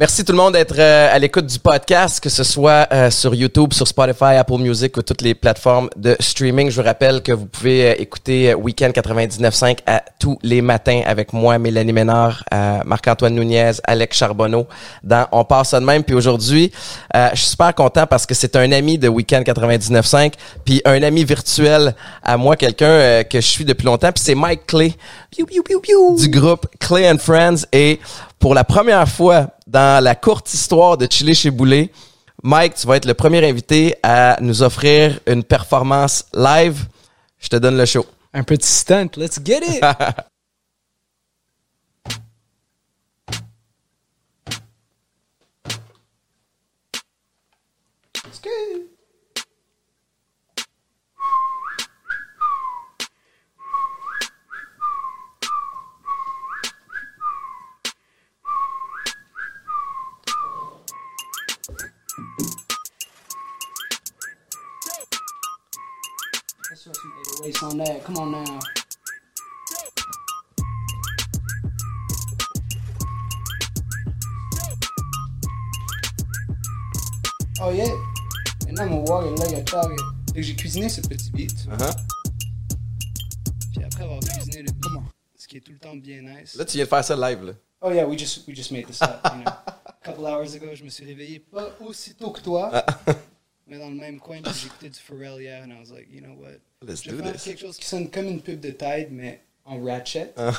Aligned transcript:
Merci 0.00 0.24
tout 0.24 0.30
le 0.30 0.38
monde 0.38 0.52
d'être 0.52 0.78
euh, 0.78 1.12
à 1.12 1.18
l'écoute 1.18 1.46
du 1.46 1.58
podcast, 1.58 2.20
que 2.20 2.28
ce 2.28 2.44
soit 2.44 2.86
euh, 2.92 3.10
sur 3.10 3.34
YouTube, 3.34 3.72
sur 3.72 3.88
Spotify, 3.88 4.36
Apple 4.36 4.58
Music 4.58 4.96
ou 4.96 5.02
toutes 5.02 5.22
les 5.22 5.34
plateformes 5.34 5.90
de 5.96 6.14
streaming. 6.20 6.70
Je 6.70 6.80
vous 6.80 6.86
rappelle 6.86 7.20
que 7.20 7.32
vous 7.32 7.46
pouvez 7.46 7.84
euh, 7.90 7.94
écouter 7.98 8.54
Weekend 8.54 8.92
99.5 8.94 9.78
à 9.88 10.04
tous 10.20 10.38
les 10.44 10.62
matins 10.62 11.02
avec 11.04 11.32
moi, 11.32 11.58
Mélanie 11.58 11.92
Ménard, 11.92 12.44
Marc-Antoine 12.84 13.34
Nunez, 13.34 13.72
Alex 13.82 14.16
Charbonneau 14.16 14.68
dans 15.02 15.26
On 15.32 15.44
passe 15.44 15.70
ça 15.70 15.80
de 15.80 15.84
même. 15.84 16.04
Puis 16.04 16.14
aujourd'hui, 16.14 16.70
je 17.14 17.36
suis 17.36 17.48
super 17.48 17.74
content 17.74 18.06
parce 18.06 18.24
que 18.24 18.34
c'est 18.34 18.54
un 18.54 18.70
ami 18.70 18.98
de 18.98 19.08
Weekend 19.08 19.44
99.5, 19.44 20.34
puis 20.64 20.80
un 20.84 21.02
ami 21.02 21.24
virtuel 21.24 21.94
à 22.22 22.36
moi, 22.36 22.56
quelqu'un 22.56 23.24
que 23.24 23.40
je 23.40 23.46
suis 23.46 23.64
depuis 23.64 23.86
longtemps, 23.86 24.12
puis 24.12 24.22
c'est 24.24 24.34
Mike 24.34 24.66
Clay 24.66 24.94
du 25.36 26.28
groupe 26.28 26.66
Clay 26.80 27.10
and 27.10 27.18
Friends 27.18 27.64
et 27.72 28.00
pour 28.38 28.54
la 28.54 28.64
première 28.64 29.08
fois 29.08 29.48
dans 29.66 30.02
la 30.02 30.14
courte 30.14 30.52
histoire 30.52 30.96
de 30.96 31.06
Chili 31.10 31.34
chez 31.34 31.50
Boulet, 31.50 31.90
Mike, 32.42 32.74
tu 32.74 32.86
vas 32.86 32.96
être 32.96 33.04
le 33.04 33.14
premier 33.14 33.46
invité 33.48 33.96
à 34.02 34.36
nous 34.40 34.62
offrir 34.62 35.18
une 35.26 35.42
performance 35.42 36.24
live. 36.32 36.86
Je 37.40 37.48
te 37.48 37.56
donne 37.56 37.76
le 37.76 37.84
show. 37.84 38.06
Un 38.32 38.44
petit 38.44 38.70
stunt, 38.70 39.08
let's 39.16 39.40
get 39.44 39.60
it! 39.66 39.84
on 67.80 67.84
that. 67.84 68.04
Come 68.04 68.16
on 68.16 68.32
now. 68.32 68.58
Oh 77.60 77.70
yeah. 77.70 77.86
Maintenant, 78.66 78.86
mon 78.86 79.04
walk 79.04 79.38
là, 79.38 79.46
il 79.48 79.52
y 79.52 79.60
a 79.60 79.62
target. 79.62 79.96
Fait 80.28 80.34
que 80.34 80.42
j'ai 80.42 80.54
cuisiné 80.54 80.88
ce 80.88 81.00
petit 81.00 81.30
beat. 81.32 81.66
Uh 81.66 81.76
-huh. 81.76 81.94
Puis 83.72 83.84
après 83.84 84.04
avoir 84.04 84.20
cuisiné 84.20 84.62
le 84.62 84.72
beat, 84.72 85.02
ce 85.36 85.48
qui 85.48 85.56
est 85.56 85.60
tout 85.60 85.72
le 85.72 85.78
temps 85.78 85.96
bien 85.96 86.22
nice. 86.22 86.54
Là, 86.54 86.64
tu 86.64 86.76
viens 86.76 86.84
de 86.84 86.88
faire 86.88 87.04
ça 87.04 87.16
live, 87.16 87.44
là. 87.44 87.52
Oh 87.80 87.92
yeah, 87.92 88.06
we 88.06 88.18
just, 88.18 88.46
we 88.48 88.54
just 88.54 88.70
made 88.72 88.86
this 88.86 89.02
up, 89.02 89.20
you 89.24 89.42
know. 89.42 89.52
A 89.84 89.92
couple 90.04 90.26
hours 90.26 90.54
ago, 90.54 90.74
je 90.74 90.84
me 90.84 90.90
suis 90.90 91.04
réveillé 91.04 91.40
pas 91.40 91.68
aussitôt 91.80 92.30
que 92.30 92.40
toi. 92.40 92.70
Ah. 92.72 92.86
mais 93.66 93.78
dans 93.78 93.90
le 93.90 93.96
même 93.96 94.18
coin, 94.18 94.40
j'ai 94.44 94.66
écouté 94.66 94.88
du 94.88 94.98
Pharrell 94.98 95.40
hier, 95.40 95.62
and 95.62 95.72
I 95.72 95.78
was 95.80 95.90
like, 95.90 96.08
you 96.10 96.20
know 96.20 96.34
what? 96.34 96.58
Let's 96.80 97.02
je 97.02 97.10
do 97.10 97.20
this. 97.20 97.44
quelque 97.44 97.60
chose 97.60 97.76
qui 97.76 97.86
sonne 97.86 98.10
comme 98.10 98.26
une 98.26 98.40
pub 98.40 98.60
de 98.60 98.70
Tide, 98.70 99.08
mais 99.10 99.42
en 99.64 99.82
ratchet. 99.82 100.32
Uh. 100.36 100.52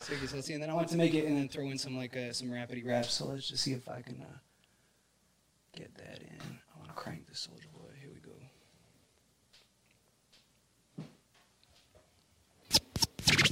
so, 0.00 0.36
and 0.36 0.62
then 0.62 0.70
I 0.70 0.74
want 0.74 0.88
to 0.88 0.96
make 0.96 1.14
it 1.14 1.26
and 1.26 1.36
then 1.36 1.48
throw 1.48 1.70
in 1.70 1.78
some 1.78 1.96
like 1.96 2.16
uh, 2.16 2.32
some 2.32 2.48
rapidy 2.48 2.84
raps. 2.84 3.12
So 3.12 3.26
let's 3.26 3.46
just 3.46 3.62
see 3.62 3.72
if 3.72 3.88
I 3.88 4.00
can 4.02 4.16
uh, 4.22 4.38
get 5.76 5.94
that 5.96 6.20
in. 6.20 6.40
I 6.40 6.78
want 6.78 6.88
to 6.88 6.94
crank 6.94 7.26
the 7.28 7.36
Soldier 7.36 7.68
Boy. 7.72 7.92
Here 8.00 8.10
we 8.12 8.20
go. 8.20 8.32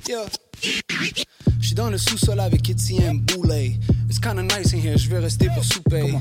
Yeah. 0.09 0.29
Je 1.61 1.67
suis 1.67 1.75
dans 1.75 1.91
le 1.91 1.99
sous-sol 1.99 2.39
avec 2.41 2.69
Etienne 2.71 3.21
Boulet. 3.21 3.79
It's 4.09 4.19
kinda 4.19 4.43
nice 4.43 4.73
in 4.73 4.79
here, 4.79 4.97
je 4.97 5.09
vais 5.09 5.19
rester 5.19 5.49
pour 5.55 5.65
souper. 5.65 6.15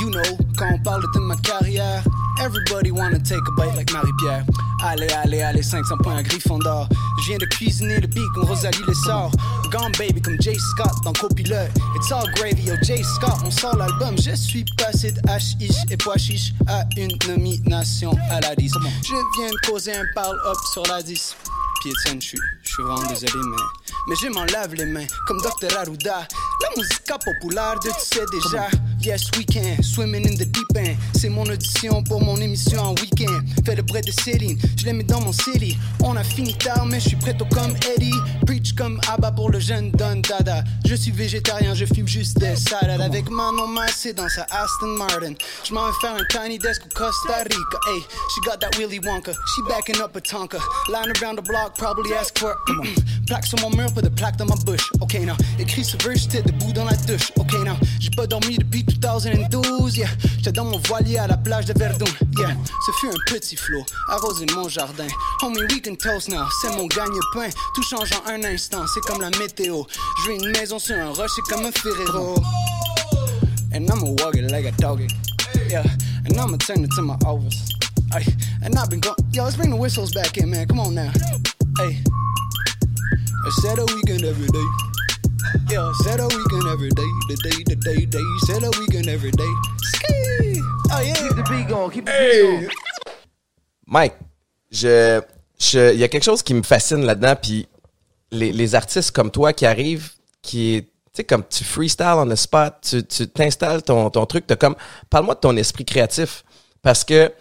You 0.00 0.10
know, 0.10 0.36
quand 0.56 0.72
on 0.72 0.78
parle 0.82 1.02
de 1.14 1.20
ma 1.20 1.36
carrière, 1.36 2.04
everybody 2.40 2.90
wanna 2.90 3.18
take 3.18 3.46
a 3.46 3.52
bite 3.52 3.74
like 3.76 3.92
Marie-Pierre. 3.92 4.44
Allez, 4.82 5.10
allez, 5.12 5.42
allez, 5.42 5.62
500 5.62 5.96
points 5.98 6.16
à 6.16 6.22
Gryffondor. 6.22 6.88
Je 7.22 7.28
viens 7.28 7.38
de 7.38 7.46
cuisiner 7.46 8.00
le 8.00 8.06
beat 8.06 8.28
comme 8.34 8.44
Rosalie 8.44 8.82
le 8.86 8.94
sort. 8.94 9.30
Gone 9.70 9.92
baby 9.98 10.20
comme 10.20 10.36
Jay 10.40 10.56
Scott 10.58 10.92
dans 11.04 11.12
Copilote. 11.12 11.70
It's 11.96 12.12
all 12.12 12.26
gravy, 12.34 12.62
yo 12.64 12.74
Jay 12.82 13.02
Scott, 13.02 13.38
on 13.44 13.50
sort 13.50 13.76
l'album. 13.76 14.16
Je 14.18 14.34
suis 14.34 14.64
passé 14.76 15.12
de 15.12 15.20
H-ish 15.22 15.90
et 15.90 15.96
pois 15.96 16.18
chiche 16.18 16.52
à 16.66 16.84
une 16.96 17.16
nomination 17.28 18.12
à 18.30 18.40
la 18.40 18.54
10. 18.54 18.72
Je 19.02 19.14
viens 19.38 19.50
de 19.50 19.66
causer 19.66 19.94
un 19.94 20.04
parle-up 20.14 20.56
sur 20.72 20.82
la 20.86 21.02
10. 21.02 21.36
Puis 21.80 21.90
Etienne, 21.90 22.20
je 22.20 22.28
suis 22.28 22.82
vraiment 22.82 23.06
désolé, 23.08 23.32
mais 23.50 23.62
mais 24.06 24.16
je 24.16 24.28
m'en 24.28 24.44
lave 24.44 24.74
les 24.74 24.84
mains 24.84 25.06
comme 25.26 25.38
Dr. 25.38 25.78
Arruda. 25.78 26.26
La 26.62 26.68
musique 26.76 27.04
populaire 27.24 27.78
de 27.80 27.88
tu 27.88 27.94
sais 28.00 28.24
déjà. 28.32 28.68
Yes, 29.04 29.30
weekend, 29.36 29.84
swimming 29.84 30.26
in 30.26 30.34
the 30.36 30.46
deep 30.46 30.76
end. 30.76 30.96
C'est 31.14 31.28
mon 31.28 31.42
audition 31.42 32.02
pour 32.04 32.24
mon 32.24 32.36
émission 32.36 32.80
en 32.80 32.94
week-end. 32.94 33.38
Fait 33.66 33.74
le 33.74 33.82
bread 33.82 34.06
de 34.06 34.10
Céline, 34.10 34.58
je 34.78 34.86
les 34.86 34.94
mets 34.94 35.04
dans 35.04 35.20
mon 35.20 35.32
city. 35.32 35.76
On 36.02 36.16
a 36.16 36.24
fini 36.24 36.54
tard, 36.54 36.86
mais 36.86 37.00
je 37.00 37.08
suis 37.08 37.16
prêt 37.16 37.36
comme 37.36 37.76
Eddie. 37.94 38.14
Preach 38.46 38.72
comme 38.72 38.98
Abba 39.12 39.30
pour 39.32 39.50
le 39.50 39.60
jeune 39.60 39.90
Don 39.90 40.22
Dada. 40.26 40.64
Je 40.86 40.94
suis 40.94 41.10
végétarien, 41.10 41.74
je 41.74 41.84
fume 41.84 42.08
juste 42.08 42.38
des 42.38 42.56
salades. 42.56 43.02
Avec 43.02 43.28
Manon 43.28 43.66
Massé 43.66 44.14
dans 44.14 44.28
sa 44.30 44.44
Aston 44.44 44.96
Martin. 44.96 45.34
Je 45.64 45.74
m'en 45.74 45.84
vais 45.84 45.92
faire 46.00 46.14
un 46.14 46.24
tiny 46.30 46.58
desk 46.58 46.82
au 46.86 46.94
Costa 46.94 47.42
Rica. 47.42 47.78
Hey, 47.88 48.00
she 48.00 48.40
got 48.46 48.58
that 48.60 48.74
Willy 48.78 49.00
Wonka. 49.00 49.32
She 49.32 49.62
backing 49.68 50.00
up 50.00 50.16
a 50.16 50.20
Tonka. 50.20 50.58
Line 50.88 51.12
around 51.20 51.36
the 51.36 51.42
block, 51.42 51.76
probably 51.76 52.14
ask 52.14 52.38
for. 52.38 52.56
Plaque 53.26 53.46
sur 53.46 53.58
mon 53.60 53.70
mur 53.70 53.92
pas 53.92 54.02
de 54.02 54.08
plaque 54.08 54.36
dans 54.36 54.46
ma 54.46 54.56
bouche. 54.56 54.90
Ok, 55.00 55.14
now, 55.24 55.34
écrit 55.58 55.84
ce 55.84 55.96
verse, 55.98 56.22
j'étais 56.22 56.42
debout 56.42 56.72
dans 56.72 56.84
la 56.84 56.96
douche. 56.96 57.32
Ok, 57.36 57.52
now, 57.64 57.76
j'ai 58.00 58.10
pas 58.10 58.26
dormi 58.26 58.56
depuis 58.58 58.84
2012, 58.98 59.96
yeah. 59.96 60.08
J'étais 60.38 60.52
dans 60.52 60.64
mon 60.64 60.78
voilier 60.88 61.18
à 61.18 61.26
la 61.26 61.36
plage 61.36 61.66
de 61.66 61.78
Verdun, 61.78 62.04
yeah. 62.38 62.56
Ce 62.86 62.92
fut 63.00 63.08
un 63.08 63.32
petit 63.32 63.56
flot, 63.56 63.84
arrosé 64.08 64.46
mon 64.54 64.68
jardin. 64.68 65.06
Homie, 65.42 65.60
we 65.70 65.80
can 65.82 65.94
toast 65.96 66.28
now, 66.28 66.44
c'est 66.60 66.70
mon 66.76 66.86
gagne-pain. 66.86 67.48
Tout 67.74 67.82
change 67.82 68.10
en 68.12 68.30
un 68.30 68.44
instant, 68.44 68.84
c'est 68.92 69.00
comme 69.00 69.20
la 69.20 69.30
météo. 69.38 69.82
Je 70.24 70.32
une 70.32 70.50
maison 70.52 70.78
sur 70.78 70.96
un 70.96 71.10
rocher 71.10 71.42
comme 71.48 71.64
un 71.64 71.72
Ferrero. 71.72 72.36
And 73.72 73.86
I'ma 73.90 74.10
walk 74.22 74.36
it 74.36 74.50
like 74.50 74.66
a 74.66 74.72
doggy, 74.72 75.08
yeah. 75.68 75.84
And 76.26 76.38
I'ma 76.38 76.56
turn 76.58 76.84
it 76.84 76.90
to 76.96 77.02
my 77.02 77.16
office. 77.26 77.68
Ay, 78.12 78.24
and 78.62 78.78
I've 78.78 78.88
been 78.88 79.00
going, 79.00 79.16
yo, 79.32 79.44
let's 79.44 79.56
bring 79.56 79.70
the 79.70 79.76
whistles 79.76 80.12
back 80.12 80.36
in, 80.38 80.50
man. 80.50 80.66
Come 80.66 80.80
on 80.80 80.94
now. 80.94 81.10
Hey. 81.78 82.02
I 83.46 83.50
said 83.60 83.78
a 83.78 83.84
weekend 83.84 84.24
every 84.24 84.48
day. 84.48 84.93
Yeah, 85.70 85.90
said 86.02 86.20
a 86.20 86.26
weekend 86.26 86.66
every 86.68 86.90
day. 86.90 87.10
The 87.28 87.36
day, 87.42 87.64
the 87.64 87.76
day, 87.76 88.06
day. 88.06 88.20
Said 88.46 88.62
a 88.64 88.70
weekend 88.78 89.08
every 89.08 89.30
day. 89.30 89.52
Ski. 89.82 90.60
Oh 90.92 91.00
yeah. 91.00 91.14
Keep 91.14 91.36
the 91.36 91.42
beat 91.50 91.68
going. 91.68 91.90
Keep 91.90 92.06
the 92.06 92.12
beat 92.12 92.42
going. 92.42 92.68
Mike, 93.86 94.16
je, 94.70 95.22
je, 95.58 95.92
il 95.92 96.00
y 96.00 96.04
a 96.04 96.08
quelque 96.08 96.24
chose 96.24 96.42
qui 96.42 96.54
me 96.54 96.62
fascine 96.62 97.04
là-dedans, 97.04 97.36
puis 97.40 97.66
les, 98.30 98.52
les 98.52 98.74
artistes 98.74 99.10
comme 99.10 99.30
toi 99.30 99.52
qui 99.52 99.66
arrivent, 99.66 100.10
qui 100.42 100.84
tu 100.84 101.20
sais, 101.20 101.24
comme 101.24 101.44
tu 101.48 101.62
freestyle 101.64 102.16
on 102.16 102.26
the 102.26 102.34
spot, 102.34 102.74
tu, 102.82 103.04
tu 103.04 103.28
t'installes 103.28 103.82
ton, 103.82 104.10
ton 104.10 104.26
truc, 104.26 104.46
t'as 104.46 104.56
comme, 104.56 104.74
parle-moi 105.10 105.34
de 105.34 105.40
ton 105.40 105.56
esprit 105.56 105.84
créatif. 105.84 106.44
Parce 106.82 107.04
que 107.04 107.32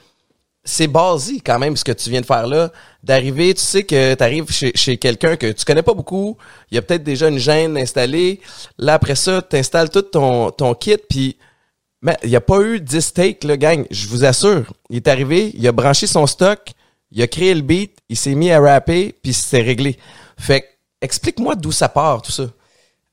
c'est 0.63 0.87
basé 0.87 1.41
quand 1.45 1.59
même 1.59 1.75
ce 1.75 1.83
que 1.83 1.91
tu 1.91 2.09
viens 2.09 2.21
de 2.21 2.25
faire 2.25 2.47
là, 2.47 2.71
d'arriver, 3.03 3.53
tu 3.53 3.61
sais 3.61 3.83
que 3.83 4.13
tu 4.15 4.23
arrives 4.23 4.49
chez, 4.49 4.97
quelqu'un 4.97 5.35
que 5.35 5.51
tu 5.51 5.65
connais 5.65 5.83
pas 5.83 5.93
beaucoup, 5.93 6.37
il 6.71 6.75
y 6.75 6.77
a 6.77 6.81
peut-être 6.81 7.03
déjà 7.03 7.27
une 7.27 7.37
gêne 7.37 7.77
installée, 7.77 8.39
là 8.77 8.93
après 8.93 9.15
ça, 9.15 9.41
tu 9.41 9.57
installes 9.57 9.89
tout 9.89 10.01
ton, 10.03 10.51
ton 10.51 10.73
kit, 10.73 10.97
puis 11.09 11.37
mais 12.03 12.17
il 12.23 12.29
n'y 12.29 12.35
a 12.35 12.41
pas 12.41 12.59
eu 12.59 12.81
10 12.81 13.13
takes, 13.13 13.43
le 13.45 13.55
gang, 13.55 13.85
je 13.89 14.09
vous 14.09 14.25
assure. 14.25 14.73
Il 14.89 14.97
est 14.97 15.07
arrivé, 15.07 15.53
il 15.55 15.65
a 15.65 15.71
branché 15.71 16.05
son 16.05 16.27
stock, 16.27 16.59
il 17.11 17.21
a 17.21 17.27
créé 17.27 17.53
le 17.55 17.61
beat, 17.61 17.97
il 18.09 18.17
s'est 18.17 18.35
mis 18.35 18.51
à 18.51 18.59
rapper, 18.59 19.15
puis 19.23 19.31
c'est 19.31 19.61
réglé. 19.61 19.97
Fait 20.37 20.67
explique-moi 20.99 21.55
d'où 21.55 21.71
ça 21.71 21.87
part, 21.87 22.21
tout 22.21 22.33
ça. 22.33 22.43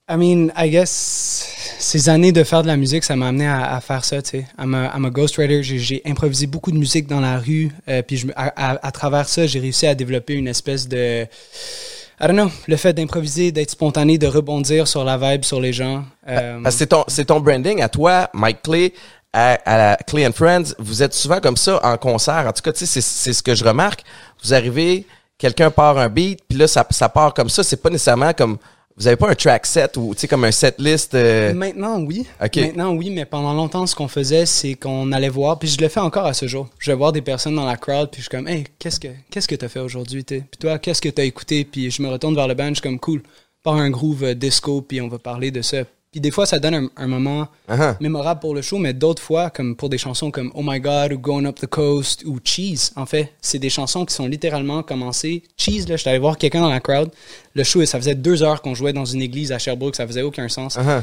I 0.09 0.17
mean, 0.17 0.51
I 0.57 0.69
guess 0.71 1.47
ces 1.81 2.09
années 2.09 2.32
de 2.32 2.44
faire 2.44 2.62
de 2.62 2.67
la 2.67 2.77
musique, 2.77 3.05
ça 3.05 3.17
m'a 3.17 3.29
amené 3.29 3.49
à, 3.49 3.81
faire 3.81 4.05
ça, 4.05 4.21
tu 4.23 4.31
sais. 4.31 4.47
I'm 4.59 4.75
a, 4.75 4.93
I'm 4.94 5.05
a 5.06 5.11
ghostwriter. 5.11 5.62
J'ai 5.62 6.03
improvisé 6.05 6.47
beaucoup 6.47 6.71
de 6.71 6.77
musique 6.77 7.06
dans 7.06 7.21
la 7.21 7.38
rue. 7.38 7.71
Euh, 7.88 8.03
puis 8.03 8.19
je, 8.19 8.27
à, 8.37 8.87
à, 8.87 8.93
travers 8.93 9.29
ça, 9.29 9.47
j'ai 9.47 9.59
réussi 9.61 9.87
à 9.87 9.94
développer 9.94 10.35
une 10.35 10.49
espèce 10.49 10.87
de... 10.87 11.23
I 11.23 12.27
don't 12.27 12.35
know, 12.35 12.50
le 12.69 12.77
fait 12.77 12.93
d'improviser, 12.93 13.50
d'être 13.50 13.71
spontané, 13.71 14.19
de 14.19 14.27
rebondir 14.27 14.87
sur 14.87 15.05
la 15.05 15.17
vibe, 15.17 15.43
sur 15.43 15.59
les 15.59 15.73
gens. 15.73 16.05
Euh, 16.29 16.61
c'est 16.69 16.88
ton, 16.88 17.05
ton 17.27 17.41
branding 17.41 17.81
à 17.81 17.88
toi, 17.88 18.29
Mike 18.35 18.61
Clay, 18.62 18.93
à, 19.33 19.53
à 19.65 19.79
la 19.79 19.97
Clay 19.97 20.26
and 20.26 20.33
Friends. 20.33 20.75
Vous 20.79 21.03
êtes 21.03 21.15
souvent 21.15 21.41
comme 21.41 21.56
ça 21.56 21.81
en 21.83 21.97
concert. 21.97 22.44
En 22.47 22.53
tout 22.53 22.62
cas, 22.62 22.73
tu 22.73 22.85
sais, 22.85 23.00
c'est 23.00 23.33
ce 23.33 23.43
que 23.43 23.55
je 23.55 23.65
remarque. 23.65 24.05
Vous 24.44 24.53
arrivez, 24.53 25.06
quelqu'un 25.38 25.71
part 25.71 25.97
un 25.97 26.11
beat, 26.11 26.41
puis 26.47 26.59
là, 26.59 26.69
ça, 26.69 26.87
ça 26.91 27.09
part 27.09 27.33
comme 27.33 27.49
ça. 27.49 27.62
C'est 27.62 27.81
pas 27.81 27.88
nécessairement 27.88 28.35
comme 28.35 28.59
vous 29.00 29.06
avez 29.06 29.17
pas 29.17 29.31
un 29.31 29.35
track 29.35 29.64
set 29.64 29.97
ou 29.97 30.14
tu 30.14 30.20
sais 30.20 30.29
comme 30.29 30.44
un 30.44 30.52
set 30.52 30.75
list 30.79 31.14
euh? 31.14 31.55
Maintenant 31.55 32.00
oui. 32.02 32.26
Maintenant 32.38 32.93
oui, 32.93 33.08
mais 33.08 33.25
pendant 33.25 33.55
longtemps 33.55 33.87
ce 33.87 33.94
qu'on 33.94 34.08
faisait 34.08 34.44
c'est 34.44 34.75
qu'on 34.75 35.11
allait 35.12 35.31
voir 35.31 35.58
puis 35.58 35.69
je 35.69 35.81
le 35.81 35.88
fais 35.88 36.00
encore 36.00 36.26
à 36.26 36.35
ce 36.35 36.47
jour. 36.47 36.69
Je 36.79 36.91
vais 36.91 36.97
voir 36.97 37.11
des 37.11 37.23
personnes 37.23 37.56
dans 37.56 37.64
la 37.64 37.79
crowd 37.79 38.11
puis 38.11 38.20
je 38.20 38.29
suis 38.29 38.31
comme 38.31 38.47
hey, 38.47 38.64
qu'est-ce 38.79 39.00
que 39.00 39.08
qu'est-ce 39.31 39.49
que 39.49 39.55
t'as 39.55 39.69
fait 39.69 39.81
aujourd'hui 39.81 40.23
Puis 40.23 40.44
toi, 40.61 40.79
qu'est-ce 40.79 41.00
que 41.00 41.08
t'as 41.08 41.25
écouté? 41.25 41.64
Puis 41.64 41.91
je 41.91 42.02
me 42.02 42.08
retourne 42.08 42.35
vers 42.35 42.47
le 42.47 42.52
band, 42.52 42.69
je 42.69 42.75
suis 42.75 42.82
comme 42.82 42.99
cool. 42.99 43.23
Par 43.62 43.75
un 43.75 43.88
groove 43.88 44.25
euh, 44.25 44.35
disco 44.35 44.82
puis 44.82 45.00
on 45.00 45.08
va 45.08 45.19
parler 45.19 45.50
de 45.50 45.62
ça. 45.62 45.79
Puis 46.12 46.21
des 46.21 46.31
fois, 46.33 46.45
ça 46.45 46.59
donne 46.59 46.75
un, 46.75 46.89
un 46.97 47.07
moment 47.07 47.47
Uh-huh. 47.69 47.95
mémorable 48.01 48.41
pour 48.41 48.53
le 48.55 48.62
show, 48.62 48.79
mais 48.79 48.93
d'autres 48.93 49.23
fois, 49.23 49.49
comme 49.51 49.77
pour 49.77 49.89
des 49.89 49.99
chansons 49.99 50.33
comme 50.33 50.51
Oh 50.57 50.62
My 50.65 50.81
God 50.81 51.12
ou 51.12 51.19
Going 51.19 51.45
Up 51.45 51.61
the 51.61 51.67
Coast 51.67 52.25
ou 52.27 52.39
Cheese, 52.43 52.91
en 52.97 53.07
fait, 53.07 53.33
c'est 53.41 53.61
des 53.61 53.71
chansons 53.71 54.05
qui 54.05 54.12
sont 54.12 54.27
littéralement 54.27 54.83
commencées. 54.83 55.45
Cheese, 55.57 55.87
là, 55.89 55.97
j'étais 55.97 56.11
allé 56.11 56.19
voir 56.19 56.37
quelqu'un 56.37 56.62
dans 56.62 56.69
la 56.71 56.81
crowd. 56.81 57.11
Le 57.55 57.62
show, 57.62 57.85
ça 57.87 57.99
faisait 57.99 58.17
deux 58.17 58.43
heures 58.43 58.61
qu'on 58.61 58.75
jouait 58.75 58.93
dans 58.93 59.05
une 59.05 59.23
église 59.23 59.53
à 59.53 59.59
Sherbrooke, 59.61 59.95
ça 59.95 60.05
faisait 60.07 60.23
aucun 60.23 60.49
sens. 60.49 60.77
Uh-huh. 60.77 61.03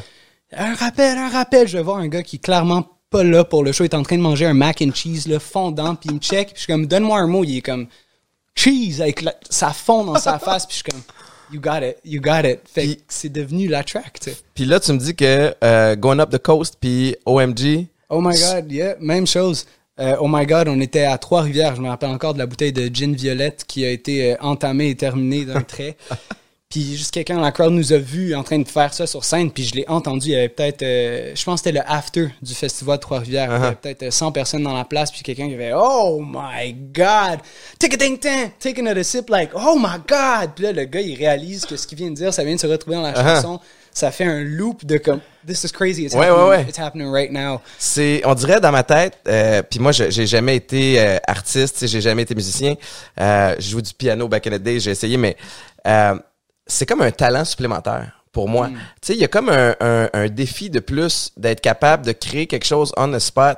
Un 0.51 0.75
rappel, 0.75 1.17
un 1.17 1.29
rappel. 1.29 1.67
Je 1.69 1.77
vais 1.77 1.83
voir 1.83 1.97
un 1.97 2.07
gars 2.09 2.21
qui 2.23 2.35
est 2.35 2.39
clairement 2.39 2.85
pas 3.09 3.23
là 3.23 3.45
pour 3.45 3.63
le 3.63 3.71
show, 3.71 3.85
il 3.85 3.87
est 3.89 3.95
en 3.95 4.03
train 4.03 4.17
de 4.17 4.21
manger 4.21 4.45
un 4.45 4.53
mac 4.53 4.81
and 4.81 4.91
cheese, 4.93 5.25
là, 5.29 5.39
fondant, 5.39 5.95
puis 5.95 6.09
il 6.09 6.15
me 6.15 6.19
check, 6.19 6.47
puis 6.49 6.55
je 6.57 6.59
suis 6.63 6.73
comme, 6.73 6.85
donne-moi 6.87 7.17
un 7.17 7.27
mot, 7.27 7.45
il 7.45 7.59
est 7.59 7.61
comme, 7.61 7.87
cheese, 8.55 9.01
avec 9.01 9.21
la- 9.21 9.35
ça 9.49 9.71
fond 9.71 10.03
dans 10.03 10.19
sa 10.19 10.37
face, 10.39 10.65
puis 10.65 10.77
je 10.77 10.83
suis 10.83 10.91
comme, 10.91 11.01
you 11.51 11.59
got 11.59 11.81
it, 11.81 11.97
you 12.03 12.21
got 12.21 12.45
it. 12.45 12.61
Fait 12.65 12.99
c'est 13.07 13.31
devenu 13.31 13.67
la 13.67 13.83
track, 13.83 14.19
tu 14.19 14.31
sais. 14.31 14.37
Puis 14.53 14.65
là, 14.65 14.79
tu 14.79 14.91
me 14.93 14.97
dis 14.97 15.15
que 15.15 15.53
euh, 15.63 15.95
Going 15.95 16.19
Up 16.19 16.29
the 16.29 16.37
Coast 16.37 16.77
puis 16.79 17.15
OMG, 17.25 17.87
Oh 18.09 18.21
my 18.21 18.39
god, 18.39 18.71
yeah, 18.71 18.95
même 19.01 19.27
chose. 19.27 19.65
Euh, 19.99 20.15
oh 20.21 20.27
my 20.29 20.45
god, 20.45 20.69
on 20.69 20.79
était 20.79 21.03
à 21.03 21.17
Trois-Rivières. 21.17 21.75
Je 21.75 21.81
me 21.81 21.89
rappelle 21.89 22.09
encore 22.09 22.33
de 22.33 22.39
la 22.39 22.45
bouteille 22.45 22.71
de 22.71 22.87
gin 22.93 23.13
violette 23.13 23.65
qui 23.67 23.83
a 23.83 23.89
été 23.89 24.31
euh, 24.31 24.35
entamée 24.39 24.89
et 24.89 24.95
terminée 24.95 25.43
d'un 25.43 25.61
trait. 25.61 25.97
Puis 26.69 26.97
juste 26.97 27.13
quelqu'un 27.13 27.35
dans 27.35 27.41
la 27.41 27.53
crowd 27.53 27.71
nous 27.71 27.93
a 27.93 27.97
vus 27.97 28.35
en 28.35 28.43
train 28.43 28.59
de 28.59 28.67
faire 28.67 28.93
ça 28.93 29.07
sur 29.07 29.23
scène. 29.23 29.51
Puis 29.51 29.63
je 29.63 29.75
l'ai 29.75 29.85
entendu. 29.87 30.27
Il 30.27 30.31
y 30.33 30.35
avait 30.35 30.49
peut-être, 30.49 30.83
euh, 30.83 31.31
je 31.33 31.43
pense 31.45 31.61
que 31.61 31.69
c'était 31.69 31.79
le 31.79 31.89
after 31.89 32.27
du 32.41 32.53
festival 32.53 32.97
de 32.97 33.01
Trois-Rivières. 33.01 33.49
Il 33.55 33.61
y 33.61 33.65
avait 33.67 33.75
peut-être 33.75 34.03
euh, 34.03 34.11
100 34.11 34.33
personnes 34.33 34.63
dans 34.63 34.75
la 34.75 34.83
place. 34.83 35.09
Puis 35.09 35.21
quelqu'un 35.23 35.47
qui 35.47 35.53
avait 35.53 35.71
Oh 35.73 36.21
my 36.21 36.73
god, 36.93 37.39
take 37.79 37.93
a 37.93 37.97
ding 37.97 38.19
ding, 38.19 38.51
take 38.59 38.77
another 38.81 39.05
sip, 39.05 39.29
like 39.29 39.51
Oh 39.55 39.77
my 39.79 39.97
god. 40.07 40.51
Puis 40.55 40.65
là, 40.65 40.73
le 40.73 40.83
gars, 40.83 40.99
il 40.99 41.15
réalise 41.15 41.65
que 41.65 41.77
ce 41.77 41.87
qu'il 41.87 41.97
vient 41.97 42.09
de 42.09 42.15
dire, 42.15 42.33
ça 42.33 42.43
vient 42.43 42.55
de 42.55 42.59
se 42.59 42.67
retrouver 42.67 42.97
dans 42.97 43.03
la 43.03 43.15
chanson. 43.15 43.61
Ça 43.93 44.11
fait 44.11 44.25
un 44.25 44.43
loop 44.43 44.85
de 44.85 44.97
comme 44.97 45.21
This 45.47 45.63
is 45.63 45.69
crazy. 45.71 46.03
It's, 46.03 46.13
Ouais, 46.13 46.25
happening, 46.27 46.43
ouais, 46.43 46.57
ouais. 46.57 46.65
it's 46.67 46.77
happening 46.77 47.09
right 47.09 47.31
now. 47.31 47.61
c'est, 47.79 48.21
on 48.25 48.35
dirait 48.35 48.59
dans 48.59 48.71
ma 48.73 48.83
tête, 48.83 49.13
euh, 49.27 49.63
puis 49.63 49.79
moi, 49.79 49.93
j'ai 49.93 50.27
jamais 50.27 50.57
été 50.57 50.99
euh, 50.99 51.17
artiste, 51.25 51.87
j'ai 51.87 52.01
jamais 52.01 52.23
été 52.23 52.35
musicien. 52.35 52.75
Euh, 53.21 53.55
je 53.57 53.69
joue 53.69 53.81
du 53.81 53.93
piano 53.93 54.27
back 54.27 54.45
in 54.47 54.51
the 54.51 54.61
day, 54.61 54.79
j'ai 54.81 54.91
essayé, 54.91 55.15
mais 55.17 55.35
euh, 55.87 56.15
c'est 56.67 56.85
comme 56.85 57.01
un 57.01 57.11
talent 57.11 57.45
supplémentaire 57.45 58.23
pour 58.31 58.47
moi. 58.47 58.67
Tu 58.67 58.75
sais, 59.01 59.13
il 59.13 59.19
y 59.19 59.23
a 59.23 59.27
comme 59.27 59.49
un, 59.49 59.75
un, 59.79 60.09
un 60.13 60.27
défi 60.27 60.69
de 60.69 60.79
plus 60.79 61.31
d'être 61.37 61.61
capable 61.61 62.05
de 62.05 62.11
créer 62.11 62.45
quelque 62.47 62.65
chose 62.65 62.93
on 62.97 63.11
the 63.11 63.19
spot 63.19 63.57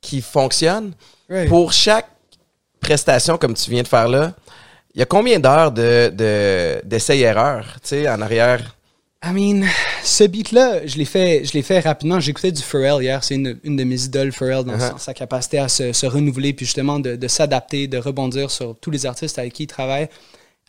qui 0.00 0.20
fonctionne. 0.20 0.92
Right. 1.30 1.48
Pour 1.48 1.72
chaque 1.72 2.08
prestation 2.80 3.38
comme 3.38 3.54
tu 3.54 3.70
viens 3.70 3.82
de 3.82 3.88
faire 3.88 4.08
là, 4.08 4.32
il 4.94 4.98
y 4.98 5.02
a 5.02 5.06
combien 5.06 5.38
d'heures 5.38 5.72
de, 5.72 6.12
de, 6.14 6.80
d'essais-erreurs, 6.84 7.76
tu 7.82 7.88
sais, 7.88 8.08
en 8.08 8.20
arrière? 8.20 8.74
I 9.24 9.32
mean, 9.32 9.66
ce 10.04 10.24
beat-là, 10.24 10.86
je 10.86 10.96
l'ai 10.96 11.04
fait, 11.04 11.44
je 11.44 11.52
l'ai 11.52 11.62
fait 11.62 11.80
rapidement. 11.80 12.20
J'écoutais 12.20 12.52
du 12.52 12.62
Pharrell 12.62 13.02
hier. 13.02 13.24
C'est 13.24 13.34
une, 13.34 13.58
une 13.64 13.76
de 13.76 13.82
mes 13.82 14.04
idoles, 14.04 14.30
Pharrell, 14.32 14.62
dans 14.64 14.74
Uh-huh. 14.74 14.92
sa, 14.92 14.98
sa 14.98 15.14
capacité 15.14 15.58
à 15.58 15.68
se, 15.68 15.92
se 15.92 16.06
renouveler, 16.06 16.52
puis 16.52 16.66
justement 16.66 17.00
de, 17.00 17.16
de 17.16 17.28
s'adapter, 17.28 17.88
de 17.88 17.98
rebondir 17.98 18.50
sur 18.50 18.76
tous 18.80 18.92
les 18.92 19.06
artistes 19.06 19.38
avec 19.38 19.54
qui 19.54 19.64
il 19.64 19.66
travaille. 19.66 20.08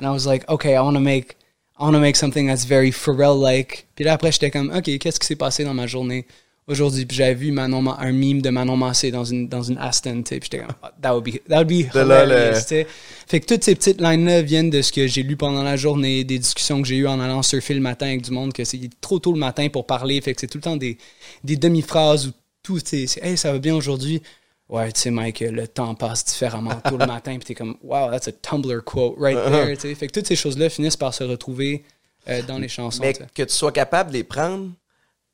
And 0.02 0.06
I 0.06 0.10
was 0.10 0.26
like, 0.26 0.50
okay, 0.50 0.74
I 0.74 0.80
want 0.80 0.94
to 0.94 1.00
make, 1.00 1.38
I 1.80 1.84
want 1.84 1.94
to 1.94 2.00
make 2.00 2.16
something 2.18 2.48
that's 2.48 2.66
very 2.66 2.92
Pharrell-like. 2.92 3.88
Puis 3.96 4.04
là 4.06 4.14
après, 4.14 4.32
j'étais 4.32 4.52
comme, 4.52 4.70
ok, 4.76 4.98
qu'est-ce 5.00 5.20
qui 5.20 5.28
s'est 5.28 5.36
passé 5.38 5.64
dans 5.64 5.74
ma 5.74 5.88
journée 5.88 6.26
aujourd'hui? 6.68 7.06
Puis 7.06 7.16
j'avais 7.18 7.36
vu 7.36 7.52
Manon, 7.52 7.82
Ma- 7.82 7.98
un 8.02 8.12
meme 8.12 8.42
de 8.42 8.50
Manon 8.50 8.76
Massé 8.76 9.12
dans 9.12 9.24
une 9.24 9.48
dans 9.48 9.62
une 9.64 9.78
Aston, 9.78 10.22
tu 10.24 10.30
sais. 10.36 10.40
Puis 10.40 10.50
j'étais 10.52 10.66
comme, 10.66 10.76
oh, 10.84 10.88
that 11.02 11.14
would 11.16 11.24
be, 11.24 11.40
that 11.48 11.58
would 11.60 11.68
be 11.70 11.88
hilarious, 11.96 12.64
tu 12.64 12.68
sais. 12.68 12.88
Fait 13.28 13.40
que 13.40 13.46
toutes 13.46 13.64
ces 13.64 13.76
petites 13.76 14.02
lines-là 14.02 14.42
viennent 14.42 14.70
de 14.70 14.82
ce 14.82 14.92
que 14.92 15.08
j'ai 15.08 15.24
lu 15.24 15.38
pendant 15.38 15.64
la 15.64 15.78
journée, 15.78 16.24
des 16.26 16.38
discussions 16.40 16.82
que 16.82 16.88
j'ai 16.88 16.98
eues 16.98 17.08
en 17.08 17.20
allant 17.20 17.44
surfer 17.44 17.74
le 17.76 17.82
matin 17.82 18.08
avec 18.08 18.24
du 18.24 18.32
monde, 18.32 18.52
que 18.54 18.66
c'est 18.66 18.80
trop 19.00 19.20
tôt 19.20 19.32
le 19.32 19.40
matin 19.40 19.70
pour 19.70 19.86
parler. 19.86 20.20
Fait 20.22 20.34
que 20.34 20.42
c'est 20.42 20.48
tout 20.48 20.58
le 20.58 20.64
temps 20.64 20.76
des, 20.78 20.98
des 21.46 21.56
demi-phrases 21.56 22.28
ou 22.28 22.32
tout, 22.62 22.80
c'est 22.84 23.08
c'est, 23.08 23.24
Hey, 23.24 23.38
ça 23.38 23.54
va 23.54 23.60
bien 23.60 23.74
aujourd'hui. 23.76 24.22
Ouais, 24.70 24.92
tu 24.92 25.02
sais, 25.02 25.10
Mike, 25.12 25.40
le 25.40 25.68
temps 25.68 25.96
passe 25.96 26.24
différemment 26.26 26.76
tôt 26.76 26.98
le 26.98 27.08
matin. 27.08 27.32
Puis 27.38 27.46
t'es 27.48 27.56
comme, 27.56 27.76
wow, 27.84 28.12
that's 28.12 28.28
a 28.28 28.32
Tumblr 28.32 28.84
quote 28.86 29.16
right 29.18 29.36
Uh-huh. 29.38 29.76
there. 29.78 29.96
Fait 29.96 30.08
que 30.08 30.14
toutes 30.14 30.28
ces 30.28 30.36
choses-là 30.36 30.70
finissent 30.70 30.96
par 30.98 31.14
se 31.14 31.24
retrouver 31.24 31.84
euh, 32.28 32.42
dans 32.44 32.60
les 32.60 32.68
chansons. 32.68 33.02
Mais 33.02 33.14
que 33.14 33.44
tu 33.44 33.54
sois 33.54 33.72
capable 33.72 34.12
de 34.12 34.18
les 34.18 34.24
prendre, 34.24 34.70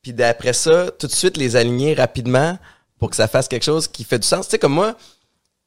puis 0.01 0.13
d'après 0.13 0.53
ça, 0.53 0.89
tout 0.97 1.07
de 1.07 1.11
suite 1.11 1.35
les 1.35 1.55
aligner 1.57 1.93
rapidement 1.93 2.57
pour 2.97 3.09
que 3.09 3.15
ça 3.17 3.27
fasse 3.27 3.47
quelque 3.49 3.63
chose 3.65 3.87
qui 3.89 4.05
fait 4.05 4.19
du 4.19 4.27
sens. 4.27 4.45
Tu 4.47 4.51
sais, 4.51 4.59
comme 4.59 4.73
moi, 4.73 4.95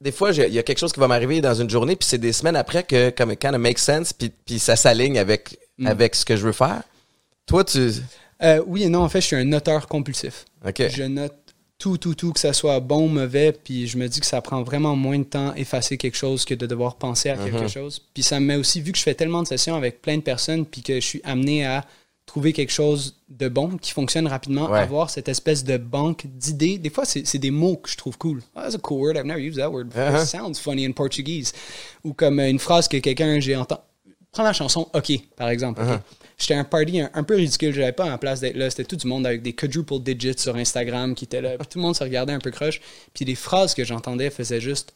des 0.01 0.11
fois, 0.11 0.31
il 0.31 0.51
y 0.53 0.57
a 0.57 0.63
quelque 0.63 0.79
chose 0.79 0.91
qui 0.93 0.99
va 0.99 1.07
m'arriver 1.07 1.39
dans 1.41 1.53
une 1.53 1.69
journée, 1.69 1.95
puis 1.95 2.07
c'est 2.09 2.17
des 2.17 2.33
semaines 2.33 2.55
après 2.55 2.83
que 2.83 3.11
comme 3.11 3.31
it 3.31 3.39
kind 3.39 3.53
of 3.53 3.59
makes 3.61 3.79
sense, 3.79 4.13
puis, 4.13 4.29
puis 4.45 4.57
ça 4.57 4.75
s'aligne 4.75 5.19
avec, 5.19 5.59
Mm. 5.77 5.87
avec 5.87 6.15
ce 6.15 6.25
que 6.25 6.35
je 6.35 6.45
veux 6.45 6.51
faire. 6.51 6.81
Toi, 7.45 7.63
tu... 7.63 7.89
Euh, 8.41 8.61
oui 8.67 8.83
et 8.83 8.89
non, 8.89 9.01
en 9.03 9.09
fait, 9.09 9.21
je 9.21 9.27
suis 9.27 9.35
un 9.37 9.43
noteur 9.45 9.87
compulsif. 9.87 10.43
Je 10.77 11.03
note 11.03 11.33
tout, 11.79 11.97
tout, 11.97 12.13
tout, 12.13 12.33
que 12.33 12.39
ça 12.39 12.53
soit 12.53 12.79
bon 12.81 13.05
ou 13.05 13.07
mauvais, 13.07 13.51
puis 13.53 13.87
je 13.87 13.97
me 13.97 14.07
dis 14.07 14.19
que 14.19 14.25
ça 14.25 14.41
prend 14.41 14.61
vraiment 14.63 14.95
moins 14.95 15.17
de 15.17 15.23
temps 15.23 15.55
effacer 15.55 15.97
quelque 15.97 16.17
chose 16.17 16.43
que 16.45 16.53
de 16.53 16.67
devoir 16.67 16.95
penser 16.95 17.29
à 17.29 17.37
quelque 17.37 17.67
chose. 17.69 18.01
Puis 18.13 18.21
ça 18.21 18.39
me 18.39 18.45
met 18.45 18.55
aussi, 18.57 18.81
vu 18.81 18.91
que 18.91 18.97
je 18.97 19.03
fais 19.03 19.15
tellement 19.15 19.41
de 19.41 19.47
sessions 19.47 19.75
avec 19.75 20.01
plein 20.01 20.17
de 20.17 20.21
personnes, 20.21 20.65
puis 20.65 20.81
que 20.83 20.95
je 20.95 21.05
suis 21.05 21.21
amené 21.23 21.65
à 21.65 21.85
trouver 22.25 22.53
quelque 22.53 22.71
chose 22.71 23.15
de 23.29 23.47
bon 23.49 23.77
qui 23.77 23.91
fonctionne 23.91 24.27
rapidement, 24.27 24.69
Ouais. 24.69 24.79
avoir 24.79 25.09
cette 25.09 25.29
espèce 25.29 25.63
de 25.63 25.77
banque 25.77 26.25
d'idées. 26.27 26.77
Des 26.77 26.91
fois, 26.91 27.03
c'est 27.05 27.37
des 27.39 27.49
mots 27.49 27.77
que 27.77 27.89
je 27.89 27.97
trouve 27.97 28.19
cool. 28.19 28.43
Ah, 28.55 28.63
that's 28.63 28.75
a 28.75 28.77
cool 28.77 28.99
word, 29.01 29.15
I've 29.15 29.25
never 29.25 29.39
used 29.41 29.57
that 29.57 29.71
word. 29.71 29.87
Uh-huh. 29.95 30.21
It 30.21 30.27
sounds 30.27 30.59
funny 30.59 30.85
in 30.85 30.91
Portuguese. 30.91 31.53
Ou 32.03 32.13
comme 32.13 32.39
une 32.39 32.59
phrase 32.59 32.87
que 32.87 32.97
quelqu'un, 32.97 33.39
j'ai 33.39 33.55
entendu. 33.55 33.81
Prends 34.31 34.43
la 34.43 34.53
chanson 34.53 34.87
OK, 34.93 35.11
par 35.35 35.49
exemple. 35.49 35.81
Uh-huh. 35.81 35.95
OK. 35.95 36.01
J'étais 36.37 36.53
à 36.53 36.59
un 36.59 36.63
party 36.63 37.01
un, 37.01 37.09
un 37.13 37.23
peu 37.23 37.35
ridicule, 37.35 37.73
j'avais 37.73 37.91
pas 37.91 38.09
en 38.09 38.17
place 38.17 38.39
d'être 38.39 38.55
là. 38.55 38.69
C'était 38.69 38.85
tout 38.85 38.95
du 38.95 39.07
monde 39.07 39.25
avec 39.25 39.41
des 39.41 39.53
quadruple 39.53 39.99
digits 39.99 40.37
sur 40.37 40.55
Instagram 40.55 41.13
qui 41.13 41.25
étaient 41.25 41.41
là. 41.41 41.57
Tout 41.57 41.77
le 41.77 41.81
monde 41.81 41.95
se 41.95 42.03
regardait 42.03 42.33
un 42.33 42.39
peu 42.39 42.51
croche. 42.51 42.79
Puis 43.13 43.25
les 43.25 43.35
phrases 43.35 43.73
que 43.73 43.83
j'entendais 43.83 44.29
faisaient 44.29 44.61
juste 44.61 44.93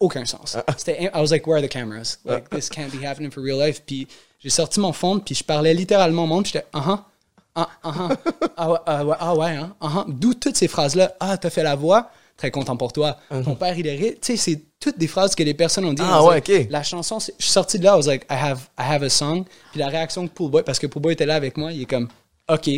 aucun 0.00 0.24
sens. 0.24 0.56
C'était, 0.78 1.04
I 1.04 1.10
was 1.14 1.30
like, 1.30 1.46
where 1.46 1.58
are 1.58 1.62
the 1.62 1.70
cameras? 1.70 2.18
Like, 2.24 2.48
this 2.50 2.68
can't 2.68 2.90
be 2.90 3.04
happening 3.04 3.30
for 3.30 3.42
real 3.42 3.58
life. 3.58 3.82
Puis 3.86 4.08
j'ai 4.40 4.50
sorti 4.50 4.80
mon 4.80 4.92
fond, 4.92 5.20
puis 5.20 5.34
je 5.34 5.44
parlais 5.44 5.74
littéralement 5.74 6.24
au 6.24 6.26
monde. 6.26 6.44
puis 6.44 6.52
J'étais, 6.54 6.66
ah 6.72 7.06
ah, 7.54 7.68
ah 7.82 7.92
ah, 7.94 8.08
ah 8.56 8.70
ouais, 8.70 8.78
ah 8.86 9.04
ouais, 9.04 9.16
ah 9.20 9.36
ouais, 9.36 9.50
hein, 9.50 9.76
ah 9.80 9.92
ah. 9.98 10.04
D'où 10.08 10.32
toutes 10.34 10.56
ces 10.56 10.68
phrases-là. 10.68 11.14
Ah, 11.20 11.36
t'as 11.36 11.50
fait 11.50 11.62
la 11.62 11.76
voix, 11.76 12.10
très 12.36 12.50
content 12.50 12.76
pour 12.76 12.92
toi. 12.92 13.16
Ton 13.44 13.54
père, 13.54 13.76
il 13.78 13.86
est 13.86 13.94
ri- 13.96 14.14
Tu 14.20 14.32
sais, 14.32 14.36
c'est 14.36 14.60
toutes 14.80 14.98
des 14.98 15.06
phrases 15.06 15.34
que 15.34 15.42
les 15.42 15.54
personnes 15.54 15.84
ont 15.84 15.92
dit. 15.92 16.02
Ah 16.04 16.24
ouais, 16.24 16.34
like, 16.36 16.48
ok. 16.50 16.66
La 16.70 16.82
chanson, 16.82 17.18
je 17.20 17.26
suis 17.38 17.52
sorti 17.52 17.78
de 17.78 17.84
là, 17.84 17.94
I 17.94 17.96
was 17.96 18.06
like, 18.06 18.24
I 18.30 18.34
have, 18.34 18.60
I 18.78 18.82
have 18.82 19.02
a 19.02 19.08
song. 19.08 19.44
Puis 19.70 19.80
la 19.80 19.88
réaction 19.88 20.24
de 20.24 20.28
Poolboy, 20.28 20.62
parce 20.64 20.78
que 20.78 20.86
Poolboy 20.86 21.12
était 21.12 21.26
là 21.26 21.34
avec 21.36 21.56
moi, 21.56 21.72
il 21.72 21.82
est 21.82 21.86
comme, 21.86 22.08
OK, 22.48 22.68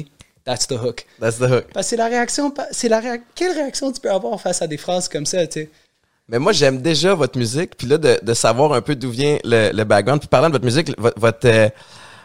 that's 0.44 0.66
the 0.66 0.72
hook. 0.72 1.06
That's 1.20 1.38
the 1.38 1.42
hook. 1.50 1.64
Parce 1.72 1.86
que 1.86 1.90
c'est 1.90 1.96
la 1.96 2.06
réaction, 2.06 2.52
c'est 2.70 2.88
la 2.88 3.00
réa- 3.00 3.20
Quelle 3.34 3.52
réaction 3.52 3.90
tu 3.92 4.00
peux 4.00 4.10
avoir 4.10 4.38
face 4.40 4.60
à 4.60 4.66
des 4.66 4.76
phrases 4.76 5.08
comme 5.08 5.24
ça, 5.26 5.46
tu 5.46 5.60
sais? 5.60 5.70
Mais 6.28 6.38
moi, 6.38 6.52
j'aime 6.52 6.80
déjà 6.80 7.14
votre 7.14 7.38
musique, 7.38 7.76
puis 7.76 7.86
là, 7.86 7.98
de, 7.98 8.18
de 8.22 8.34
savoir 8.34 8.72
un 8.72 8.80
peu 8.80 8.94
d'où 8.96 9.10
vient 9.10 9.38
le, 9.44 9.70
le 9.72 9.84
background. 9.84 10.20
Puis 10.20 10.28
parlant 10.28 10.48
de 10.48 10.52
votre 10.54 10.64
musique, 10.64 10.88
votre, 10.98 11.20
votre, 11.20 11.46
euh, 11.46 11.68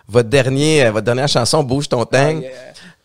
votre, 0.08 0.30
dernier, 0.30 0.86
euh, 0.86 0.92
votre 0.92 1.04
dernière 1.06 1.28
chanson, 1.28 1.64
Bouge 1.64 1.90
ton 1.90 2.06
tang. 2.06 2.38
Ah, 2.38 2.42
yeah. 2.42 2.52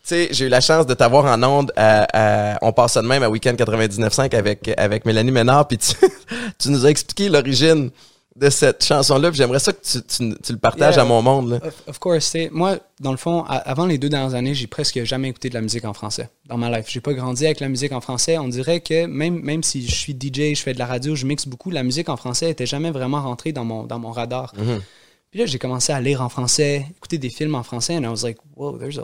Tu 0.07 0.09
sais, 0.09 0.27
j'ai 0.31 0.45
eu 0.45 0.49
la 0.49 0.61
chance 0.61 0.85
de 0.85 0.93
t'avoir 0.93 1.25
en 1.25 1.41
onde 1.43 1.71
à, 1.75 2.53
à- 2.53 2.59
on 2.61 2.71
passe 2.71 2.93
ça 2.93 3.01
de 3.01 3.07
même 3.07 3.23
à 3.23 3.29
Weekend 3.29 3.57
99.5 3.59 4.35
avec, 4.35 4.71
avec 4.77 5.03
Mélanie 5.05 5.31
Ménard, 5.31 5.67
puis 5.67 5.77
tu, 5.79 5.93
tu 6.59 6.69
nous 6.69 6.85
as 6.85 6.89
expliqué 6.89 7.27
l'origine 7.27 7.89
de 8.35 8.49
cette 8.49 8.83
chanson-là, 8.83 9.29
puis 9.29 9.37
j'aimerais 9.37 9.59
ça 9.59 9.71
que 9.71 9.79
tu, 9.81 10.01
tu, 10.03 10.35
tu 10.43 10.51
le 10.51 10.59
partages 10.59 10.95
Yeah. 10.95 11.03
à 11.03 11.07
mon 11.07 11.21
monde. 11.21 11.51
Là. 11.51 11.59
Of, 11.63 11.73
of 11.87 11.99
course, 11.99 12.35
moi 12.51 12.77
dans 12.99 13.11
le 13.11 13.17
fond 13.17 13.45
avant 13.47 13.85
les 13.85 13.97
deux 13.97 14.09
dernières 14.09 14.35
années, 14.35 14.53
j'ai 14.53 14.67
presque 14.67 15.01
jamais 15.05 15.29
écouté 15.29 15.47
de 15.49 15.53
la 15.53 15.61
musique 15.61 15.85
en 15.85 15.93
français 15.93 16.29
dans 16.45 16.57
ma 16.57 16.69
life. 16.69 16.85
J'ai 16.89 16.99
pas 17.01 17.13
grandi 17.13 17.45
avec 17.45 17.59
la 17.61 17.69
musique 17.69 17.93
en 17.93 18.01
français. 18.01 18.37
On 18.37 18.49
dirait 18.49 18.81
que 18.81 19.05
même 19.05 19.39
même 19.41 19.63
si 19.63 19.87
je 19.87 19.95
suis 19.95 20.13
DJ, 20.13 20.53
je 20.53 20.61
fais 20.61 20.73
de 20.73 20.79
la 20.79 20.85
radio, 20.85 21.15
je 21.15 21.25
mixe 21.25 21.47
beaucoup, 21.47 21.71
la 21.71 21.83
musique 21.83 22.09
en 22.09 22.17
français 22.17 22.49
était 22.51 22.65
jamais 22.65 22.91
vraiment 22.91 23.21
rentrée 23.21 23.53
dans 23.53 23.63
mon 23.65 23.83
dans 23.85 23.99
mon 23.99 24.11
radar. 24.11 24.53
Puis 25.31 25.39
là, 25.41 25.45
j'ai 25.47 25.59
commencé 25.59 25.91
à 25.91 25.99
lire 25.99 26.21
en 26.21 26.29
français, 26.29 26.85
écouter 26.95 27.17
des 27.17 27.29
films 27.29 27.55
en 27.55 27.63
français, 27.63 27.97
and 27.97 28.03
I 28.03 28.07
was 28.07 28.23
like, 28.23 28.37
wow, 28.55 28.77
there's 28.77 28.97
a 28.97 29.03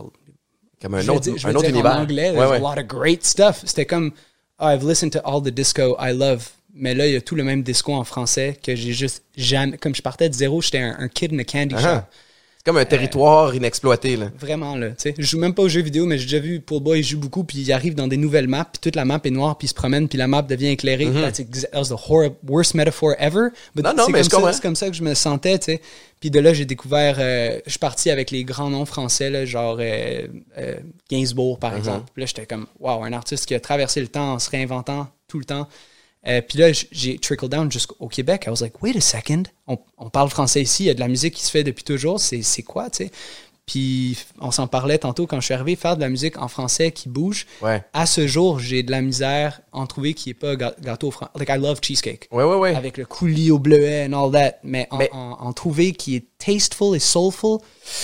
Comme 0.81 0.95
un 0.95 1.01
je 1.01 1.11
autre, 1.11 1.21
dire- 1.21 1.37
je 1.37 1.47
un 1.47 1.51
autre 1.51 1.61
dire 1.61 1.69
univers. 1.75 1.95
En 1.95 2.01
anglais, 2.01 2.31
there's 2.33 2.49
ouais. 2.49 2.55
a 2.57 2.59
lot 2.59 2.79
of 2.81 2.87
great 2.87 3.23
stuff. 3.25 3.61
C'était 3.65 3.85
comme, 3.85 4.11
oh, 4.59 4.65
I've 4.67 4.83
listened 4.87 5.11
to 5.13 5.19
all 5.23 5.41
the 5.41 5.49
disco 5.53 5.95
I 5.99 6.11
love. 6.13 6.49
Mais 6.73 6.93
là, 6.95 7.05
il 7.05 7.13
y 7.13 7.17
a 7.17 7.21
tout 7.21 7.35
le 7.35 7.43
même 7.43 7.63
disco 7.63 7.93
en 7.93 8.03
français 8.05 8.57
que 8.63 8.75
j'ai 8.75 8.93
juste 8.93 9.23
jamais. 9.35 9.77
Comme 9.77 9.93
je 9.93 10.01
partais 10.01 10.29
de 10.29 10.33
zéro, 10.33 10.61
j'étais 10.61 10.79
un, 10.79 10.95
un 10.99 11.07
kid 11.09 11.33
in 11.33 11.39
a 11.39 11.43
candy 11.43 11.75
Ah. 11.77 11.81
shop. 11.81 12.01
C'est 12.63 12.65
comme 12.69 12.77
un 12.77 12.85
territoire 12.85 13.55
inexploité. 13.55 14.17
Là. 14.17 14.27
Vraiment, 14.39 14.75
là. 14.75 14.89
Tu 14.89 14.95
sais, 14.99 15.15
je 15.17 15.23
joue 15.25 15.39
même 15.39 15.55
pas 15.55 15.63
aux 15.63 15.67
jeux 15.67 15.81
vidéo, 15.81 16.05
mais 16.05 16.19
j'ai 16.19 16.25
déjà 16.25 16.37
vu 16.37 16.59
Paul 16.59 16.79
Boy, 16.83 16.99
il 16.99 17.03
joue 17.03 17.17
beaucoup, 17.17 17.43
puis 17.43 17.57
il 17.57 17.71
arrive 17.73 17.95
dans 17.95 18.07
des 18.07 18.17
nouvelles 18.17 18.47
maps, 18.47 18.65
puis 18.71 18.79
toute 18.79 18.95
la 18.95 19.03
map 19.03 19.19
est 19.23 19.31
noire, 19.31 19.57
puis 19.57 19.65
il 19.65 19.69
se 19.69 19.73
promène, 19.73 20.07
puis 20.07 20.19
la 20.19 20.27
map 20.27 20.43
devient 20.43 20.67
éclairée. 20.67 21.07
That's 21.11 21.39
exa- 21.39 21.71
that 21.71 21.79
was 21.79 21.85
the 21.87 21.97
horror- 22.07 22.35
worst 22.47 22.75
metaphor 22.75 23.15
ever. 23.17 23.47
But 23.73 23.83
Mm-hmm. 23.83 23.87
Non, 23.87 23.93
non, 23.95 24.03
c'est 24.05 24.11
mais. 24.11 24.21
C'est 24.53 24.61
comme 24.61 24.75
ça 24.75 24.89
que 24.91 24.95
je 24.95 25.01
me 25.01 25.15
sentais, 25.15 25.57
tu 25.57 25.65
sais. 25.65 25.81
Puis 26.19 26.29
de 26.29 26.39
là, 26.39 26.53
j'ai 26.53 26.65
découvert, 26.65 27.15
euh, 27.17 27.59
je 27.65 27.69
suis 27.71 27.79
parti 27.79 28.11
avec 28.11 28.29
les 28.29 28.43
grands 28.43 28.69
noms 28.69 28.85
français, 28.85 29.31
là, 29.31 29.43
genre 29.45 29.77
euh, 29.79 30.27
euh, 30.59 30.75
Gainsbourg, 31.09 31.55
Mm-hmm. 31.55 31.59
par 31.59 31.75
exemple. 31.75 32.11
Puis 32.13 32.21
là, 32.21 32.25
j'étais 32.27 32.45
comme, 32.45 32.67
wow, 32.79 33.03
un 33.03 33.11
artiste 33.13 33.47
qui 33.47 33.55
a 33.55 33.59
traversé 33.59 34.01
le 34.01 34.07
temps 34.07 34.33
en 34.33 34.37
se 34.39 34.51
réinventant 34.51 35.07
tout 35.27 35.39
le 35.39 35.45
temps. 35.45 35.67
Euh, 36.27 36.41
puis 36.47 36.59
là, 36.59 36.71
j'ai 36.91 37.17
trickle 37.17 37.49
down 37.49 37.71
jusqu'au 37.71 38.07
Québec. 38.07 38.43
I 38.45 38.49
was 38.51 38.61
like, 38.61 38.81
wait 38.83 38.95
a 38.95 39.01
second. 39.01 39.43
On, 39.67 39.77
on 39.97 40.09
parle 40.09 40.29
français 40.29 40.61
ici, 40.61 40.83
il 40.83 40.87
y 40.87 40.89
a 40.89 40.93
de 40.93 40.99
la 40.99 41.07
musique 41.07 41.33
qui 41.33 41.43
se 41.43 41.51
fait 41.51 41.63
depuis 41.63 41.83
toujours. 41.83 42.19
C'est 42.19 42.63
quoi, 42.63 42.89
tu 42.89 43.05
sais? 43.05 43.11
Puis 43.67 44.17
on 44.39 44.51
s'en 44.51 44.67
parlait 44.67 44.97
tantôt 44.97 45.27
quand 45.27 45.39
je 45.39 45.45
suis 45.45 45.53
arrivé, 45.53 45.75
faire 45.75 45.95
de 45.95 46.01
la 46.01 46.09
musique 46.09 46.37
en 46.41 46.47
français 46.47 46.91
qui 46.91 47.07
bouge. 47.07 47.45
Ouais. 47.61 47.81
À 47.93 48.05
ce 48.05 48.27
jour, 48.27 48.59
j'ai 48.59 48.83
de 48.83 48.91
la 48.91 49.01
misère 49.01 49.61
en 49.71 49.85
trouver 49.87 50.13
qui 50.13 50.31
est 50.31 50.33
pas 50.33 50.55
gâteau 50.55 51.09
français. 51.11 51.31
Like 51.35 51.49
I 51.49 51.57
love 51.57 51.79
cheesecake. 51.81 52.27
Ouais, 52.31 52.43
ouais, 52.43 52.55
ouais. 52.55 52.75
Avec 52.75 52.97
le 52.97 53.05
coulis 53.05 53.49
au 53.49 53.59
bleuet 53.59 54.07
and 54.09 54.13
all 54.25 54.31
that. 54.31 54.57
Mais 54.63 54.87
en, 54.91 54.97
Mais- 54.97 55.09
en- 55.13 55.37
en 55.39 55.53
trouver 55.53 55.93
qui 55.93 56.15
est 56.17 56.25
tasteful 56.37 56.95
et 56.95 56.99
soulful. 56.99 57.59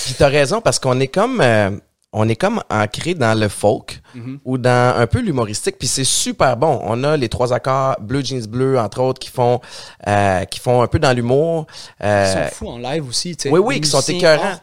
Puis 0.06 0.14
t'as 0.18 0.30
raison 0.30 0.62
parce 0.62 0.80
qu'on 0.80 1.00
est 1.02 1.08
comme 1.08 1.42
euh, 1.42 1.72
on 2.14 2.28
est 2.30 2.36
comme 2.36 2.62
ancré 2.70 3.14
dans 3.14 3.38
le 3.38 3.48
folk 3.50 4.02
Mm-hmm. 4.16 4.40
ou 4.46 4.58
dans 4.58 4.96
un 4.98 5.06
peu 5.06 5.20
l'humoristique 5.20 5.78
puis 5.78 5.88
c'est 5.88 6.04
super 6.06 6.58
bon. 6.58 6.80
On 6.84 7.04
a 7.04 7.18
les 7.18 7.30
trois 7.30 7.54
accords 7.54 7.98
Blue 8.02 8.24
Jeans 8.26 8.48
Bleu 8.48 8.80
entre 8.80 9.02
autres 9.02 9.20
qui 9.20 9.30
font 9.30 9.60
euh, 10.08 10.44
qui 10.46 10.60
font 10.60 10.82
un 10.82 10.88
peu 10.88 10.98
dans 10.98 11.12
l'humour. 11.14 11.68
Ils 12.00 12.06
Euh, 12.08 12.50
sont 12.50 12.56
fous 12.56 12.68
en 12.70 12.78
live 12.78 13.08
aussi. 13.08 13.36
tu 13.36 13.44
sais. 13.44 13.50
oui, 13.54 13.60
oui, 13.64 13.82
qui 13.82 13.90
sont 13.90 14.02
écœurants. 14.02 14.56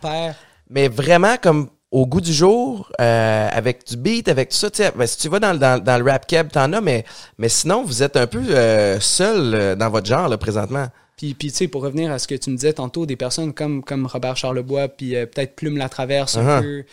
mais 0.71 0.89
vraiment 0.89 1.37
comme 1.41 1.69
au 1.93 2.07
goût 2.07 2.21
du 2.21 2.33
jour, 2.33 2.91
euh, 3.01 3.49
avec 3.53 3.87
du 3.87 3.97
beat, 3.97 4.27
avec 4.29 4.49
tout 4.49 4.57
ça. 4.57 4.69
tu 4.69 4.83
sais, 4.83 4.91
ben, 4.97 5.07
si 5.07 5.17
tu 5.19 5.29
vas 5.29 5.39
dans, 5.39 5.53
le- 5.53 5.59
dans, 5.61 5.79
dans 5.81 5.97
le 6.03 6.11
rap 6.11 6.27
keb, 6.27 6.49
t'en 6.51 6.73
as, 6.73 6.81
mais, 6.81 7.05
mais 7.39 7.49
sinon, 7.49 7.85
vous 7.85 8.03
êtes 8.03 8.17
un 8.17 8.27
peu 8.27 8.43
euh, 8.49 8.99
seul 8.99 9.55
euh, 9.55 9.77
dans 9.77 9.91
votre 9.91 10.07
genre 10.09 10.27
là, 10.29 10.37
présentement. 10.37 10.89
Puis, 11.17 11.35
puis 11.35 11.51
tu 11.51 11.57
sais, 11.57 11.69
pour 11.69 11.83
revenir 11.83 12.11
à 12.11 12.19
ce 12.19 12.27
que 12.27 12.35
tu 12.35 12.51
me 12.51 12.57
disais 12.57 12.73
tantôt, 12.73 13.07
des 13.07 13.17
personnes 13.17 13.53
comme, 13.55 13.83
comme 13.85 14.07
Robert 14.07 14.37
Charlebois, 14.37 14.89
puis 14.89 15.15
euh, 15.15 15.27
peut-être 15.27 15.55
Plume 15.55 15.77
la 15.77 15.89
traverse 15.89 16.37
un 16.37 16.45
Uh-huh. 16.45 16.61
peu. 16.63 16.85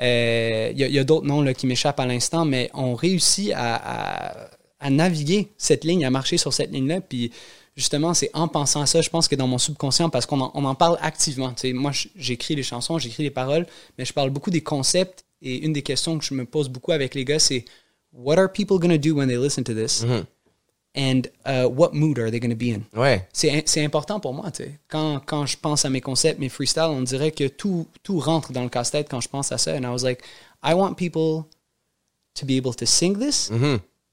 Euh, 0.00 0.70
Il 0.72 0.78
y 0.78 0.84
a, 0.84 0.86
il 0.88 0.94
y 0.94 0.98
a 0.98 1.04
d'autres 1.04 1.26
noms 1.26 1.42
là, 1.42 1.54
qui 1.54 1.66
m'échappent 1.66 2.00
à 2.00 2.06
l'instant, 2.06 2.44
mais 2.44 2.70
on 2.74 2.94
réussit 2.94 3.52
à, 3.54 3.76
à, 3.76 4.50
à 4.80 4.90
naviguer 4.90 5.48
cette 5.58 5.84
ligne, 5.84 6.04
à 6.04 6.10
marcher 6.10 6.36
sur 6.36 6.52
cette 6.52 6.70
ligne-là. 6.72 7.00
Puis 7.00 7.32
justement, 7.76 8.12
c'est 8.14 8.30
en 8.34 8.48
pensant 8.48 8.82
à 8.82 8.86
ça, 8.86 9.00
je 9.00 9.08
pense 9.10 9.28
que 9.28 9.36
dans 9.36 9.46
mon 9.46 9.58
subconscient, 9.58 10.10
parce 10.10 10.26
qu'on 10.26 10.40
en, 10.40 10.50
on 10.54 10.64
en 10.64 10.74
parle 10.74 10.98
activement. 11.00 11.50
Tu 11.52 11.68
sais, 11.68 11.72
moi, 11.72 11.92
j'écris 12.16 12.54
les 12.56 12.62
chansons, 12.62 12.98
j'écris 12.98 13.22
les 13.22 13.30
paroles, 13.30 13.66
mais 13.98 14.04
je 14.04 14.12
parle 14.12 14.30
beaucoup 14.30 14.50
des 14.50 14.62
concepts. 14.62 15.24
Et 15.42 15.64
une 15.64 15.72
des 15.72 15.82
questions 15.82 16.18
que 16.18 16.24
je 16.24 16.34
me 16.34 16.44
pose 16.44 16.68
beaucoup 16.68 16.92
avec 16.92 17.14
les 17.14 17.24
gars, 17.24 17.38
c'est 17.38 17.64
What 18.12 18.36
are 18.38 18.50
people 18.52 18.78
going 18.78 18.90
to 18.90 18.98
do 18.98 19.14
when 19.14 19.28
they 19.28 19.38
listen 19.38 19.64
to 19.64 19.72
this? 19.72 20.04
And 20.96 21.22
uh, 21.46 21.68
what 21.68 21.90
mood 21.92 22.18
are 22.18 22.30
they 22.30 22.40
going 22.40 22.50
to 22.50 22.56
be 22.56 22.74
in? 22.74 22.82
Ouais. 22.98 23.28
c'est 23.32 23.84
important 23.84 24.18
pour 24.18 24.34
moi, 24.34 24.50
tu 24.50 24.64
sais. 24.64 24.80
Quand, 24.88 25.20
quand 25.24 25.46
je 25.46 25.56
pense 25.56 25.84
à 25.84 25.90
mes 25.90 26.00
concepts, 26.00 26.40
mes 26.40 26.48
freestyles, 26.48 26.90
on 26.90 27.02
dirait 27.02 27.30
que 27.30 27.46
tout, 27.46 27.86
tout 28.02 28.18
rentre 28.18 28.52
dans 28.52 28.64
le 28.64 28.68
casse-tête 28.68 29.08
quand 29.08 29.20
je 29.20 29.28
pense 29.28 29.52
à 29.52 29.58
ça. 29.58 29.72
And 29.74 29.84
I 29.84 29.86
was 29.86 30.02
like, 30.02 30.24
I 30.64 30.74
want 30.74 30.94
people 30.94 31.44
to 32.34 32.44
be 32.44 32.56
able 32.56 32.74
to 32.74 32.86
sing 32.86 33.16
this 33.18 33.50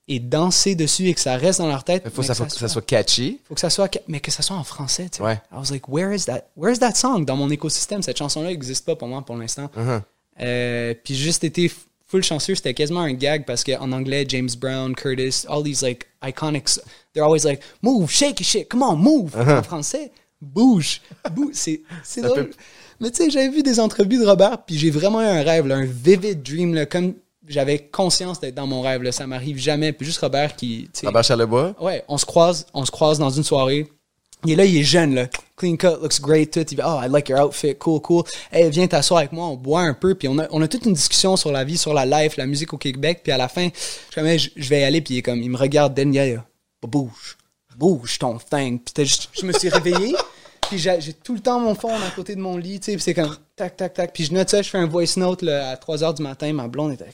et 0.08 0.20
danser 0.20 0.76
dessus 0.76 1.08
et 1.08 1.14
que 1.14 1.20
ça 1.20 1.36
reste 1.36 1.60
dans 1.60 1.68
leur 1.68 1.84
tête. 1.84 2.04
Il 2.06 2.12
faut 2.12 2.22
que 2.22 2.28
ça, 2.28 2.34
que 2.34 2.40
faut 2.40 2.46
que 2.46 2.60
ça 2.60 2.68
soit 2.68 2.86
catchy. 2.86 3.42
faut 3.44 3.56
que 3.56 3.60
ça 3.60 3.70
soit, 3.70 3.98
mais 4.08 4.20
que 4.20 4.32
ça 4.32 4.42
soit 4.42 4.56
en 4.56 4.64
français. 4.64 5.10
Ouais. 5.20 5.42
I 5.52 5.58
was 5.58 5.70
like, 5.72 5.90
where 5.90 6.14
is 6.14 6.26
that, 6.26 6.44
where 6.56 6.72
is 6.72 6.80
that 6.80 6.96
song? 6.96 7.26
Dans 7.26 7.36
mon 7.36 7.50
écosystème, 7.50 8.02
cette 8.02 8.18
chanson-là 8.18 8.50
n'existe 8.50 8.86
pas 8.86 8.96
pour 8.96 9.08
moi 9.08 9.22
pour 9.24 9.36
l'instant. 9.36 9.70
Uh-huh. 9.76 10.02
Euh, 10.40 10.94
puis 11.04 11.16
j'ai 11.16 11.24
juste 11.24 11.44
été 11.44 11.72
full 12.08 12.24
chanceux, 12.24 12.56
c'était 12.56 12.74
quasiment 12.74 13.02
un 13.02 13.14
gag 13.14 13.46
parce 13.46 13.64
qu'en 13.64 13.92
anglais, 13.92 14.26
James 14.28 14.50
Brown, 14.60 14.96
Curtis, 14.96 15.46
all 15.48 15.64
these 15.64 15.82
like 15.82 16.06
iconics, 16.24 16.80
they're 17.14 17.26
always 17.26 17.44
like, 17.44 17.62
move, 17.82 18.10
shake 18.10 18.40
your 18.40 18.48
shit, 18.48 18.70
come 18.70 18.82
on, 18.82 18.96
move. 18.96 19.36
En 19.38 19.62
français, 19.64 20.12
bouge, 20.42 21.02
bouge. 21.34 21.54
C'est, 21.54 21.82
Uh-huh. 22.18 22.22
Drôle. 22.24 22.50
Mais 23.00 23.12
tu 23.12 23.24
sais, 23.24 23.30
j'avais 23.30 23.50
vu 23.50 23.62
des 23.62 23.80
entrevues 23.80 24.18
de 24.20 24.26
Robert, 24.26 24.64
puis 24.66 24.78
j'ai 24.78 24.90
vraiment 24.90 25.22
eu 25.22 25.26
un 25.26 25.44
rêve, 25.44 25.68
là, 25.68 25.76
un 25.76 25.86
vivid 25.86 26.42
dream, 26.42 26.74
là, 26.74 26.86
comme 26.88 27.14
j'avais 27.48 27.80
conscience 27.80 28.40
d'être 28.40 28.56
dans 28.56 28.66
mon 28.68 28.82
rêve, 28.82 29.04
là, 29.04 29.12
ça 29.12 29.28
m'arrive 29.28 29.58
jamais. 29.58 29.94
Puis 29.94 30.06
juste 30.06 30.20
Robert 30.20 30.56
qui, 30.56 30.90
Robert 31.04 31.24
Charlebois? 31.24 31.76
Ouais, 31.80 32.04
on 32.08 32.18
se 32.18 32.26
croise, 32.26 32.66
on 32.74 32.84
se 32.86 32.92
croise 32.92 33.20
dans 33.20 33.30
une 33.30 33.44
soirée. 33.44 33.88
Il 34.46 34.52
est 34.54 34.56
là, 34.56 34.66
il 34.66 34.78
est 34.78 34.84
jeune, 34.84 35.14
là. 35.16 35.28
Clean 35.58 35.76
cut, 35.76 36.00
looks 36.02 36.22
great, 36.22 36.52
tout. 36.52 36.60
Il 36.60 36.66
dit, 36.66 36.78
oh, 36.86 37.00
I 37.04 37.08
like 37.10 37.30
your 37.30 37.40
outfit, 37.44 37.76
cool, 37.80 38.00
cool. 38.02 38.24
Hey, 38.52 38.70
viens 38.70 38.86
t'asseoir 38.88 39.18
avec 39.22 39.32
moi, 39.32 39.48
on 39.48 39.56
boit 39.56 39.82
un 39.82 39.96
peu, 39.96 40.14
puis 40.14 40.28
on 40.28 40.38
a, 40.38 40.48
on 40.52 40.62
a 40.62 40.68
toute 40.68 40.86
une 40.86 40.94
discussion 40.94 41.36
sur 41.36 41.52
la 41.52 41.64
vie, 41.64 41.80
sur 41.80 41.96
la 41.96 42.06
life, 42.06 42.38
la 42.38 42.46
musique 42.46 42.74
au 42.74 42.78
Québec, 42.78 43.22
puis 43.24 43.32
à 43.32 43.38
la 43.38 43.48
fin, 43.48 43.68
je 43.74 43.80
suis 43.80 44.14
comme, 44.14 44.28
Hey, 44.28 44.38
je 44.56 44.70
vais 44.70 44.82
y 44.82 44.84
aller, 44.84 45.02
puis 45.02 45.16
il 45.16 45.18
est 45.18 45.22
comme, 45.24 45.42
il 45.42 45.50
me 45.50 45.58
regarde, 45.58 45.96
Daniel, 45.96 46.44
bouge, 46.84 47.38
bouge 47.76 48.20
ton 48.20 48.38
thing. 48.38 48.80
Puis 48.80 49.06
juste- 49.06 49.30
je 49.34 49.46
me 49.48 49.52
suis 49.52 49.70
réveillé, 49.70 50.16
puis 50.70 50.78
j'ai 50.78 51.14
tout 51.24 51.34
le 51.34 51.40
temps 51.40 51.60
mon 51.60 51.74
phone 51.74 52.02
à 52.08 52.12
côté 52.12 52.36
de 52.36 52.40
mon 52.40 52.56
lit, 52.56 52.80
tu 52.80 52.92
sais, 52.92 52.92
puis 52.94 53.02
c'est 53.02 53.14
comme, 53.16 53.36
tac, 53.56 53.76
tac, 53.76 53.96
tac. 53.96 54.14
Puis 54.14 54.26
je 54.26 54.34
note 54.34 54.50
ça, 54.50 54.62
je 54.62 54.70
fais 54.70 54.78
un 54.78 54.86
voice 54.86 55.18
note, 55.18 55.42
là, 55.42 55.72
à 55.72 55.78
3 55.78 56.04
heures 56.04 56.14
du 56.14 56.22
matin, 56.22 56.54
ma 56.54 56.68
blonde 56.68 56.94
était, 56.94 57.06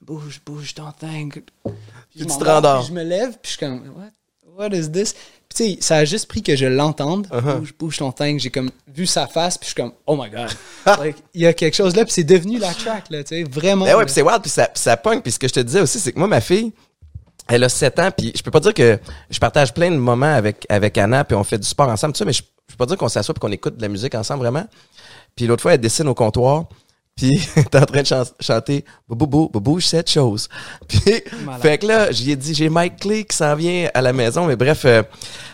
bouge, 0.00 0.40
bouge 0.46 0.74
ton 0.74 0.90
thing. 0.92 1.30
Puis 1.32 1.42
je 2.16 2.20
tu 2.20 2.26
te 2.26 2.32
m'endors, 2.32 2.54
rendors. 2.54 2.78
puis 2.78 2.88
je 2.88 2.92
me 2.94 3.02
lève, 3.04 3.32
puis 3.32 3.40
je 3.42 3.48
suis 3.50 3.58
comme, 3.58 3.82
what, 3.94 4.64
what 4.64 4.74
is 4.74 4.90
this? 4.90 5.14
Tu 5.54 5.64
sais, 5.64 5.78
ça 5.80 5.96
a 5.96 6.04
juste 6.04 6.28
pris 6.28 6.42
que 6.42 6.54
je 6.54 6.66
l'entende. 6.66 7.26
Uh-huh. 7.28 7.58
Bouge, 7.58 7.74
bouge 7.78 7.96
ton 7.98 8.12
thing. 8.12 8.38
J'ai 8.38 8.50
comme 8.50 8.70
vu 8.86 9.06
sa 9.06 9.26
face, 9.26 9.56
puis 9.56 9.66
je 9.68 9.72
suis 9.72 9.82
comme, 9.82 9.92
oh 10.06 10.16
my 10.16 10.30
god. 10.30 10.50
Like, 10.98 11.16
Il 11.34 11.42
y 11.42 11.46
a 11.46 11.52
quelque 11.52 11.74
chose 11.74 11.96
là, 11.96 12.04
puis 12.04 12.12
c'est 12.12 12.24
devenu 12.24 12.58
la 12.58 12.72
track, 12.74 13.04
là, 13.10 13.24
tu 13.24 13.36
sais, 13.36 13.44
vraiment. 13.44 13.84
Ben 13.84 13.96
ouais, 13.96 14.04
puis 14.04 14.12
c'est 14.12 14.22
wild, 14.22 14.42
puis 14.42 14.50
ça, 14.50 14.68
ça 14.74 14.96
punk. 14.96 15.22
Puis 15.22 15.32
ce 15.32 15.38
que 15.38 15.48
je 15.48 15.54
te 15.54 15.60
disais 15.60 15.80
aussi, 15.80 15.98
c'est 15.98 16.12
que 16.12 16.18
moi, 16.18 16.28
ma 16.28 16.40
fille, 16.40 16.72
elle 17.48 17.64
a 17.64 17.68
7 17.68 17.98
ans, 17.98 18.10
puis 18.16 18.32
je 18.36 18.42
peux 18.42 18.50
pas 18.50 18.60
dire 18.60 18.74
que 18.74 18.98
je 19.30 19.38
partage 19.38 19.72
plein 19.72 19.90
de 19.90 19.96
moments 19.96 20.34
avec, 20.34 20.66
avec 20.68 20.98
Anna, 20.98 21.24
puis 21.24 21.34
on 21.36 21.44
fait 21.44 21.58
du 21.58 21.66
sport 21.66 21.88
ensemble, 21.88 22.12
tout 22.12 22.18
ça, 22.18 22.24
mais 22.24 22.32
je, 22.32 22.42
je 22.42 22.74
peux 22.74 22.78
pas 22.78 22.86
dire 22.86 22.98
qu'on 22.98 23.08
s'assoit 23.08 23.34
puis 23.34 23.40
qu'on 23.40 23.52
écoute 23.52 23.76
de 23.76 23.82
la 23.82 23.88
musique 23.88 24.14
ensemble, 24.14 24.40
vraiment. 24.40 24.66
Puis 25.34 25.46
l'autre 25.46 25.62
fois, 25.62 25.74
elle 25.74 25.80
dessine 25.80 26.08
au 26.08 26.14
comptoir, 26.14 26.66
puis 27.18 27.40
t'es 27.70 27.78
en 27.78 27.84
train 27.84 28.02
de 28.02 28.06
chan- 28.06 28.22
chanter 28.40 28.84
«Boubou, 29.08 29.50
bouge 29.52 29.86
cette 29.86 30.08
chose». 30.08 30.48
Puis, 30.88 31.00
fait 31.60 31.78
que 31.78 31.86
là, 31.86 32.12
j'y 32.12 32.30
ai 32.30 32.36
dit 32.36 32.54
«J'ai 32.54 32.68
Mike 32.68 33.00
Clay 33.00 33.24
qui 33.24 33.36
s'en 33.36 33.56
vient 33.56 33.88
à 33.92 34.00
la 34.00 34.12
maison», 34.12 34.46
mais 34.46 34.54
bref, 34.56 34.84
euh, 34.84 35.02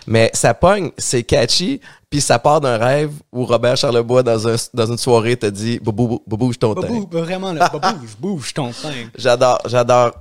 mais 0.06 0.30
ça 0.34 0.52
pogne, 0.52 0.90
c'est 0.98 1.22
catchy, 1.22 1.80
puis 2.10 2.20
ça 2.20 2.38
part 2.38 2.60
d'un 2.60 2.76
rêve 2.76 3.12
où 3.32 3.46
Robert 3.46 3.78
Charlebois, 3.78 4.22
dans, 4.22 4.46
un, 4.46 4.56
dans 4.74 4.86
une 4.86 4.98
soirée, 4.98 5.36
te 5.36 5.46
dit 5.46 5.80
«Boubou, 5.82 6.22
bouge 6.26 6.58
ton 6.58 6.74
teint». 6.74 6.86
bouge, 6.88 7.06
vraiment, 7.10 7.52
là. 7.54 7.72
Bouge, 7.72 8.16
bouge 8.18 8.54
ton 8.54 8.70
thing. 8.70 9.08
J'adore, 9.16 9.60
j'adore. 9.64 10.12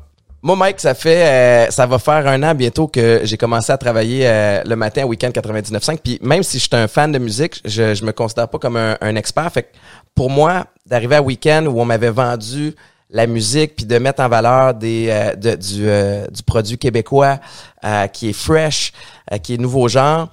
Moi, 0.46 0.58
Mike, 0.58 0.82
ça 0.82 0.94
fait, 0.94 1.26
euh, 1.26 1.72
ça 1.72 1.86
va 1.86 2.00
faire 2.00 2.28
un 2.28 2.44
an 2.44 2.54
bientôt 2.54 2.88
que 2.88 3.22
j'ai 3.24 3.38
commencé 3.38 3.72
à 3.72 3.78
travailler 3.78 4.28
euh, 4.28 4.62
le 4.66 4.76
matin 4.76 5.06
au 5.06 5.08
week-end 5.08 5.30
99.5. 5.30 6.00
Puis 6.04 6.20
même 6.22 6.44
si 6.44 6.60
je 6.60 6.64
suis 6.64 6.70
un 6.74 6.90
fan 6.90 7.14
de 7.14 7.18
musique, 7.18 7.62
je, 7.64 7.96
je 7.96 8.04
me 8.04 8.12
considère 8.12 8.50
pas 8.50 8.60
comme 8.60 8.76
un, 8.76 8.98
un 9.00 9.16
expert. 9.16 9.50
Fait 9.54 9.64
que 9.64 9.68
pour 10.16 10.30
moi, 10.30 10.68
d'arriver 10.86 11.16
à 11.16 11.22
week-end 11.22 11.66
où 11.68 11.80
on 11.80 11.86
m'avait 11.86 12.10
vendu 12.10 12.76
la 13.10 13.28
musique 13.28 13.76
puis 13.76 13.86
de 13.86 13.98
mettre 13.98 14.22
en 14.22 14.28
valeur 14.30 14.74
des 14.74 15.08
euh, 15.10 15.56
du, 15.56 15.88
euh, 15.88 16.28
du 16.28 16.44
produit 16.44 16.78
québécois 16.78 17.40
euh, 17.84 18.08
qui 18.08 18.30
est 18.30 18.34
fresh, 18.34 18.92
euh, 19.32 19.38
qui 19.38 19.54
est 19.54 19.58
nouveau 19.58 19.88
genre. 19.88 20.30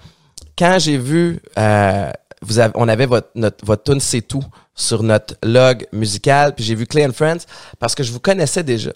Quand 0.59 0.79
j'ai 0.79 0.97
vu 0.97 1.41
euh, 1.59 2.11
vous 2.43 2.59
avez, 2.59 2.73
on 2.77 2.89
avait 2.89 3.07
votre 3.07 3.29
notre 3.35 3.65
votre 3.65 3.85
tune 3.85 4.01
c'est 4.01 4.23
tout 4.23 4.45
sur 4.81 5.03
notre 5.03 5.35
log 5.43 5.87
musical 5.93 6.55
puis 6.55 6.65
j'ai 6.65 6.75
vu 6.75 6.87
Clay 6.87 7.07
and 7.07 7.13
Friends 7.13 7.45
parce 7.79 7.95
que 7.95 8.03
je 8.03 8.11
vous 8.13 8.21
connaissais 8.21 8.63
déjà. 8.63 8.91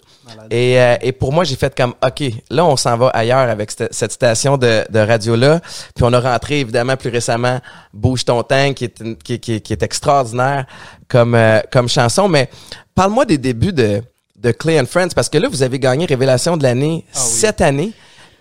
Et, 0.49 0.79
euh, 0.79 0.95
et 1.01 1.11
pour 1.11 1.31
moi 1.31 1.43
j'ai 1.43 1.55
fait 1.55 1.75
comme 1.75 1.93
ok 2.05 2.23
là 2.49 2.65
on 2.65 2.75
s'en 2.75 2.97
va 2.97 3.07
ailleurs 3.09 3.49
avec 3.49 3.71
cette, 3.71 3.93
cette 3.93 4.11
station 4.11 4.57
de, 4.57 4.83
de 4.89 4.99
radio 4.99 5.35
là 5.35 5.59
puis 5.95 6.03
on 6.03 6.11
a 6.13 6.19
rentré 6.19 6.59
évidemment 6.59 6.97
plus 6.97 7.09
récemment 7.09 7.59
Bouge 7.93 8.25
ton 8.25 8.43
tank 8.43 8.75
qui 8.75 8.83
est 8.85 8.99
une- 8.99 9.15
qui, 9.15 9.39
qui, 9.39 9.61
qui 9.61 9.73
est 9.73 9.83
extraordinaire 9.83 10.65
comme 11.07 11.35
euh, 11.35 11.59
comme 11.71 11.87
chanson. 11.87 12.27
Mais 12.27 12.49
parle-moi 12.93 13.25
des 13.25 13.37
débuts 13.37 13.73
de 13.73 14.01
de 14.37 14.51
Clay 14.51 14.79
and 14.79 14.85
Friends 14.85 15.09
parce 15.15 15.29
que 15.29 15.37
là 15.37 15.47
vous 15.49 15.63
avez 15.63 15.79
gagné 15.79 16.05
révélation 16.05 16.57
de 16.57 16.63
l'année 16.63 17.05
Ah 17.13 17.17
oui. 17.19 17.29
cette 17.31 17.61
année 17.61 17.93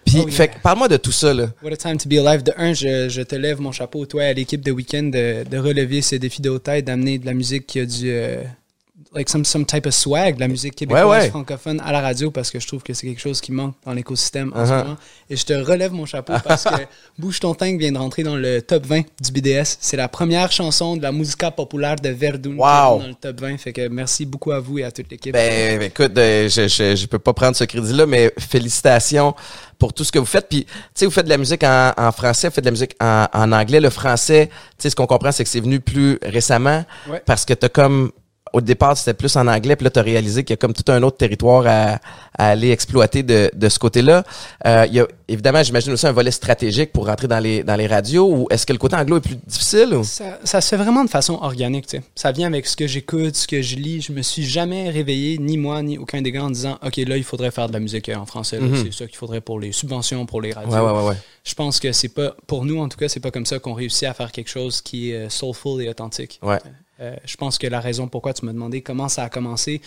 puis 0.04 0.18
Oh, 0.24 0.28
fait 0.28 0.44
yeah. 0.44 0.54
que 0.54 0.60
parle-moi 0.60 0.88
de 0.88 0.96
tout 0.96 1.12
ça 1.12 1.32
là 1.34 1.48
What 1.62 1.72
a 1.72 1.76
time 1.76 1.96
to 1.98 2.08
be 2.08 2.14
alive. 2.24 2.42
De 2.42 2.52
un, 2.56 2.72
je, 2.74 3.08
je 3.08 3.22
te 3.22 3.34
lève 3.34 3.60
mon 3.60 3.72
chapeau, 3.72 4.06
toi, 4.06 4.24
à 4.24 4.32
l'équipe 4.32 4.60
de 4.64 4.70
Weekend, 4.72 5.12
de, 5.12 5.44
de 5.48 5.58
relever 5.58 6.02
ce 6.02 6.16
défi 6.16 6.42
de 6.42 6.50
haute 6.50 6.64
taille, 6.64 6.82
d'amener 6.82 7.18
de 7.18 7.26
la 7.26 7.34
musique 7.34 7.66
qui 7.66 7.80
a 7.80 7.86
du. 7.86 8.10
euh, 8.10 8.42
like 9.14 9.28
some, 9.28 9.44
some 9.44 9.64
type 9.64 9.86
of 9.86 9.94
swag, 9.94 10.34
de 10.36 10.40
la 10.40 10.48
musique 10.48 10.74
québécoise 10.74 11.04
Ouais, 11.06 11.10
ouais. 11.22 11.28
francophone 11.30 11.80
à 11.84 11.92
la 11.92 12.00
radio, 12.00 12.30
parce 12.30 12.50
que 12.50 12.58
je 12.60 12.66
trouve 12.66 12.82
que 12.82 12.92
c'est 12.94 13.06
quelque 13.06 13.20
chose 13.20 13.40
qui 13.40 13.52
manque 13.52 13.74
dans 13.84 13.92
l'écosystème 13.92 14.52
en 14.54 14.62
Uh-huh. 14.64 14.66
ce 14.66 14.72
moment. 14.84 14.96
Et 15.30 15.36
je 15.36 15.44
te 15.44 15.52
relève 15.52 15.92
mon 15.92 16.06
chapeau 16.06 16.32
parce 16.44 16.64
que 16.64 16.70
Bouge 17.18 17.38
ton 17.40 17.54
tank 17.54 17.78
vient 17.78 17.92
de 17.92 17.98
rentrer 17.98 18.22
dans 18.24 18.36
le 18.36 18.60
top 18.60 18.86
20 18.86 19.02
du 19.22 19.30
BDS. 19.32 19.76
C'est 19.80 19.96
la 19.96 20.08
première 20.08 20.50
chanson 20.50 20.96
de 20.96 21.02
la 21.02 21.12
musica 21.12 21.50
populaire 21.50 21.96
de 21.96 22.08
Verdun 22.10 22.56
Wow. 22.56 22.98
dans 23.00 23.06
le 23.06 23.14
top 23.14 23.40
20. 23.40 23.56
Fait 23.58 23.72
que 23.72 23.88
merci 23.88 24.26
beaucoup 24.26 24.50
à 24.52 24.58
vous 24.60 24.78
et 24.78 24.84
à 24.84 24.90
toute 24.90 25.10
l'équipe. 25.10 25.32
Ben, 25.32 25.80
écoute, 25.82 26.16
euh, 26.18 26.48
je, 26.48 26.66
je, 26.68 26.96
je 26.96 27.06
peux 27.06 27.18
pas 27.20 27.32
prendre 27.32 27.54
ce 27.56 27.64
crédit-là, 27.64 28.06
mais 28.06 28.32
félicitations 28.38 29.34
pour 29.78 29.92
tout 29.92 30.04
ce 30.04 30.12
que 30.12 30.18
vous 30.18 30.24
faites. 30.26 30.48
Puis, 30.48 30.64
tu 30.64 30.70
sais, 30.94 31.04
vous 31.06 31.12
faites 31.12 31.24
de 31.26 31.30
la 31.30 31.38
musique 31.38 31.62
en, 31.62 31.92
en 31.96 32.12
français, 32.12 32.48
vous 32.48 32.54
faites 32.54 32.64
de 32.64 32.68
la 32.68 32.72
musique 32.72 32.94
en, 33.00 33.26
en 33.32 33.52
anglais. 33.52 33.80
Le 33.80 33.90
français, 33.90 34.48
tu 34.48 34.54
sais, 34.78 34.90
ce 34.90 34.96
qu'on 34.96 35.06
comprend, 35.06 35.30
c'est 35.32 35.44
que 35.44 35.50
c'est 35.50 35.60
venu 35.60 35.80
plus 35.80 36.18
récemment 36.22 36.84
Ouais. 37.08 37.22
parce 37.26 37.44
que 37.44 37.54
t'as 37.54 37.68
comme 37.68 38.10
au 38.54 38.60
départ, 38.60 38.96
c'était 38.96 39.14
plus 39.14 39.36
en 39.36 39.46
anglais, 39.46 39.76
puis 39.76 39.84
là, 39.84 39.90
tu 39.90 39.98
as 39.98 40.02
réalisé 40.02 40.44
qu'il 40.44 40.52
y 40.52 40.54
a 40.54 40.56
comme 40.56 40.72
tout 40.72 40.90
un 40.90 41.02
autre 41.02 41.16
territoire 41.16 41.64
à, 41.66 41.98
à 42.38 42.48
aller 42.48 42.70
exploiter 42.70 43.22
de, 43.22 43.50
de 43.54 43.68
ce 43.68 43.78
côté-là. 43.78 44.22
Euh, 44.66 44.86
il 44.88 44.94
y 44.94 45.00
a 45.00 45.06
évidemment, 45.28 45.62
j'imagine 45.62 45.92
aussi 45.92 46.06
un 46.06 46.12
volet 46.12 46.30
stratégique 46.30 46.92
pour 46.92 47.06
rentrer 47.06 47.28
dans 47.28 47.40
les, 47.40 47.62
dans 47.62 47.76
les 47.76 47.86
radios, 47.86 48.26
ou 48.30 48.46
est-ce 48.50 48.64
que 48.64 48.72
le 48.72 48.78
côté 48.78 48.96
anglo 48.96 49.16
est 49.18 49.20
plus 49.20 49.36
difficile? 49.46 49.94
Ou? 49.94 50.04
Ça, 50.04 50.38
ça 50.44 50.60
se 50.60 50.68
fait 50.68 50.76
vraiment 50.76 51.04
de 51.04 51.10
façon 51.10 51.34
organique, 51.42 51.86
tu 51.86 51.96
sais. 51.98 52.02
Ça 52.14 52.32
vient 52.32 52.46
avec 52.46 52.66
ce 52.66 52.76
que 52.76 52.86
j'écoute, 52.86 53.34
ce 53.36 53.48
que 53.48 53.60
je 53.60 53.76
lis. 53.76 54.00
Je 54.02 54.12
me 54.12 54.22
suis 54.22 54.44
jamais 54.44 54.88
réveillé, 54.90 55.38
ni 55.38 55.58
moi, 55.58 55.82
ni 55.82 55.98
aucun 55.98 56.22
des 56.22 56.30
gars, 56.32 56.44
en 56.44 56.50
disant 56.50 56.78
OK, 56.84 56.96
là, 56.96 57.16
il 57.16 57.24
faudrait 57.24 57.50
faire 57.50 57.68
de 57.68 57.72
la 57.72 57.80
musique 57.80 58.08
euh, 58.08 58.16
en 58.16 58.26
français. 58.26 58.60
là. 58.60 58.66
C'est 58.82 58.92
ça 58.92 59.06
qu'il 59.06 59.16
faudrait 59.16 59.40
pour 59.40 59.58
les 59.58 59.72
subventions, 59.72 60.26
pour 60.26 60.40
les 60.40 60.52
radios. 60.52 60.72
Ouais, 60.72 60.80
ouais, 60.80 60.92
ouais, 60.92 61.08
ouais. 61.08 61.16
Je 61.42 61.54
pense 61.54 61.80
que 61.80 61.92
c'est 61.92 62.08
pas, 62.08 62.34
pour 62.46 62.64
nous 62.64 62.78
en 62.80 62.88
tout 62.88 62.96
cas, 62.96 63.08
c'est 63.08 63.20
pas 63.20 63.30
comme 63.30 63.46
ça 63.46 63.58
qu'on 63.58 63.74
réussit 63.74 64.04
à 64.04 64.14
faire 64.14 64.32
quelque 64.32 64.48
chose 64.48 64.80
qui 64.80 65.10
est 65.10 65.14
euh, 65.26 65.28
soulful 65.28 65.82
et 65.82 65.88
authentique. 65.88 66.38
Ouais. 66.42 66.58
Euh, 67.04 67.16
je 67.24 67.36
pense 67.36 67.58
que 67.58 67.66
la 67.66 67.80
raison 67.80 68.08
pourquoi 68.08 68.32
tu 68.32 68.44
m'as 68.44 68.52
demandé 68.52 68.82
comment 68.82 69.08
ça 69.08 69.24
a 69.24 69.28
commencé, 69.28 69.80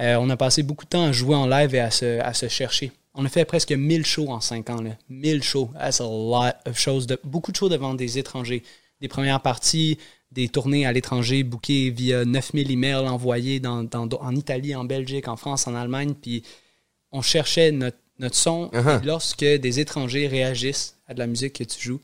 euh, 0.00 0.16
on 0.20 0.28
a 0.30 0.36
passé 0.36 0.62
beaucoup 0.62 0.84
de 0.84 0.90
temps 0.90 1.04
à 1.04 1.12
jouer 1.12 1.36
en 1.36 1.46
live 1.46 1.74
et 1.74 1.80
à 1.80 1.90
se, 1.90 2.20
à 2.20 2.34
se 2.34 2.48
chercher. 2.48 2.92
On 3.14 3.24
a 3.24 3.28
fait 3.28 3.44
presque 3.44 3.70
1000 3.70 4.04
shows 4.04 4.28
en 4.28 4.40
5 4.40 4.70
ans. 4.70 4.82
Là. 4.82 4.90
1000 5.08 5.42
shows. 5.42 5.70
That's 5.78 6.00
a 6.00 6.04
lot 6.04 6.54
of 6.66 6.76
shows. 6.78 7.02
De, 7.02 7.18
beaucoup 7.22 7.52
de 7.52 7.56
shows 7.56 7.68
devant 7.68 7.94
des 7.94 8.18
étrangers. 8.18 8.64
Des 9.00 9.08
premières 9.08 9.40
parties, 9.40 9.98
des 10.32 10.48
tournées 10.48 10.84
à 10.84 10.92
l'étranger 10.92 11.44
bookées 11.44 11.90
via 11.90 12.24
9000 12.24 12.72
emails 12.72 13.06
envoyés 13.06 13.60
dans, 13.60 13.84
dans, 13.84 14.08
en 14.20 14.34
Italie, 14.34 14.74
en 14.74 14.84
Belgique, 14.84 15.28
en 15.28 15.36
France, 15.36 15.68
en 15.68 15.76
Allemagne. 15.76 16.14
Puis 16.20 16.42
on 17.12 17.22
cherchait 17.22 17.70
notre, 17.70 17.98
notre 18.18 18.36
son. 18.36 18.68
Uh-huh. 18.72 19.00
Et 19.00 19.06
lorsque 19.06 19.44
des 19.44 19.78
étrangers 19.78 20.26
réagissent 20.26 20.96
à 21.06 21.14
de 21.14 21.20
la 21.20 21.28
musique 21.28 21.52
que 21.52 21.64
tu 21.64 21.80
joues, 21.80 22.00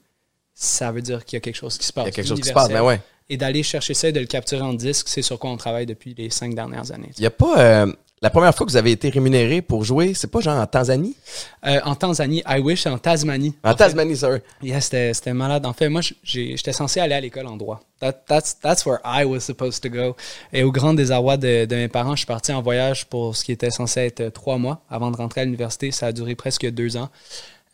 ça 0.55 0.93
veut 0.93 1.03
dire 1.03 1.25
qu'il 1.25 1.37
y 1.37 1.39
a 1.39 1.41
quelque 1.41 1.57
chose 1.57 1.77
qui 1.77 1.87
se 1.87 1.93
passe. 1.93 2.05
Il 2.05 2.09
y 2.09 2.11
a 2.11 2.12
quelque 2.12 2.29
chose 2.29 2.41
qui 2.41 2.49
se 2.49 2.53
passe, 2.53 2.69
mais 2.69 2.81
ouais. 2.81 3.00
Et 3.33 3.37
d'aller 3.37 3.63
chercher 3.63 3.95
ça 3.95 4.09
et 4.09 4.13
de 4.13 4.19
le 4.21 4.27
capturer 4.27 4.61
en 4.63 4.75
disque, 4.75 5.09
c'est 5.09 5.23
sur 5.23 5.39
quoi 5.39 5.51
on 5.51 5.57
travaille 5.57 5.87
depuis 5.87 6.15
les 6.19 6.29
cinq 6.31 6.53
dernières 6.55 6.91
années. 6.91 7.11
Il 7.17 7.23
y 7.23 7.27
a 7.27 7.31
pas 7.31 7.59
euh, 7.61 7.87
la 8.21 8.29
première 8.29 8.53
fois 8.55 8.67
que 8.67 8.73
vous 8.73 8.77
avez 8.77 8.91
été 8.91 9.09
rémunéré 9.09 9.63
pour 9.63 9.85
jouer, 9.85 10.15
c'est 10.15 10.27
pas 10.31 10.41
genre 10.41 10.59
en 10.59 10.67
Tanzanie? 10.67 11.17
Euh, 11.65 11.79
en 11.85 11.95
Tanzanie, 11.95 12.43
I 12.47 12.59
wish, 12.59 12.87
en 12.87 12.99
Tasmanie. 12.99 13.55
En 13.63 13.71
fait, 13.71 13.77
Tasmanie, 13.77 14.17
sorry. 14.17 14.41
Yeah, 14.63 14.81
c'était 14.81 15.15
c'était 15.15 15.33
malade. 15.33 15.65
En 15.65 15.73
fait, 15.73 15.89
moi, 15.89 16.01
j'étais 16.25 16.73
censé 16.73 16.99
aller 16.99 17.15
à 17.15 17.21
l'école 17.21 17.47
en 17.47 17.57
droit. 17.57 17.81
That- 18.01 18.25
that's, 18.27 18.59
that's 18.61 18.85
where 18.85 18.99
I 19.05 19.25
was 19.25 19.41
supposed 19.41 19.81
to 19.85 19.89
go. 19.91 20.17
Et 20.53 20.65
au 20.65 20.73
grand 20.73 20.93
désarroi 20.93 21.37
de, 21.37 21.67
de 21.67 21.77
mes 21.77 21.89
parents, 21.89 22.17
je 22.17 22.21
suis 22.21 22.27
parti 22.27 22.53
en 22.53 22.63
voyage 22.63 23.07
pour 23.07 23.37
ce 23.37 23.45
qui 23.45 23.53
était 23.53 23.71
censé 23.71 24.01
être 24.01 24.29
trois 24.33 24.59
mois 24.59 24.83
avant 24.91 25.13
de 25.13 25.17
rentrer 25.17 25.43
à 25.43 25.45
l'université. 25.45 25.93
Ça 25.93 26.07
a 26.09 26.13
duré 26.13 26.35
presque 26.35 26.69
deux 26.69 26.97
ans. 26.97 27.09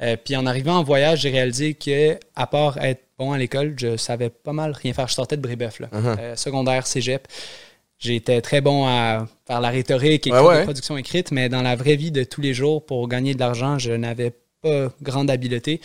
Euh, 0.02 0.16
puis 0.22 0.36
en 0.36 0.44
arrivant 0.46 0.76
en 0.78 0.82
voyage, 0.82 1.20
j'ai 1.20 1.30
réalisé 1.30 1.74
que, 1.74 2.18
à 2.34 2.46
part 2.46 2.78
être 2.84 3.02
bon 3.18 3.32
à 3.32 3.38
l'école, 3.38 3.74
je 3.78 3.96
savais 3.96 4.28
pas 4.30 4.52
mal 4.52 4.72
rien 4.72 4.92
faire. 4.92 5.08
Je 5.08 5.14
sortais 5.14 5.36
de 5.36 5.42
Brébeuf, 5.42 5.80
là. 5.80 5.88
Euh, 5.92 6.36
secondaire, 6.36 6.86
cégep. 6.86 7.26
J'étais 7.98 8.42
très 8.42 8.60
bon 8.60 8.86
à 8.86 9.26
faire 9.46 9.60
la 9.62 9.70
rhétorique 9.70 10.26
et 10.26 10.32
Ouais, 10.32 10.40
ouais. 10.40 10.58
des 10.58 10.62
productions 10.64 10.98
écrites, 10.98 11.32
mais 11.32 11.48
dans 11.48 11.62
la 11.62 11.76
vraie 11.76 11.96
vie 11.96 12.10
de 12.10 12.24
tous 12.24 12.42
les 12.42 12.52
jours, 12.52 12.84
pour 12.84 13.08
gagner 13.08 13.32
de 13.34 13.38
l'argent, 13.40 13.78
je 13.78 13.92
n'avais 13.92 14.32
pas 14.60 14.92
grande 15.00 15.30
habileté. 15.30 15.80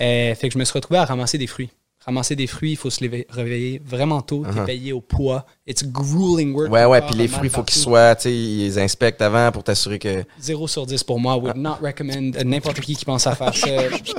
Euh, 0.00 0.34
fait 0.36 0.48
que 0.48 0.54
je 0.54 0.58
me 0.58 0.64
suis 0.64 0.74
retrouvé 0.74 1.00
à 1.00 1.04
ramasser 1.04 1.36
des 1.38 1.48
fruits. 1.48 1.70
Ramasser 2.04 2.36
des 2.36 2.46
fruits, 2.46 2.72
il 2.72 2.76
faut 2.76 2.90
se 2.90 3.04
réveiller 3.28 3.82
vraiment 3.84 4.22
tôt. 4.22 4.44
T'es 4.54 4.64
payé 4.64 4.92
au 4.92 5.00
poids. 5.00 5.44
It's 5.66 5.84
grueling 5.84 6.54
work. 6.54 6.68
Uh-huh. 6.68 6.72
Ouais, 6.72 6.84
ouais, 6.86 7.02
puis 7.02 7.16
les 7.16 7.28
fruits, 7.28 7.48
il 7.48 7.52
faut 7.52 7.62
qu'ils 7.64 7.82
soient, 7.82 8.16
tu 8.16 8.22
sais, 8.22 8.34
ils 8.34 8.60
les 8.60 8.78
inspectent 8.78 9.20
avant 9.20 9.52
pour 9.52 9.64
t'assurer 9.64 9.98
que. 9.98 10.24
0 10.40 10.68
sur 10.68 10.86
10 10.86 11.04
pour 11.04 11.20
moi. 11.20 11.36
Would 11.36 11.56
not 11.56 11.76
recommend 11.82 12.34
à 12.38 12.44
n'importe 12.44 12.80
qui 12.80 12.96
qui 12.96 13.04
pense 13.04 13.26
à 13.26 13.34
faire 13.34 13.54
ça. 13.54 13.68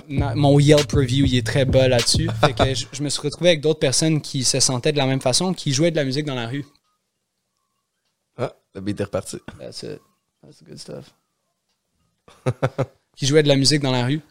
Mon 0.07 0.59
Yelp 0.59 0.91
review, 0.91 1.25
il 1.25 1.35
est 1.35 1.45
très 1.45 1.65
bas 1.65 1.87
là-dessus. 1.87 2.29
Fait 2.41 2.53
que 2.53 2.75
je, 2.75 2.85
je 2.91 3.01
me 3.01 3.09
suis 3.09 3.21
retrouvé 3.21 3.51
avec 3.51 3.61
d'autres 3.61 3.79
personnes 3.79 4.21
qui 4.21 4.43
se 4.43 4.59
sentaient 4.59 4.91
de 4.91 4.97
la 4.97 5.07
même 5.07 5.21
façon, 5.21 5.53
qui 5.53 5.73
jouaient 5.73 5.91
de 5.91 5.95
la 5.95 6.05
musique 6.05 6.25
dans 6.25 6.35
la 6.35 6.47
rue. 6.47 6.65
Ah, 8.37 8.53
le 8.75 8.81
beat 8.81 8.99
est 8.99 9.03
reparti. 9.05 9.37
That's 9.59 9.83
it. 9.83 10.01
That's 10.43 10.63
good 10.63 10.77
stuff. 10.77 11.13
qui 13.15 13.25
jouaient 13.25 13.43
de 13.43 13.47
la 13.47 13.55
musique 13.55 13.81
dans 13.81 13.91
la 13.91 14.05
rue. 14.05 14.21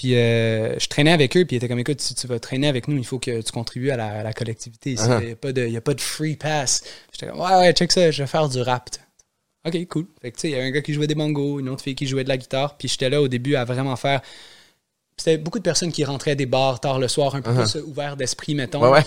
Puis 0.00 0.16
euh, 0.16 0.78
je 0.78 0.86
traînais 0.88 1.12
avec 1.12 1.36
eux, 1.36 1.44
puis 1.44 1.56
ils 1.56 1.58
étaient 1.58 1.68
comme 1.68 1.78
écoute, 1.78 2.00
si 2.00 2.14
tu 2.14 2.26
vas 2.26 2.38
traîner 2.40 2.68
avec 2.68 2.88
nous, 2.88 2.96
il 2.96 3.04
faut 3.04 3.18
que 3.18 3.42
tu 3.42 3.52
contribues 3.52 3.90
à 3.90 3.98
la, 3.98 4.20
à 4.20 4.22
la 4.22 4.32
collectivité. 4.32 4.92
ici. 4.92 5.04
Il 5.06 5.10
Uh-huh. 5.10 5.68
n'y 5.68 5.76
a, 5.76 5.78
a 5.78 5.80
pas 5.82 5.92
de 5.92 6.00
free 6.00 6.36
pass. 6.36 6.82
J'étais 7.12 7.26
comme 7.30 7.38
ouais, 7.38 7.54
ouais, 7.58 7.72
check 7.74 7.92
ça, 7.92 8.10
je 8.10 8.22
vais 8.22 8.26
faire 8.26 8.48
du 8.48 8.62
rap. 8.62 8.88
Ok, 9.68 9.76
cool. 9.88 10.06
Fait 10.22 10.30
que 10.30 10.36
tu 10.36 10.40
sais, 10.40 10.48
il 10.48 10.52
y 10.52 10.54
avait 10.54 10.64
un 10.64 10.70
gars 10.70 10.80
qui 10.80 10.94
jouait 10.94 11.06
des 11.06 11.14
bongos, 11.14 11.60
une 11.60 11.68
autre 11.68 11.82
fille 11.82 11.94
qui 11.94 12.06
jouait 12.06 12.24
de 12.24 12.30
la 12.30 12.38
guitare, 12.38 12.78
puis 12.78 12.88
j'étais 12.88 13.10
là 13.10 13.20
au 13.20 13.28
début 13.28 13.56
à 13.56 13.66
vraiment 13.66 13.94
faire. 13.96 14.22
C'était 15.18 15.36
beaucoup 15.36 15.58
de 15.58 15.64
personnes 15.64 15.92
qui 15.92 16.02
rentraient 16.02 16.34
des 16.34 16.46
bars 16.46 16.80
tard 16.80 16.98
le 16.98 17.06
soir, 17.08 17.34
un 17.34 17.42
peu 17.42 17.52
plus 17.52 17.76
euh, 17.76 17.82
ouvert 17.82 18.16
d'esprit, 18.16 18.54
mettons. 18.54 18.80
Uh-huh. 18.82 18.92
Ouais, 18.92 18.98
ouais. 19.00 19.04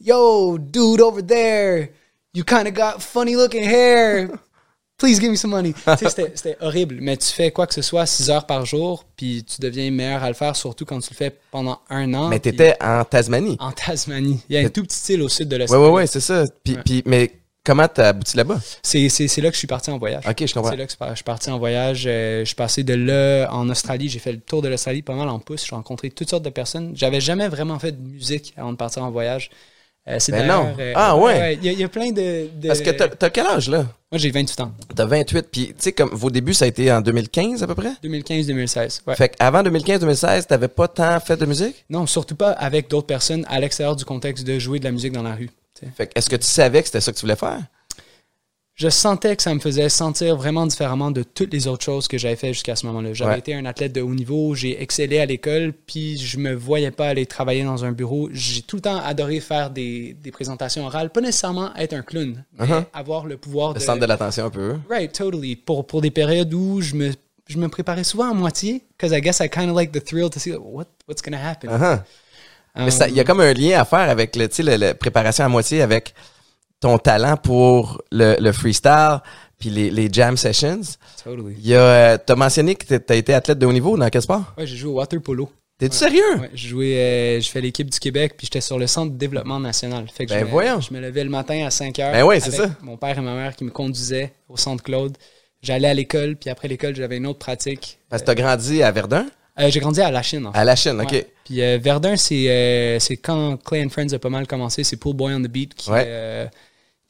Yo, 0.00 0.58
dude 0.58 1.00
over 1.00 1.22
there, 1.24 1.90
you 2.34 2.42
kind 2.42 2.66
of 2.66 2.74
got 2.74 2.98
funny 3.00 3.36
looking 3.36 3.62
hair. 3.62 4.28
Please 4.98 5.18
give 5.20 5.30
me 5.30 5.36
some 5.36 5.50
money. 5.50 5.74
Tu 5.98 6.06
c'était, 6.08 6.56
horrible, 6.60 6.98
mais 7.00 7.16
tu 7.16 7.26
fais 7.26 7.50
quoi 7.50 7.66
que 7.66 7.74
ce 7.74 7.82
soit 7.82 8.06
6 8.06 8.30
heures 8.30 8.46
par 8.46 8.64
jour, 8.64 9.04
puis 9.16 9.42
tu 9.44 9.60
deviens 9.60 9.90
meilleur 9.90 10.22
à 10.22 10.28
le 10.28 10.34
faire, 10.34 10.54
surtout 10.54 10.84
quand 10.84 11.00
tu 11.00 11.08
le 11.10 11.16
fais 11.16 11.36
pendant 11.50 11.80
un 11.90 12.14
an. 12.14 12.28
Mais 12.28 12.38
puis 12.38 12.52
t'étais 12.52 12.76
en 12.80 13.02
Tasmanie. 13.04 13.56
en 13.58 13.72
Tasmanie. 13.72 14.40
Il 14.48 14.54
y 14.54 14.58
a 14.58 14.66
un 14.66 14.68
tout 14.68 14.84
petit 14.84 15.14
île 15.14 15.22
au 15.22 15.28
sud 15.28 15.48
de 15.48 15.56
l'Australie. 15.56 15.82
ouais, 15.84 15.90
ouais, 15.90 16.06
c'est 16.06 16.20
ça. 16.20 16.44
Puis, 16.62 16.74
Ouais. 16.74 16.82
puis, 16.84 17.02
mais 17.04 17.32
comment 17.64 17.88
t'as 17.88 18.08
abouti 18.10 18.36
là-bas? 18.36 18.60
C'est 18.82 19.08
là 19.38 19.48
que 19.48 19.54
je 19.54 19.58
suis 19.58 19.66
parti 19.66 19.90
en 19.90 19.98
voyage. 19.98 20.24
Ok, 20.28 20.46
je 20.46 20.54
comprends. 20.54 20.70
C'est 20.70 20.76
là 20.76 20.86
que 20.86 20.92
je 21.10 21.14
suis 21.16 21.24
parti 21.24 21.50
en 21.50 21.58
voyage. 21.58 22.04
Euh, 22.06 22.40
je 22.40 22.44
suis 22.44 22.54
passé 22.54 22.84
de 22.84 22.94
là 22.94 23.48
en 23.52 23.68
Australie. 23.70 24.08
J'ai 24.08 24.18
fait 24.20 24.32
le 24.32 24.40
tour 24.40 24.62
de 24.62 24.68
l'Australie 24.68 25.02
pas 25.02 25.14
mal 25.14 25.28
en 25.28 25.40
pouce. 25.40 25.66
J'ai 25.68 25.74
rencontré 25.74 26.10
toutes 26.10 26.30
sortes 26.30 26.44
de 26.44 26.50
personnes. 26.50 26.92
J'avais 26.94 27.20
jamais 27.20 27.48
vraiment 27.48 27.78
fait 27.80 27.92
de 27.92 28.08
musique 28.08 28.54
avant 28.56 28.70
de 28.72 28.76
partir 28.76 29.02
en 29.02 29.10
voyage. 29.10 29.50
Euh, 30.08 30.16
c'est 30.18 30.32
Ben 30.32 30.46
non. 30.48 30.74
euh, 30.80 30.92
Ah, 30.96 31.16
ouais. 31.16 31.54
Il 31.54 31.64
y, 31.64 31.68
a- 31.68 31.72
il 31.72 31.78
y 31.78 31.84
a 31.84 31.88
plein 31.88 32.10
de. 32.10 32.48
de- 32.60 32.66
Parce 32.66 32.80
que 32.80 32.90
t'as 32.90 33.06
t'as 33.08 33.30
quel 33.30 33.46
âge, 33.46 33.68
là? 33.70 33.86
Moi, 34.10 34.18
j'ai 34.18 34.30
28 34.32 34.60
ans. 34.60 34.72
T'as 34.96 35.04
28, 35.06 35.46
puis 35.50 35.66
tu 35.68 35.74
sais, 35.78 35.92
comme 35.92 36.10
vos 36.12 36.28
débuts, 36.28 36.54
ça 36.54 36.64
a 36.64 36.68
été 36.68 36.90
en 36.90 37.00
2015 37.00 37.62
à 37.62 37.66
peu 37.68 37.74
près? 37.76 37.92
2015-2016. 38.02 39.02
Ouais. 39.06 39.14
Fait 39.14 39.28
qu'avant 39.30 39.62
2015-2016, 39.62 40.46
t'avais 40.46 40.68
pas 40.68 40.88
tant 40.88 41.18
fait 41.20 41.36
de 41.36 41.46
musique? 41.46 41.84
Non, 41.88 42.06
surtout 42.06 42.34
pas 42.34 42.50
avec 42.50 42.88
d'autres 42.90 43.06
personnes 43.06 43.46
à 43.48 43.60
l'extérieur 43.60 43.94
du 43.96 44.04
contexte 44.04 44.44
de 44.46 44.58
jouer 44.58 44.78
de 44.80 44.84
la 44.84 44.90
musique 44.90 45.12
dans 45.12 45.22
la 45.22 45.34
rue. 45.34 45.50
Fait 45.96 46.06
que 46.06 46.12
est-ce 46.16 46.30
que 46.30 46.36
tu 46.36 46.46
savais 46.46 46.80
que 46.80 46.86
c'était 46.86 47.00
ça 47.00 47.10
que 47.12 47.16
tu 47.16 47.22
voulais 47.22 47.34
faire? 47.36 47.58
Je 48.82 48.88
sentais 48.88 49.36
que 49.36 49.44
ça 49.44 49.54
me 49.54 49.60
faisait 49.60 49.88
sentir 49.88 50.34
vraiment 50.34 50.66
différemment 50.66 51.12
de 51.12 51.22
toutes 51.22 51.52
les 51.52 51.68
autres 51.68 51.84
choses 51.84 52.08
que 52.08 52.18
j'avais 52.18 52.34
fait 52.34 52.52
jusqu'à 52.52 52.74
ce 52.74 52.84
moment-là. 52.86 53.12
J'avais 53.12 53.34
Ouais. 53.34 53.38
été 53.38 53.54
un 53.54 53.64
athlète 53.64 53.92
de 53.92 54.00
haut 54.00 54.12
niveau, 54.12 54.56
j'ai 54.56 54.82
excellé 54.82 55.20
à 55.20 55.26
l'école, 55.26 55.72
puis 55.86 56.18
je 56.18 56.36
me 56.36 56.52
voyais 56.52 56.90
pas 56.90 57.06
aller 57.06 57.24
travailler 57.26 57.62
dans 57.62 57.84
un 57.84 57.92
bureau. 57.92 58.28
J'ai 58.32 58.62
tout 58.62 58.74
le 58.74 58.82
temps 58.82 58.96
adoré 59.04 59.38
faire 59.38 59.70
des, 59.70 60.16
des 60.20 60.32
présentations 60.32 60.84
orales, 60.84 61.10
pas 61.10 61.20
nécessairement 61.20 61.72
être 61.76 61.92
un 61.92 62.02
clown, 62.02 62.44
mais 62.58 62.66
Uh-huh. 62.66 62.84
avoir 62.92 63.24
le 63.26 63.36
pouvoir 63.36 63.68
Le 63.72 63.78
de... 63.78 63.84
centre 63.84 64.00
de 64.00 64.06
l'attention 64.06 64.46
un 64.46 64.50
peu. 64.50 64.74
Right, 64.90 65.12
totally. 65.12 65.54
Pour, 65.54 65.86
pour 65.86 66.00
des 66.00 66.10
périodes 66.10 66.52
où 66.52 66.80
je 66.80 66.96
me, 66.96 67.12
je 67.46 67.58
me 67.58 67.68
préparais 67.68 68.02
souvent 68.02 68.32
à 68.32 68.34
moitié, 68.34 68.82
because 68.98 69.16
I 69.16 69.20
guess 69.20 69.38
I 69.38 69.48
kind 69.48 69.70
of 69.70 69.76
like 69.76 69.92
the 69.92 70.02
thrill 70.04 70.28
to 70.28 70.40
see 70.40 70.50
what, 70.54 70.86
what's 71.06 71.22
going 71.22 71.38
to 71.38 71.44
happen? 71.44 71.68
Uh-huh. 71.70 72.00
Um, 72.74 72.86
Mais 72.86 73.08
il 73.10 73.14
y 73.14 73.20
a 73.20 73.24
comme 73.24 73.40
un 73.40 73.52
lien 73.52 73.78
à 73.78 73.84
faire 73.84 74.08
avec 74.10 74.34
le- 74.34 74.76
la 74.76 74.94
préparation 74.94 75.44
à 75.44 75.48
moitié 75.48 75.82
avec 75.82 76.14
ton 76.82 76.98
talent 76.98 77.36
pour 77.38 78.02
le, 78.12 78.36
le 78.38 78.52
freestyle 78.52 79.20
puis 79.58 79.70
les, 79.70 79.90
les 79.90 80.08
jam 80.12 80.36
sessions. 80.36 80.80
Totally. 81.22 81.54
Il 81.58 81.66
y 81.68 81.74
a, 81.74 81.80
euh, 81.80 82.18
t'as 82.24 82.34
mentionné 82.34 82.74
que 82.74 82.96
t'as- 82.96 83.14
été 83.14 83.32
athlète 83.32 83.58
de 83.58 83.64
haut 83.66 83.72
niveau 83.72 83.96
dans 83.96 84.08
quel 84.10 84.20
sport? 84.20 84.42
Ouais, 84.58 84.66
j'ai 84.66 84.76
joué 84.76 84.90
au 84.90 84.94
water 84.96 85.20
polo. 85.22 85.48
T'es-tu 85.78 85.96
sérieux? 85.96 86.36
Ouais, 86.40 86.50
je 86.54 86.68
jouais, 86.68 86.96
euh, 86.96 87.40
je 87.40 87.48
fais 87.48 87.60
l'équipe 87.60 87.88
du 87.88 87.98
Québec, 87.98 88.34
puis 88.36 88.46
j'étais 88.46 88.60
sur 88.60 88.78
le 88.78 88.86
centre 88.88 89.12
de 89.12 89.16
développement 89.18 89.58
national. 89.60 90.04
Fait 90.12 90.26
que 90.26 90.30
Ben 90.30 90.40
je, 90.40 90.44
me, 90.44 90.50
voyons. 90.50 90.80
je 90.80 90.92
me 90.92 91.00
levais 91.00 91.24
le 91.24 91.30
matin 91.30 91.64
à 91.64 91.70
5 91.70 91.98
heures. 92.00 92.12
Ben 92.12 92.24
ouais, 92.24 92.40
c'est 92.40 92.50
ça. 92.50 92.68
Mon 92.82 92.96
père 92.96 93.16
et 93.16 93.20
ma 93.20 93.34
mère 93.34 93.54
qui 93.56 93.64
me 93.64 93.70
conduisaient 93.70 94.32
au 94.48 94.56
centre 94.56 94.82
Claude. 94.82 95.16
J'allais 95.62 95.88
à 95.88 95.94
l'école, 95.94 96.34
puis 96.36 96.50
après 96.50 96.66
l'école, 96.68 96.94
j'avais 96.96 97.16
une 97.18 97.26
autre 97.26 97.38
pratique. 97.38 97.98
Parce 98.10 98.22
que 98.22 98.26
t'as 98.26 98.34
grandi 98.34 98.82
à 98.82 98.90
Verdun? 98.90 99.26
Euh, 99.60 99.70
j'ai 99.70 99.78
grandi 99.80 100.00
à 100.00 100.10
La 100.10 100.22
Chine, 100.22 100.46
en 100.46 100.52
fait. 100.52 100.58
À 100.58 100.64
la 100.64 100.74
Chine, 100.76 101.00
OK. 101.00 101.12
Ouais. 101.12 101.26
Puis 101.44 101.62
euh, 101.62 101.78
Verdun, 101.80 102.16
c'est 102.16 102.48
euh, 102.48 102.98
c'est 102.98 103.16
quand 103.16 103.56
Clay 103.64 103.84
and 103.84 103.90
Friends 103.90 104.12
a 104.12 104.18
pas 104.18 104.28
mal 104.30 104.46
commencé. 104.48 104.82
C'est 104.82 104.96
Pool 104.96 105.14
Boy 105.14 105.34
on 105.34 105.40
the 105.42 105.48
Beat 105.48 105.74
qui, 105.74 105.90
Ouais. 105.90 106.04
euh, 106.06 106.46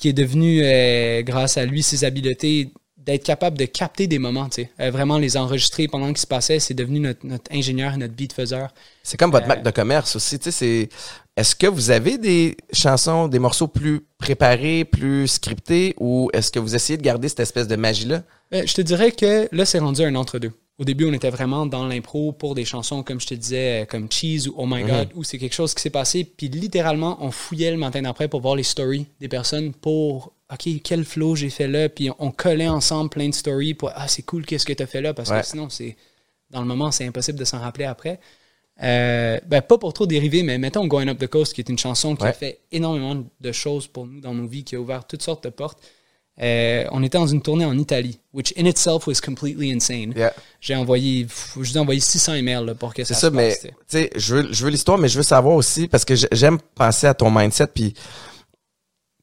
qui 0.02 0.08
est 0.08 0.12
devenu, 0.12 0.62
euh, 0.64 1.22
grâce 1.22 1.56
à 1.56 1.64
lui, 1.64 1.80
ses 1.80 2.02
habiletés, 2.02 2.72
d'être 2.96 3.22
capable 3.22 3.56
de 3.56 3.66
capter 3.66 4.08
des 4.08 4.18
moments, 4.18 4.48
tu 4.48 4.62
sais. 4.62 4.70
Euh, 4.80 4.90
vraiment 4.90 5.16
les 5.16 5.36
enregistrer 5.36 5.86
pendant 5.86 6.08
qu'ils 6.08 6.18
se 6.18 6.26
passaient. 6.26 6.58
C'est 6.58 6.74
devenu 6.74 6.98
notre, 6.98 7.24
notre 7.24 7.52
ingénieur 7.52 7.94
et 7.94 7.98
notre 7.98 8.12
beat 8.12 8.32
faiseur. 8.32 8.74
C'est 9.04 9.16
comme 9.16 9.30
votre 9.30 9.44
Euh, 9.44 9.48
marque 9.48 9.62
de 9.62 9.70
commerce 9.70 10.16
aussi. 10.16 10.40
Tu 10.40 10.50
sais, 10.50 10.50
c'est. 10.50 10.88
Est-ce 11.36 11.54
que 11.54 11.68
vous 11.68 11.92
avez 11.92 12.18
des 12.18 12.56
chansons, 12.72 13.28
des 13.28 13.38
morceaux 13.38 13.68
plus 13.68 14.00
préparés, 14.18 14.84
plus 14.84 15.28
scriptés, 15.28 15.94
ou 16.00 16.30
est-ce 16.32 16.50
que 16.50 16.58
vous 16.58 16.74
essayez 16.74 16.96
de 16.96 17.02
garder 17.02 17.28
cette 17.28 17.40
espèce 17.40 17.68
de 17.68 17.76
magie-là? 17.76 18.24
Euh, 18.54 18.62
je 18.66 18.74
te 18.74 18.80
dirais 18.82 19.12
que 19.12 19.48
là, 19.52 19.64
c'est 19.64 19.78
rendu 19.78 20.02
un 20.02 20.16
entre-deux. 20.16 20.52
Au 20.82 20.84
début, 20.84 21.04
on 21.06 21.12
était 21.12 21.30
vraiment 21.30 21.64
dans 21.64 21.86
l'impro 21.86 22.32
pour 22.32 22.56
des 22.56 22.64
chansons, 22.64 23.04
comme 23.04 23.20
je 23.20 23.28
te 23.28 23.34
disais, 23.34 23.82
euh, 23.82 23.84
comme 23.86 24.10
Cheese 24.10 24.48
ou 24.48 24.54
Oh 24.56 24.66
My 24.66 24.82
God, 24.82 25.10
où 25.14 25.22
c'est 25.22 25.38
quelque 25.38 25.54
chose 25.54 25.74
qui 25.74 25.80
s'est 25.80 25.90
passé. 25.90 26.24
Puis 26.24 26.48
littéralement, 26.48 27.18
on 27.20 27.30
fouillait 27.30 27.70
le 27.70 27.76
matin 27.76 28.02
d'après 28.02 28.26
pour 28.26 28.40
voir 28.40 28.56
les 28.56 28.64
stories 28.64 29.06
des 29.20 29.28
personnes 29.28 29.72
pour, 29.74 30.32
OK, 30.52 30.68
quel 30.82 31.04
flow 31.04 31.36
j'ai 31.36 31.50
fait 31.50 31.68
là. 31.68 31.88
Puis 31.88 32.10
on 32.18 32.32
collait 32.32 32.66
ensemble 32.68 33.10
plein 33.10 33.28
de 33.28 33.34
stories 33.34 33.74
pour, 33.74 33.92
ah, 33.94 34.08
c'est 34.08 34.22
cool, 34.22 34.44
qu'est-ce 34.44 34.66
que 34.66 34.72
tu 34.72 34.82
as 34.82 34.88
fait 34.88 35.00
là? 35.00 35.14
Parce 35.14 35.30
Ouais. 35.30 35.40
que 35.42 35.46
sinon, 35.46 35.68
c'est 35.70 35.96
dans 36.50 36.60
le 36.60 36.66
moment, 36.66 36.90
c'est 36.90 37.06
impossible 37.06 37.38
de 37.38 37.44
s'en 37.44 37.60
rappeler 37.60 37.84
après. 37.84 38.18
Euh, 38.82 39.38
ben, 39.46 39.62
pas 39.62 39.78
pour 39.78 39.92
trop 39.92 40.06
dériver, 40.06 40.42
mais 40.42 40.58
mettons 40.58 40.84
Going 40.88 41.06
Up 41.06 41.18
the 41.18 41.28
Coast, 41.28 41.52
qui 41.54 41.60
est 41.60 41.68
une 41.68 41.78
chanson 41.78 42.16
qui 42.16 42.24
Ouais. 42.24 42.30
a 42.30 42.32
fait 42.32 42.58
énormément 42.72 43.22
de 43.40 43.52
choses 43.52 43.86
pour 43.86 44.04
nous 44.08 44.20
dans 44.20 44.34
nos 44.34 44.48
vies, 44.48 44.64
qui 44.64 44.74
a 44.74 44.80
ouvert 44.80 45.06
toutes 45.06 45.22
sortes 45.22 45.44
de 45.44 45.50
portes. 45.50 45.78
Euh, 46.40 46.86
on 46.92 47.02
était 47.02 47.18
dans 47.18 47.26
une 47.26 47.42
tournée 47.42 47.64
en 47.66 47.76
Italie, 47.78 48.18
which 48.32 48.54
in 48.58 48.64
itself 48.64 49.06
was 49.06 49.20
completely 49.22 49.70
insane. 49.70 50.14
Yeah. 50.16 50.32
J'ai 50.60 50.74
envoyé, 50.74 51.26
je 51.28 51.58
vous 51.58 51.76
ai 51.76 51.78
envoyé 51.80 52.00
600 52.00 52.34
emails 52.34 52.64
là, 52.64 52.74
pour 52.74 52.94
que 52.94 53.04
C'est 53.04 53.12
ça, 53.14 53.20
ça, 53.20 53.26
se 53.28 53.32
mais 53.34 53.54
tu 53.60 53.68
tu 53.68 53.74
sais. 53.86 54.10
je 54.16 54.34
veux, 54.36 54.52
je 54.52 54.64
veux 54.64 54.70
l'histoire, 54.70 54.96
mais 54.96 55.08
je 55.08 55.18
veux 55.18 55.22
savoir 55.22 55.54
aussi, 55.56 55.88
parce 55.88 56.04
que 56.06 56.14
j'ai- 56.14 56.28
j'aime 56.32 56.58
penser 56.74 57.06
à 57.06 57.12
ton 57.14 57.30
mindset, 57.30 57.66
puis 57.66 57.92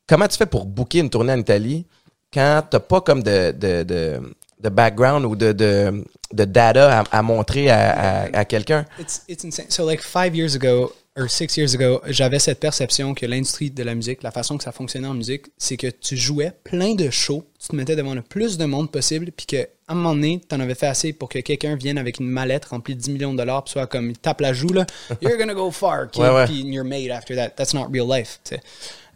comment 0.08 0.28
tu 0.28 0.38
fais 0.38 0.45
pour 0.45 0.65
booker 0.65 1.00
une 1.00 1.10
tournée 1.10 1.34
en 1.34 1.39
Italie 1.39 1.86
quand 2.34 2.63
t'as 2.69 2.80
pas 2.80 3.02
comme 3.02 3.24
de, 3.24 3.52
de, 3.52 3.84
de, 3.84 4.19
de 4.60 4.69
background 4.69 5.26
ou 5.26 5.36
de, 5.36 5.52
de, 5.52 6.06
de 6.32 6.45
data 6.45 7.00
à, 7.00 7.17
à 7.17 7.22
montrer 7.24 7.69
à, 7.72 7.89
à, 8.26 8.38
à 8.39 8.45
quelqu'un? 8.45 8.86
It's, 9.00 9.24
it's 9.28 9.43
insane. 9.43 9.65
So 9.69 9.84
like 9.86 10.02
five 10.02 10.36
years 10.36 10.56
ago, 10.56 10.93
or 11.19 11.29
six 11.29 11.58
years 11.58 11.73
ago, 11.75 12.01
j'avais 12.08 12.39
cette 12.39 12.60
perception 12.60 13.13
que 13.13 13.25
l'industrie 13.25 13.69
de 13.71 13.84
la 13.84 13.95
musique, 13.95 14.23
la 14.23 14.32
façon 14.32 14.58
que 14.58 14.63
ça 14.63 14.71
fonctionnait 14.71 15.08
en 15.08 15.13
musique, 15.13 15.47
c'est 15.58 15.77
que 15.77 15.88
tu 15.88 16.15
jouais 16.17 16.51
plein 16.63 16.95
de 16.95 17.10
shows, 17.10 17.43
tu 17.60 17.67
te 17.69 17.75
mettais 17.75 17.95
devant 17.95 18.13
le 18.15 18.21
plus 18.21 18.58
de 18.58 18.65
monde 18.65 18.91
possible, 18.91 19.32
puis 19.36 19.45
qu'à 19.45 19.65
un 19.88 19.95
moment 19.95 20.13
donné, 20.15 20.41
tu 20.47 20.55
en 20.55 20.60
avais 20.60 20.75
fait 20.75 20.88
assez 20.88 21.13
pour 21.13 21.29
que 21.29 21.39
quelqu'un 21.39 21.75
vienne 21.75 21.97
avec 21.97 22.19
une 22.19 22.27
mallette 22.27 22.65
remplie 22.65 22.95
de 22.95 23.01
10 23.01 23.12
millions 23.12 23.34
de 23.34 23.38
dollars, 23.38 23.63
puis 23.63 23.71
soit 23.73 23.88
comme, 23.88 24.10
il 24.12 24.17
tape 24.17 24.41
la 24.41 24.53
joue, 24.53 24.69
là, 24.73 24.86
you're 25.21 25.38
gonna 25.38 25.53
go 25.53 25.69
far, 25.71 26.10
kid, 26.10 26.21
Ouais, 26.21 26.29
ouais. 26.29 26.45
puis 26.45 26.62
you're 26.62 26.84
made 26.88 27.12
after 27.12 27.36
that. 27.36 27.49
That's 27.55 27.73
not 27.73 27.88
real 27.91 28.08
life. 28.08 28.39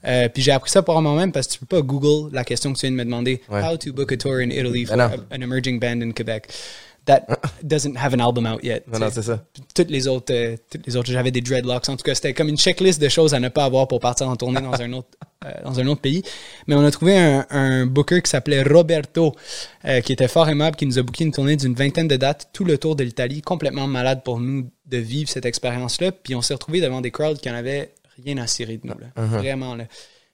Euh, 0.05 0.27
puis 0.27 0.43
j'ai 0.43 0.51
appris 0.51 0.69
ça 0.69 0.81
par 0.83 1.01
moi-même 1.01 1.31
parce 1.31 1.47
que 1.47 1.53
tu 1.53 1.59
peux 1.59 1.77
pas 1.77 1.81
Google 1.81 2.29
la 2.35 2.43
question 2.43 2.73
que 2.73 2.77
tu 2.77 2.81
viens 2.87 2.91
de 2.91 2.97
me 2.97 3.05
demander. 3.05 3.41
Ouais. 3.49 3.61
How 3.63 3.77
to 3.77 3.93
book 3.93 4.11
a 4.11 4.17
tour 4.17 4.39
in 4.41 4.49
Italy 4.49 4.85
for 4.85 4.97
non. 4.97 5.05
a- 5.05 5.35
an 5.35 5.41
emerging 5.41 5.79
band 5.79 6.01
in 6.01 6.11
Quebec. 6.11 6.49
That 7.05 7.25
doesn't 7.61 7.97
have 7.97 8.13
an 8.13 8.21
album 8.21 8.45
out 8.45 8.63
yet. 8.63 8.83
Non, 8.87 8.99
non, 8.99 9.09
c'est 9.11 9.23
ça. 9.23 9.43
Toutes 9.75 9.89
les 9.89 10.07
autres, 10.07 10.33
euh, 10.33 10.55
toutes 10.69 10.87
les 10.87 10.95
autres, 10.95 11.11
j'avais 11.11 11.31
des 11.31 11.41
dreadlocks. 11.41 11.89
En 11.89 11.97
tout 11.97 12.03
cas, 12.03 12.15
c'était 12.15 12.33
comme 12.33 12.47
une 12.47 12.57
checklist 12.57 13.01
de 13.01 13.09
choses 13.09 13.33
à 13.33 13.41
ne 13.41 13.49
pas 13.49 13.65
avoir 13.65 13.89
pour 13.89 13.99
partir 13.99 14.29
en 14.29 14.37
tournée 14.37 14.61
dans 14.61 14.79
un 14.81 14.93
autre, 14.93 15.09
euh, 15.45 15.51
dans 15.65 15.79
un 15.81 15.87
autre 15.87 15.99
pays. 15.99 16.23
Mais 16.67 16.75
on 16.75 16.85
a 16.85 16.91
trouvé 16.91 17.17
un, 17.17 17.45
un 17.49 17.85
booker 17.85 18.21
qui 18.21 18.29
s'appelait 18.29 18.63
Roberto, 18.63 19.35
euh, 19.83 19.99
qui 19.99 20.13
était 20.13 20.29
fort 20.29 20.47
aimable, 20.47 20.77
qui 20.77 20.85
nous 20.85 20.97
a 20.97 21.01
booké 21.01 21.25
une 21.25 21.33
tournée 21.33 21.57
d'une 21.57 21.73
vingtaine 21.73 22.07
de 22.07 22.15
dates, 22.15 22.49
tout 22.53 22.63
le 22.63 22.77
tour 22.77 22.95
de 22.95 23.03
l'Italie, 23.03 23.41
complètement 23.41 23.85
malade 23.87 24.21
pour 24.23 24.39
nous 24.39 24.69
de 24.85 24.97
vivre 24.97 25.29
cette 25.29 25.45
expérience-là. 25.45 26.13
Puis 26.13 26.35
on 26.35 26.41
s'est 26.41 26.53
retrouvé 26.53 26.79
devant 26.79 27.01
des 27.01 27.11
crowds 27.11 27.39
qui 27.39 27.49
en 27.49 27.55
avaient 27.55 27.93
rien 28.23 28.37
à 28.37 28.47
cirer 28.47 28.77
de 28.77 28.87
nous, 28.87 28.97
là. 28.97 29.07
Vraiment, 29.25 29.75
là. 29.75 29.85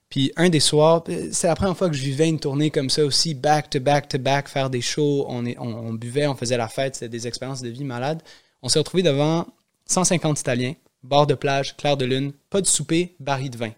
Puis 0.09 0.31
un 0.37 0.49
des 0.49 0.59
soirs, 0.59 1.03
c'est 1.31 1.47
la 1.47 1.55
première 1.55 1.77
fois 1.77 1.87
que 1.89 1.95
je 1.95 2.01
vivais 2.01 2.27
une 2.27 2.39
tournée 2.39 2.71
comme 2.71 2.89
ça 2.89 3.05
aussi, 3.05 3.35
back 3.35 3.69
to 3.69 3.79
back 3.79 4.09
to 4.09 4.17
back, 4.17 4.47
faire 4.49 4.69
des 4.71 4.81
shows, 4.81 5.25
on, 5.29 5.45
est, 5.45 5.55
on, 5.59 5.67
on 5.67 5.93
buvait, 5.93 6.25
on 6.25 6.35
faisait 6.35 6.57
la 6.57 6.67
fête, 6.67 6.95
c'était 6.95 7.09
des 7.09 7.27
expériences 7.27 7.61
de 7.61 7.69
vie 7.69 7.83
malades. 7.83 8.21
On 8.63 8.69
s'est 8.69 8.79
retrouvé 8.79 9.03
devant 9.03 9.45
150 9.85 10.39
Italiens, 10.39 10.73
bord 11.03 11.27
de 11.27 11.35
plage, 11.35 11.77
clair 11.77 11.95
de 11.95 12.05
lune, 12.05 12.33
pas 12.49 12.59
de 12.61 12.65
souper, 12.67 13.15
baril 13.19 13.51
de 13.51 13.57
vin. 13.57 13.71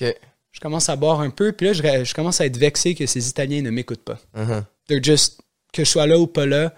OK. 0.00 0.14
Je 0.52 0.60
commence 0.60 0.88
à 0.88 0.96
boire 0.96 1.20
un 1.20 1.30
peu, 1.30 1.52
puis 1.52 1.66
là, 1.66 1.72
je, 1.72 2.04
je 2.04 2.14
commence 2.14 2.40
à 2.40 2.46
être 2.46 2.56
vexé 2.56 2.94
que 2.94 3.04
ces 3.06 3.28
Italiens 3.28 3.60
ne 3.60 3.70
m'écoutent 3.70 4.04
pas. 4.04 4.18
Mhm. 4.34 4.64
They're 4.86 5.02
just, 5.04 5.40
que 5.72 5.84
je 5.84 5.90
sois 5.90 6.06
là 6.06 6.18
ou 6.18 6.26
pas 6.26 6.46
là, 6.46 6.72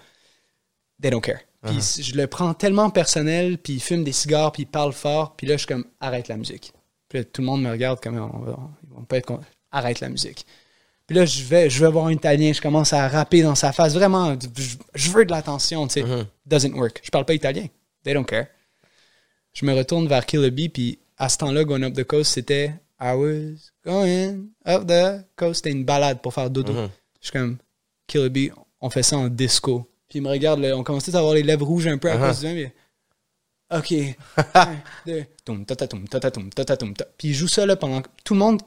they 1.01 1.11
don't 1.11 1.21
care. 1.21 1.39
Puis 1.63 2.01
je 2.01 2.15
le 2.15 2.27
prends 2.27 2.53
tellement 2.53 2.89
personnel, 2.89 3.57
puis 3.57 3.73
ils 3.73 3.79
fument 3.81 4.03
des 4.03 4.11
cigares, 4.13 4.51
puis 4.51 4.63
ils 4.63 4.67
parlent 4.67 4.93
fort, 4.93 5.35
puis 5.35 5.47
là, 5.47 5.53
je 5.53 5.59
suis 5.59 5.67
comme, 5.67 5.85
arrête 5.99 6.27
la 6.27 6.37
musique. 6.37 6.71
Puis 7.09 7.19
là, 7.19 7.23
tout 7.25 7.41
le 7.41 7.47
monde 7.47 7.61
me 7.61 7.69
regarde 7.71 7.99
comme, 8.01 8.17
on 8.17 8.39
va- 8.39 8.59
vont 8.97 9.05
pas 9.05 9.17
être 9.17 9.25
con- 9.27 9.39
arrête 9.71 9.99
la 9.99 10.09
musique. 10.09 10.45
Puis 11.05 11.15
là, 11.15 11.25
je 11.25 11.43
vais, 11.43 11.69
je 11.69 11.83
vais 11.85 11.89
voir 11.91 12.07
un 12.07 12.11
Italien, 12.11 12.51
je 12.51 12.61
commence 12.61 12.91
à 12.91 13.07
rapper 13.07 13.41
dans 13.41 13.55
sa 13.55 13.71
face. 13.71 13.93
Vraiment, 13.93 14.35
je, 14.55 14.75
je 14.93 15.09
veux 15.11 15.23
de 15.25 15.31
l'attention, 15.31 15.87
tu 15.87 16.01
sais. 16.01 16.03
Doesn't 16.45 16.73
work. 16.73 16.99
Je 17.03 17.09
parle 17.09 17.25
pas 17.25 17.33
italien. 17.33 17.67
They 18.03 18.13
don't 18.13 18.25
care. 18.25 18.47
Je 19.53 19.65
me 19.65 19.73
retourne 19.73 20.07
vers 20.07 20.25
Killer 20.25 20.51
B, 20.51 20.69
puis 20.71 20.99
à 21.17 21.29
ce 21.29 21.37
temps-là, 21.37 21.63
Going 21.63 21.83
Up 21.83 21.93
the 21.93 22.03
Coast, 22.03 22.33
c'était 22.33 22.73
I 22.99 23.13
was 23.15 23.71
going 23.85 24.47
up 24.67 24.85
the 24.87 25.25
coast. 25.35 25.55
C'était 25.63 25.71
une 25.71 25.85
balade 25.85 26.21
pour 26.21 26.33
faire 26.33 26.49
dodo. 26.49 26.73
Je 27.21 27.27
suis 27.27 27.31
comme, 27.31 27.57
Killer 28.07 28.29
B, 28.29 28.37
on 28.81 28.89
fait 28.89 29.03
ça 29.03 29.17
en 29.17 29.27
disco. 29.29 29.89
Puis 30.09 30.19
il 30.19 30.21
me 30.21 30.29
regarde, 30.29 30.59
là, 30.59 30.75
on 30.77 30.83
commençait 30.83 31.15
à 31.15 31.19
avoir 31.19 31.33
les 31.35 31.43
lèvres 31.43 31.65
rouges 31.65 31.87
un 31.87 31.97
peu 31.97 32.09
à 32.11 32.17
cause 32.29 32.39
du 32.41 32.45
vin, 32.47 32.53
mais 32.53 32.73
OK. 33.77 33.93
Un, 34.53 34.75
deux, 35.05 35.25
toum, 35.43 35.65
ta, 35.65 35.75
ta, 35.75 35.87
toum, 35.87 36.07
ta, 36.07 36.19
ta, 36.19 36.31
toum, 36.31 36.49
ta, 36.49 36.63
ta, 36.65 36.77
toum, 36.77 36.93
ta. 36.93 37.05
Puis 37.17 37.29
il 37.29 37.33
joue 37.33 37.47
ça 37.47 37.65
là 37.65 37.75
pendant. 37.75 38.01
Tout 38.23 38.33
le 38.33 38.39
monde. 38.39 38.61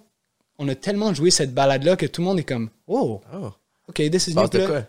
On 0.62 0.68
a 0.68 0.74
tellement 0.74 1.12
joué 1.14 1.30
cette 1.30 1.54
balade-là 1.54 1.96
que 1.96 2.04
tout 2.06 2.20
le 2.20 2.26
monde 2.26 2.38
est 2.38 2.44
comme 2.44 2.68
Oh, 2.86 3.20
Oh. 3.32 3.50
OK, 3.88 3.96
this 4.10 4.28
is 4.28 4.34
new. 4.34 4.66
Quoi? 4.66 4.82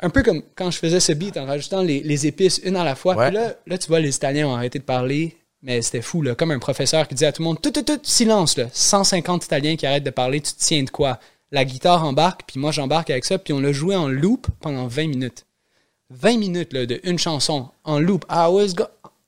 un 0.00 0.10
peu 0.10 0.22
comme 0.22 0.42
quand 0.54 0.70
je 0.70 0.78
faisais 0.78 1.00
ce 1.00 1.12
beat 1.12 1.36
en 1.36 1.46
rajoutant 1.46 1.82
les, 1.82 2.00
les 2.00 2.26
épices 2.26 2.60
une 2.64 2.76
à 2.76 2.84
la 2.84 2.94
fois. 2.94 3.14
Ouais. 3.16 3.26
Puis 3.28 3.34
là, 3.36 3.54
là, 3.66 3.78
tu 3.78 3.88
vois, 3.88 4.00
les 4.00 4.14
Italiens 4.16 4.48
ont 4.48 4.54
arrêté 4.54 4.78
de 4.78 4.84
parler, 4.84 5.36
mais 5.62 5.80
c'était 5.82 6.02
fou, 6.02 6.22
là. 6.22 6.34
Comme 6.34 6.50
un 6.50 6.58
professeur 6.58 7.06
qui 7.08 7.14
disait 7.14 7.26
à 7.26 7.32
tout 7.32 7.42
le 7.42 7.48
monde, 7.48 7.60
tout, 7.62 7.70
tout, 7.70 7.82
tout, 7.82 7.98
silence, 8.02 8.56
là. 8.56 8.66
150 8.72 9.44
Italiens 9.44 9.76
qui 9.76 9.86
arrêtent 9.86 10.04
de 10.04 10.10
parler, 10.10 10.40
tu 10.40 10.52
te 10.52 10.58
tiens 10.60 10.82
de 10.82 10.90
quoi? 10.90 11.18
La 11.52 11.64
guitare 11.64 12.04
embarque, 12.04 12.42
puis 12.46 12.58
moi 12.58 12.72
j'embarque 12.72 13.08
avec 13.10 13.24
ça, 13.24 13.38
puis 13.38 13.52
on 13.52 13.60
l'a 13.60 13.72
joué 13.72 13.94
en 13.96 14.08
loop 14.08 14.48
pendant 14.60 14.86
20 14.86 15.08
minutes. 15.08 15.46
20 16.10 16.38
minutes, 16.38 16.72
là, 16.72 16.86
de 16.86 17.00
une 17.04 17.18
chanson 17.18 17.68
en 17.84 17.98
loop. 17.98 18.24
I 18.30 18.46
was 18.48 18.74
go- 18.74 18.84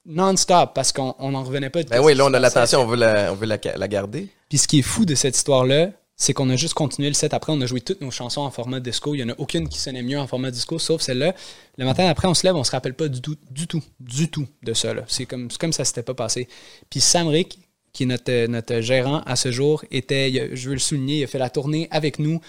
non-stop, 0.09 0.73
parce 0.75 0.91
qu'on 0.93 1.15
on 1.19 1.31
n'en 1.33 1.45
revenait 1.45 1.71
pas. 1.71 1.83
de 1.83 1.89
Ben 1.89 2.01
oui, 2.01 2.15
là, 2.15 2.25
on 2.27 2.35
a 2.35 2.39
l'attention, 2.39 2.81
on 2.81 2.87
veut 2.87 2.97
la, 2.97 3.33
on 3.33 3.37
veut 3.37 3.47
la, 3.47 3.59
la 3.77 3.89
garder. 3.89 4.29
Puis 4.49 4.59
ce 4.59 4.67
qui 4.67 4.81
est 4.81 4.83
fou 4.83 5.05
de 5.05 5.15
cette 5.15 5.37
histoire-là, 5.37 5.91
c'est 6.17 6.33
qu'on 6.33 6.51
a 6.51 6.57
juste 6.57 6.75
continué 6.75 7.09
le 7.09 7.15
set. 7.15 7.33
Après, 7.33 7.53
on 7.53 7.61
a 7.61 7.67
joué 7.67 7.81
toutes 7.81 8.01
nos 8.01 8.11
chansons 8.11 8.41
en 8.41 8.51
format 8.51 8.81
disco. 8.81 9.15
Il 9.15 9.19
y 9.21 9.23
en 9.23 9.29
a 9.29 9.35
aucune 9.39 9.69
qui 9.69 9.79
sonnait 9.79 10.03
mieux 10.03 10.19
en 10.19 10.27
format 10.27 10.51
disco, 10.51 10.79
sauf 10.81 11.01
celle-là. 11.01 11.33
Le 11.77 11.85
matin 11.85 12.07
après, 12.09 12.27
on 12.27 12.35
se 12.35 12.45
lève, 12.45 12.57
on 12.57 12.65
se 12.65 12.73
rappelle 12.73 12.95
pas 12.95 13.07
du 13.07 13.21
tout, 13.21 13.37
du 13.51 13.69
tout, 13.69 13.83
du 14.01 14.29
tout 14.29 14.47
de 14.65 14.75
ça. 14.75 14.93
C'est 15.07 15.27
comme, 15.27 15.49
comme 15.61 15.73
ça 15.73 15.85
s'était 15.85 16.03
pas 16.03 16.15
passé. 16.15 16.49
Puis 16.91 17.01
Sam 17.01 17.29
Rick, 17.29 17.59
qui 17.93 18.03
est 18.03 18.07
notre, 18.07 18.47
notre 18.47 18.81
gérant 18.81 19.21
à 19.27 19.37
ce 19.37 19.53
jour, 19.53 19.85
était, 19.93 20.51
je 20.55 20.69
veux 20.69 20.75
le 20.75 20.81
souligner, 20.81 21.19
il 21.21 21.25
a 21.25 21.27
fait 21.29 21.39
la 21.39 21.51
tournée 21.51 21.87
avec 21.93 22.19
nous. 22.19 22.41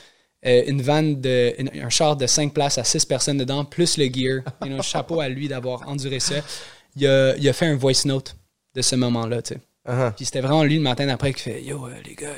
Euh, 0.46 0.64
une 0.68 0.82
vanne 0.82 1.20
de 1.20 1.54
une- 1.60 1.70
un 1.84 1.90
char 1.90 2.16
de 2.16 2.26
5 2.26 2.54
places 2.54 2.78
à 2.78 2.86
6 2.86 3.06
personnes 3.06 3.38
dedans 3.38 3.66
plus 3.66 3.98
le 3.98 4.06
gear 4.06 4.42
You 4.64 4.70
know, 4.70 4.82
chapeau 4.82 5.20
à 5.20 5.28
lui 5.28 5.50
d'avoir 5.50 5.86
enduré 5.88 6.22
ça 6.22 6.36
il 7.00 7.08
a, 7.08 7.36
il 7.38 7.48
a 7.50 7.54
fait 7.54 7.66
un 7.68 7.76
voice 7.76 8.06
note 8.06 8.36
de 8.76 8.82
ce 8.82 8.96
moment-là 8.96 9.42
tu 9.42 9.56
sais 9.56 9.62
Uh-huh. 9.88 10.12
puis 10.14 10.26
c'était 10.26 10.42
vraiment 10.42 10.64
lui 10.64 10.76
le 10.76 10.82
matin 10.82 11.08
d'après 11.08 11.34
qui 11.34 11.42
fait 11.42 11.64
Yo, 11.64 11.88
euh, 11.88 11.94
les 12.06 12.14
gars, 12.14 12.36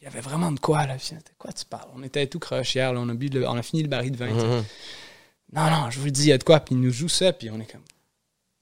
il 0.00 0.04
y 0.04 0.06
avait 0.06 0.20
vraiment 0.20 0.52
de 0.52 0.60
quoi 0.60 0.86
là. 0.86 0.94
De 0.94 1.16
quoi 1.36 1.50
tu 1.52 1.64
parles? 1.64 1.88
On 1.96 2.02
était 2.04 2.26
tout 2.28 2.38
croche 2.38 2.74
hier, 2.76 2.92
là, 2.92 3.00
on, 3.00 3.08
a 3.08 3.14
bu 3.14 3.26
le- 3.28 3.48
on 3.48 3.56
a 3.56 3.62
fini 3.62 3.82
le 3.82 3.88
baril 3.88 4.12
de 4.12 4.16
vin. 4.18 4.28
sais. 4.28 4.46
Mhm. 4.46 4.64
Non, 5.54 5.70
non, 5.70 5.90
je 5.90 5.98
vous 5.98 6.04
le 6.04 6.10
dis, 6.12 6.24
il 6.24 6.28
y 6.28 6.32
a 6.32 6.38
de 6.38 6.44
quoi. 6.44 6.60
Puis 6.60 6.74
il 6.76 6.80
nous 6.80 6.92
joue 6.92 7.08
ça, 7.08 7.32
puis 7.32 7.50
on 7.50 7.58
est 7.58 7.70
comme 7.72 7.80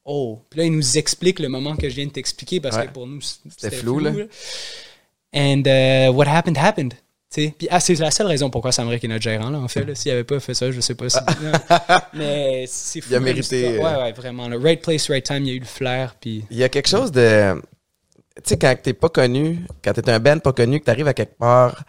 Oh. 0.06 0.40
Puis 0.48 0.58
là, 0.60 0.64
il 0.64 0.72
nous 0.72 0.96
explique 0.96 1.38
le 1.38 1.48
moment 1.48 1.76
que 1.76 1.88
je 1.88 1.94
viens 1.96 2.06
de 2.06 2.12
t'expliquer 2.12 2.60
parce 2.60 2.76
Ouais. 2.76 2.86
que 2.86 2.92
pour 2.92 3.06
nous, 3.06 3.20
C'était 3.20 3.70
flou, 3.76 3.98
là. 3.98 4.12
And 5.34 5.62
uh, 5.66 6.08
what 6.14 6.26
happened, 6.28 6.56
happened. 6.56 6.94
Puis 7.34 7.68
ah, 7.70 7.80
c'est 7.80 7.94
la 7.94 8.10
seule 8.10 8.26
raison 8.26 8.50
pourquoi 8.50 8.72
Sam 8.72 8.88
Rick 8.88 9.04
est 9.04 9.08
notre 9.08 9.22
gérant, 9.22 9.50
là, 9.50 9.58
en 9.58 9.68
fait. 9.68 9.94
S'il 9.94 10.12
avait 10.12 10.24
pas 10.24 10.40
fait 10.40 10.54
ça, 10.54 10.70
je 10.70 10.80
sais 10.80 10.94
pas 10.94 11.08
si. 11.08 11.18
Mais 12.14 12.64
c'est 12.68 13.00
fou. 13.00 13.08
Il 13.10 13.16
a 13.16 13.20
mérité, 13.20 13.76
euh, 13.76 13.78
Ouais, 13.78 14.02
ouais, 14.02 14.12
vraiment. 14.12 14.48
Le 14.48 14.58
right 14.58 14.80
place, 14.82 15.08
right 15.10 15.24
time, 15.24 15.42
il 15.42 15.48
y 15.48 15.50
a 15.50 15.54
eu 15.54 15.60
le 15.60 15.64
flair. 15.64 16.16
Puis 16.20 16.44
Il 16.50 16.56
y 16.56 16.64
a 16.64 16.68
quelque 16.68 16.88
chose 16.88 17.12
de. 17.12 17.60
Tu 18.36 18.42
sais, 18.44 18.58
quand 18.58 18.74
t'es 18.82 18.94
pas 18.94 19.08
connu, 19.08 19.64
quand 19.82 19.92
t'es 19.92 20.08
un 20.10 20.18
band 20.18 20.38
pas 20.38 20.52
connu, 20.52 20.80
que 20.80 20.84
t'arrives 20.84 21.06
à 21.06 21.14
quelque 21.14 21.38
part, 21.38 21.84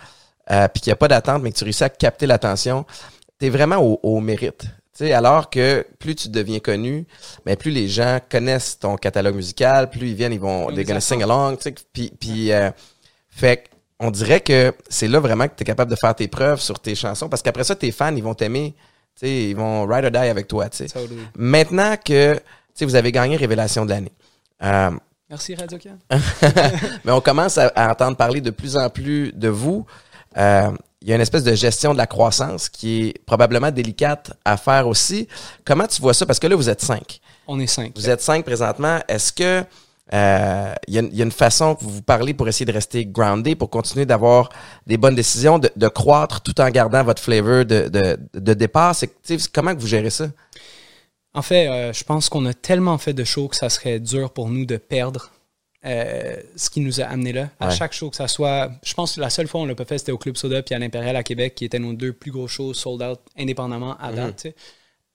euh, 0.52 0.68
puis 0.68 0.82
qu'il 0.82 0.92
n'y 0.92 0.94
a 0.94 0.98
pas 0.98 1.08
d'attente, 1.08 1.42
mais 1.42 1.52
que 1.52 1.58
tu 1.58 1.64
réussis 1.64 1.84
à 1.84 1.90
capter 1.90 2.28
l'attention, 2.28 2.86
t'es 3.40 3.50
vraiment 3.50 3.78
au, 3.78 4.00
au 4.04 4.20
mérite. 4.20 4.66
Alors 5.02 5.50
que 5.50 5.86
plus 6.00 6.16
tu 6.16 6.30
deviens 6.30 6.60
connu, 6.60 7.06
mais 7.46 7.56
plus 7.58 7.72
les 7.72 7.88
gens 7.90 8.20
connaissent 8.30 8.80
ton 8.80 8.96
catalogue 8.96 9.36
musical, 9.36 9.90
plus 9.90 10.10
ils 10.10 10.16
viennent, 10.16 10.32
ils 10.32 10.40
vont, 10.40 10.70
Ils 10.70 10.80
attendent. 10.80 11.02
sing 11.02 11.22
along, 11.22 11.58
tu 11.58 11.64
sais, 11.64 11.76
puis, 11.92 12.14
puis 12.18 12.52
euh, 12.54 12.72
fait 13.28 13.66
on 14.00 14.12
dirait 14.12 14.42
que 14.42 14.74
c'est 14.90 15.08
là 15.08 15.20
vraiment 15.20 15.48
que 15.48 15.56
tu 15.56 15.62
es 15.62 15.66
capable 15.66 15.92
de 15.92 15.96
faire 15.96 16.16
tes 16.16 16.28
preuves 16.28 16.60
sur 16.60 16.80
tes 16.80 16.96
chansons, 16.96 17.30
parce 17.30 17.42
qu'après 17.42 17.64
ça, 17.64 17.76
tes 17.76 17.92
fans, 17.92 18.16
ils 18.16 18.24
vont 18.24 18.34
t'aimer, 18.34 18.74
tu 19.16 19.26
sais, 19.26 19.50
ils 19.50 19.56
vont 19.56 19.86
ride 19.86 20.06
or 20.06 20.12
die 20.12 20.18
avec 20.18 20.48
toi, 20.48 20.70
tu 20.70 20.78
sais. 20.78 20.88
Totally. 20.88 21.20
Maintenant 21.38 21.96
que, 21.98 22.36
tu 22.36 22.42
sais, 22.74 22.86
vous 22.86 22.96
avez 22.96 23.12
gagné 23.12 23.38
Révélation 23.38 23.86
de 23.86 23.92
l'année, 23.92 24.12
euh, 24.64 24.92
Merci, 25.30 25.56
Radio 25.56 25.80
Can. 25.80 25.98
mais 27.04 27.12
on 27.12 27.20
commence 27.22 27.58
à, 27.58 27.68
à 27.76 27.92
entendre 27.92 28.16
parler 28.16 28.42
de 28.42 28.52
plus 28.52 28.78
en 28.78 28.90
plus 28.92 29.32
de 29.34 29.48
vous. 29.48 29.86
Euh, 30.38 30.70
il 31.02 31.10
y 31.10 31.12
a 31.12 31.16
une 31.16 31.22
espèce 31.22 31.44
de 31.44 31.54
gestion 31.54 31.94
de 31.94 31.98
la 31.98 32.08
croissance 32.08 32.70
qui 32.70 33.08
est 33.08 33.26
probablement 33.26 33.72
délicate 33.72 34.34
à 34.44 34.58
faire 34.58 34.88
aussi. 34.88 35.28
Comment 35.64 35.88
tu 35.88 36.02
vois 36.02 36.14
ça? 36.14 36.26
Parce 36.26 36.40
que 36.40 36.48
là, 36.48 36.56
vous 36.56 36.70
êtes 36.70 36.82
cinq. 36.82 37.22
On 37.48 37.60
est 37.60 37.68
cinq. 37.68 37.92
Vous 37.96 38.10
êtes 38.10 38.22
cinq 38.22 38.46
présentement. 38.46 39.00
Est-ce 39.08 39.34
que 39.34 39.64
euh, 40.14 40.74
il 40.88 40.94
y, 40.94 40.98
a 40.98 41.02
une- 41.02 41.10
il 41.12 41.18
y 41.18 41.22
a 41.22 41.26
une 41.26 41.32
façon 41.32 41.76
que 41.76 41.84
vous 41.84 42.02
parlez 42.04 42.34
pour 42.34 42.48
essayer 42.48 42.66
de 42.66 42.72
rester 42.72 43.06
grounded, 43.06 43.58
pour 43.58 43.70
continuer 43.70 44.06
d'avoir 44.06 44.50
des 44.86 44.98
bonnes 44.98 45.16
décisions, 45.16 45.58
de, 45.60 45.70
de 45.76 45.88
croître 45.88 46.42
tout 46.42 46.60
en 46.62 46.70
gardant 46.70 47.04
votre 47.04 47.22
flavor 47.22 47.66
de, 47.66 47.90
de, 47.90 48.18
de 48.34 48.54
départ? 48.54 48.94
C'est, 48.96 49.10
comment 49.52 49.74
que 49.76 49.80
vous 49.82 49.88
gérez 49.88 50.12
ça? 50.12 50.28
En 51.34 51.42
fait, 51.42 51.68
euh, 51.68 51.92
je 51.92 52.04
pense 52.04 52.30
qu'on 52.30 52.46
a 52.46 52.54
tellement 52.54 52.98
fait 52.98 53.14
de 53.14 53.24
shows 53.24 53.48
que 53.50 53.56
ça 53.56 53.70
serait 53.70 54.00
dur 54.00 54.32
pour 54.32 54.50
nous 54.50 54.66
de 54.66 54.78
perdre 54.78 55.32
euh, 55.86 56.38
ce 56.56 56.70
qui 56.70 56.80
nous 56.82 57.02
a 57.02 57.06
amené 57.06 57.34
là. 57.34 57.50
À 57.60 57.68
Ouais. 57.68 57.76
chaque 57.76 57.94
show 57.94 58.10
que 58.10 58.16
ça 58.16 58.28
soit. 58.28 58.72
Je 58.84 58.94
pense 58.94 59.16
que 59.16 59.22
la 59.22 59.30
seule 59.30 59.48
fois 59.48 59.62
où 59.62 59.64
on 59.64 59.68
l'a 59.68 59.76
pas 59.76 59.86
fait, 59.86 59.98
c'était 59.98 60.12
au 60.12 60.18
Club 60.18 60.36
Soda 60.38 60.62
puis 60.64 60.74
à 60.74 60.80
l'Impérial 60.80 61.16
à 61.16 61.24
Québec, 61.24 61.54
qui 61.56 61.66
étaient 61.66 61.78
nos 61.80 61.94
deux 61.94 62.14
plus 62.14 62.32
gros 62.32 62.48
shows 62.48 62.74
sold 62.74 63.02
out 63.04 63.20
indépendamment 63.38 63.98
à 64.00 64.12
date. 64.12 64.48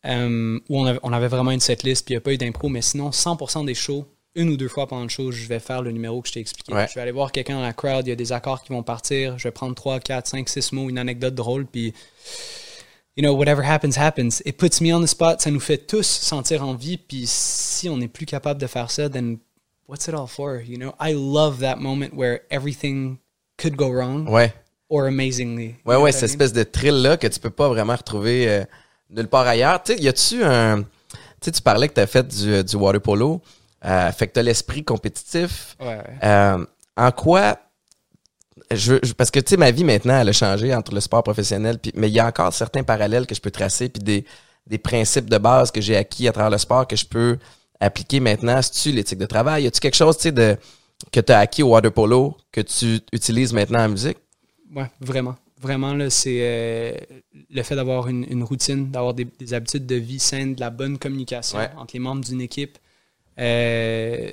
Euh, 0.07 0.59
où 0.69 0.81
on 0.81 0.87
avait, 0.87 0.99
on 1.03 1.13
avait 1.13 1.29
vraiment 1.29 1.51
une 1.51 1.61
setlist 1.61 2.05
puis 2.07 2.15
il 2.15 2.17
n'y 2.17 2.19
a 2.19 2.21
pas 2.23 2.33
eu 2.33 2.39
d'impro, 2.39 2.69
mais 2.69 2.83
sinon, 2.83 3.11
100% 3.13 3.65
des 3.65 3.75
shows, 3.75 4.07
une 4.35 4.51
ou 4.51 4.57
deux 4.57 4.69
fois 4.69 4.87
pendant 4.87 5.03
le 5.03 5.09
show, 5.09 5.31
je 5.33 5.47
vais 5.47 5.59
faire 5.61 5.83
le 5.83 5.91
numéro 5.91 6.21
que 6.23 6.29
je 6.29 6.35
t'ai 6.35 6.41
expliqué. 6.41 6.73
Ouais. 6.73 6.87
Je 6.89 6.95
vais 6.95 7.01
aller 7.01 7.11
voir 7.13 7.33
quelqu'un 7.33 7.55
dans 7.57 7.63
la 7.63 7.73
crowd, 7.73 8.07
il 8.07 8.11
y 8.11 8.13
a 8.13 8.17
des 8.17 8.33
accords 8.33 8.63
qui 8.63 8.73
vont 8.73 8.83
partir, 8.83 9.39
je 9.39 9.49
vais 9.49 9.53
prendre 9.53 9.75
3, 9.75 10.01
4, 10.01 10.27
5, 10.27 10.49
6 10.49 10.73
mots, 10.73 10.89
une 10.89 10.99
anecdote 10.99 11.35
drôle, 11.35 11.67
puis 11.67 11.93
you 13.17 13.23
know, 13.23 13.35
whatever 13.35 13.63
happens, 13.65 13.97
happens. 13.99 14.41
It 14.47 14.57
puts 14.57 14.81
me 14.81 14.95
on 14.95 15.03
the 15.03 15.07
spot. 15.07 15.41
Ça 15.41 15.51
nous 15.51 15.61
fait 15.61 15.79
tous 15.79 16.07
sentir 16.07 16.65
en 16.65 16.75
vie. 16.75 16.97
Puis 16.97 17.25
si 17.27 17.89
on 17.89 17.97
n'est 17.99 18.09
plus 18.09 18.25
capable 18.25 18.61
de 18.61 18.67
faire 18.67 18.91
ça, 18.91 19.09
then 19.11 19.39
what's 19.89 20.07
it 20.07 20.15
all 20.15 20.29
for? 20.29 20.61
You 20.65 20.79
know, 20.79 20.95
I 21.01 21.13
love 21.13 21.59
that 21.61 21.77
moment 21.77 22.11
where 22.15 22.41
everything 22.51 23.17
could 23.61 23.77
go 23.77 23.91
wrong 23.93 24.29
Ouais. 24.29 24.55
or 24.89 25.05
amazingly. 25.07 25.75
Ouais, 25.85 25.97
ouais, 25.97 26.13
cette 26.13 26.31
espèce 26.31 26.53
de 26.53 26.63
thrill-là 26.63 27.17
que 27.17 27.27
tu 27.27 27.41
peux 27.41 27.51
pas 27.51 27.69
vraiment 27.69 27.97
retrouver 27.97 28.49
euh, 28.49 28.65
nulle 29.11 29.29
part 29.29 29.47
ailleurs. 29.47 29.83
Tu 29.83 29.95
sais, 29.95 30.01
y 30.01 30.09
a-tu 30.09 30.43
un. 30.43 30.83
Tu 30.83 31.47
sais, 31.47 31.53
tu 31.53 31.63
parlais 31.63 31.89
que 31.89 31.95
tu 31.95 32.01
as 32.01 32.07
fait 32.07 32.27
du, 32.27 32.65
du 32.65 32.77
water 32.77 33.01
polo. 33.01 33.43
Euh, 33.85 34.13
fait 34.13 34.29
que 34.29 34.33
t'as 34.35 34.43
l'esprit 34.43 34.85
compétitif. 34.85 35.77
Ouais. 35.81 35.99
Euh, 36.23 36.65
en 36.97 37.11
quoi 37.13 37.59
je, 38.71 38.95
je- 39.03 39.13
parce 39.15 39.31
que 39.31 39.41
tu 39.41 39.51
sais 39.51 39.57
ma 39.57 39.71
vie 39.71 39.85
maintenant 39.85 40.21
elle 40.21 40.29
a 40.29 40.33
changé 40.33 40.75
entre 40.75 40.95
le 40.95 41.01
sport 41.01 41.23
professionnel 41.23 41.79
puis 41.79 41.93
mais 41.97 42.09
il 42.09 42.13
y 42.15 42.21
a 42.21 42.27
encore 42.27 42.53
certains 42.53 42.83
parallèles 42.83 43.27
que 43.27 43.35
je 43.35 43.41
peux 43.41 43.51
tracer 43.51 43.89
puis 43.89 44.03
des 44.03 44.25
des 44.67 44.79
principes 44.79 45.29
de 45.31 45.39
base 45.39 45.71
que 45.71 45.81
j'ai 45.81 45.97
acquis 45.97 46.29
à 46.29 46.33
travers 46.33 46.51
le 46.51 46.59
sport 46.59 46.87
que 46.87 46.95
je 46.97 47.07
peux 47.07 47.39
appliquer 47.81 48.21
maintenant 48.21 48.61
si 48.63 48.71
tu 48.73 48.93
l'éthique 48.93 49.19
de 49.19 49.27
travail? 49.27 49.65
Y 49.65 49.67
a-tu 49.69 49.81
quelque 49.81 49.97
chose 49.97 50.17
tu 50.17 50.25
sais 50.25 50.33
de 50.33 50.57
que 51.11 51.21
tu 51.21 51.33
as 51.33 51.39
acquis 51.39 51.63
au 51.63 51.71
water 51.71 51.91
polo 51.91 52.37
que 52.53 52.61
tu 52.61 53.01
utilises 53.13 53.53
maintenant 53.55 53.81
en 53.85 53.89
musique? 53.89 54.19
Ouais, 54.77 54.91
vraiment. 55.01 55.37
Vraiment, 55.61 55.93
là, 55.95 56.09
c'est 56.11 56.39
euh, 56.41 56.93
le 57.51 57.63
fait 57.63 57.75
d'avoir 57.77 58.09
une, 58.09 58.25
une 58.31 58.43
routine, 58.45 58.91
d'avoir 58.91 59.13
des, 59.15 59.25
des 59.39 59.53
habitudes 59.55 59.87
de 59.87 59.95
vie 59.97 60.19
saines, 60.19 60.55
de 60.55 60.61
la 60.61 60.71
bonne 60.71 60.99
communication 60.99 61.59
Ouais. 61.59 61.71
entre 61.77 61.95
les 61.95 62.01
membres 62.01 62.23
d'une 62.25 62.41
équipe. 62.43 62.79
Euh, 63.39 64.31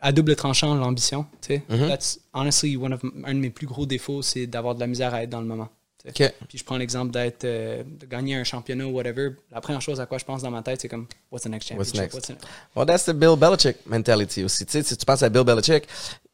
à 0.00 0.12
double 0.12 0.36
tranchant, 0.36 0.74
l'ambition. 0.74 1.26
sais. 1.40 1.62
Mhm. 1.68 1.88
That's 1.88 2.20
honestly 2.32 2.76
one 2.76 2.92
of, 2.92 3.00
un 3.24 3.34
de 3.34 3.40
mes 3.40 3.50
plus 3.50 3.66
gros 3.66 3.84
défauts, 3.86 4.22
c'est 4.22 4.46
d'avoir 4.46 4.74
de 4.74 4.80
la 4.80 4.86
misère 4.86 5.12
à 5.14 5.22
être 5.22 5.30
dans 5.30 5.40
le 5.40 5.46
moment. 5.46 5.68
Puis 6.14 6.56
je 6.58 6.64
prends 6.64 6.78
l'exemple 6.78 7.10
d'être, 7.12 7.44
euh, 7.44 7.82
de 7.84 8.06
gagner 8.06 8.36
un 8.36 8.44
championnat 8.44 8.86
ou 8.86 8.90
whatever. 8.92 9.30
La 9.50 9.60
première 9.60 9.82
chose 9.82 10.00
à 10.00 10.06
quoi 10.06 10.16
je 10.16 10.24
pense 10.24 10.40
dans 10.42 10.50
ma 10.50 10.62
tête, 10.62 10.80
c'est 10.80 10.88
comme, 10.88 11.06
what's 11.30 11.42
the 11.42 11.48
next 11.48 11.70
What's 11.72 11.92
championship? 11.92 12.14
next? 12.14 12.14
What's 12.14 12.40
the- 12.40 12.76
Well, 12.76 12.86
that's 12.86 13.04
the 13.04 13.12
Bill 13.12 13.36
Belichick 13.36 13.84
mentality 13.86 14.44
aussi. 14.44 14.64
Tu 14.64 14.72
sais, 14.72 14.82
si 14.84 14.96
tu 14.96 15.04
penses 15.04 15.22
à 15.22 15.28
Bill 15.28 15.42
Belichick, 15.44 15.86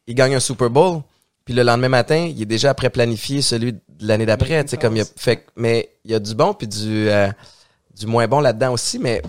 il 0.07 0.13
gagne 0.15 0.35
un 0.35 0.39
Super 0.39 0.69
Bowl, 0.69 1.01
puis 1.43 1.53
le 1.55 1.63
lendemain 1.63 1.89
matin, 1.89 2.31
il 2.33 2.41
est 2.41 2.45
déjà 2.45 2.69
après 2.69 2.89
planifié 2.91 3.41
celui 3.41 3.73
de 3.73 3.79
l'année 4.01 4.25
d'après. 4.27 4.63
Comme 4.79 4.95
il 4.95 5.01
a, 5.01 5.05
fait, 5.17 5.45
mais 5.55 5.89
il 6.05 6.11
y 6.11 6.13
a 6.13 6.19
du 6.19 6.35
bon 6.35 6.53
puis 6.53 6.67
du, 6.67 7.09
euh, 7.09 7.29
du 7.97 8.05
moins 8.05 8.27
bon 8.27 8.39
là-dedans 8.39 8.71
aussi. 8.71 8.97
Mais 8.99 9.21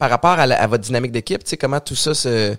par 0.00 0.10
rapport 0.10 0.30
à, 0.40 0.46
la- 0.46 0.60
à 0.60 0.66
votre 0.66 0.82
dynamique 0.82 1.12
d'équipe, 1.12 1.44
tu 1.44 1.50
sais, 1.50 1.56
comment 1.56 1.78
tout 1.78 1.94
ça 1.94 2.14
se. 2.14 2.54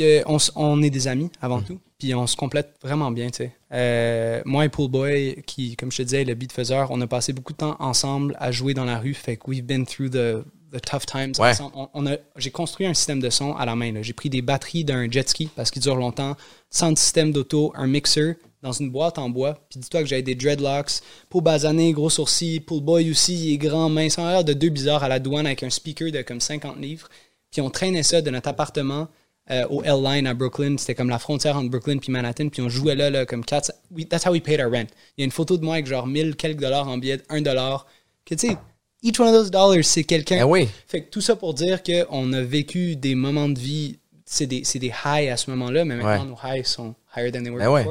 A- 0.00 0.22
on, 0.56 0.82
est 0.82 0.90
des 0.90 1.08
amis 1.08 1.30
avant 1.42 1.60
tout, 1.60 1.78
puis 1.98 2.14
on 2.14 2.26
se 2.26 2.36
complète 2.36 2.68
vraiment 2.82 3.10
bien, 3.10 3.26
tu 3.30 3.38
sais. 3.38 3.52
Euh, 3.72 4.40
moi 4.44 4.64
et 4.64 4.68
Pool 4.68 4.88
Boy, 4.90 5.42
qui, 5.46 5.76
comme 5.76 5.90
je 5.90 5.98
te 5.98 6.02
disais, 6.02 6.22
est 6.22 6.24
le 6.24 6.34
beat 6.34 6.52
faiseur, 6.52 6.90
on 6.90 7.00
a 7.00 7.06
passé 7.06 7.32
beaucoup 7.32 7.52
de 7.52 7.58
temps 7.58 7.76
ensemble 7.80 8.36
à 8.38 8.52
jouer 8.52 8.74
dans 8.74 8.84
la 8.84 8.98
rue, 8.98 9.14
fait 9.14 9.36
que 9.36 9.50
we've 9.50 9.64
been 9.64 9.84
through 9.86 10.10
the, 10.10 10.44
the 10.72 10.80
tough 10.80 11.04
times 11.06 11.32
Ouais. 11.38 11.50
ensemble. 11.50 11.72
On, 11.74 11.88
on 11.94 12.06
a, 12.06 12.16
j'ai 12.36 12.50
construit 12.50 12.86
un 12.86 12.94
système 12.94 13.20
de 13.20 13.30
son 13.30 13.54
à 13.56 13.64
la 13.66 13.74
main. 13.74 13.92
J'ai 14.02 14.12
pris 14.12 14.30
des 14.30 14.42
batteries 14.42 14.84
d'un 14.84 15.10
jet 15.10 15.28
ski 15.28 15.48
parce 15.56 15.70
qu'il 15.70 15.82
dure 15.82 15.96
longtemps, 15.96 16.36
sans 16.70 16.96
système 16.96 17.32
d'auto, 17.32 17.72
un 17.74 17.86
mixer 17.88 18.36
dans 18.62 18.72
une 18.72 18.90
boîte 18.90 19.18
en 19.18 19.28
bois. 19.30 19.58
Puis 19.70 19.78
dis-toi 19.80 20.00
que 20.02 20.06
j'avais 20.08 20.22
des 20.22 20.34
dreadlocks, 20.34 21.00
peau 21.28 21.40
basanée, 21.40 21.92
gros 21.92 22.10
sourcils, 22.10 22.60
Pool 22.60 22.82
Boy 22.82 23.10
aussi, 23.10 23.34
il 23.50 23.54
est 23.54 23.58
grand, 23.58 23.88
mince, 23.88 24.18
en 24.18 24.28
l'air 24.28 24.44
de 24.44 24.52
deux 24.52 24.68
bizarres 24.70 25.04
à 25.04 25.08
la 25.08 25.18
douane 25.18 25.46
avec 25.46 25.62
un 25.62 25.70
speaker 25.70 26.10
de 26.10 26.22
comme 26.22 26.40
50 26.40 26.78
livres. 26.80 27.08
Puis 27.50 27.60
on 27.60 27.70
traînait 27.70 28.02
ça 28.02 28.20
de 28.20 28.30
notre 28.30 28.48
appartement 28.48 29.08
euh, 29.50 29.64
au 29.70 29.82
L-Line 29.82 30.26
à 30.26 30.34
Brooklyn. 30.34 30.76
C'était 30.76 30.94
comme 30.94 31.08
la 31.08 31.18
frontière 31.18 31.56
entre 31.56 31.70
Brooklyn 31.70 31.98
puis 31.98 32.12
Manhattan. 32.12 32.48
Puis 32.48 32.60
on 32.60 32.68
jouait 32.68 32.94
là, 32.94 33.08
là 33.10 33.24
comme 33.24 33.44
4... 33.44 33.72
we- 33.90 34.06
that's 34.08 34.26
how 34.26 34.30
we 34.32 34.42
paid 34.42 34.60
our 34.60 34.70
rent. 34.70 34.86
Il 35.16 35.20
y 35.20 35.22
a 35.22 35.24
une 35.24 35.30
photo 35.30 35.56
de 35.56 35.64
moi 35.64 35.74
avec 35.74 35.86
genre 35.86 36.06
1000 36.06 36.36
quelques 36.36 36.60
dollars 36.60 36.88
en 36.88 36.98
billets, 36.98 37.22
1 37.30 37.40
dollar. 37.42 37.86
Que 38.26 38.34
tu 38.34 38.48
sais, 38.48 38.56
each 39.02 39.18
one 39.18 39.28
of 39.28 39.32
those 39.34 39.50
dollars, 39.50 39.82
c'est 39.84 40.04
quelqu'un. 40.04 40.38
Ah 40.42 40.46
oui. 40.46 40.68
Fait 40.86 41.02
que 41.04 41.08
tout 41.10 41.20
ça 41.22 41.36
pour 41.36 41.54
dire 41.54 41.82
qu'on 41.82 42.32
a 42.34 42.42
vécu 42.42 42.96
des 42.96 43.14
moments 43.14 43.48
de 43.48 43.58
vie, 43.58 43.98
c'est 44.26 44.46
des, 44.46 44.60
des 44.74 44.92
highs 45.06 45.30
à 45.30 45.38
ce 45.38 45.48
moment-là, 45.52 45.86
mais 45.86 45.96
maintenant 45.96 46.24
Ouais. 46.24 46.28
nos 46.30 46.36
highs 46.42 46.66
sont 46.66 46.94
higher 47.16 47.32
than 47.32 47.40
they 47.42 47.48
were 47.50 47.58
Ben 47.60 47.70
ouais. 47.70 47.86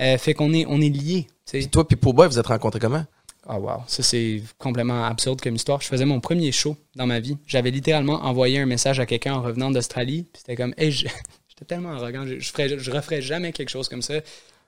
Euh, 0.00 0.18
fait 0.18 0.34
qu'on 0.34 0.52
est, 0.52 0.64
on 0.66 0.80
est 0.80 0.88
liés. 0.88 1.26
Puis 1.46 1.68
toi, 1.68 1.86
puis 1.86 1.96
pour 1.96 2.14
Boy, 2.14 2.28
vous 2.28 2.38
êtes 2.38 2.46
rencontrés 2.46 2.80
comment? 2.80 3.04
Ah 3.48 3.58
wow, 3.58 3.82
ça 3.86 4.02
c'est 4.02 4.42
complètement 4.58 5.04
absurde 5.04 5.40
comme 5.40 5.54
histoire. 5.54 5.80
Je 5.80 5.88
faisais 5.88 6.04
mon 6.04 6.20
premier 6.20 6.52
show 6.52 6.76
dans 6.94 7.06
ma 7.06 7.20
vie. 7.20 7.36
J'avais 7.46 7.70
littéralement 7.70 8.24
envoyé 8.24 8.58
un 8.60 8.66
message 8.66 9.00
à 9.00 9.06
quelqu'un 9.06 9.34
en 9.34 9.42
revenant 9.42 9.70
d'Australie. 9.70 10.26
Puis 10.32 10.42
c'était 10.42 10.56
comme, 10.56 10.74
hey, 10.76 10.92
j'étais 11.48 11.64
tellement 11.66 11.92
arrogant, 11.92 12.26
je, 12.26 12.38
je, 12.38 12.50
ferais, 12.50 12.78
je 12.78 12.90
referais 12.90 13.22
jamais 13.22 13.52
quelque 13.52 13.70
chose 13.70 13.88
comme 13.88 14.02
ça. 14.02 14.14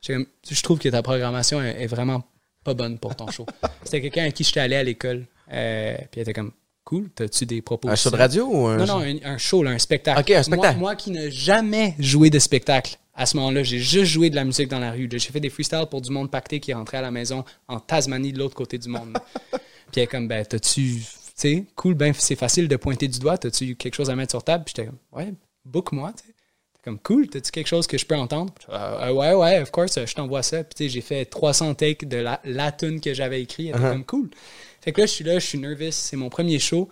Comme, 0.06 0.26
je 0.50 0.62
trouve 0.62 0.78
que 0.78 0.88
ta 0.88 1.02
programmation 1.02 1.62
est, 1.62 1.82
est 1.82 1.86
vraiment 1.86 2.24
pas 2.64 2.74
bonne 2.74 2.98
pour 2.98 3.14
ton 3.14 3.30
show. 3.30 3.46
c'était 3.84 4.00
quelqu'un 4.00 4.24
à 4.24 4.30
qui 4.30 4.42
j'étais 4.42 4.60
allé 4.60 4.76
à 4.76 4.82
l'école. 4.82 5.26
Euh, 5.52 5.96
puis 6.10 6.20
il 6.20 6.22
était 6.22 6.32
comme, 6.32 6.52
cool, 6.84 7.10
t'as-tu 7.14 7.46
des 7.46 7.62
propos 7.62 7.88
Un 7.88 7.94
show 7.94 8.10
de 8.10 8.16
radio 8.16 8.46
ou 8.46 8.66
un. 8.66 8.78
non, 8.78 8.86
non, 8.86 8.98
un, 9.00 9.16
un 9.24 9.38
show, 9.38 9.62
là, 9.62 9.70
un 9.70 9.78
spectacle. 9.78 10.20
Ok, 10.20 10.30
un 10.30 10.42
spectacle. 10.42 10.78
Moi, 10.78 10.90
moi 10.90 10.96
qui 10.96 11.10
n'ai 11.10 11.30
jamais 11.30 11.94
joué 11.98 12.30
de 12.30 12.38
spectacle, 12.38 12.98
à 13.14 13.26
ce 13.26 13.36
moment-là, 13.36 13.62
j'ai 13.62 13.78
juste 13.78 14.12
joué 14.12 14.30
de 14.30 14.36
la 14.36 14.44
musique 14.44 14.68
dans 14.68 14.78
la 14.78 14.92
rue. 14.92 15.08
J'ai 15.10 15.18
fait 15.18 15.40
des 15.40 15.50
freestyles 15.50 15.86
pour 15.90 16.00
du 16.00 16.10
monde 16.10 16.30
pacté 16.30 16.60
qui 16.60 16.72
rentrait 16.72 16.98
à 16.98 17.02
la 17.02 17.10
maison 17.10 17.44
en 17.68 17.78
Tasmanie 17.78 18.32
de 18.32 18.38
l'autre 18.38 18.54
côté 18.54 18.78
du 18.78 18.88
monde. 18.88 19.18
Puis 19.50 20.00
elle 20.00 20.02
est 20.04 20.06
comme, 20.06 20.28
ben, 20.28 20.44
t'as-tu, 20.46 21.00
tu 21.00 21.04
sais, 21.34 21.64
cool, 21.76 21.94
ben, 21.94 22.14
c'est 22.16 22.36
facile 22.36 22.68
de 22.68 22.76
pointer 22.76 23.08
du 23.08 23.18
doigt, 23.18 23.36
t'as-tu 23.36 23.76
quelque 23.76 23.94
chose 23.94 24.08
à 24.08 24.16
mettre 24.16 24.32
sur 24.32 24.42
table? 24.42 24.64
Puis 24.64 24.74
j'étais 24.74 24.88
comme, 24.88 24.98
ouais, 25.12 25.34
book-moi, 25.66 26.12
tu 26.16 26.26
sais. 26.26 26.34
T'es 26.74 26.80
comme, 26.84 26.98
cool, 26.98 27.28
t'as-tu 27.28 27.50
quelque 27.50 27.66
chose 27.66 27.86
que 27.86 27.98
je 27.98 28.06
peux 28.06 28.16
entendre? 28.16 28.54
Euh, 28.70 29.08
euh, 29.08 29.12
ouais, 29.12 29.34
ouais, 29.34 29.60
of 29.60 29.70
course, 29.70 30.02
je 30.02 30.14
t'envoie 30.14 30.42
ça. 30.42 30.64
Puis 30.64 30.74
tu 30.74 30.84
sais, 30.84 30.88
j'ai 30.88 31.02
fait 31.02 31.26
300 31.26 31.74
takes 31.74 32.06
de 32.06 32.16
la, 32.16 32.40
la 32.44 32.72
tune 32.72 33.02
que 33.02 33.12
j'avais 33.12 33.42
écrit. 33.42 33.68
Elle 33.68 33.76
était 33.76 33.90
comme, 33.90 34.04
cool. 34.04 34.30
Fait 34.80 34.92
que 34.92 35.02
là, 35.02 35.06
je 35.06 35.12
suis 35.12 35.24
là, 35.24 35.38
je 35.38 35.46
suis 35.46 35.58
nervous, 35.58 35.90
c'est 35.90 36.16
mon 36.16 36.30
premier 36.30 36.58
show. 36.58 36.88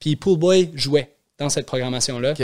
Puis 0.00 0.16
Pool 0.16 0.38
Boy 0.38 0.70
jouait 0.74 1.14
dans 1.38 1.48
cette 1.48 1.66
programmation-là 1.66 2.34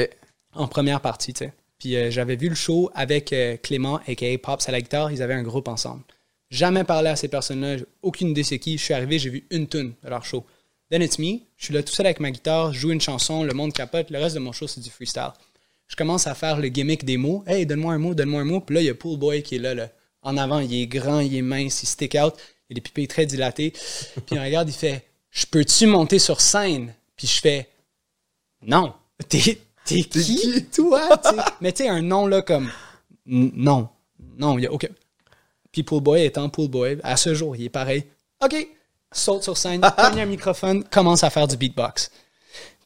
en 0.54 0.68
première 0.68 1.00
partie, 1.00 1.32
tu 1.32 1.46
sais. 1.46 1.52
Puis 1.78 1.96
euh, 1.96 2.10
j'avais 2.10 2.36
vu 2.36 2.48
le 2.48 2.54
show 2.54 2.90
avec 2.94 3.32
euh, 3.32 3.56
Clément, 3.56 3.96
a.k.a. 4.06 4.38
Pops 4.38 4.68
à 4.68 4.72
la 4.72 4.80
guitare. 4.80 5.12
Ils 5.12 5.22
avaient 5.22 5.34
un 5.34 5.42
groupe 5.42 5.68
ensemble. 5.68 6.02
Jamais 6.50 6.84
parlé 6.84 7.10
à 7.10 7.16
ces 7.16 7.28
personnes-là. 7.28 7.76
Aucune 8.02 8.28
idée 8.28 8.44
c'est 8.44 8.58
qui. 8.58 8.78
Je 8.78 8.84
suis 8.84 8.94
arrivé, 8.94 9.18
j'ai 9.18 9.30
vu 9.30 9.46
une 9.50 9.66
tune 9.66 9.94
de 10.02 10.08
leur 10.08 10.24
show. 10.24 10.44
Then 10.90 11.02
it's 11.02 11.18
me. 11.18 11.40
Je 11.56 11.66
suis 11.66 11.74
là 11.74 11.82
tout 11.82 11.92
seul 11.92 12.06
avec 12.06 12.20
ma 12.20 12.30
guitare, 12.30 12.72
je 12.72 12.78
joue 12.78 12.92
une 12.92 13.00
chanson, 13.00 13.42
le 13.42 13.52
monde 13.52 13.72
capote. 13.72 14.10
Le 14.10 14.18
reste 14.18 14.36
de 14.36 14.40
mon 14.40 14.52
show, 14.52 14.68
c'est 14.68 14.80
du 14.80 14.90
freestyle. 14.90 15.32
Je 15.88 15.96
commence 15.96 16.26
à 16.26 16.34
faire 16.34 16.58
le 16.58 16.68
gimmick 16.68 17.04
des 17.04 17.16
mots. 17.16 17.44
Hey, 17.46 17.66
donne-moi 17.66 17.94
un 17.94 17.98
mot, 17.98 18.14
donne-moi 18.14 18.40
un 18.40 18.44
mot. 18.44 18.60
Puis 18.60 18.74
là, 18.74 18.80
il 18.80 18.86
y 18.86 18.90
a 18.90 18.94
Pool 18.94 19.18
Boy 19.18 19.42
qui 19.42 19.56
est 19.56 19.60
là, 19.60 19.74
là. 19.74 19.90
En 20.22 20.36
avant, 20.36 20.58
il 20.60 20.74
est 20.74 20.86
grand, 20.86 21.20
il 21.20 21.36
est 21.36 21.42
mince, 21.42 21.82
il 21.82 21.86
stick 21.86 22.16
out. 22.20 22.34
Il 22.68 22.74
a 22.74 22.76
des 22.76 22.80
pipés 22.80 23.06
très 23.06 23.26
dilatés. 23.26 23.70
Puis 23.70 24.22
il 24.32 24.38
regarde, 24.38 24.68
il 24.68 24.74
fait 24.74 25.04
Je 25.30 25.46
peux-tu 25.46 25.86
monter 25.86 26.18
sur 26.18 26.40
scène? 26.40 26.94
Puis 27.16 27.26
je 27.26 27.40
fais 27.40 27.68
non. 28.62 28.94
T'es, 29.28 29.58
t'es 29.86 30.02
qui, 30.02 30.64
toi? 30.74 31.08
Mais 31.60 31.72
tu 31.72 31.84
sais, 31.84 31.88
un 31.88 32.02
nom 32.02 32.26
là 32.26 32.42
comme 32.42 32.70
non. 33.26 33.88
Non, 34.38 34.58
il 34.58 34.64
y 34.64 34.66
a 34.66 34.72
aucun. 34.72 34.88
Puis 35.72 35.82
Pool 35.82 36.02
Boy 36.02 36.24
étant 36.24 36.48
Pool 36.48 36.68
Boy, 36.68 36.98
à 37.02 37.16
ce 37.16 37.34
jour, 37.34 37.56
il 37.56 37.64
est 37.64 37.70
pareil. 37.70 38.04
OK. 38.42 38.54
Saute 39.12 39.42
sur 39.42 39.56
scène, 39.56 39.80
prend 39.96 40.16
un 40.16 40.26
microphone, 40.26 40.84
commence 40.84 41.24
à 41.24 41.30
faire 41.30 41.48
du 41.48 41.56
beatbox. 41.56 42.10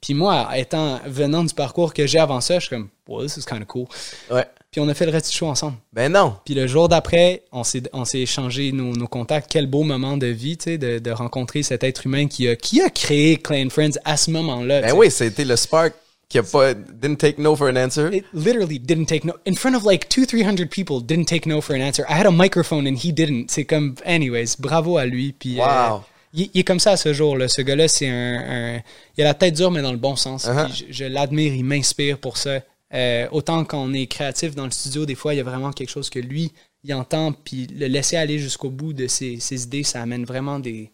Puis 0.01 0.15
moi, 0.15 0.49
étant 0.57 0.99
venant 1.07 1.45
du 1.45 1.55
parcours 1.55 1.93
que 1.93 2.07
j'ai 2.07 2.19
avant 2.19 2.41
ça, 2.41 2.55
je 2.55 2.67
suis 2.67 2.71
comme, 2.71 2.89
well, 3.07 3.27
this 3.27 3.37
is 3.37 3.45
kind 3.45 3.63
of 3.63 3.69
cool. 3.69 3.87
Ouais. 4.31 4.47
Puis 4.71 4.81
on 4.81 4.89
a 4.89 4.95
fait 4.95 5.05
le 5.05 5.13
reste 5.13 5.31
du 5.31 5.37
show 5.37 5.49
ensemble. 5.49 5.77
Ben 5.93 6.13
non. 6.13 6.37
Puis 6.45 6.55
le 6.55 6.67
jour 6.67 6.89
d'après, 6.89 7.43
on 7.51 7.65
s'est, 7.65 7.83
on 7.93 8.05
s'est 8.05 8.21
échangé 8.21 8.71
nos, 8.73 8.93
nos 8.93 9.09
contacts. 9.09 9.51
Quel 9.51 9.67
beau 9.67 9.83
moment 9.83 10.17
de 10.17 10.29
vie, 10.29 10.57
tu 10.57 10.65
sais, 10.65 10.79
de, 10.79 11.01
de 11.01 11.11
rencontrer 11.11 11.63
cet 11.63 11.83
être 11.83 12.07
humain 12.07 12.29
qui 12.29 12.49
a, 12.49 12.57
qui 12.57 12.81
a 12.81 12.89
créé 12.89 13.37
Clan 13.37 13.69
Friends 13.69 13.99
à 14.05 14.17
ce 14.17 14.31
moment-là. 14.31 14.81
Ben 14.83 14.93
oui, 14.95 15.11
c'était 15.11 15.45
le 15.45 15.57
spark 15.57 15.93
qui 16.31 16.39
a 16.39 16.43
pas. 16.43 16.73
Didn't 16.73 17.17
take 17.19 17.39
no 17.39 17.55
for 17.55 17.69
an 17.69 17.77
answer. 17.77 18.11
It 18.11 18.25
literally 18.33 18.79
didn't 18.79 19.05
take 19.07 19.25
no 19.27 19.35
in 19.47 19.55
front 19.57 19.77
of 19.77 19.85
like 19.85 20.09
two, 20.09 20.25
three 20.25 20.43
hundred 20.43 20.71
people. 20.71 21.03
Didn't 21.03 21.27
take 21.27 21.45
no 21.47 21.61
for 21.61 21.75
an 21.77 21.83
answer. 21.83 22.05
I 22.09 22.15
had 22.15 22.25
a 22.27 22.31
microphone 22.31 22.87
and 22.87 22.97
he 22.97 23.13
didn't. 23.13 23.51
C'est 23.51 23.67
comme, 23.67 23.95
anyways, 24.07 24.57
bravo 24.59 24.97
à 24.97 25.05
lui. 25.05 25.33
Puis, 25.33 25.57
Wow. 25.59 25.65
euh, 25.67 25.99
il, 26.33 26.51
il 26.55 26.61
est 26.61 26.65
comme 26.65 26.81
ça 26.81 26.93
à 26.93 26.97
ce 26.97 27.13
jour. 27.13 27.37
Là. 27.37 27.49
Ce 27.49 27.61
gars-là, 27.61 27.89
c'est 27.89 28.09
un, 28.09 28.77
un- 28.77 28.83
il 29.19 29.21
a 29.23 29.25
la 29.25 29.35
tête 29.35 29.55
dure 29.55 29.71
mais 29.71 29.83
dans 29.83 29.93
le 29.93 29.99
bon 29.99 30.17
sens. 30.17 30.47
Uh-huh. 30.47 30.65
Puis 30.71 30.87
je, 30.89 30.93
je 30.95 31.05
l'admire, 31.05 31.53
il 31.53 31.65
m'inspire 31.65 32.17
pour 32.19 32.39
ça. 32.39 32.61
Euh, 32.95 33.29
autant 33.33 33.65
qu'on 33.65 33.93
est 33.93 34.07
créatif 34.07 34.55
dans 34.55 34.65
le 34.65 34.71
studio, 34.73 35.05
des 35.07 35.15
fois, 35.15 35.35
il 35.35 35.37
y 35.37 35.41
a 35.41 35.45
vraiment 35.45 35.73
quelque 35.73 35.91
chose 35.91 36.09
que 36.11 36.19
lui, 36.19 36.53
il 36.83 36.93
entend, 36.95 37.33
puis 37.33 37.67
le 37.69 37.87
laisser 37.87 38.17
aller 38.17 38.39
jusqu'au 38.39 38.71
bout 38.71 38.93
de 38.93 39.07
ses, 39.07 39.39
ses 39.39 39.63
idées, 39.65 39.83
ça 39.85 40.01
amène 40.03 40.25
vraiment 40.25 40.59
des, 40.59 40.91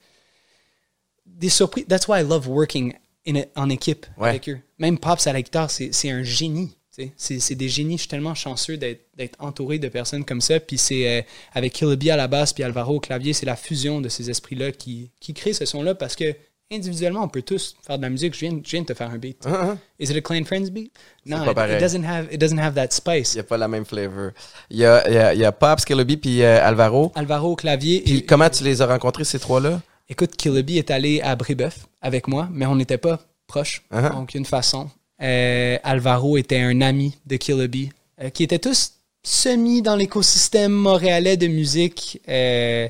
des 1.27 1.49
surprises. 1.49 1.87
That's 1.87 2.09
why 2.09 2.21
I 2.21 2.23
love 2.23 2.49
working 2.49 2.93
in 3.27 3.37
a- 3.37 3.47
en 3.57 3.69
équipe 3.71 4.07
Ouais. 4.19 4.31
avec 4.31 4.49
eux. 4.49 4.59
Même 4.79 4.99
Pops 4.99 5.27
à 5.27 5.33
la 5.33 5.43
guitare, 5.43 5.71
c'est 5.71 6.11
un 6.11 6.23
génie. 6.23 6.77
C'est 7.17 7.55
des 7.55 7.69
génies. 7.69 7.97
Je 7.97 8.03
suis 8.03 8.09
tellement 8.09 8.35
chanceux 8.35 8.77
d'être 8.77 9.37
entouré 9.39 9.79
de 9.79 9.89
personnes 9.89 10.25
comme 10.25 10.41
ça. 10.41 10.61
Puis 10.61 10.79
c'est 10.79 11.19
euh, 11.19 11.23
avec 11.53 11.75
Killaby 11.75 12.11
à 12.11 12.17
la 12.17 12.27
basse 12.27 12.53
puis 12.53 12.63
Alvaro 12.63 12.97
au 12.97 13.01
clavier, 13.01 13.33
c'est 13.33 13.47
la 13.47 13.57
fusion 13.57 14.01
de 14.01 14.09
ces 14.09 14.31
esprits-là 14.31 14.73
qui, 14.73 15.11
qui 15.21 15.35
crée 15.35 15.53
ce 15.53 15.67
son-là 15.67 15.95
parce 15.95 16.17
que 16.17 16.35
individuellement, 16.73 17.23
on 17.23 17.29
peut 17.29 17.43
tous 17.43 17.77
faire 17.87 17.99
de 17.99 18.03
la 18.03 18.09
musique. 18.09 18.35
Je 18.35 18.41
viens, 18.41 18.61
je 18.65 18.71
viens 18.71 18.81
de 18.81 18.87
te 18.87 18.95
faire 18.95 19.11
un 19.11 19.19
beat. 19.19 19.45
Uh-huh. 19.45 19.77
Is 19.99 20.11
it 20.11 20.17
a 20.17 20.21
Clan 20.21 20.45
Friends 20.45 20.71
beat? 20.71 20.91
Non, 21.25 21.45
it, 21.45 21.81
doesn't 21.81 22.05
have 22.05 22.33
it 22.33 22.41
doesn't 22.41 22.59
have 22.59 22.75
that 22.75 22.89
spice. 22.91 23.35
Il 23.35 23.37
y 23.37 23.41
a 23.41 23.45
pas 23.45 23.57
la 23.57 23.69
même 23.69 23.85
flavor. 23.85 24.31
Il 24.71 24.79
y 24.79 24.85
a, 24.85 25.09
y 25.09 25.17
a, 25.19 25.35
il 25.35 25.41
y 25.41 25.45
a 25.45 25.53
Pops, 25.53 25.85
Kelobi 25.85 26.17
puis 26.17 26.43
euh, 26.43 26.67
Alvaro. 26.67 27.13
Alvaro 27.15 27.53
au 27.53 27.57
clavier. 27.57 28.01
Puis 28.01 28.19
et, 28.19 28.25
comment 28.25 28.51
tu 28.51 28.65
les 28.65 28.83
as 28.83 28.87
rencontrés, 28.87 29.25
ces 29.25 29.39
trois-là? 29.39 29.81
Écoute, 30.09 30.37
Killaby 30.37 30.79
est 30.79 30.91
allé 30.93 31.21
à 31.21 31.35
Brébeuf 31.35 31.87
avec 32.01 32.29
moi, 32.29 32.49
mais 32.53 32.65
on 32.67 32.77
n'était 32.77 32.99
pas 32.99 33.21
proches, 33.47 33.83
Uh-huh. 33.93 34.13
en 34.13 34.23
aucune 34.23 34.45
façon. 34.45 34.89
Euh, 35.23 35.79
Alvaro 35.83 36.37
était 36.37 36.61
un 36.61 36.81
ami 36.81 37.17
de 37.27 37.37
Killaby, 37.37 37.91
euh, 38.23 38.31
qui 38.31 38.43
étaient 38.43 38.59
tous 38.59 38.93
semi 39.23 39.83
dans 39.83 39.97
l'écosystème 39.97 40.73
montréalais 40.73 41.37
de 41.37 41.47
musique. 41.47 42.21
Euh, 42.29 42.89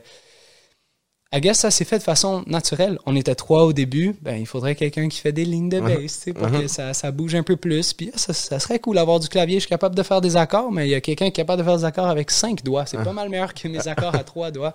I 1.32 1.40
guess 1.40 1.58
ça 1.58 1.70
s'est 1.70 1.84
fait 1.84 1.98
de 1.98 2.02
façon 2.02 2.44
naturelle. 2.46 2.98
On 3.04 3.16
était 3.16 3.34
trois 3.34 3.64
au 3.64 3.72
début, 3.72 4.14
ben 4.22 4.36
il 4.36 4.46
faudrait 4.46 4.74
quelqu'un 4.74 5.08
qui 5.08 5.18
fait 5.20 5.32
des 5.32 5.44
lignes 5.44 5.68
de 5.68 5.80
bass, 5.80 5.98
tu 5.98 6.08
sais, 6.08 6.32
pour 6.32 6.50
que 6.50 6.66
ça, 6.68 6.94
ça 6.94 7.10
bouge 7.10 7.34
un 7.34 7.42
peu 7.42 7.56
plus. 7.56 7.92
Puis 7.92 8.10
ah, 8.14 8.18
ça, 8.18 8.32
ça 8.32 8.58
serait 8.58 8.78
cool 8.78 8.94
d'avoir 8.96 9.18
du 9.20 9.28
clavier. 9.28 9.56
Je 9.56 9.60
suis 9.60 9.68
capable 9.68 9.94
de 9.94 10.02
faire 10.02 10.20
des 10.20 10.36
accords, 10.36 10.70
mais 10.72 10.86
il 10.86 10.90
y 10.90 10.94
a 10.94 11.00
quelqu'un 11.00 11.26
qui 11.26 11.40
est 11.40 11.44
capable 11.44 11.62
de 11.62 11.66
faire 11.66 11.76
des 11.78 11.84
accords 11.84 12.06
avec 12.06 12.30
cinq 12.30 12.62
doigts. 12.62 12.86
C'est 12.86 13.02
pas 13.02 13.12
mal 13.12 13.28
meilleur 13.28 13.52
que 13.54 13.68
mes 13.68 13.86
accords 13.88 14.14
à 14.14 14.24
trois 14.24 14.50
doigts. 14.50 14.74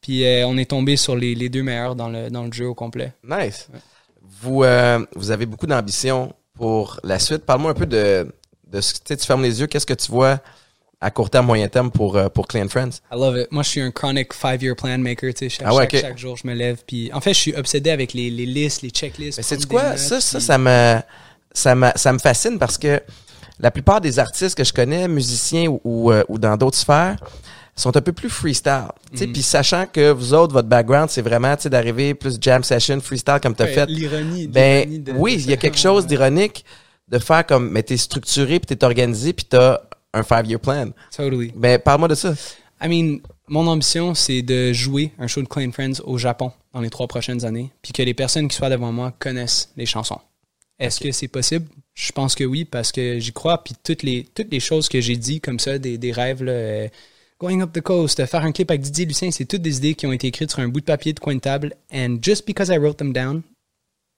Puis 0.00 0.24
euh, 0.24 0.46
on 0.46 0.56
est 0.56 0.70
tombé 0.70 0.96
sur 0.96 1.16
les, 1.16 1.34
les 1.34 1.48
deux 1.48 1.62
meilleurs 1.62 1.96
dans 1.96 2.08
le, 2.08 2.30
dans 2.30 2.44
le 2.44 2.52
jeu 2.52 2.68
au 2.68 2.74
complet. 2.74 3.12
Nice. 3.28 3.68
Vous, 4.42 4.62
euh, 4.64 5.04
vous 5.16 5.30
avez 5.30 5.46
beaucoup 5.46 5.66
d'ambition 5.66 6.32
pour 6.54 7.00
la 7.02 7.18
suite. 7.18 7.44
Parle-moi 7.44 7.70
un 7.70 7.74
peu 7.74 7.86
de, 7.86 8.32
de 8.70 8.80
ce 8.80 8.92
que 8.94 8.98
tu 8.98 9.04
sais, 9.08 9.16
tu 9.16 9.26
fermes 9.26 9.42
les 9.42 9.60
yeux. 9.60 9.66
Qu'est-ce 9.66 9.86
que 9.86 9.94
tu 9.94 10.10
vois 10.12 10.38
à 11.00 11.10
court 11.10 11.30
terme, 11.30 11.46
moyen 11.46 11.68
terme 11.68 11.90
pour, 11.90 12.16
euh, 12.16 12.28
pour 12.28 12.46
Clean 12.48 12.68
Friends? 12.68 12.90
I 13.12 13.14
love 13.14 13.36
it. 13.38 13.46
Moi, 13.52 13.62
je 13.62 13.68
suis 13.68 13.80
un 13.80 13.90
chronic 13.90 14.32
five-year 14.34 14.74
plan 14.76 14.98
maker. 14.98 15.32
Tu 15.32 15.38
sais, 15.38 15.48
chaque, 15.48 15.66
Ah 15.68 15.74
ouais, 15.74 15.88
chaque, 15.90 16.00
chaque 16.00 16.18
jour, 16.18 16.36
je 16.36 16.46
me 16.46 16.54
lève. 16.54 16.82
Puis, 16.86 17.10
en 17.12 17.20
fait, 17.20 17.32
je 17.34 17.38
suis 17.38 17.54
obsédé 17.54 17.90
avec 17.90 18.12
les, 18.12 18.30
les 18.30 18.46
listes, 18.46 18.82
les 18.82 18.90
checklists. 18.90 19.38
Mais 19.38 19.42
c'est 19.44 19.64
quoi? 19.66 19.90
notes, 19.90 19.98
Ça, 19.98 20.20
ça, 20.20 20.38
puis- 20.38 20.46
ça 20.46 20.58
me, 20.58 20.98
ça 21.52 21.74
me, 21.74 21.88
ça 21.94 22.12
me 22.12 22.18
fascine 22.18 22.58
parce 22.58 22.76
que 22.78 23.00
la 23.60 23.70
plupart 23.70 24.00
des 24.00 24.18
artistes 24.18 24.56
que 24.56 24.64
je 24.64 24.72
connais, 24.72 25.08
musiciens 25.08 25.66
ou, 25.68 25.80
ou, 25.84 26.12
euh, 26.12 26.22
ou 26.28 26.38
dans 26.38 26.56
d'autres 26.56 26.76
sphères, 26.78 27.16
sont 27.80 27.96
un 27.96 28.00
peu 28.00 28.12
plus 28.12 28.28
freestyle. 28.28 28.88
Mm. 29.12 29.32
Puis 29.32 29.42
sachant 29.42 29.86
que 29.86 30.10
vous 30.10 30.34
autres, 30.34 30.52
votre 30.52 30.68
background, 30.68 31.10
c'est 31.10 31.22
vraiment 31.22 31.54
d'arriver 31.64 32.14
plus 32.14 32.38
jam 32.40 32.62
session, 32.64 33.00
freestyle 33.00 33.38
comme 33.42 33.54
tu 33.54 33.62
as 33.62 33.66
Ouais, 33.66 33.72
fait. 33.72 33.86
L'ironie. 33.86 34.46
Ben 34.48 35.02
de- 35.02 35.12
oui, 35.12 35.34
il 35.38 35.50
y 35.50 35.52
a 35.52 35.56
quelque 35.56 35.78
chose 35.78 36.06
d'ironique 36.06 36.64
de 37.08 37.18
faire 37.18 37.46
comme, 37.46 37.70
mais 37.70 37.82
t'es 37.82 37.96
structuré, 37.96 38.60
puis 38.60 38.76
t'es 38.76 38.84
organisé, 38.84 39.32
puis 39.32 39.46
t'as 39.46 39.80
un 40.12 40.22
five-year 40.22 40.60
plan. 40.60 40.90
Totally. 41.16 41.52
Ben 41.54 41.78
parle-moi 41.78 42.08
de 42.08 42.14
ça. 42.14 42.34
I 42.82 42.88
mean, 42.88 43.18
mon 43.48 43.66
ambition, 43.66 44.14
c'est 44.14 44.42
de 44.42 44.72
jouer 44.72 45.12
un 45.18 45.26
show 45.26 45.42
de 45.42 45.48
Clean 45.48 45.70
Friends 45.72 46.00
au 46.04 46.18
Japon 46.18 46.52
dans 46.72 46.80
les 46.80 46.90
trois 46.90 47.06
prochaines 47.06 47.44
années, 47.44 47.70
puis 47.82 47.92
que 47.92 48.02
les 48.02 48.14
personnes 48.14 48.48
qui 48.48 48.56
soient 48.56 48.70
devant 48.70 48.92
moi 48.92 49.12
connaissent 49.18 49.70
les 49.76 49.86
chansons. 49.86 50.20
Est-ce 50.78 51.00
que 51.00 51.10
c'est 51.10 51.28
possible? 51.28 51.66
Je 51.94 52.12
pense 52.12 52.34
que 52.36 52.44
oui, 52.44 52.64
parce 52.64 52.92
que 52.92 53.18
j'y 53.18 53.32
crois, 53.32 53.64
puis 53.64 53.74
toutes 53.82 54.04
les, 54.04 54.28
toutes 54.32 54.52
les 54.52 54.60
choses 54.60 54.88
que 54.88 55.00
j'ai 55.00 55.16
dit 55.16 55.40
comme 55.40 55.58
ça, 55.58 55.78
des, 55.78 55.98
des 55.98 56.12
rêves, 56.12 56.44
là, 56.44 56.88
Going 57.40 57.60
Up 57.62 57.72
the 57.72 57.80
Coast, 57.80 58.24
faire 58.26 58.42
un 58.44 58.50
clip 58.52 58.68
avec 58.70 58.80
Didier 58.82 59.06
Lucien, 59.06 59.30
c'est 59.30 59.44
toutes 59.44 59.62
des 59.62 59.76
idées 59.76 59.94
qui 59.94 60.06
ont 60.06 60.12
été 60.12 60.26
écrites 60.26 60.50
sur 60.50 60.58
un 60.58 60.68
bout 60.68 60.80
de 60.80 60.84
papier 60.84 61.12
de 61.12 61.20
coin 61.20 61.36
de 61.36 61.40
table, 61.40 61.72
and 61.94 62.18
just 62.20 62.44
because 62.46 62.68
I 62.68 62.78
wrote 62.78 62.96
them 62.96 63.12
down, 63.12 63.42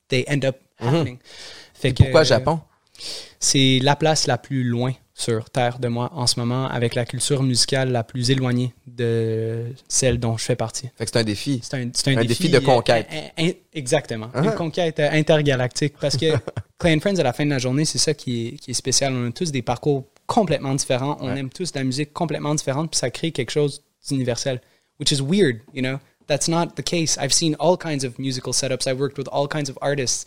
they 0.08 0.24
end 0.26 0.44
up 0.46 0.56
happening. 0.78 1.18
Fait 1.74 1.92
que, 1.92 2.02
Mhm. 2.02 2.06
Pourquoi 2.06 2.20
euh, 2.22 2.24
Japon? 2.24 2.60
c'est 3.38 3.78
la 3.82 3.94
place 3.96 4.26
la 4.26 4.38
plus 4.38 4.64
loin 4.64 4.92
sur 5.14 5.50
Terre 5.50 5.78
de 5.78 5.88
moi 5.88 6.10
en 6.14 6.26
ce 6.26 6.40
moment, 6.40 6.66
avec 6.66 6.94
la 6.94 7.04
culture 7.04 7.42
musicale 7.42 7.92
la 7.92 8.04
plus 8.04 8.30
éloignée 8.30 8.72
de 8.86 9.66
celle 9.86 10.18
dont 10.18 10.38
je 10.38 10.44
fais 10.44 10.56
partie. 10.56 10.88
Fait 10.96 11.04
que 11.04 11.10
c'est 11.12 11.18
un 11.18 11.24
défi. 11.24 11.60
C'est 11.62 11.74
un, 11.76 12.24
défi 12.24 12.48
de 12.48 12.58
conquête. 12.58 13.06
euh, 13.12 13.20
in- 13.36 13.48
in- 13.48 13.52
exactement. 13.74 14.28
Uh-huh. 14.34 14.44
Une 14.46 14.54
conquête 14.54 14.98
euh, 14.98 15.10
intergalactique. 15.12 15.94
Parce 16.00 16.16
que 16.16 16.24
Clan 16.78 16.98
Friends, 17.00 17.16
à 17.18 17.22
la 17.22 17.34
fin 17.34 17.44
de 17.44 17.50
la 17.50 17.58
journée, 17.58 17.84
c'est 17.84 17.98
ça 17.98 18.14
qui 18.14 18.46
est, 18.48 18.50
qui 18.52 18.70
est 18.70 18.74
spécial. 18.74 19.12
On 19.12 19.28
a 19.28 19.30
tous 19.32 19.52
des 19.52 19.60
parcours 19.60 20.06
complètement 20.36 20.74
différents. 20.76 21.16
On 21.20 21.26
Ouais. 21.28 21.38
aime 21.40 21.50
tous 21.50 21.74
la 21.74 21.82
musique 21.82 22.12
complètement 22.12 22.54
différente. 22.54 22.90
Puis 22.92 22.98
ça 22.98 23.10
crée 23.10 23.32
quelque 23.32 23.50
chose 23.50 23.82
d'universel. 24.08 24.60
Which 25.00 25.10
is 25.10 25.20
weird, 25.20 25.56
you 25.74 25.82
know? 25.82 25.98
That's 26.28 26.46
not 26.48 26.68
the 26.76 26.82
case. 26.84 27.18
I've 27.20 27.32
seen 27.32 27.56
all 27.58 27.76
kinds 27.76 28.04
of 28.04 28.18
musical 28.18 28.52
setups. 28.52 28.86
I've 28.88 29.00
worked 29.00 29.18
with 29.18 29.28
all 29.32 29.48
kinds 29.48 29.68
of 29.68 29.76
artists. 29.80 30.26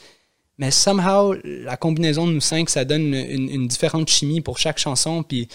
Mais 0.57 0.71
somehow, 0.71 1.33
la 1.43 1.77
combinaison 1.77 2.27
de 2.27 2.33
nous 2.33 2.41
cinq, 2.41 2.69
ça 2.69 2.83
donne 2.85 3.13
une, 3.13 3.49
une 3.49 3.67
différente 3.67 4.09
chimie 4.09 4.41
pour 4.41 4.57
chaque 4.59 4.77
chanson. 4.77 5.23
Puis 5.23 5.47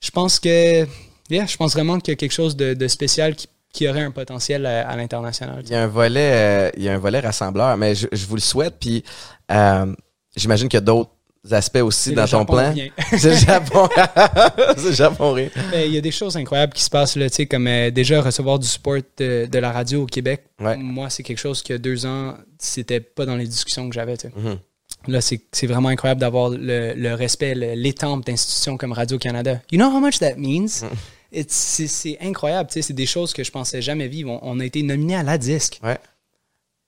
je 0.00 0.10
pense 0.10 0.40
que, 0.40 0.86
yeah, 1.30 1.46
je 1.46 1.56
pense 1.56 1.74
vraiment 1.74 2.00
qu'il 2.00 2.12
y 2.12 2.14
a 2.14 2.16
quelque 2.16 2.32
chose 2.32 2.56
de, 2.56 2.72
de 2.74 2.88
spécial 2.88 3.36
qui, 3.36 3.46
qui 3.72 3.86
aurait 3.88 4.02
un 4.02 4.10
potentiel 4.10 4.64
à, 4.66 4.88
à 4.88 4.96
l'international. 4.96 5.62
Il 5.66 5.70
y 5.70 5.74
a 5.74 5.82
un 5.82 5.86
volet, 5.86 6.30
euh, 6.32 6.70
il 6.76 6.82
y 6.84 6.88
a 6.88 6.94
un 6.94 6.98
volet 6.98 7.20
rassembleur, 7.20 7.76
mais 7.76 7.94
je, 7.94 8.06
je 8.10 8.24
vous 8.26 8.36
le 8.36 8.40
souhaite. 8.40 8.76
Puis 8.80 9.04
euh, 9.50 9.94
j'imagine 10.36 10.68
qu'il 10.68 10.78
y 10.78 10.82
a 10.82 10.86
d'autres 10.92 11.10
aspects 11.50 11.82
aussi 11.82 12.12
dans 12.12 12.26
ton 12.26 12.44
plan. 12.46 12.74
C'est 13.18 13.30
le 13.30 13.36
Japon. 13.36 13.88
c'est 14.76 14.92
Japon 14.94 15.32
rien. 15.32 15.48
Ben, 15.70 15.86
Il 15.86 15.92
y 15.94 15.98
a 15.98 16.00
des 16.00 16.10
choses 16.10 16.36
incroyables 16.36 16.72
qui 16.72 16.82
se 16.82 16.90
passent, 16.90 17.16
là, 17.16 17.28
tu 17.28 17.36
sais, 17.36 17.46
comme 17.46 17.66
euh, 17.66 17.90
déjà 17.90 18.20
recevoir 18.22 18.58
du 18.58 18.66
support 18.66 18.98
de, 19.18 19.46
de 19.46 19.58
la 19.58 19.70
radio 19.72 20.02
au 20.02 20.06
Québec. 20.06 20.44
Ouais. 20.60 20.76
Moi, 20.76 21.10
c'est 21.10 21.22
quelque 21.22 21.38
chose 21.38 21.62
a 21.68 21.78
deux 21.78 22.06
ans, 22.06 22.34
c'était 22.58 23.00
pas 23.00 23.26
dans 23.26 23.36
les 23.36 23.46
discussions 23.46 23.88
que 23.88 23.94
j'avais. 23.94 24.16
tu 24.16 24.28
sais. 24.28 24.32
Mhm. 24.36 24.58
Là, 25.06 25.20
c'est 25.20 25.66
vraiment 25.66 25.90
incroyable 25.90 26.20
d'avoir 26.22 26.48
le, 26.48 26.94
le 26.94 27.14
respect, 27.14 27.54
l'étampe 27.54 28.24
d'institutions 28.24 28.78
comme 28.78 28.92
Radio-Canada. 28.92 29.60
You 29.70 29.78
know 29.78 29.90
how 29.94 30.00
much 30.00 30.18
that 30.20 30.36
means? 30.36 30.82
Mm. 30.82 31.40
It's- 31.40 31.86
C'est 31.88 32.16
incroyable, 32.22 32.70
tu 32.70 32.74
sais, 32.74 32.82
c'est 32.82 32.94
des 32.94 33.04
choses 33.06 33.34
que 33.34 33.44
je 33.44 33.50
pensais 33.50 33.82
jamais 33.82 34.08
vivre. 34.08 34.30
On, 34.30 34.38
on 34.42 34.60
a 34.60 34.64
été 34.64 34.82
nominé 34.82 35.16
à 35.16 35.22
la 35.22 35.36
disque. 35.36 35.78
Ouais. 35.82 35.98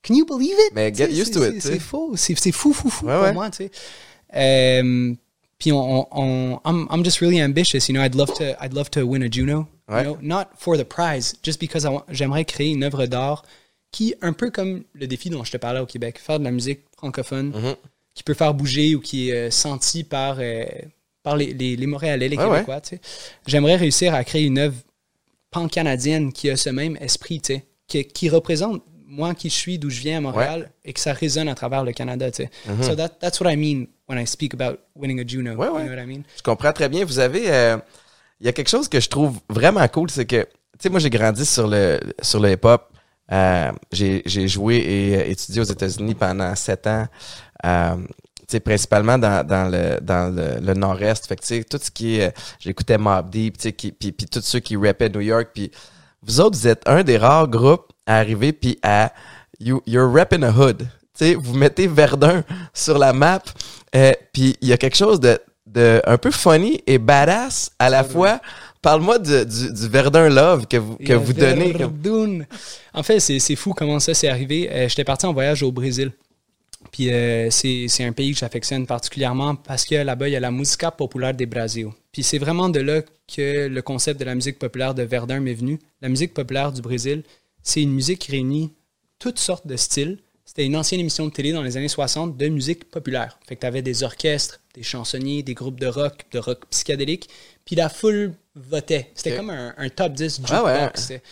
Can 0.06 0.14
you 0.14 0.24
believe 0.24 0.54
it? 0.68 0.72
Mais 0.72 0.94
get 0.94 1.10
used 1.10 1.34
to 1.34 1.44
it, 1.44 1.60
c'est- 1.60 1.60
sais. 1.60 2.34
C'est 2.36 2.52
fou, 2.52 2.72
fou, 2.72 2.88
fou 2.88 3.06
Ouais, 3.06 3.18
pour 3.24 3.32
moi, 3.34 3.50
tu 3.50 3.64
sais. 3.64 3.70
Puis 5.58 5.72
on, 5.72 5.78
on, 5.78 6.06
on- 6.12 6.60
I'm, 6.66 6.86
I'm 6.90 7.02
just 7.04 7.20
really 7.20 7.40
ambitious, 7.40 7.88
you 7.88 7.94
know. 7.94 8.02
I'd 8.04 8.14
love 8.14 8.32
to, 8.34 8.54
I'd 8.62 8.74
love 8.74 8.90
to 8.90 9.06
win 9.06 9.22
a 9.22 9.28
Juno, 9.30 9.66
Ouais. 9.88 10.02
you 10.04 10.10
know, 10.14 10.18
not 10.20 10.48
for 10.58 10.76
the 10.76 10.84
prize, 10.84 11.34
just 11.42 11.58
because 11.60 11.84
I 11.84 11.88
want- 11.88 12.04
j'aimerais 12.10 12.44
créer 12.44 12.72
une 12.72 12.84
œuvre 12.84 13.06
d'art 13.06 13.42
qui, 13.92 14.14
un 14.20 14.32
peu 14.34 14.50
comme 14.50 14.82
le 14.92 15.06
défi 15.06 15.30
dont 15.30 15.44
je 15.44 15.52
te 15.52 15.56
parlais 15.56 15.80
au 15.80 15.86
Québec, 15.86 16.18
faire 16.18 16.38
de 16.38 16.44
la 16.44 16.50
musique 16.50 16.80
francophone 16.98 17.52
Mhm. 17.54 17.74
qui 18.14 18.22
peut 18.22 18.34
faire 18.34 18.52
bouger 18.52 18.94
ou 18.94 19.00
qui 19.00 19.30
est 19.30 19.46
euh, 19.46 19.50
sentie 19.50 20.04
par, 20.04 20.36
euh, 20.40 20.66
par 21.22 21.36
les, 21.36 21.54
les, 21.54 21.76
les 21.76 21.86
Montréalais, 21.86 22.28
les 22.28 22.36
Ouais, 22.36 22.44
Québécois, 22.50 22.80
tu 22.82 22.96
sais. 22.96 23.00
J'aimerais 23.46 23.76
réussir 23.76 24.12
à 24.14 24.24
créer 24.24 24.44
une 24.44 24.58
œuvre 24.58 24.76
pan-canadienne 25.50 26.32
qui 26.32 26.50
a 26.50 26.56
ce 26.56 26.68
même 26.70 26.96
esprit, 27.00 27.40
tu 27.40 27.54
sais, 27.54 27.64
qui, 27.86 28.04
qui 28.04 28.28
représente 28.28 28.82
moi 29.06 29.34
qui 29.34 29.48
je 29.48 29.54
suis, 29.54 29.78
d'où 29.78 29.88
je 29.88 30.00
viens 30.00 30.18
à 30.18 30.20
Montréal, 30.20 30.70
et 30.84 30.92
que 30.92 31.00
ça 31.00 31.12
résonne 31.12 31.48
à 31.48 31.54
travers 31.54 31.84
le 31.84 31.92
Canada, 31.92 32.30
tu 32.30 32.42
sais. 32.44 32.50
So 32.82 32.94
that, 32.96 33.10
that's 33.20 33.40
what 33.40 33.50
I 33.50 33.56
mean 33.56 33.86
when 34.08 34.18
I 34.18 34.26
speak 34.26 34.54
about 34.54 34.78
winning 34.94 35.20
a 35.20 35.24
Juno. 35.26 35.54
Ouais, 35.54 35.68
ouais. 35.68 35.82
You 35.82 35.88
know 35.88 35.94
what 35.96 36.02
I 36.02 36.06
mean? 36.06 36.22
Je 36.36 36.42
comprends 36.42 36.72
très 36.72 36.88
bien. 36.88 37.04
Vous 37.04 37.18
avez, 37.18 37.50
euh, 37.50 37.76
il 38.40 38.46
y 38.46 38.48
a 38.48 38.52
quelque 38.52 38.68
chose 38.70 38.88
que 38.88 39.00
je 39.00 39.08
trouve 39.08 39.38
vraiment 39.48 39.86
cool, 39.88 40.10
c'est 40.10 40.26
que, 40.26 40.42
tu 40.42 40.48
sais, 40.80 40.88
moi 40.90 41.00
j'ai 41.00 41.10
grandi 41.10 41.44
sur 41.46 41.66
le 41.66 41.98
sur 42.22 42.40
le 42.40 42.52
hip-hop. 42.52 42.88
Euh, 43.32 43.72
j'ai 43.92 44.22
joué 44.48 44.76
et 44.76 45.16
euh, 45.16 45.30
étudié 45.30 45.60
aux 45.60 45.64
États-Unis 45.64 46.14
pendant 46.14 46.54
sept 46.54 46.86
ans. 46.86 47.06
Euh, 47.64 47.96
principalement 48.64 49.18
dans, 49.18 49.44
dans 49.44 49.68
le 49.68 49.98
dans 50.00 50.32
le, 50.32 50.60
le 50.64 50.74
nord-est. 50.74 51.26
Fait 51.26 51.34
que, 51.34 51.62
tout 51.64 51.78
ce 51.82 51.90
qui 51.90 52.20
est, 52.20 52.28
euh, 52.28 52.30
j'écoutais 52.60 52.96
Mob 52.96 53.28
Deep, 53.28 53.56
qui- 53.56 53.90
puis 53.90 54.12
puis 54.12 54.26
tous 54.28 54.40
ceux 54.42 54.60
qui 54.60 54.76
rappaient 54.76 55.08
New 55.08 55.20
York, 55.20 55.48
puis 55.52 55.72
vous 56.22 56.38
autres, 56.40 56.56
vous 56.56 56.68
êtes 56.68 56.88
un 56.88 57.02
des 57.02 57.16
rares 57.18 57.48
groupes 57.48 57.92
à 58.06 58.18
arriver 58.18 58.52
puis 58.52 58.78
à 58.82 59.12
you, 59.58 59.82
you're 59.86 60.08
rapping 60.12 60.44
a 60.44 60.50
hood. 60.52 60.86
Tu 61.18 61.24
sais, 61.24 61.34
vous 61.34 61.54
mettez 61.54 61.86
Verdun 61.86 62.44
sur 62.74 62.98
la 62.98 63.12
map, 63.12 63.42
euh, 63.94 64.12
puis 64.32 64.56
il 64.60 64.68
y 64.68 64.72
a 64.72 64.76
quelque 64.76 64.96
chose 64.96 65.18
de, 65.20 65.38
de 65.66 66.02
un 66.06 66.18
peu 66.18 66.30
funny 66.30 66.82
et 66.86 66.98
badass 66.98 67.70
à 67.78 67.88
la 67.88 68.04
fois. 68.04 68.40
Parle-moi 68.82 69.18
du, 69.18 69.44
du, 69.46 69.72
du 69.72 69.88
Verdun 69.88 70.28
love 70.28 70.66
que 70.66 70.76
vous, 70.76 70.96
que 70.96 71.12
vous 71.12 71.32
donnez. 71.32 71.72
Verdun. 71.72 72.40
En 72.94 73.02
fait, 73.02 73.18
c'est 73.18 73.56
fou 73.56 73.72
comment 73.72 73.98
ça 73.98 74.14
s'est 74.14 74.28
arrivé. 74.28 74.70
Euh, 74.70 74.88
J'étais 74.88 75.04
parti 75.04 75.26
en 75.26 75.32
voyage 75.32 75.62
au 75.62 75.72
Brésil. 75.72 76.12
Puis 76.92 77.12
euh, 77.12 77.50
c'est 77.50 77.86
c'est 77.88 78.04
un 78.04 78.12
pays 78.12 78.32
que 78.32 78.38
j'affectionne 78.38 78.86
particulièrement 78.86 79.56
parce 79.56 79.84
que 79.84 79.96
là-bas, 79.96 80.28
il 80.28 80.32
y 80.32 80.36
a 80.36 80.40
la 80.40 80.52
musica 80.52 80.90
populaire 80.90 81.34
des 81.34 81.46
Brasil. 81.46 81.88
Puis 82.12 82.22
c'est 82.22 82.38
vraiment 82.38 82.68
de 82.68 82.80
là 82.80 83.02
que 83.34 83.66
le 83.66 83.82
concept 83.82 84.20
de 84.20 84.24
la 84.24 84.34
musique 84.34 84.58
populaire 84.58 84.94
de 84.94 85.02
Verdun 85.02 85.40
m'est 85.40 85.54
venu. 85.54 85.80
La 86.00 86.08
musique 86.08 86.32
populaire 86.32 86.70
du 86.70 86.80
Brésil, 86.80 87.24
c'est 87.62 87.82
une 87.82 87.92
musique 87.92 88.20
qui 88.20 88.32
réunit 88.32 88.72
toutes 89.18 89.38
sortes 89.38 89.66
de 89.66 89.76
styles. 89.76 90.18
C'était 90.56 90.68
une 90.68 90.76
ancienne 90.76 91.00
émission 91.00 91.26
de 91.26 91.30
télé 91.30 91.52
dans 91.52 91.60
les 91.60 91.76
années 91.76 91.86
60 91.86 92.38
de 92.38 92.48
musique 92.48 92.90
populaire. 92.90 93.38
Fait 93.46 93.56
que 93.56 93.60
tu 93.60 93.66
avais 93.66 93.82
des 93.82 94.02
orchestres, 94.02 94.58
des 94.74 94.82
chansonniers, 94.82 95.42
des 95.42 95.52
groupes 95.52 95.78
de 95.78 95.86
rock, 95.86 96.24
de 96.32 96.38
rock 96.38 96.64
psychédélique. 96.70 97.28
Puis 97.66 97.76
la 97.76 97.90
foule 97.90 98.32
votait. 98.54 99.10
C'était 99.14 99.36
comme 99.36 99.50
un, 99.50 99.74
un 99.76 99.88
top 99.90 100.14
10 100.14 100.36
jukebox. 100.36 100.50
Ah 100.50 100.64
ouais. 100.64 101.22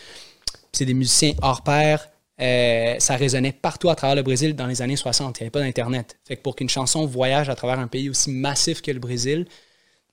C'est 0.71 0.85
des 0.85 0.93
musiciens 0.93 1.33
hors 1.41 1.63
pair. 1.63 2.07
Euh, 2.39 2.97
ça 2.99 3.15
résonnait 3.15 3.51
partout 3.51 3.89
à 3.89 3.95
travers 3.95 4.15
le 4.15 4.21
Brésil 4.21 4.55
dans 4.55 4.67
les 4.67 4.83
années 4.83 4.95
60. 4.95 5.39
Il 5.39 5.41
n'y 5.41 5.45
avait 5.45 5.49
pas 5.49 5.61
d'Internet. 5.61 6.19
Fait 6.23 6.37
que 6.37 6.43
pour 6.43 6.55
qu'une 6.55 6.69
chanson 6.69 7.07
voyage 7.07 7.49
à 7.49 7.55
travers 7.55 7.79
un 7.79 7.87
pays 7.87 8.11
aussi 8.11 8.29
massif 8.29 8.83
que 8.83 8.91
le 8.91 8.99
Brésil, 8.99 9.47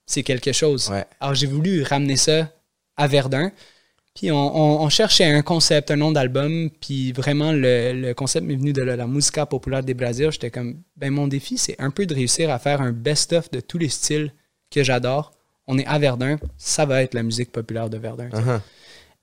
c'est 0.06 0.22
quelque 0.22 0.52
chose. 0.52 0.88
Ouais. 0.88 1.04
Alors 1.20 1.34
j'ai 1.34 1.48
voulu 1.48 1.82
ramener 1.82 2.16
ça 2.16 2.50
à 2.96 3.08
Verdun. 3.08 3.52
Puis 4.14 4.30
on, 4.30 4.36
on- 4.56 4.82
on 4.84 4.88
cherchait 4.88 5.24
un 5.24 5.42
concept, 5.42 5.90
un 5.90 5.96
nom 5.96 6.12
d'album. 6.12 6.68
Puis 6.80 7.12
vraiment, 7.12 7.52
le, 7.52 7.92
le 7.92 8.12
concept 8.14 8.46
m'est 8.46 8.56
venu 8.56 8.72
de 8.72 8.82
la, 8.82 8.96
la 8.96 9.06
musica 9.06 9.46
populaire 9.46 9.82
des 9.82 9.94
Brasiles. 9.94 10.30
J'étais 10.32 10.50
comme, 10.50 10.82
ben 10.96 11.10
mon 11.10 11.28
défi, 11.28 11.56
c'est 11.58 11.76
un 11.80 11.90
peu 11.90 12.04
de 12.06 12.14
réussir 12.14 12.50
à 12.50 12.58
faire 12.58 12.82
un 12.82 12.92
best-of 12.92 13.50
de 13.50 13.60
tous 13.60 13.78
les 13.78 13.88
styles 13.88 14.32
que 14.70 14.82
j'adore. 14.84 15.32
On 15.66 15.78
est 15.78 15.86
à 15.86 15.98
Verdun, 15.98 16.38
ça 16.58 16.84
va 16.86 17.02
être 17.02 17.14
la 17.14 17.22
musique 17.22 17.52
populaire 17.52 17.88
de 17.88 17.96
Verdun. 17.96 18.28
Uh-huh. 18.30 18.60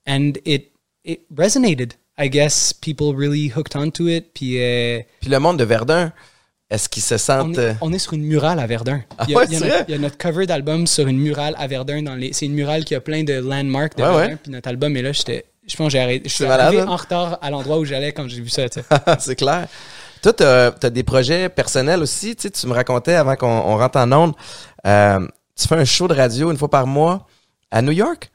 And 0.08 0.32
it, 0.46 0.72
it 1.04 1.22
resonated. 1.38 1.94
I 2.18 2.30
guess 2.30 2.74
people 2.74 3.14
really 3.16 3.50
hooked 3.56 3.76
onto 3.76 4.08
it. 4.08 4.34
Puis 4.34 4.58
euh, 4.62 5.02
Puis 5.22 5.30
le 5.30 5.40
monde 5.40 5.58
de 5.60 5.64
Verdun, 5.66 6.12
est-ce 6.70 6.88
qu'ils 6.90 7.02
se 7.04 7.16
on, 7.16 7.18
sentent. 7.18 7.58
est, 7.58 7.60
euh, 7.60 7.74
on 7.82 7.92
est 7.94 8.00
sur 8.00 8.14
une 8.14 8.24
murale 8.24 8.60
à 8.60 8.68
Verdun. 8.68 9.02
Ah 9.18 9.26
il, 9.28 9.32
y 9.32 9.36
a, 9.36 9.40
ouais, 9.40 9.46
il 9.50 9.54
y 9.54 9.56
a 9.56 9.60
c'est 9.60 9.68
notre, 9.70 9.86
il 9.88 9.92
y 9.92 9.96
a 9.96 9.98
notre 9.98 10.18
cover 10.18 10.46
d'album 10.46 10.86
sur 10.88 11.08
une 11.08 11.18
murale 11.18 11.56
à 11.58 11.68
Verdun. 11.68 12.04
Dans 12.04 12.16
les, 12.16 12.32
c'est 12.34 12.46
une 12.46 12.54
murale 12.54 12.86
qui 12.86 12.94
a 12.96 13.02
plein 13.02 13.24
de 13.24 13.34
landmarks 13.34 13.98
de 13.98 14.04
Ouais, 14.04 14.10
Verdun. 14.10 14.28
ouais. 14.28 14.38
Puis 14.42 14.52
notre 14.52 14.70
album 14.70 14.96
est 14.98 15.02
là. 15.02 15.12
J'étais, 15.12 15.46
Je 15.68 15.76
pense 15.76 15.88
que 15.88 15.92
j'ai 15.94 16.00
arrêté. 16.00 16.30
Je 16.30 16.34
suis 16.36 16.44
C'est 16.44 16.48
malade, 16.50 16.68
arrivé 16.68 16.82
hein? 16.84 16.88
en 16.88 16.96
retard 16.96 17.40
à 17.42 17.50
l'endroit 17.50 17.80
où 17.80 17.86
j'allais 17.86 18.12
quand 18.14 18.28
j'ai 18.28 18.42
vu 18.42 18.50
ça, 18.50 18.64
c'est 19.20 19.36
clair. 19.36 19.68
Toi, 20.22 20.34
tu 20.34 20.44
as, 20.44 20.90
des 20.90 21.04
projets 21.04 21.48
personnels 21.50 22.02
aussi. 22.02 22.36
Tu, 22.36 22.44
sais, 22.44 22.50
tu 22.52 22.68
me 22.68 22.74
racontais 22.74 23.14
avant 23.16 23.36
qu'on 23.36 23.48
on 23.48 23.78
rentre 23.78 23.98
en 23.98 24.12
onde. 24.12 24.34
euh, 24.86 25.26
tu 25.60 25.68
fais 25.68 25.76
un 25.76 25.86
show 25.86 26.08
de 26.08 26.14
radio 26.14 26.52
une 26.52 26.58
fois 26.58 26.70
par 26.70 26.86
mois 26.88 27.26
à 27.72 27.82
New 27.82 27.92
York? 27.94 28.30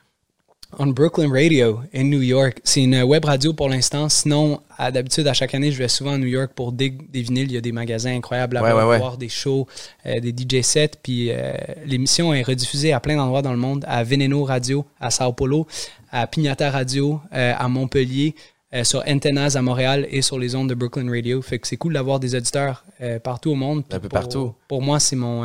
On 0.79 0.87
Brooklyn 0.89 1.31
Radio, 1.31 1.81
in 1.95 2.05
New 2.05 2.21
York. 2.23 2.61
C'est 2.65 2.83
une 2.83 3.03
web 3.03 3.25
radio 3.25 3.53
pour 3.53 3.69
l'instant. 3.69 4.09
Sinon, 4.09 4.61
d'habitude, 4.79 5.27
à 5.27 5.33
chaque 5.35 5.55
année, 5.55 5.71
je 5.73 5.79
vais 5.79 5.89
souvent 5.89 6.13
à 6.15 6.19
New 6.19 6.27
York 6.27 6.53
pour 6.55 6.73
dig 6.73 7.11
des 7.11 7.23
vinyles. 7.23 7.47
Il 7.51 7.53
y 7.55 7.57
a 7.57 7.61
des 7.61 7.73
magasins 7.73 8.15
incroyables 8.15 8.57
à 8.57 8.63
Ouais, 8.63 8.73
voir, 8.73 9.13
ouais, 9.13 9.17
des 9.19 9.29
shows, 9.29 9.67
euh, 10.07 10.21
des 10.21 10.31
DJ 10.33 10.63
sets. 10.63 10.93
Puis 11.03 11.31
euh, 11.31 11.53
l'émission 11.87 12.33
est 12.35 12.43
rediffusée 12.43 12.93
à 12.93 13.01
plein 13.01 13.17
d'endroits 13.17 13.43
dans 13.43 13.53
le 13.53 13.59
monde. 13.59 13.85
À 13.89 14.03
Veneno 14.05 14.45
Radio, 14.45 14.85
à 15.01 15.11
Sao 15.11 15.33
Paulo, 15.33 15.67
à 16.11 16.27
Pignata 16.27 16.71
Radio, 16.71 17.21
euh, 17.33 17.53
à 17.57 17.69
Montpellier, 17.69 18.35
sur 18.83 19.05
Antennas 19.07 19.55
à 19.57 19.63
Montréal 19.63 20.07
et 20.11 20.21
sur 20.21 20.37
les 20.39 20.57
ondes 20.57 20.69
de 20.69 20.75
Brooklyn 20.75 21.09
Radio. 21.09 21.41
Fait 21.43 21.61
que 21.61 21.69
c'est 21.69 21.77
cool 21.77 21.93
d'avoir 21.93 22.19
des 22.19 22.35
auditeurs 22.35 22.85
partout 23.23 23.51
au 23.53 23.55
monde. 23.55 23.85
Un 23.93 24.01
peu 24.01 24.09
pour- 24.09 24.19
partout. 24.19 24.55
Pour 24.67 24.83
moi, 24.83 24.99
c'est 24.99 25.15
mon... 25.15 25.45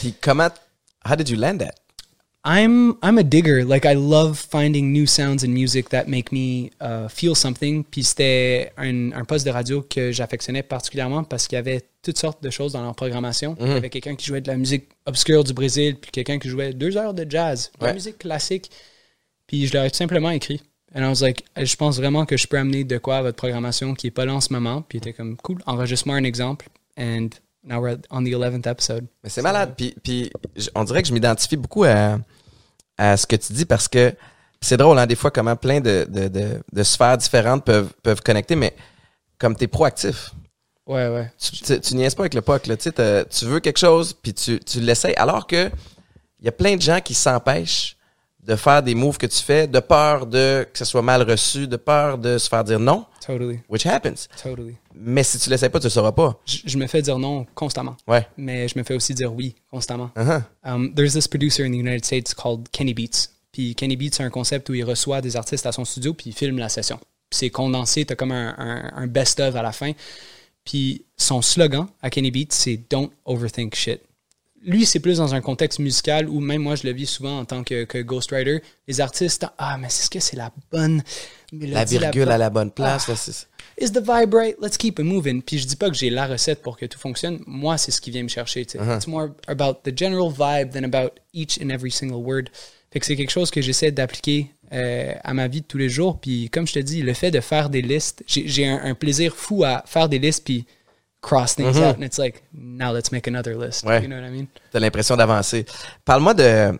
Puis 0.00 0.14
comment... 0.20 0.48
How 1.08 1.16
did 1.16 1.28
you 1.28 1.36
land 1.36 1.58
that? 1.58 1.74
I'm 2.48 2.94
I'm 3.02 3.18
a 3.18 3.24
digger. 3.24 3.64
Like 3.64 3.84
I 3.84 3.94
love 3.94 4.38
finding 4.38 4.92
new 4.92 5.04
sounds 5.04 5.42
in 5.42 5.52
music 5.52 5.88
that 5.88 6.06
make 6.06 6.30
me 6.30 6.70
uh, 6.80 7.08
feel 7.08 7.34
something. 7.34 7.82
Puis 7.82 8.04
c'était 8.04 8.72
un, 8.76 9.10
un 9.10 9.24
poste 9.24 9.44
de 9.44 9.50
radio 9.50 9.82
que 9.82 10.12
j'affectionnais 10.12 10.62
particulièrement 10.62 11.24
parce 11.24 11.48
qu'il 11.48 11.56
y 11.56 11.58
avait 11.58 11.82
toutes 12.02 12.18
sortes 12.18 12.40
de 12.44 12.50
choses 12.50 12.74
dans 12.74 12.82
leur 12.82 12.94
programmation. 12.94 13.56
Il 13.58 13.66
y 13.66 13.70
avait 13.72 13.90
quelqu'un 13.90 14.14
qui 14.14 14.26
jouait 14.26 14.40
de 14.40 14.46
la 14.46 14.56
musique 14.56 14.88
obscure 15.06 15.42
du 15.42 15.54
Brésil, 15.54 15.96
puis 16.00 16.12
quelqu'un 16.12 16.38
qui 16.38 16.48
jouait 16.48 16.72
deux 16.72 16.96
heures 16.96 17.14
de 17.14 17.26
jazz, 17.28 17.72
de 17.80 17.86
la 17.86 17.92
musique 17.92 18.18
classique. 18.18 18.70
Puis 19.48 19.66
je 19.66 19.72
leur 19.72 19.84
ai 19.84 19.90
tout 19.90 19.96
simplement 19.96 20.30
écrit. 20.30 20.62
And 20.94 21.02
I 21.02 21.08
was 21.08 21.20
like, 21.20 21.44
je 21.60 21.74
pense 21.74 21.96
vraiment 21.96 22.26
que 22.26 22.36
je 22.36 22.46
peux 22.46 22.58
amener 22.58 22.84
de 22.84 22.98
quoi 22.98 23.16
à 23.16 23.22
votre 23.22 23.36
programmation 23.36 23.94
qui 23.94 24.06
est 24.06 24.12
pas 24.12 24.24
là 24.24 24.34
en 24.34 24.40
ce 24.40 24.52
moment. 24.52 24.82
Puis 24.82 24.98
était 24.98 25.12
comme, 25.12 25.36
cool, 25.36 25.58
enregistre-moi 25.66 26.16
un 26.16 26.24
exemple. 26.24 26.68
And 26.96 27.30
now 27.64 27.80
we're 27.80 27.98
on 28.10 28.22
the 28.22 28.28
11th 28.28 28.70
episode. 28.70 29.06
Mais 29.24 29.30
c'est 29.30 29.42
malade. 29.42 29.74
Puis, 29.76 29.96
puis 30.02 30.30
on 30.76 30.84
dirait 30.84 31.02
que 31.02 31.08
je 31.08 31.12
m'identifie 31.12 31.56
beaucoup 31.56 31.84
à, 31.84 32.18
à 32.98 33.16
ce 33.16 33.26
que 33.26 33.36
tu 33.36 33.52
dis 33.52 33.64
parce 33.64 33.88
que 33.88 34.14
c'est 34.60 34.76
drôle, 34.76 34.98
hein, 34.98 35.06
des 35.06 35.16
fois, 35.16 35.30
comment 35.30 35.54
plein 35.56 35.80
de, 35.80 36.06
de, 36.08 36.28
de, 36.28 36.62
de 36.72 36.82
sphères 36.82 37.18
différentes 37.18 37.64
peuvent, 37.64 37.92
peuvent 38.02 38.22
connecter, 38.22 38.56
mais 38.56 38.74
comme 39.38 39.54
tu 39.56 39.64
es 39.64 39.68
proactif, 39.68 40.30
Ouais, 40.86 41.08
ouais. 41.08 41.30
tu, 41.38 41.50
tu, 41.52 41.80
tu 41.80 41.94
niaises 41.96 42.14
pas 42.14 42.22
avec 42.22 42.34
le 42.34 42.42
POC, 42.42 42.66
là, 42.68 42.76
tu 42.76 42.90
sais, 42.90 43.24
tu 43.26 43.44
veux 43.44 43.60
quelque 43.60 43.78
chose, 43.78 44.12
puis 44.12 44.32
tu, 44.32 44.60
tu 44.60 44.80
l'essayes, 44.80 45.16
alors 45.16 45.46
que 45.46 45.70
il 46.40 46.44
y 46.44 46.48
a 46.48 46.52
plein 46.52 46.76
de 46.76 46.82
gens 46.82 47.00
qui 47.00 47.12
s'empêchent 47.14 47.95
de 48.46 48.54
faire 48.56 48.82
des 48.82 48.94
moves 48.94 49.18
que 49.18 49.26
tu 49.26 49.42
fais 49.42 49.66
de 49.66 49.80
peur 49.80 50.26
de 50.26 50.66
que 50.72 50.78
ce 50.78 50.84
soit 50.84 51.02
mal 51.02 51.22
reçu, 51.22 51.66
de 51.66 51.76
peur 51.76 52.16
de 52.18 52.38
se 52.38 52.48
faire 52.48 52.62
dire 52.62 52.78
non, 52.78 53.04
Totally. 53.26 53.58
which 53.68 53.84
happens. 53.86 54.28
Totally. 54.42 54.76
Mais 54.94 55.24
si 55.24 55.38
tu 55.38 55.50
l'essayes 55.50 55.68
pas, 55.68 55.80
tu 55.80 55.86
le 55.86 55.90
sauras 55.90 56.12
pas. 56.12 56.38
je, 56.46 56.58
je 56.64 56.78
me 56.78 56.86
fais 56.86 57.02
dire 57.02 57.18
non 57.18 57.44
constamment, 57.54 57.96
Ouais. 58.06 58.26
mais 58.36 58.68
je 58.68 58.78
me 58.78 58.84
fais 58.84 58.94
aussi 58.94 59.14
dire 59.14 59.32
oui 59.34 59.54
constamment. 59.70 60.10
Uh-huh. 60.16 60.42
Um, 60.64 60.94
there's 60.94 61.12
this 61.14 61.26
producer 61.26 61.64
in 61.64 61.70
the 61.72 61.76
United 61.80 62.04
States 62.04 62.32
called 62.34 62.68
Kenny 62.70 62.94
Beats. 62.94 63.30
Puis 63.52 63.74
Kenny 63.74 63.96
Beats, 63.96 64.14
c'est 64.16 64.22
un 64.22 64.30
concept 64.30 64.68
où 64.68 64.74
il 64.74 64.84
reçoit 64.84 65.20
des 65.20 65.36
artistes 65.36 65.66
à 65.66 65.72
son 65.72 65.84
studio 65.84 66.14
puis 66.14 66.30
il 66.30 66.32
filme 66.34 66.58
la 66.58 66.68
session. 66.68 66.98
Puis 67.28 67.38
c'est 67.38 67.50
condensé, 67.50 68.04
t'as 68.04 68.14
comme 68.14 68.30
un, 68.32 68.54
un- 68.58 68.92
un 69.02 69.06
best-of 69.08 69.56
à 69.56 69.62
la 69.62 69.72
fin. 69.72 69.92
Puis 70.64 71.04
son 71.16 71.42
slogan 71.42 71.86
à 72.02 72.10
Kenny 72.10 72.30
Beats, 72.30 72.50
c'est 72.50 72.78
Don't 72.90 73.10
overthink 73.24 73.74
shit. 73.74 74.00
Lui, 74.66 74.84
c'est 74.84 74.98
plus 75.00 75.18
dans 75.18 75.34
un 75.34 75.40
contexte 75.40 75.78
musical 75.78 76.28
où 76.28 76.40
même 76.40 76.60
moi, 76.62 76.74
je 76.74 76.86
le 76.86 76.92
vis 76.92 77.06
souvent 77.06 77.38
en 77.38 77.44
tant 77.44 77.62
que, 77.64 77.84
que 77.84 77.98
ghostwriter. 78.02 78.60
Les 78.88 79.00
artistes, 79.00 79.46
ah, 79.58 79.78
mais 79.78 79.86
est-ce 79.86 80.10
que 80.10 80.20
c'est 80.20 80.36
la 80.36 80.52
bonne 80.70 81.02
mélodie, 81.52 81.72
La 81.74 81.84
virgule 81.84 82.24
bonne- 82.24 82.32
à 82.32 82.38
la 82.38 82.50
bonne 82.50 82.70
place. 82.72 83.04
Ah. 83.08 83.12
là, 83.12 83.16
c'est- 83.16 83.46
Is 83.78 83.92
the 83.92 84.00
vibe 84.00 84.34
right? 84.34 84.56
Let's 84.60 84.76
keep 84.76 84.98
it 84.98 85.04
moving. 85.04 85.40
Puis 85.42 85.58
je 85.58 85.66
dis 85.66 85.76
pas 85.76 85.88
que 85.88 85.94
j'ai 85.96 86.10
la 86.10 86.26
recette 86.26 86.62
pour 86.62 86.76
que 86.76 86.86
tout 86.86 86.98
fonctionne. 86.98 87.40
Moi, 87.46 87.76
c'est 87.78 87.90
ce 87.92 88.00
qui 88.00 88.10
vient 88.10 88.22
me 88.22 88.28
chercher. 88.28 88.62
Uh-huh. 88.64 88.96
It's 88.96 89.06
more 89.06 89.28
about 89.48 89.80
the 89.84 89.96
general 89.96 90.30
vibe 90.30 90.70
than 90.72 90.82
about 90.84 91.10
each 91.34 91.58
and 91.62 91.68
every 91.70 91.90
single 91.92 92.16
word. 92.24 92.44
Fait 92.90 93.00
que 93.00 93.06
c'est 93.06 93.16
quelque 93.16 93.30
chose 93.30 93.50
que 93.50 93.60
j'essaie 93.60 93.90
d'appliquer 93.92 94.50
euh, 94.72 95.12
à 95.22 95.34
ma 95.34 95.46
vie 95.46 95.60
de 95.60 95.66
tous 95.66 95.78
les 95.78 95.88
jours. 95.90 96.18
Puis 96.18 96.48
comme 96.50 96.66
je 96.66 96.72
te 96.72 96.78
dis, 96.78 97.02
le 97.02 97.12
fait 97.14 97.30
de 97.30 97.40
faire 97.40 97.68
des 97.68 97.82
listes, 97.82 98.24
j'ai 98.26 98.48
j'ai 98.48 98.66
un, 98.66 98.80
un 98.82 98.94
plaisir 98.94 99.36
fou 99.36 99.62
à 99.64 99.84
faire 99.86 100.08
des 100.08 100.18
listes 100.18 100.44
puis 100.44 100.64
cross 101.26 101.54
things 101.56 101.76
out. 101.78 101.96
And 101.96 102.02
it's 102.02 102.18
like, 102.18 102.42
now 102.52 102.92
let's 102.92 103.10
make 103.10 103.26
another 103.28 103.56
list. 103.56 103.84
Mm-hmm. 103.84 103.88
Ouais. 103.88 104.02
You 104.02 104.08
know 104.08 104.16
what 104.20 104.28
I 104.28 104.30
mean? 104.30 104.46
T'as 104.70 104.78
l'impression 104.80 105.16
d'avancer. 105.16 105.64
Parle-moi 106.04 106.34
de. 106.34 106.78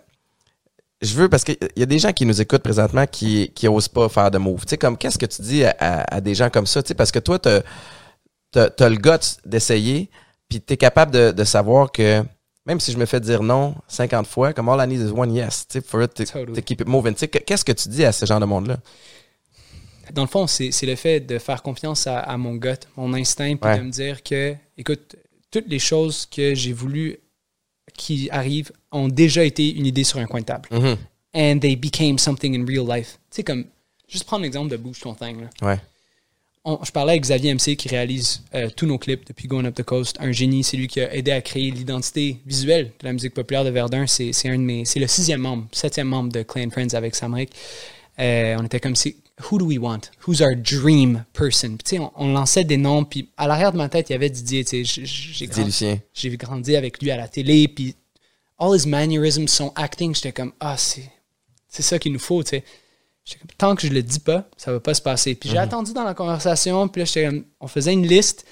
Je 1.03 1.15
veux, 1.15 1.29
parce 1.29 1.45
qu'il 1.45 1.59
y 1.77 1.83
a 1.83 1.87
des 1.87 1.99
gens 1.99 2.13
qui 2.13 2.25
nous 2.25 2.41
écoutent 2.41 2.63
présentement 2.63 3.07
qui, 3.07 3.53
qui 3.55 3.69
osent 3.69 3.89
pas 3.89 4.09
faire 4.09 4.31
de 4.31 4.39
move. 4.39 4.61
Tu 4.65 4.71
sais, 4.71 4.79
comme 4.79 4.97
qu'est-ce 4.97 5.19
que 5.19 5.27
tu 5.27 5.43
dis 5.43 5.63
à, 5.65 5.75
à- 5.79 6.15
à 6.17 6.21
des 6.23 6.35
gens 6.35 6.49
comme 6.49 6.67
ça? 6.67 6.83
Tu 6.83 6.89
sais, 6.89 6.95
parce 6.95 7.13
que 7.13 7.19
toi, 7.19 7.39
t'as 7.39 7.61
as, 8.55 8.89
le 8.89 8.97
guts 8.97 9.37
d'essayer, 9.45 10.09
puis 10.49 10.61
t'es 10.63 10.79
capable 10.79 11.13
de, 11.13 11.33
de 11.33 11.45
savoir 11.45 11.93
que 11.93 12.23
même 12.65 12.81
si 12.81 12.93
je 12.93 12.97
me 12.99 13.05
fais 13.05 13.21
dire 13.21 13.43
non 13.43 13.75
50 13.89 14.27
fois, 14.27 14.53
comme 14.55 14.69
all 14.71 14.83
I 14.83 14.89
need 14.89 15.07
is 15.07 15.13
one 15.13 15.33
yes, 15.35 15.67
tu 15.69 15.79
sais, 15.81 15.87
for 15.87 16.03
it 16.03 16.15
to, 16.15 16.25
Totally. 16.25 16.55
to 16.55 16.63
keep 16.63 16.81
it 16.81 16.89
moving. 16.89 17.13
Tu 17.13 17.21
sais, 17.21 17.29
que- 17.29 17.39
qu'est-ce 17.39 17.65
que 17.65 17.73
tu 17.73 17.89
dis 17.91 18.05
à 18.05 18.11
ce 18.13 18.25
genre 18.25 18.41
de 18.41 18.47
monde-là? 18.47 18.79
Dans 20.13 20.23
le 20.23 20.29
fond, 20.29 20.47
c'est 20.47 20.71
le 20.83 20.97
fait 20.97 21.21
de 21.21 21.39
faire 21.39 21.63
confiance 21.63 22.07
à, 22.07 22.21
à 22.21 22.37
mon 22.37 22.55
gut, 22.55 22.69
mon 22.97 23.13
instinct, 23.15 23.57
puis 23.57 23.71
Ouais. 23.71 23.79
de 23.79 23.83
me 23.85 23.91
dire 23.91 24.23
que, 24.23 24.55
écoute, 24.79 25.17
toutes 25.51 25.69
les 25.69 25.79
choses 25.79 26.27
que 26.27 26.55
j'ai 26.55 26.73
voulu 26.73 27.19
qui 27.97 28.29
arrivent 28.31 28.73
ont 28.93 29.09
déjà 29.09 29.45
été 29.45 29.75
une 29.75 29.87
idée 29.87 30.05
sur 30.05 30.19
un 30.19 30.27
coin 30.27 30.41
de 30.41 30.47
table. 30.47 30.69
Mhm. 30.71 30.97
And 31.35 31.59
they 31.59 31.77
became 31.77 32.19
something 32.19 32.55
in 32.61 32.65
real 32.67 32.87
life. 32.89 33.19
Tu 33.31 33.37
sais, 33.37 33.43
comme, 33.45 33.65
juste 34.09 34.25
prendre 34.25 34.43
l'exemple 34.43 34.71
de 34.71 34.77
Bouge 34.77 35.01
ton 35.01 35.15
thing. 35.15 35.41
Là. 35.41 35.51
Ouais. 35.69 35.79
On- 36.65 36.83
je 36.83 36.91
parlais 36.91 37.13
avec 37.13 37.23
Xavier 37.23 37.51
MC 37.55 37.77
qui 37.77 37.89
réalise 37.89 38.43
euh, 38.55 38.69
tous 38.75 38.87
nos 38.87 38.99
clips 38.99 39.25
depuis 39.27 39.47
Going 39.47 39.65
Up 39.67 39.75
the 39.75 39.83
Coast. 39.85 40.17
Un 40.19 40.33
génie, 40.33 40.65
c'est 40.65 40.77
lui 40.77 40.89
qui 40.89 41.01
a 41.01 41.15
aidé 41.15 41.31
à 41.31 41.41
créer 41.41 41.71
l'identité 41.71 42.39
visuelle 42.45 42.87
de 42.99 43.05
la 43.07 43.13
musique 43.13 43.35
populaire 43.35 43.65
de 43.65 43.71
Verdun. 43.71 44.07
C'est 44.09 44.33
c'est 44.33 44.49
un 44.49 44.57
de 44.59 44.63
mes, 44.65 44.85
c'est 44.85 44.99
le 44.99 45.07
sixième 45.07 45.41
membre, 45.43 45.67
septième 45.73 46.09
membre 46.09 46.33
de 46.33 46.43
Clan 46.43 46.69
Friends 46.71 46.95
avec 46.95 47.15
Samric. 47.15 47.51
Euh, 48.19 48.57
on 48.59 48.65
était 48.65 48.81
comme 48.81 48.97
si, 48.97 49.17
who 49.51 49.59
do 49.59 49.67
we 49.67 49.79
want? 49.79 50.11
Who's 50.27 50.41
our 50.41 50.55
dream 50.57 51.25
person? 51.33 51.77
Puis, 51.77 51.99
on, 51.99 52.13
on 52.17 52.33
lançait 52.33 52.65
des 52.65 52.77
noms, 52.77 53.05
puis 53.05 53.31
à 53.37 53.47
l'arrière 53.47 53.73
de 53.73 53.77
ma 53.77 53.89
tête, 53.89 54.09
il 54.09 54.13
y 54.13 54.17
avait 54.17 54.31
Didier. 54.31 54.65
J'ai 54.65 55.47
grandi, 55.47 55.65
Lucien. 55.65 55.99
j'ai 56.15 56.37
grandi 56.37 56.77
avec 56.77 57.03
lui 57.03 57.11
à 57.11 57.17
la 57.17 57.29
télé, 57.29 57.69
puis 57.69 57.95
all 58.59 58.77
his 58.77 58.89
mannerisms, 58.89 59.49
son 59.49 59.73
acting, 59.75 60.15
j'étais 60.15 60.33
comme, 60.33 60.53
ah, 60.61 60.77
c'est, 60.77 61.11
c'est 61.69 61.83
ça 61.83 61.99
qu'il 61.99 62.13
nous 62.13 62.19
faut, 62.19 62.43
tu 62.43 62.51
sais. 62.51 62.65
Tant 63.59 63.75
que 63.75 63.85
je 63.85 63.93
le 63.93 64.05
dis 64.05 64.21
pas, 64.21 64.49
ça 64.57 64.71
va 64.73 64.79
pas 64.79 64.95
se 64.95 65.03
passer. 65.03 65.35
Puis 65.35 65.49
j'ai 65.51 65.59
attendu 65.59 65.93
dans 65.93 66.05
la 66.05 66.15
conversation, 66.15 66.87
puis 66.87 67.01
là, 67.01 67.07
j'étais 67.07 67.27
comme, 67.27 67.45
on 67.59 67.67
faisait 67.67 67.93
une 67.93 68.07
liste, 68.07 68.47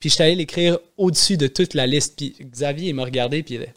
puis 0.00 0.08
j'étais 0.08 0.24
allé 0.24 0.34
l'écrire 0.34 0.78
au-dessus 0.96 1.36
de 1.36 1.46
toute 1.46 1.74
la 1.74 1.86
liste. 1.86 2.16
Puis 2.16 2.34
Xavier, 2.40 2.88
il 2.88 2.94
m'a 2.94 3.04
regardé, 3.04 3.42
puis 3.42 3.56
il 3.56 3.62
est 3.62 3.74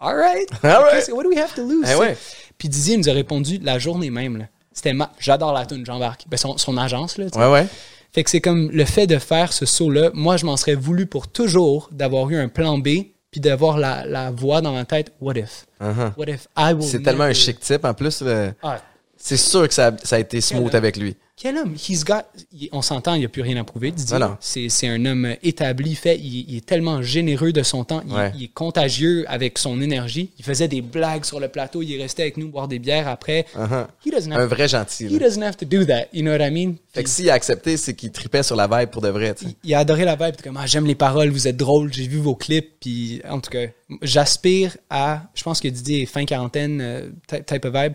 All 0.00 0.14
right. 0.16 0.46
All 0.64 0.82
right. 0.84 1.08
What 1.12 1.24
do 1.24 1.28
we 1.30 1.38
have 1.38 1.54
to 1.54 1.62
lose? 1.62 1.88
Eh 1.90 1.94
ouais. 1.96 2.16
Puis 2.56 2.68
Didier 2.68 2.96
nous 2.96 3.08
a 3.08 3.12
répondu 3.12 3.58
la 3.62 3.78
journée 3.78 4.10
même. 4.10 4.46
C'était 4.72 4.92
ma... 4.92 5.10
J'adore 5.18 5.52
la 5.52 5.66
tune, 5.66 5.84
Jean-Marc. 5.84 6.24
Ben, 6.28 6.36
son, 6.36 6.56
son 6.56 6.76
agence, 6.76 7.18
là. 7.18 7.26
Ouais, 7.34 7.50
ouais. 7.52 7.66
Fait 8.12 8.22
que 8.24 8.30
c'est 8.30 8.40
comme 8.40 8.70
le 8.70 8.84
fait 8.84 9.06
de 9.06 9.18
faire 9.18 9.52
ce 9.52 9.66
saut-là. 9.66 10.10
Moi, 10.14 10.36
je 10.36 10.46
m'en 10.46 10.56
serais 10.56 10.74
voulu 10.76 11.06
pour 11.06 11.28
toujours 11.28 11.88
d'avoir 11.92 12.30
eu 12.30 12.36
un 12.36 12.48
plan 12.48 12.78
B, 12.78 12.88
puis 13.30 13.40
d'avoir 13.40 13.76
la, 13.76 14.06
la 14.06 14.30
voix 14.30 14.60
dans 14.60 14.72
ma 14.72 14.84
tête. 14.84 15.12
What 15.20 15.34
if? 15.34 15.66
Uh-huh. 15.80 16.12
What 16.16 16.26
if 16.28 16.46
I 16.56 16.72
will 16.72 16.82
C'est 16.84 17.02
tellement 17.02 17.24
un 17.24 17.32
chic 17.32 17.60
type. 17.60 17.84
En 17.84 17.92
plus, 17.94 18.22
le- 18.22 18.52
Ah, 18.62 18.80
c'est 19.16 19.36
sûr 19.36 19.66
que 19.68 19.74
ça, 19.74 19.92
ça 20.04 20.16
a 20.16 20.18
été 20.20 20.40
smooth 20.40 20.74
avec 20.74 20.96
lui. 20.96 21.16
Quel 21.40 21.56
homme? 21.56 21.74
He's 21.76 22.04
got. 22.04 22.22
il- 22.52 22.68
on 22.72 22.82
s'entend, 22.82 23.14
il 23.14 23.20
n'y 23.20 23.24
a 23.24 23.28
plus 23.28 23.42
rien 23.42 23.56
à 23.58 23.64
prouver, 23.64 23.92
Didier. 23.92 24.18
C'est, 24.40 24.88
un 24.88 25.04
homme 25.06 25.36
établi, 25.44 25.94
fait. 25.94 26.16
Il, 26.18 26.50
il 26.50 26.56
est 26.56 26.66
tellement 26.66 27.00
généreux 27.00 27.52
de 27.52 27.62
son 27.62 27.84
temps. 27.84 28.02
Il, 28.08 28.12
Ouais. 28.12 28.32
il 28.34 28.42
est 28.44 28.48
contagieux 28.52 29.24
avec 29.28 29.56
son 29.58 29.80
énergie. 29.80 30.30
Il 30.38 30.44
faisait 30.44 30.66
des 30.66 30.82
blagues 30.82 31.24
sur 31.24 31.38
le 31.38 31.46
plateau. 31.46 31.80
Il 31.82 31.92
est 31.94 32.02
resté 32.02 32.22
avec 32.22 32.38
nous 32.38 32.48
boire 32.48 32.66
des 32.66 32.80
bières 32.80 33.06
après. 33.06 33.46
Uh-huh. 33.56 33.86
He 34.04 34.10
doesn't 34.10 34.32
Un 34.32 34.46
vrai 34.46 34.66
gentil. 34.66 35.06
he 35.06 35.18
doesn't 35.18 35.42
have 35.42 35.56
to 35.56 35.64
do 35.64 35.84
that. 35.84 36.06
You 36.12 36.22
know 36.22 36.32
what 36.32 36.44
I 36.44 36.50
mean? 36.50 36.74
Fait 36.92 37.04
que 37.04 37.08
s'il 37.10 37.30
a 37.30 37.34
accepté, 37.34 37.76
c'est 37.76 37.94
qu'il 37.94 38.10
tripait 38.10 38.42
sur 38.42 38.56
la 38.56 38.66
vibe 38.66 38.90
pour 38.90 39.02
de 39.02 39.08
vrai. 39.08 39.34
sais. 39.38 39.46
il 39.62 39.74
a 39.74 39.78
adoré 39.78 40.04
la 40.04 40.16
vibe. 40.16 40.34
Il 40.38 40.42
comme, 40.42 40.56
ah, 40.56 40.66
j'aime 40.66 40.86
les 40.86 40.96
paroles, 40.96 41.28
vous 41.30 41.46
êtes 41.46 41.56
drôle, 41.56 41.92
j'ai 41.92 42.08
vu 42.08 42.18
vos 42.18 42.34
clips. 42.34 42.80
Puis, 42.80 43.22
en 43.30 43.38
tout 43.38 43.50
cas, 43.50 43.66
j'aspire 44.02 44.76
à, 44.90 45.22
je 45.36 45.42
pense 45.44 45.60
que 45.60 45.68
Didier 45.68 46.02
est 46.02 46.06
fin 46.06 46.24
quarantaine, 46.24 46.80
euh, 46.80 47.08
ty- 47.28 47.44
type 47.46 47.64
of 47.64 47.74
vibe, 47.74 47.92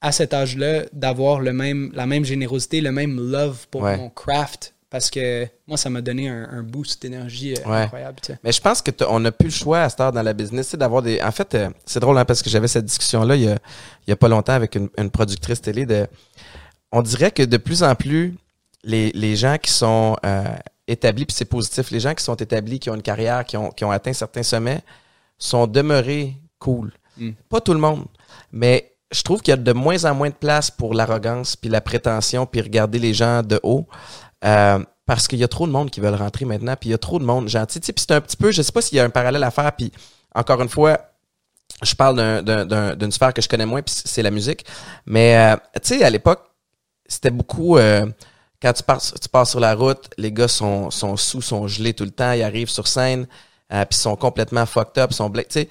à 0.00 0.12
cet 0.12 0.32
âge-là, 0.34 0.84
d'avoir 0.92 1.40
le 1.40 1.52
même, 1.52 1.90
la 1.94 2.06
même 2.06 2.24
générosité, 2.24 2.80
le 2.80 2.92
même 2.92 3.18
love 3.18 3.66
pour 3.70 3.82
Ouais. 3.82 3.96
mon 3.96 4.10
craft. 4.10 4.74
Parce 4.90 5.10
que 5.10 5.46
moi, 5.66 5.76
ça 5.76 5.90
m'a 5.90 6.00
donné 6.00 6.30
un, 6.30 6.48
un 6.50 6.62
boost 6.62 7.02
d'énergie 7.02 7.52
euh, 7.54 7.68
Ouais. 7.70 7.76
incroyable. 7.82 8.18
tu 8.22 8.32
sais. 8.32 8.38
Mais 8.42 8.52
je 8.52 8.60
pense 8.62 8.80
que 8.80 8.90
t'as- 8.90 9.08
on 9.10 9.20
n'a 9.20 9.32
plus 9.32 9.48
le 9.48 9.52
choix 9.52 9.80
à 9.82 9.88
cette 9.90 10.00
heure 10.00 10.12
dans 10.12 10.22
la 10.22 10.32
business, 10.32 10.68
c'est 10.68 10.76
d'avoir 10.78 11.02
des. 11.02 11.20
En 11.20 11.30
fait, 11.30 11.54
euh, 11.54 11.68
c'est 11.84 12.00
drôle 12.00 12.16
hein, 12.16 12.24
parce 12.24 12.42
que 12.42 12.48
j'avais 12.48 12.68
cette 12.68 12.86
discussion-là 12.86 13.36
il 13.36 13.42
y 13.42 13.48
a, 13.48 13.58
il 14.06 14.10
y 14.10 14.12
a 14.12 14.16
pas 14.16 14.28
longtemps 14.28 14.54
avec 14.54 14.76
une, 14.76 14.88
une 14.96 15.10
productrice 15.10 15.60
télé. 15.60 15.84
De, 15.84 16.06
on 16.90 17.02
dirait 17.02 17.32
que 17.32 17.42
de 17.42 17.56
plus 17.58 17.82
en 17.82 17.94
plus, 17.94 18.34
les, 18.82 19.10
les 19.12 19.36
gens 19.36 19.58
qui 19.60 19.70
sont 19.72 20.16
euh, 20.24 20.44
établis, 20.86 21.26
puis 21.26 21.36
c'est 21.36 21.44
positif, 21.44 21.90
les 21.90 22.00
gens 22.00 22.14
qui 22.14 22.24
sont 22.24 22.36
établis, 22.36 22.78
qui 22.78 22.88
ont 22.88 22.94
une 22.94 23.02
carrière, 23.02 23.44
qui 23.44 23.58
ont, 23.58 23.68
qui 23.70 23.84
ont 23.84 23.90
atteint 23.90 24.14
certains 24.14 24.42
sommets, 24.44 24.80
sont 25.36 25.66
demeurés 25.66 26.34
cool. 26.58 26.92
Mm. 27.18 27.32
Pas 27.50 27.60
tout 27.60 27.74
le 27.74 27.80
monde, 27.80 28.06
mais 28.52 28.90
je 29.10 29.22
trouve 29.22 29.40
qu'il 29.40 29.52
y 29.52 29.54
a 29.54 29.56
de 29.56 29.72
moins 29.72 30.04
en 30.04 30.14
moins 30.14 30.28
de 30.28 30.34
place 30.34 30.70
pour 30.70 30.94
l'arrogance, 30.94 31.56
puis 31.56 31.70
la 31.70 31.80
prétention, 31.80 32.46
puis 32.46 32.60
regarder 32.60 32.98
les 32.98 33.14
gens 33.14 33.42
de 33.42 33.58
haut. 33.62 33.86
Euh, 34.44 34.78
parce 35.06 35.26
qu'il 35.26 35.38
y 35.38 35.44
a 35.44 35.48
trop 35.48 35.66
de 35.66 35.72
monde 35.72 35.90
qui 35.90 36.00
veulent 36.00 36.14
rentrer 36.14 36.44
maintenant, 36.44 36.76
puis 36.76 36.90
il 36.90 36.92
y 36.92 36.94
a 36.94 36.98
trop 36.98 37.18
de 37.18 37.24
monde 37.24 37.48
gentil. 37.48 37.80
Tu 37.80 37.86
sais, 37.86 37.92
puis 37.94 38.04
c'est 38.06 38.14
un 38.14 38.20
petit 38.20 38.36
peu, 38.36 38.50
je 38.52 38.60
sais 38.60 38.72
pas 38.72 38.82
s'il 38.82 38.98
y 38.98 39.00
a 39.00 39.04
un 39.04 39.10
parallèle 39.10 39.42
à 39.42 39.50
faire, 39.50 39.72
puis 39.72 39.90
encore 40.34 40.60
une 40.60 40.68
fois, 40.68 40.98
je 41.82 41.94
parle 41.94 42.16
d'un- 42.16 42.42
d'un- 42.42 42.66
d'un- 42.66 42.94
d'une 42.94 43.10
sphère 43.10 43.32
que 43.32 43.40
je 43.40 43.48
connais 43.48 43.64
moins, 43.64 43.80
puis 43.80 43.94
c'est 44.04 44.22
la 44.22 44.30
musique. 44.30 44.66
Mais 45.06 45.36
euh, 45.38 45.56
tu 45.82 45.96
sais, 45.98 46.04
à 46.04 46.10
l'époque, 46.10 46.42
c'était 47.06 47.30
beaucoup. 47.30 47.78
euh, 47.78 48.04
quand 48.60 48.72
tu 48.74 48.82
pars, 48.82 49.00
tu 49.00 49.28
pars 49.30 49.46
sur 49.46 49.60
la 49.60 49.74
route, 49.74 50.10
les 50.18 50.32
gars 50.32 50.48
sont, 50.48 50.90
sont 50.90 51.16
sous, 51.16 51.40
sont 51.40 51.66
gelés 51.68 51.94
tout 51.94 52.04
le 52.04 52.10
temps, 52.10 52.32
ils 52.32 52.42
arrivent 52.42 52.68
sur 52.68 52.86
scène, 52.88 53.26
euh, 53.72 53.84
puis 53.86 53.98
sont 53.98 54.16
complètement 54.16 54.66
fucked 54.66 54.98
up, 55.02 55.12
sont 55.14 55.30
black. 55.30 55.48
Tu 55.48 55.60
sais, 55.60 55.68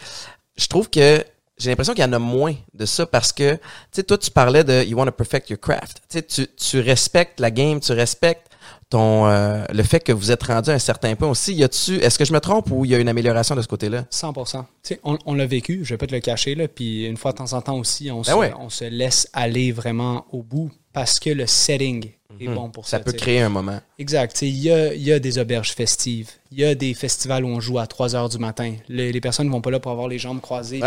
je 0.58 0.68
trouve 0.68 0.90
que 0.90 1.24
j'ai 1.58 1.70
l'impression 1.70 1.94
qu'il 1.94 2.04
y 2.04 2.08
en 2.08 2.14
a 2.14 2.20
moins 2.20 2.56
de 2.74 2.86
ça 2.86 3.06
parce 3.06 3.32
que, 3.32 3.54
tu 3.54 3.60
sais, 3.92 4.04
toi, 4.04 4.18
tu 4.18 4.30
parlais 4.30 4.64
de 4.64 4.84
you 4.84 4.98
want 4.98 5.06
to 5.06 5.12
perfect 5.12 5.50
your 5.50 5.60
craft. 5.60 6.02
Tu 6.10 6.48
tu 6.48 6.80
respectes 6.80 7.40
la 7.40 7.52
game, 7.52 7.80
tu 7.80 7.92
respectes 7.94 8.47
ton 8.90 9.28
euh, 9.28 9.64
le 9.74 9.84
fait 9.84 10.00
que 10.00 10.12
vous 10.12 10.32
êtes 10.32 10.44
rendu 10.44 10.70
à 10.70 10.74
un 10.74 10.80
certain 10.80 11.16
point 11.16 11.30
aussi. 11.30 11.54
Y 11.54 11.64
a-tu, 11.64 11.96
est-ce 11.98 12.18
que 12.18 12.26
je 12.26 12.34
me 12.34 12.40
trompe 12.40 12.72
ou 12.72 12.86
il 12.86 12.92
y 12.92 12.96
a 12.96 13.00
une 13.00 13.10
amélioration 13.10 13.56
de 13.56 13.62
ce 13.62 13.68
côté-là? 13.68 14.06
100%. 14.12 14.62
Tu 14.62 14.66
sais, 14.84 15.00
on, 15.04 15.18
on 15.26 15.34
l'a 15.34 15.46
vécu, 15.46 15.82
je 15.84 15.94
vais 15.94 15.98
pas 15.98 16.08
te 16.08 16.16
le 16.16 16.22
cacher, 16.22 16.56
là, 16.56 16.68
puis 16.68 17.06
une 17.06 17.18
fois 17.18 17.32
de 17.34 17.38
temps 17.38 17.54
en 17.54 17.62
temps 17.62 17.78
aussi, 17.78 18.10
on, 18.12 18.24
se, 18.24 18.32
Ben 18.32 18.38
ouais. 18.38 18.54
on 18.60 18.70
se 18.70 18.86
laisse 18.86 19.28
aller 19.34 19.72
vraiment 19.72 20.26
au 20.32 20.42
bout 20.44 20.72
parce 20.94 21.20
que 21.20 21.30
le 21.30 21.46
setting 21.48 22.12
est 22.40 22.48
bon 22.48 22.70
pour 22.70 22.88
ça. 22.88 22.98
Mhm. 23.00 23.04
Ça 23.06 23.12
peut 23.12 23.18
créer 23.18 23.42
un 23.42 23.50
moment. 23.50 23.80
Exact. 23.98 24.44
Il 24.44 24.50
y 24.58 24.72
a, 24.72 24.94
il 24.94 25.02
y 25.02 25.12
a 25.12 25.18
des 25.20 25.40
auberges 25.40 25.72
festives. 25.74 26.30
Il 26.52 26.60
y 26.60 26.64
a 26.64 26.76
des 26.76 26.94
festivals 26.94 27.44
où 27.44 27.48
on 27.48 27.60
joue 27.60 27.80
à 27.80 27.88
3 27.88 28.16
heures 28.16 28.30
du 28.30 28.38
matin. 28.38 28.76
Les, 28.88 29.12
les 29.12 29.22
personnes 29.22 29.48
ne 29.48 29.52
vont 29.52 29.60
pas 29.62 29.72
là 29.72 29.80
pour 29.80 29.92
avoir 29.92 30.08
les 30.08 30.20
jambes 30.20 30.40
croisées. 30.40 30.82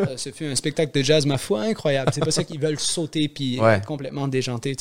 euh, 0.00 0.16
ce 0.16 0.30
fut 0.30 0.46
un 0.46 0.54
spectacle 0.54 0.96
de 0.96 1.02
jazz, 1.02 1.26
ma 1.26 1.38
foi, 1.38 1.62
incroyable. 1.62 2.12
C'est 2.14 2.20
pas 2.24 2.30
ça 2.30 2.44
qu'ils 2.44 2.60
veulent 2.60 2.78
sauter 2.78 3.28
puis 3.28 3.58
Ouais. 3.60 3.74
être 3.78 3.84
complètement 3.86 4.28
déjantés. 4.28 4.76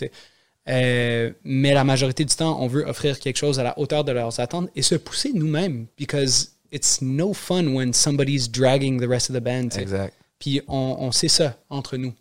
Euh, 0.68 1.32
mais 1.43 1.74
la 1.74 1.84
majorité 1.84 2.26
du 2.26 2.36
temps, 2.36 2.59
on 2.61 2.68
veut 2.68 2.86
offrir 2.88 3.20
quelque 3.20 3.38
chose 3.38 3.59
à 3.59 3.63
la 3.63 3.78
hauteur 3.78 4.03
de 4.03 4.11
leurs 4.11 4.39
attentes 4.39 4.70
et 4.76 4.82
se 4.82 4.95
pousser 4.95 5.32
nous-mêmes. 5.34 5.86
Because 5.97 6.51
it's 6.72 7.01
no 7.01 7.34
fun 7.34 7.68
when 7.68 7.93
somebody's 7.93 8.49
dragging 8.49 8.99
the 8.99 9.07
rest 9.07 9.30
of 9.30 9.36
the 9.36 9.43
band. 9.43 9.70
tu 9.70 9.76
sais. 9.76 9.82
Exact. 9.84 10.13
Puis 10.39 10.61
on, 10.68 10.97
on 10.99 11.11
sait 11.11 11.28
ça 11.28 11.55
entre 11.70 11.97
nous. 11.97 12.13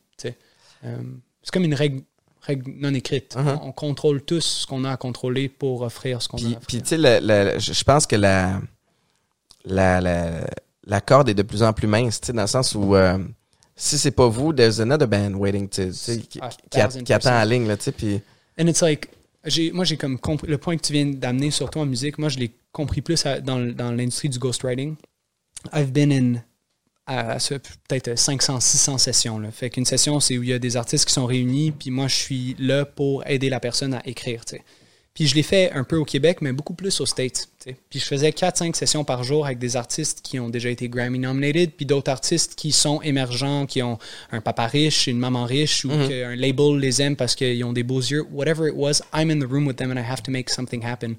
Euh, 0.87 0.99
c'est 1.43 1.51
comme 1.51 1.65
une 1.65 1.73
règle, 1.75 2.03
règle 2.43 2.71
non 2.77 2.93
écrite. 2.93 3.35
Uh-huh. 3.37 3.59
on, 3.63 3.69
on 3.69 3.73
contrôle 3.73 4.21
tous 4.23 4.43
ce 4.43 4.67
qu'on 4.67 4.85
a 4.85 4.91
à 4.93 4.97
contrôler 4.99 5.49
pour 5.49 5.81
offrir 5.81 6.21
ce 6.21 6.29
qu'on 6.29 6.37
a 6.37 6.41
Puis, 6.41 6.55
à 6.55 6.61
puis 6.61 6.83
tu 6.83 6.89
sais, 6.89 7.59
je 7.59 7.85
pense 7.85 8.07
que 8.07 8.17
la, 8.17 8.61
la, 9.65 10.03
la, 10.03 10.47
la 10.87 11.01
corde 11.01 11.31
est 11.31 11.35
de 11.35 11.43
plus 11.43 11.63
en 11.63 11.73
plus 11.73 11.87
mince, 11.87 12.21
tu 12.21 12.27
sais, 12.27 12.33
dans 12.35 12.43
le 12.43 12.49
sens 12.49 12.75
où 12.75 12.95
euh, 12.95 13.17
si 13.77 13.97
c'est 13.97 14.11
pas 14.11 14.29
vous, 14.29 14.53
there's 14.53 14.79
another 14.81 15.09
band 15.09 15.33
waiting, 15.37 15.69
qui, 15.71 15.81
Ah, 16.43 16.51
qui 16.71 16.79
1000%. 16.79 17.03
qui 17.05 17.13
attend 17.15 17.41
en 17.41 17.45
ligne, 17.45 17.67
là, 17.67 17.79
tu 17.79 17.85
sais, 17.85 17.93
puis 17.93 18.21
And 18.59 18.67
it's 18.67 18.83
like, 18.83 19.09
moi 19.73 19.85
j'ai 19.85 19.97
comme 19.97 20.19
compris, 20.19 20.49
le 20.49 20.59
point 20.59 20.77
que 20.77 20.83
tu 20.83 20.93
viens 20.93 21.07
d'amener 21.07 21.51
surtout 21.51 21.81
en 21.81 21.87
musique, 21.87 22.19
moi 22.19 22.29
je 22.29 22.39
l'ai 22.39 22.53
compris 22.73 23.01
plus 23.03 23.25
à- 23.27 23.41
dans, 23.41 23.59
dans 23.59 23.91
l'industrie 23.91 24.29
du 24.29 24.39
ghostwriting. 24.39 24.97
I've 25.73 25.93
been 25.93 26.13
in 26.13 26.43
peut-être 27.07 28.17
500, 28.19 28.61
600 28.61 28.99
sessions. 28.99 29.43
Fait 29.53 29.71
qu'une 29.71 29.85
session, 29.85 30.21
c'est 30.21 30.39
où 30.39 30.43
il 30.43 30.49
y 30.49 30.53
a 30.53 30.59
des 30.59 30.77
artistes 30.77 31.07
qui 31.07 31.13
sont 31.13 31.27
réunis, 31.27 31.71
puis 31.73 31.91
moi 31.91 32.09
je 32.09 32.15
suis 32.15 32.57
là 32.59 32.85
pour 32.85 33.27
aider 33.27 33.49
la 33.49 33.61
personne 33.61 33.95
à 33.95 34.07
écrire. 34.07 34.45
tu 34.45 34.57
sais. 34.57 34.63
Puis 35.15 35.29
je 35.29 35.37
l'ai 35.37 35.45
fait 35.45 35.71
un 35.71 35.85
peu 35.85 35.97
au 35.97 36.05
Québec, 36.05 36.39
mais 36.41 36.53
beaucoup 36.53 36.75
plus 36.75 37.01
aux 37.01 37.07
States. 37.07 37.49
Puis 37.89 38.01
je 38.01 38.05
faisais 38.05 38.31
4-5 38.31 38.75
sessions 38.75 39.05
par 39.05 39.23
jour 39.23 39.47
avec 39.47 39.59
des 39.59 39.77
artistes 39.77 40.23
qui 40.23 40.41
ont 40.41 40.49
déjà 40.49 40.71
été 40.71 40.89
Grammy 40.89 41.21
nominated, 41.21 41.71
puis 41.77 41.87
d'autres 41.87 42.11
artistes 42.11 42.57
qui 42.57 42.73
sont 42.73 43.01
émergents, 43.01 43.67
qui 43.67 43.81
ont 43.81 43.99
un 44.33 44.41
papa 44.41 44.67
riche, 44.67 45.07
une 45.07 45.19
maman 45.19 45.45
riche, 45.45 45.85
ou 45.85 45.91
qu'un 45.91 46.35
label 46.35 46.79
les 46.79 47.01
aime 47.01 47.15
parce 47.15 47.37
qu'ils 47.37 47.65
ont 47.65 47.73
des 47.73 47.85
beaux 47.85 48.01
yeux. 48.01 48.27
Whatever 48.33 48.69
it 48.69 48.75
was, 48.75 49.03
I'm 49.13 49.31
in 49.31 49.39
the 49.39 49.49
room 49.49 49.69
with 49.69 49.77
them 49.77 49.93
and 49.93 50.01
I 50.01 50.05
have 50.05 50.23
to 50.25 50.33
make 50.33 50.51
something 50.51 50.85
happen. 50.85 51.15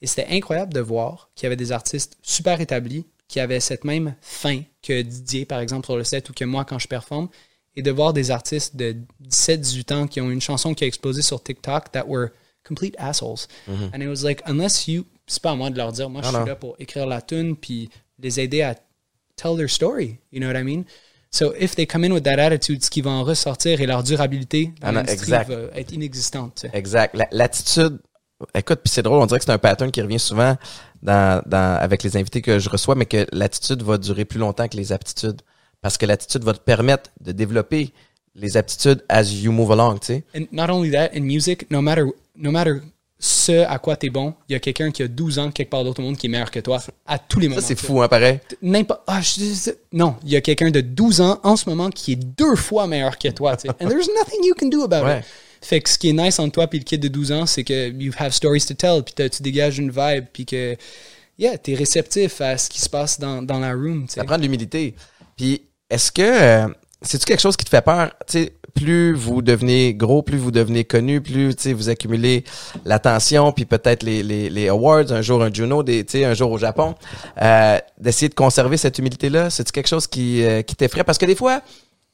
Et 0.00 0.06
c'était 0.06 0.28
incroyable 0.30 0.72
de 0.72 0.80
voir 0.80 1.30
qu'il 1.34 1.44
y 1.44 1.48
avait 1.48 1.56
des 1.56 1.72
artistes 1.72 2.16
super 2.22 2.60
établis 2.60 3.04
qui 3.28 3.40
avaient 3.40 3.60
cette 3.60 3.84
même 3.84 4.14
fin 4.22 4.62
que 4.82 5.02
Didier, 5.02 5.44
par 5.44 5.60
exemple, 5.60 5.84
sur 5.84 5.96
le 5.96 6.04
set, 6.04 6.30
ou 6.30 6.32
que 6.32 6.44
moi 6.44 6.64
quand 6.64 6.78
je 6.78 6.88
performe, 6.88 7.28
et 7.74 7.82
de 7.82 7.90
voir 7.90 8.14
des 8.14 8.30
artistes 8.30 8.76
de 8.76 8.96
17-18 9.28 9.92
ans 9.92 10.06
qui 10.06 10.22
ont 10.22 10.30
une 10.30 10.40
chanson 10.40 10.72
qui 10.72 10.84
a 10.84 10.86
explosé 10.86 11.20
sur 11.20 11.42
TikTok 11.42 11.92
that 11.92 12.06
were 12.06 12.28
complete 12.66 12.94
assholes. 12.98 13.46
And 13.68 14.00
it 14.02 14.08
was 14.08 14.22
like, 14.24 14.42
unless 14.46 14.88
you, 14.88 15.04
c'est 15.26 15.42
pas 15.42 15.52
à 15.52 15.54
moi 15.56 15.70
de 15.70 15.76
leur 15.76 15.92
dire, 15.92 16.08
moi 16.10 16.22
je 16.22 16.28
Ah 16.28 16.40
suis 16.40 16.48
là 16.48 16.56
pour 16.56 16.76
écrire 16.78 17.06
la 17.06 17.20
tune 17.22 17.56
puis 17.56 17.88
les 18.18 18.40
aider 18.40 18.62
à 18.62 18.74
tell 19.36 19.56
their 19.56 19.68
story. 19.70 20.18
You 20.32 20.40
know 20.40 20.48
what 20.48 20.58
I 20.58 20.62
mean? 20.64 20.84
So 21.30 21.52
if 21.58 21.74
they 21.74 21.86
come 21.86 22.04
in 22.04 22.12
with 22.12 22.22
that 22.24 22.38
attitude, 22.40 22.82
ce 22.84 22.88
qui 22.90 23.02
va 23.02 23.10
en 23.10 23.22
ressortir 23.24 23.80
et 23.80 23.86
leur 23.86 24.02
durabilité 24.02 24.72
dans 24.80 24.88
Ah 24.88 24.92
non, 24.92 25.02
exact. 25.04 25.50
va 25.50 25.78
être 25.78 25.92
inexistante. 25.92 26.54
tu 26.62 26.68
sais. 26.68 26.70
exact. 26.76 27.14
La- 27.16 27.28
L'attitude, 27.32 27.98
écoute, 28.54 28.80
puis 28.82 28.90
c'est 28.92 29.02
drôle, 29.02 29.20
on 29.20 29.26
dirait 29.26 29.38
que 29.40 29.44
c'est 29.44 29.52
un 29.52 29.58
pattern 29.58 29.90
qui 29.90 30.00
revient 30.00 30.18
souvent 30.20 30.56
dans, 31.02 31.42
dans, 31.44 31.78
avec 31.80 32.02
les 32.04 32.16
invités 32.16 32.40
que 32.40 32.58
je 32.58 32.70
reçois, 32.70 32.94
mais 32.94 33.04
que 33.06 33.26
l'attitude 33.32 33.82
va 33.82 33.98
durer 33.98 34.24
plus 34.24 34.38
longtemps 34.38 34.66
que 34.68 34.76
les 34.76 34.92
aptitudes. 34.92 35.42
Parce 35.82 35.98
que 35.98 36.06
l'attitude 36.06 36.42
va 36.42 36.54
te 36.54 36.60
permettre 36.60 37.10
de 37.20 37.32
développer 37.32 37.92
les 38.34 38.56
aptitudes 38.56 39.04
as 39.08 39.24
you 39.32 39.52
move 39.52 39.70
along, 39.72 39.98
tu 40.00 40.06
sais. 40.06 40.24
And 40.34 40.44
not 40.52 40.70
only 40.72 40.90
that, 40.92 41.10
in 41.14 41.20
music, 41.20 41.70
no 41.70 41.82
matter, 41.82 42.04
no 42.38 42.50
matter 42.50 42.74
ce 43.18 43.64
à 43.66 43.78
quoi 43.78 43.96
t'es 43.96 44.10
bon, 44.10 44.34
il 44.48 44.52
y 44.52 44.56
a 44.56 44.60
quelqu'un 44.60 44.90
qui 44.90 45.02
a 45.02 45.08
12 45.08 45.38
ans 45.38 45.50
quelque 45.50 45.70
part 45.70 45.84
d'autre 45.84 46.00
au 46.00 46.02
monde 46.02 46.18
qui 46.18 46.26
est 46.26 46.28
meilleur 46.28 46.50
que 46.50 46.60
toi 46.60 46.80
à 47.06 47.18
tous 47.18 47.40
les 47.40 47.48
moments. 47.48 47.60
Ça, 47.62 47.68
c'est 47.68 47.78
fou, 47.80 48.02
hein, 48.02 48.08
pareil. 48.08 48.40
N'importe. 48.60 49.00
Ah, 49.06 49.20
je- 49.22 49.70
non, 49.92 50.16
il 50.22 50.30
y 50.30 50.36
a 50.36 50.42
quelqu'un 50.42 50.70
de 50.70 50.82
12 50.82 51.20
ans 51.22 51.40
en 51.42 51.56
ce 51.56 51.68
moment 51.68 51.88
qui 51.90 52.12
est 52.12 52.16
deux 52.16 52.56
fois 52.56 52.86
meilleur 52.86 53.16
que 53.18 53.28
toi. 53.28 53.52
And 53.80 53.88
there's 53.88 54.08
nothing 54.18 54.44
you 54.44 54.54
can 54.58 54.68
do 54.68 54.82
about 54.82 55.06
Ouais. 55.06 55.20
it. 55.20 55.24
Fait 55.62 55.80
que 55.80 55.88
ce 55.88 55.96
qui 55.96 56.10
est 56.10 56.12
nice 56.12 56.38
entre 56.38 56.52
toi 56.52 56.68
et 56.70 56.76
le 56.76 56.84
kid 56.84 57.00
de 57.00 57.08
12 57.08 57.32
ans, 57.32 57.46
c'est 57.46 57.64
que 57.64 57.88
you 57.90 58.12
have 58.18 58.32
stories 58.32 58.60
to 58.66 58.74
tell, 58.74 59.02
puis 59.02 59.14
tu 59.30 59.42
dégages 59.42 59.78
une 59.78 59.90
vibe, 59.90 60.26
puis 60.30 60.44
que, 60.44 60.76
yeah, 61.38 61.56
t'es 61.56 61.74
réceptif 61.74 62.42
à 62.42 62.58
ce 62.58 62.68
qui 62.68 62.80
se 62.82 62.88
passe 62.90 63.18
dans, 63.18 63.40
dans 63.42 63.58
la 63.58 63.72
room. 63.72 64.02
tu 64.06 64.12
sais. 64.12 64.20
Ça 64.20 64.24
prend 64.24 64.36
de 64.36 64.42
l'humilité. 64.42 64.94
Puis, 65.36 65.62
est-ce 65.88 66.12
que 66.12 66.22
euh, 66.22 66.68
c'est-tu 67.00 67.24
quelque 67.24 67.40
chose 67.40 67.56
qui 67.56 67.64
te 67.64 67.70
fait 67.70 67.80
peur? 67.82 68.12
Tu 68.28 68.32
sais, 68.44 68.52
plus 68.76 69.14
vous 69.14 69.40
devenez 69.42 69.94
gros, 69.94 70.22
plus 70.22 70.36
vous 70.38 70.50
devenez 70.52 70.84
connu, 70.84 71.20
plus 71.20 71.56
vous 71.72 71.88
accumulez 71.88 72.44
l'attention, 72.84 73.50
puis 73.50 73.64
peut-être 73.64 74.02
les, 74.04 74.22
les, 74.22 74.50
les 74.50 74.68
awards, 74.68 75.10
un 75.12 75.22
jour 75.22 75.42
un 75.42 75.52
Juno, 75.52 75.82
des, 75.82 76.04
tu 76.04 76.12
sais, 76.18 76.24
un 76.24 76.34
jour 76.34 76.50
au 76.52 76.58
Japon, 76.58 76.94
euh, 77.42 77.78
d'essayer 77.98 78.28
de 78.28 78.34
conserver 78.34 78.76
cette 78.76 78.98
humilité-là, 78.98 79.50
c'est-tu 79.50 79.72
quelque 79.72 79.88
chose 79.88 80.06
qui, 80.06 80.44
euh, 80.44 80.62
qui 80.62 80.76
t'effraie? 80.76 81.02
Parce 81.04 81.18
que 81.18 81.26
des 81.26 81.34
fois, 81.34 81.62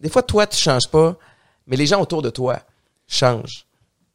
des 0.00 0.08
fois, 0.08 0.22
toi, 0.22 0.46
tu 0.46 0.56
changes 0.56 0.88
pas, 0.88 1.18
mais 1.66 1.76
les 1.76 1.86
gens 1.86 2.00
autour 2.00 2.22
de 2.22 2.30
toi 2.30 2.60
changent. 3.08 3.66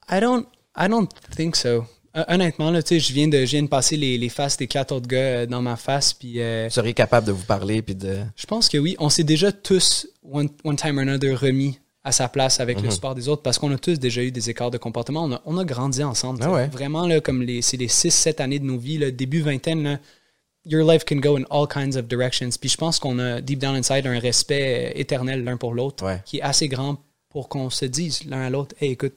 I 0.10 0.20
don't, 0.22 0.46
I 0.78 0.88
don't 0.88 1.08
think 1.36 1.56
so. 1.56 1.86
Hon- 2.16 2.26
Honnêtement, 2.30 2.72
là, 2.72 2.82
tu 2.82 2.96
sais, 2.96 3.00
je 3.00 3.14
viens 3.14 3.28
de, 3.28 3.40
je 3.46 3.52
viens 3.52 3.64
de 3.64 3.68
passer 3.68 3.98
les, 3.98 4.18
les 4.18 4.30
faces 4.30 4.58
des 4.58 4.68
quatre 4.68 4.92
autres 4.94 5.08
gars 5.08 5.18
euh, 5.18 5.46
dans 5.46 5.62
ma 5.62 5.76
face, 5.76 6.14
puis 6.14 6.42
euh, 6.42 6.66
Vous 6.70 6.74
seriez 6.74 6.94
capable 6.94 7.28
de 7.28 7.32
vous 7.32 7.44
parler, 7.46 7.82
puis 7.82 7.94
de... 7.94 8.18
Je 8.36 8.46
pense 8.48 8.70
que 8.70 8.78
oui. 8.78 8.96
On 9.00 9.10
s'est 9.10 9.24
déjà 9.26 9.52
tous, 9.52 10.08
one, 10.24 10.50
one 10.64 10.76
time 10.78 10.98
or 10.98 11.04
another, 11.04 11.38
remis 11.40 11.78
à 12.08 12.12
sa 12.12 12.28
place 12.30 12.60
avec 12.60 12.78
Mhm. 12.78 12.86
le 12.86 12.92
support 12.92 13.16
des 13.16 13.28
autres 13.28 13.42
parce 13.42 13.58
qu'on 13.60 13.72
a 13.74 13.78
tous 13.78 14.00
déjà 14.00 14.22
eu 14.24 14.32
des 14.32 14.50
écarts 14.50 14.72
de 14.72 14.78
comportement. 14.78 15.24
On 15.26 15.32
a, 15.34 15.42
on 15.46 15.58
a 15.58 15.66
grandi 15.66 16.04
ensemble. 16.04 16.40
Ah 16.44 16.52
ouais. 16.52 16.68
Vraiment, 16.68 17.06
là, 17.06 17.20
comme 17.22 17.42
les, 17.42 17.62
c'est 17.62 17.78
les 17.78 17.88
6-7 17.90 18.40
années 18.42 18.60
de 18.60 18.66
nos 18.66 18.78
vies, 18.78 18.98
là, 18.98 19.12
début 19.12 19.42
vingtaine, 19.42 19.84
là, 19.84 20.00
your 20.66 20.90
life 20.90 21.04
can 21.06 21.18
go 21.18 21.38
in 21.38 21.44
all 21.50 21.68
kinds 21.68 21.96
of 21.98 22.06
directions. 22.08 22.50
Puis 22.60 22.70
je 22.70 22.78
pense 22.78 23.00
qu'on 23.00 23.20
a, 23.20 23.42
deep 23.42 23.60
down 23.60 23.76
inside, 23.76 24.06
un 24.08 24.20
respect 24.20 24.94
éternel 24.96 25.44
l'un 25.44 25.58
pour 25.58 25.74
l'autre 25.74 26.06
Ouais. 26.06 26.22
qui 26.26 26.38
est 26.38 26.42
assez 26.42 26.68
grand 26.68 26.98
pour 27.30 27.50
qu'on 27.50 27.70
se 27.70 27.86
dise 27.86 28.24
l'un 28.26 28.42
à 28.42 28.50
l'autre, 28.50 28.76
hey, 28.82 28.92
écoute, 28.92 29.14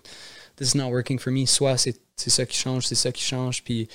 this 0.57 0.74
is 0.74 0.76
not 0.76 0.88
working 0.91 1.18
for 1.18 1.32
me. 1.32 1.47
Soit 1.47 1.76
c'est 1.78 1.97
c'est 2.16 2.30
ça 2.30 2.45
qui 2.45 2.59
change, 2.59 2.86
c'est 2.86 2.95
ça 2.97 3.12
qui 3.12 3.22
change. 3.24 3.62
Puis 3.64 3.88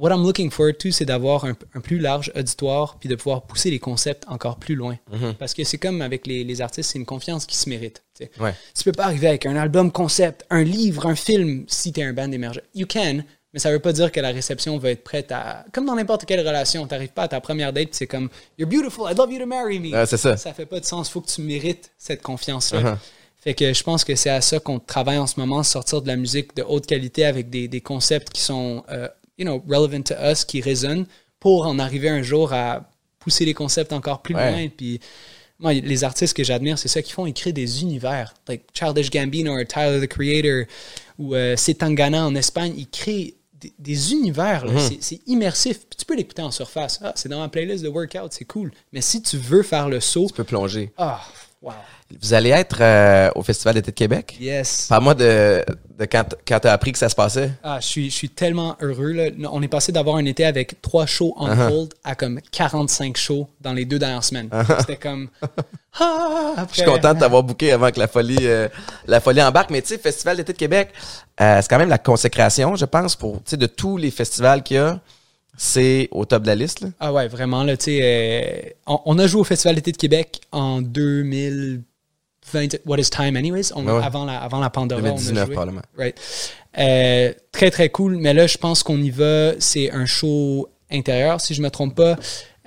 what 0.00 0.10
I'm 0.10 0.24
looking 0.24 0.50
forward 0.50 0.78
to, 0.78 0.90
c'est 0.90 1.04
d'avoir 1.04 1.44
un, 1.44 1.54
un 1.74 1.80
plus 1.80 1.98
large 1.98 2.32
auditoire 2.34 2.96
puis 2.98 3.08
de 3.08 3.14
pouvoir 3.14 3.42
pousser 3.42 3.70
les 3.70 3.78
concepts 3.78 4.24
encore 4.28 4.56
plus 4.56 4.74
loin. 4.74 4.98
Parce 5.38 5.52
que 5.54 5.62
c'est 5.64 5.78
comme 5.78 6.00
avec 6.00 6.26
les, 6.26 6.42
les 6.42 6.60
artistes, 6.60 6.90
c'est 6.92 6.98
une 6.98 7.06
confiance 7.06 7.44
qui 7.46 7.56
se 7.56 7.68
mérite. 7.68 8.02
Ouais. 8.38 8.54
Tu 8.74 8.84
peux 8.84 8.92
pas 8.92 9.04
arriver 9.04 9.28
avec 9.28 9.46
un 9.46 9.56
album 9.56 9.92
concept, 9.92 10.44
un 10.50 10.62
livre, 10.62 11.06
un 11.06 11.14
film 11.14 11.64
si 11.68 11.92
tu 11.92 12.00
es 12.00 12.04
un 12.04 12.12
band 12.12 12.32
émergent. 12.32 12.60
You 12.74 12.86
can, 12.86 13.20
mais 13.52 13.58
ça 13.58 13.70
veut 13.70 13.78
pas 13.78 13.92
dire 13.92 14.12
que 14.12 14.20
la 14.20 14.30
réception 14.30 14.78
va 14.78 14.90
être 14.90 15.04
prête 15.04 15.32
à. 15.32 15.64
Comme 15.72 15.86
dans 15.86 15.96
n'importe 15.96 16.24
quelle 16.24 16.40
relation, 16.46 16.86
tu 16.86 17.08
pas 17.08 17.22
à 17.24 17.28
ta 17.28 17.40
première 17.40 17.72
date, 17.72 17.88
c'est 17.92 18.06
comme 18.06 18.28
You're 18.58 18.68
beautiful, 18.68 19.04
I'd 19.10 19.18
love 19.18 19.32
you 19.32 19.38
to 19.38 19.46
marry 19.46 19.80
me. 19.80 20.06
C'est 20.06 20.16
ça. 20.16 20.36
Ça 20.36 20.54
fait 20.54 20.66
pas 20.66 20.80
de 20.80 20.84
sens. 20.84 21.10
faut 21.10 21.20
que 21.20 21.30
tu 21.30 21.42
mérites 21.42 21.90
cette 21.98 22.22
confiance-là. 22.22 22.98
Fait 23.42 23.54
que 23.54 23.72
je 23.72 23.82
pense 23.82 24.04
que 24.04 24.14
c'est 24.16 24.28
à 24.28 24.42
ça 24.42 24.60
qu'on 24.60 24.78
travaille 24.78 25.16
en 25.16 25.26
ce 25.26 25.40
moment, 25.40 25.62
sortir 25.62 26.02
de 26.02 26.08
la 26.08 26.16
musique 26.16 26.54
de 26.56 26.62
haute 26.62 26.84
qualité 26.84 27.24
avec 27.24 27.48
des, 27.48 27.68
des 27.68 27.80
concepts 27.80 28.28
qui 28.28 28.42
sont, 28.42 28.84
euh, 28.90 29.08
you 29.40 29.44
know, 29.46 29.62
relevant 29.68 30.02
to 30.04 30.14
us, 30.22 30.44
qui 30.44 30.60
résonnent, 30.60 31.06
pour 31.40 31.66
en 31.66 31.78
arriver 31.78 32.08
un 32.10 32.22
jour 32.22 32.52
à 32.52 32.88
pousser 33.18 33.44
les 33.44 33.54
concepts 33.54 33.92
encore 33.92 34.20
plus 34.22 34.34
Ouais. 34.34 34.50
loin. 34.52 34.68
Puis 34.68 35.00
moi, 35.58 35.72
les 35.72 36.04
artistes 36.04 36.36
que 36.36 36.44
j'admire, 36.44 36.78
c'est 36.78 36.88
ça 36.88 37.00
qu'ils 37.02 37.14
font, 37.14 37.26
ils 37.26 37.32
créent 37.34 37.52
des 37.52 37.82
univers. 37.82 38.34
Like 38.46 38.62
Childish 38.74 39.10
Gambino 39.10 39.54
ou 39.58 39.64
Tyler 39.64 40.00
the 40.00 40.08
Creator 40.08 40.64
ou 41.18 41.34
euh, 41.34 41.56
Setangana 41.56 42.26
en 42.26 42.34
Espagne, 42.34 42.74
ils 42.76 42.88
créent 42.88 43.34
des, 43.60 43.72
des 43.78 44.12
univers. 44.12 44.64
C'est- 44.78 45.02
C'est 45.02 45.20
immersif. 45.26 45.80
Puis 45.80 45.96
tu 45.98 46.04
peux 46.06 46.16
l'écouter 46.16 46.40
en 46.42 46.50
surface. 46.50 46.98
Ah, 47.02 47.12
c'est 47.14 47.28
dans 47.28 47.40
ma 47.40 47.48
playlist 47.48 47.82
de 47.84 47.88
workout, 47.88 48.32
c'est 48.32 48.46
cool. 48.46 48.70
Mais 48.92 49.00
si 49.02 49.20
tu 49.22 49.36
veux 49.36 49.62
faire 49.62 49.88
le 49.90 50.00
saut, 50.00 50.26
Tu 50.28 50.32
peux 50.34 50.44
plonger. 50.44 50.92
ah, 50.96 51.20
Wow. 51.62 51.72
Vous 52.22 52.32
allez 52.32 52.48
être 52.50 52.78
euh, 52.80 53.30
au 53.34 53.42
Festival 53.42 53.74
d'été 53.74 53.90
de 53.90 53.94
Québec? 53.96 54.36
Yes. 54.40 54.86
Parle-moi 54.88 55.14
de, 55.14 55.62
de 55.98 56.04
quand, 56.06 56.24
quand 56.48 56.58
tu 56.58 56.68
as 56.68 56.72
appris 56.72 56.90
que 56.92 56.98
ça 56.98 57.10
se 57.10 57.14
passait. 57.14 57.50
Ah, 57.62 57.78
je 57.80 57.86
suis, 57.86 58.08
je 58.10 58.14
suis 58.14 58.30
tellement 58.30 58.76
heureux. 58.80 59.12
Là. 59.12 59.24
On 59.52 59.60
est 59.62 59.68
passé 59.68 59.92
d'avoir 59.92 60.16
un 60.16 60.24
été 60.24 60.44
avec 60.46 60.80
trois 60.80 61.04
shows 61.04 61.34
on 61.36 61.46
Uh-huh. 61.48 61.70
hold 61.70 61.94
à 62.02 62.14
comme 62.14 62.40
45 62.50 63.14
shows 63.18 63.46
dans 63.60 63.74
les 63.74 63.84
deux 63.84 63.98
dernières 63.98 64.24
semaines. 64.24 64.48
C'était 64.80 64.96
comme. 64.96 65.28
Ah, 65.98 66.52
après- 66.56 66.68
Je 66.76 66.82
suis 66.82 66.84
content 66.84 67.14
de 67.14 67.18
t'avoir 67.18 67.42
booké 67.42 67.72
avant 67.72 67.90
que 67.90 67.98
la 67.98 68.06
folie, 68.06 68.36
euh, 68.42 68.68
la 69.08 69.20
folie 69.20 69.42
embarque. 69.42 69.70
Mais 69.70 69.82
tu 69.82 69.88
sais, 69.88 69.98
Festival 69.98 70.36
d'été 70.36 70.52
de 70.52 70.58
Québec, 70.58 70.90
euh, 71.40 71.58
c'est 71.60 71.68
quand 71.68 71.78
même 71.78 71.88
la 71.88 71.98
consécration, 71.98 72.76
je 72.76 72.84
pense, 72.84 73.16
pour 73.16 73.40
de 73.52 73.66
tous 73.66 73.96
les 73.96 74.12
festivals 74.12 74.62
qu'il 74.62 74.76
y 74.76 74.78
a. 74.78 75.00
C'est 75.62 76.08
au 76.10 76.24
top 76.24 76.42
de 76.44 76.46
la 76.46 76.54
liste. 76.54 76.80
Là? 76.80 76.88
Ah 77.00 77.12
ouais, 77.12 77.28
vraiment. 77.28 77.62
Là, 77.64 77.76
tu 77.76 77.84
sais, 77.84 78.00
euh, 78.02 78.70
on, 78.86 78.98
on 79.04 79.18
a 79.18 79.26
joué 79.26 79.42
au 79.42 79.44
Festival 79.44 79.74
d'été 79.74 79.92
de 79.92 79.98
Québec 79.98 80.40
en 80.52 80.80
2020. 80.80 81.82
What 82.86 82.98
is 82.98 83.10
time, 83.10 83.36
anyways? 83.36 83.70
On- 83.74 83.84
Ouais, 83.84 83.92
ouais. 83.92 84.02
avant, 84.02 84.24
la, 84.24 84.40
avant 84.40 84.58
la 84.58 84.70
Pandora. 84.70 85.00
on 85.02 85.04
a 85.04 85.08
2019 85.10 85.46
joué. 85.46 85.54
probablement. 85.54 85.82
Right. 85.98 86.18
Euh, 86.78 87.34
très, 87.52 87.70
très 87.70 87.90
cool. 87.90 88.16
Mais 88.16 88.32
là, 88.32 88.46
je 88.46 88.56
pense 88.56 88.82
qu'on 88.82 89.02
y 89.02 89.10
va. 89.10 89.52
C'est 89.58 89.90
un 89.90 90.06
show 90.06 90.66
intérieur, 90.90 91.40
si 91.42 91.52
je 91.52 91.60
me 91.60 91.70
trompe 91.70 91.94
pas. 91.94 92.16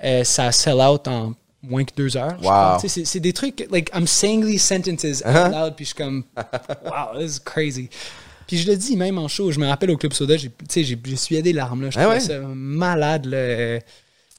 Euh, 0.04 0.22
ça 0.22 0.52
sell 0.52 0.74
out 0.80 1.08
en 1.08 1.34
moins 1.62 1.82
que 1.84 1.92
deux 1.96 2.16
heures. 2.16 2.36
Wow. 2.42 2.78
C'est 2.86 3.18
des 3.20 3.32
trucs, 3.32 3.66
like, 3.72 3.90
I'm 3.92 4.06
saying 4.06 4.44
these 4.46 4.62
sentences 4.62 5.22
out 5.24 5.34
Uh-huh. 5.34 5.50
loud, 5.50 5.74
puis 5.74 5.84
je 5.84 5.90
suis 5.90 5.96
comme, 5.96 6.22
wow, 6.84 7.18
this 7.18 7.36
is 7.36 7.40
crazy. 7.44 7.88
Puis 8.46 8.58
je 8.58 8.70
le 8.70 8.76
dis 8.76 8.96
même 8.96 9.18
en 9.18 9.28
show, 9.28 9.50
je 9.50 9.58
me 9.60 9.66
rappelle 9.66 9.90
au 9.90 9.96
Club 9.96 10.12
Soda, 10.12 10.36
j'ai- 10.36 10.50
j'ai 10.74 10.82
j'ai 10.84 10.98
essuyé 11.12 11.42
des 11.42 11.52
larmes, 11.52 11.82
là. 11.82 11.90
Je 11.90 11.98
Ah 11.98 12.08
ouais? 12.08 12.20
ça 12.20 12.38
malade, 12.40 13.26
là. 13.26 13.80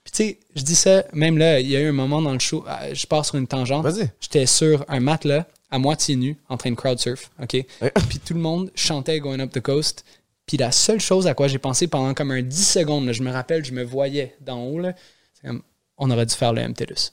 Puis 0.03 0.11
tu 0.11 0.17
sais, 0.23 0.39
je 0.55 0.61
dis 0.61 0.75
ça, 0.75 1.03
même 1.13 1.37
là, 1.37 1.59
il 1.59 1.67
y 1.69 1.75
a 1.75 1.79
eu 1.81 1.87
un 1.87 1.91
moment 1.93 2.21
dans 2.21 2.33
le 2.33 2.39
show, 2.39 2.63
euh, 2.67 2.93
je 2.93 3.07
pars 3.07 3.25
sur 3.25 3.35
une 3.35 3.47
tangente. 3.47 3.83
Vas-y. 3.83 4.09
J'étais 4.21 4.45
sur 4.45 4.85
un 4.87 4.99
matelas, 4.99 5.45
à 5.71 5.79
moitié 5.79 6.15
nu, 6.15 6.37
en 6.47 6.57
train 6.57 6.69
de 6.69 6.75
crowd 6.75 6.99
surf, 6.99 7.31
OK? 7.41 7.53
Ouais. 7.53 7.91
Puis 8.09 8.19
tout 8.19 8.33
le 8.35 8.39
monde 8.39 8.71
chantait 8.75 9.19
Going 9.19 9.39
Up 9.39 9.51
the 9.51 9.61
Coast. 9.61 10.05
Puis 10.45 10.57
la 10.57 10.71
seule 10.71 10.99
chose 10.99 11.25
à 11.25 11.33
quoi 11.33 11.47
j'ai 11.47 11.57
pensé 11.57 11.87
pendant 11.87 12.13
comme 12.13 12.29
un 12.29 12.43
10 12.43 12.67
secondes, 12.69 13.07
là, 13.07 13.13
je 13.13 13.23
me 13.23 13.31
rappelle, 13.31 13.65
je 13.65 13.71
me 13.71 13.83
voyais 13.83 14.35
d'en 14.41 14.63
haut, 14.63 14.77
là, 14.79 14.93
c'est 15.33 15.47
comme, 15.47 15.63
on 15.97 16.11
aurait 16.11 16.27
dû 16.27 16.35
faire 16.35 16.53
le 16.53 16.61
MTLUS. 16.61 17.11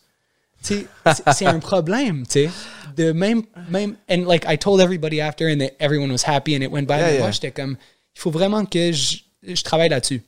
Tu 0.63 0.87
c'est- 1.35 1.47
un 1.47 1.59
problème, 1.59 2.25
tu 2.27 2.45
sais. 2.45 2.51
De 2.97 3.13
même, 3.13 3.43
même, 3.71 3.97
and 4.11 4.25
like 4.29 4.45
I 4.47 4.59
told 4.59 4.81
everybody 4.81 5.21
after 5.21 5.47
and 5.51 5.59
that 5.59 5.71
everyone 5.81 6.11
was 6.11 6.25
happy 6.27 6.55
and 6.57 6.61
it 6.61 6.71
went 6.71 6.85
by. 6.87 6.95
Yeah, 6.99 7.11
yeah. 7.13 7.21
moi, 7.21 7.31
j'étais 7.31 7.51
comme, 7.51 7.77
il 8.15 8.21
faut 8.21 8.31
vraiment 8.31 8.65
que 8.67 8.93
je, 8.93 9.17
je 9.43 9.63
travaille 9.63 9.89
là-dessus. 9.89 10.23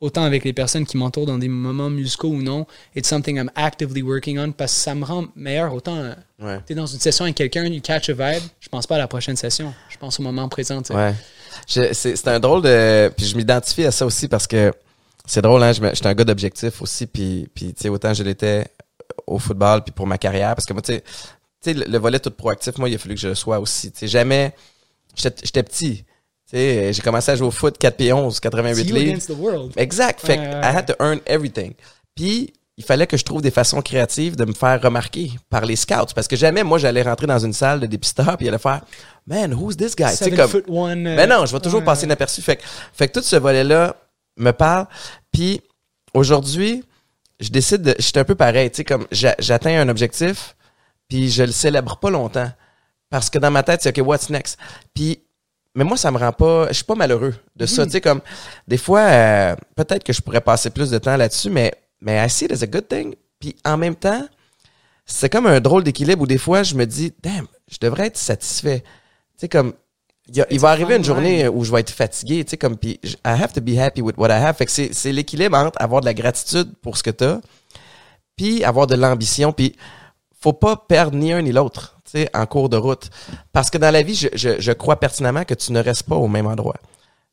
Autant 0.00 0.22
avec 0.22 0.44
les 0.44 0.52
personnes 0.52 0.86
qui 0.86 0.96
m'entourent 0.96 1.26
dans 1.26 1.38
des 1.38 1.48
moments 1.48 1.90
musicaux 1.90 2.28
ou 2.28 2.40
non. 2.42 2.66
It's 2.94 3.08
something 3.08 3.36
I'm 3.36 3.50
actively 3.56 4.02
working 4.02 4.38
on 4.38 4.52
parce 4.52 4.72
que 4.74 4.78
ça 4.80 4.94
me 4.94 5.04
rend 5.04 5.26
meilleur. 5.34 5.72
Autant, 5.74 6.12
Ouais. 6.40 6.58
t'es 6.66 6.74
dans 6.74 6.86
une 6.86 7.00
session 7.00 7.24
avec 7.24 7.36
quelqu'un, 7.36 7.64
you 7.64 7.80
catch 7.80 8.08
a 8.08 8.12
vibe. 8.12 8.42
Je 8.60 8.68
pense 8.68 8.86
pas 8.86 8.94
à 8.94 8.98
la 8.98 9.08
prochaine 9.08 9.34
session. 9.36 9.72
Je 9.88 9.96
pense 9.96 10.20
au 10.20 10.22
moment 10.22 10.48
présent, 10.48 10.80
tu 10.82 10.88
sais. 10.88 10.94
Ouais. 10.94 11.14
C'est 11.92 12.28
un 12.28 12.38
drôle 12.40 12.62
de. 12.62 13.08
Puis 13.16 13.26
je 13.26 13.36
m'identifie 13.36 13.84
à 13.84 13.90
ça 13.90 14.06
aussi 14.06 14.28
parce 14.28 14.46
que 14.46 14.72
c'est 15.26 15.42
drôle, 15.42 15.62
hein. 15.64 15.72
J'étais 15.72 16.06
un 16.06 16.14
gars 16.14 16.24
d'objectif 16.24 16.80
aussi. 16.80 17.06
Puis, 17.06 17.48
puis 17.52 17.74
tu 17.74 17.82
sais, 17.82 17.88
autant 17.88 18.14
je 18.14 18.22
l'étais 18.22 18.66
au 19.26 19.38
football 19.38 19.82
puis 19.84 19.92
pour 19.92 20.06
ma 20.06 20.18
carrière. 20.18 20.54
Parce 20.54 20.66
que 20.66 20.72
moi, 20.72 20.82
tu 20.82 21.00
sais, 21.60 21.74
le, 21.74 21.84
le 21.84 21.98
volet 21.98 22.18
tout 22.20 22.30
proactif, 22.30 22.78
moi, 22.78 22.88
il 22.88 22.94
a 22.94 22.98
fallu 22.98 23.14
que 23.14 23.20
je 23.20 23.28
le 23.28 23.34
sois 23.34 23.58
aussi. 23.58 23.90
Tu 23.92 23.98
sais, 24.00 24.08
jamais. 24.08 24.54
J'étais 25.16 25.62
petit. 25.62 26.04
Tu 26.04 26.56
sais, 26.56 26.92
j'ai 26.92 27.02
commencé 27.02 27.30
à 27.30 27.36
jouer 27.36 27.46
au 27.48 27.50
foot 27.50 27.76
4 27.76 27.96
pieds 27.96 28.12
11, 28.12 28.40
88 28.40 28.80
It's 28.80 28.88
you 28.90 28.94
livres. 28.96 29.12
Exact. 29.76 30.20
Fait 30.20 30.36
que 30.36 30.42
I 30.42 30.76
had 30.76 30.86
to 30.86 30.94
earn 31.00 31.20
everything. 31.26 31.74
Puis, 32.14 32.52
il 32.76 32.84
fallait 32.84 33.08
que 33.08 33.16
je 33.16 33.24
trouve 33.24 33.42
des 33.42 33.50
façons 33.50 33.82
créatives 33.82 34.36
de 34.36 34.44
me 34.44 34.52
faire 34.52 34.80
remarquer 34.80 35.32
par 35.50 35.64
les 35.64 35.74
scouts. 35.76 36.14
Parce 36.14 36.28
que 36.28 36.36
jamais, 36.36 36.62
moi, 36.62 36.78
j'allais 36.78 37.02
rentrer 37.02 37.26
dans 37.26 37.38
une 37.40 37.52
salle 37.52 37.80
de 37.80 37.86
dépisteur 37.86 38.36
puis 38.36 38.46
il 38.46 38.48
allait 38.50 38.58
faire 38.58 38.82
Man, 39.26 39.52
who's 39.52 39.76
this 39.76 39.94
guy? 39.96 40.04
Tu 40.04 40.10
sais, 40.16 40.24
Seven 40.30 40.36
comme. 40.64 40.74
one. 40.74 41.06
euh, 41.06 41.16
Ben 41.16 41.28
non, 41.28 41.44
je 41.44 41.52
vais 41.52 41.60
toujours 41.60 41.82
passer 41.84 42.04
inaperçu. 42.06 42.40
Fait, 42.40 42.56
que- 42.56 42.62
fait 42.94 43.08
que 43.08 43.18
tout 43.18 43.24
ce 43.24 43.36
volet-là 43.36 43.96
me 44.38 44.52
parle. 44.52 44.86
Puis 45.32 45.60
aujourd'hui, 46.14 46.84
je 47.40 47.48
décide 47.50 47.82
de. 47.82 47.94
J'étais 47.98 48.20
un 48.20 48.24
peu 48.24 48.34
pareil. 48.34 48.70
Tu 48.70 48.78
sais, 48.78 48.84
comme 48.84 49.06
j'a- 49.12 49.36
j'atteins 49.38 49.80
un 49.80 49.88
objectif, 49.88 50.56
puis 51.08 51.30
je 51.30 51.42
le 51.44 51.52
célèbre 51.52 51.96
pas 51.98 52.10
longtemps. 52.10 52.50
Parce 53.10 53.30
que 53.30 53.38
dans 53.38 53.50
ma 53.50 53.62
tête, 53.62 53.80
c'est 53.82 53.98
OK, 53.98 54.06
what's 54.06 54.28
next? 54.28 54.58
Puis, 54.94 55.22
mais 55.74 55.84
moi, 55.84 55.96
ça 55.96 56.10
me 56.10 56.18
rend 56.18 56.32
pas. 56.32 56.68
Je 56.68 56.74
suis 56.74 56.84
pas 56.84 56.94
malheureux 56.94 57.34
de 57.56 57.66
ça. 57.66 57.84
Tu 57.86 57.92
sais, 57.92 58.00
comme 58.00 58.20
des 58.66 58.76
fois, 58.78 59.00
euh, 59.00 59.56
peut-être 59.76 60.04
que 60.04 60.12
je 60.12 60.20
pourrais 60.20 60.40
passer 60.40 60.70
plus 60.70 60.90
de 60.90 60.98
temps 60.98 61.16
là-dessus, 61.16 61.48
mais, 61.50 61.72
mais 62.00 62.24
I 62.24 62.28
see 62.28 62.44
it 62.46 62.52
as 62.52 62.62
a 62.62 62.66
good 62.66 62.86
thing. 62.88 63.14
Puis 63.40 63.56
en 63.64 63.76
même 63.76 63.94
temps, 63.94 64.26
c'est 65.06 65.30
comme 65.30 65.46
un 65.46 65.60
drôle 65.60 65.84
d'équilibre 65.84 66.22
où 66.22 66.26
des 66.26 66.36
fois, 66.38 66.62
je 66.64 66.74
me 66.74 66.84
dis, 66.84 67.14
damn, 67.22 67.46
je 67.70 67.78
devrais 67.80 68.06
être 68.08 68.16
satisfait. 68.18 68.80
Tu 68.82 68.88
sais, 69.38 69.48
comme, 69.48 69.72
il, 70.28 70.40
a- 70.40 70.46
va 70.58 70.70
arriver 70.70 70.96
une 70.96 71.04
journée 71.04 71.48
où 71.48 71.64
je 71.64 71.72
vais 71.72 71.80
être 71.80 71.90
fatigué, 71.90 72.44
tu 72.44 72.50
sais, 72.50 72.56
comme, 72.56 72.76
puis 72.76 73.00
I 73.04 73.10
have 73.24 73.52
to 73.52 73.60
be 73.60 73.76
happy 73.78 74.00
with 74.02 74.16
what 74.18 74.28
I 74.28 74.32
have. 74.42 74.56
Fait 74.56 74.66
que 74.66 74.72
c'est, 74.72 74.92
c'est 74.92 75.12
l'équilibre 75.12 75.56
entre 75.56 75.80
avoir 75.80 76.00
de 76.00 76.06
la 76.06 76.14
gratitude 76.14 76.72
pour 76.82 76.96
ce 76.96 77.02
que 77.02 77.10
t'as, 77.10 77.38
puis 78.36 78.62
avoir 78.64 78.86
de 78.86 78.94
l'ambition, 78.94 79.52
puis 79.52 79.74
faut 80.40 80.52
pas 80.52 80.76
perdre 80.76 81.16
ni 81.16 81.32
un 81.32 81.42
ni 81.42 81.50
l'autre, 81.52 81.98
tu 82.04 82.12
sais, 82.12 82.30
en 82.34 82.46
cours 82.46 82.68
de 82.68 82.76
route. 82.76 83.10
Parce 83.52 83.70
que 83.70 83.78
dans 83.78 83.90
la 83.90 84.02
vie, 84.02 84.14
je, 84.14 84.28
je, 84.34 84.60
je 84.60 84.72
crois 84.72 85.00
pertinemment 85.00 85.44
que 85.44 85.54
tu 85.54 85.72
ne 85.72 85.80
restes 85.82 86.04
pas 86.04 86.16
au 86.16 86.28
même 86.28 86.46
endroit. 86.46 86.76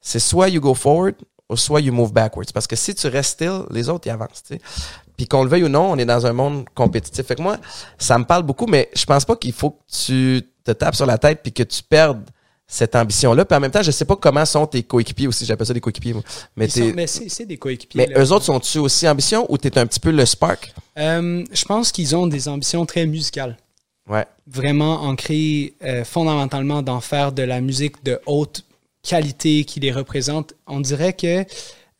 C'est 0.01 0.19
soit 0.19 0.49
you 0.49 0.59
go 0.61 0.73
forward, 0.73 1.15
ou 1.49 1.55
soit 1.57 1.81
you 1.81 1.93
move 1.93 2.11
backwards. 2.11 2.47
Parce 2.53 2.65
que 2.65 2.75
si 2.75 2.95
tu 2.95 3.05
restes 3.07 3.33
still, 3.33 3.61
les 3.69 3.87
autres, 3.89 4.07
ils 4.07 4.11
avancent, 4.11 4.41
tu 4.47 4.55
sais. 4.55 4.61
Puis 5.15 5.27
qu'on 5.27 5.43
le 5.43 5.49
veuille 5.49 5.63
ou 5.65 5.69
non, 5.69 5.91
on 5.91 5.97
est 5.97 6.05
dans 6.05 6.25
un 6.25 6.33
monde 6.33 6.65
compétitif. 6.73 7.25
Fait 7.25 7.35
que 7.35 7.41
moi, 7.43 7.57
ça 7.99 8.17
me 8.17 8.25
parle 8.25 8.43
beaucoup, 8.43 8.65
mais 8.65 8.89
je 8.95 9.05
pense 9.05 9.23
pas 9.25 9.35
qu'il 9.35 9.53
faut 9.53 9.69
que 9.71 9.81
tu 10.05 10.41
te 10.63 10.71
tapes 10.71 10.95
sur 10.95 11.05
la 11.05 11.17
tête 11.19 11.41
puis 11.43 11.53
que 11.53 11.63
tu 11.63 11.83
perdes 11.83 12.23
cette 12.67 12.95
ambition-là. 12.95 13.45
Puis 13.45 13.55
en 13.55 13.59
même 13.59 13.71
temps, 13.71 13.81
je 13.83 13.91
sais 13.91 14.05
pas 14.05 14.15
comment 14.15 14.45
sont 14.45 14.65
tes 14.65 14.83
coéquipiers 14.83 15.27
aussi. 15.27 15.45
J'appelle 15.45 15.67
ça 15.67 15.73
des 15.73 15.79
coéquipiers, 15.81 16.13
moi. 16.13 16.23
Mais, 16.55 16.67
sont- 16.67 16.91
mais 16.95 17.07
c'est 17.07 17.45
des 17.45 17.57
coéquipiers. 17.57 18.07
mais 18.07 18.13
là. 18.13 18.23
eux 18.23 18.31
autres, 18.31 18.45
sont-tu 18.45 18.79
aussi 18.79 19.07
ambition 19.07 19.45
ou 19.49 19.57
t'es 19.57 19.77
un 19.77 19.85
petit 19.85 19.99
peu 19.99 20.11
le 20.11 20.25
spark? 20.25 20.73
Euh, 20.97 21.43
je 21.51 21.65
pense 21.65 21.91
qu'ils 21.91 22.15
ont 22.15 22.27
des 22.27 22.47
ambitions 22.47 22.85
très 22.85 23.05
musicales. 23.05 23.57
Ouais. 24.09 24.25
Vraiment 24.47 25.01
ancrées 25.03 25.73
euh, 25.83 26.03
fondamentalement 26.03 26.81
d'en 26.81 27.01
faire 27.01 27.31
de 27.31 27.41
la 27.43 27.59
musique 27.61 28.03
de 28.03 28.19
haute 28.25 28.63
qualité 29.03 29.63
qui 29.65 29.79
les 29.79 29.91
représente. 29.91 30.53
On 30.67 30.79
dirait 30.79 31.13
que, 31.13 31.43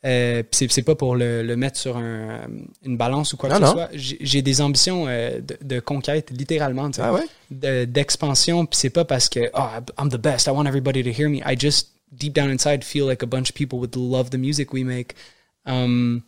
euh, 0.05 0.43
pis 0.43 0.67
c'est 0.69 0.83
pas 0.83 0.95
pour 0.95 1.15
le, 1.15 1.41
le 1.41 1.55
mettre 1.55 1.77
sur 1.77 1.97
un, 1.97 2.41
une 2.83 2.95
balance 2.95 3.33
ou 3.33 3.37
quoi 3.37 3.49
Non, 3.49 3.59
que 3.59 3.65
ce 3.65 3.71
soit, 3.71 3.89
j'ai 3.93 4.41
des 4.41 4.61
ambitions 4.61 5.05
euh, 5.07 5.39
de, 5.41 5.57
de 5.61 5.79
conquête, 5.79 6.29
littéralement. 6.31 6.89
Ah 6.99 7.13
ouais? 7.13 7.23
de- 7.51 7.85
d'expansion 7.85 8.65
puis 8.65 8.77
c'est 8.77 8.89
pas 8.89 9.05
parce 9.05 9.29
que 9.29 9.39
oh 9.53 9.67
I'm 9.99 10.09
the 10.09 10.17
best 10.17 10.47
I 10.47 10.51
want 10.51 10.65
everybody 10.67 11.03
to 11.03 11.09
hear 11.09 11.29
me. 11.29 11.41
I 11.45 11.55
just 11.59 11.89
deep 12.11 12.33
down 12.33 12.49
inside 12.49 12.83
feel 12.83 13.05
like 13.07 13.23
a 13.23 13.27
bunch 13.27 13.49
of 13.49 13.55
people 13.55 13.79
would 13.79 13.95
love 13.95 14.29
the 14.29 14.37
music 14.37 14.71
we 14.73 14.83
make. 14.83 15.15
Um, 15.65 16.21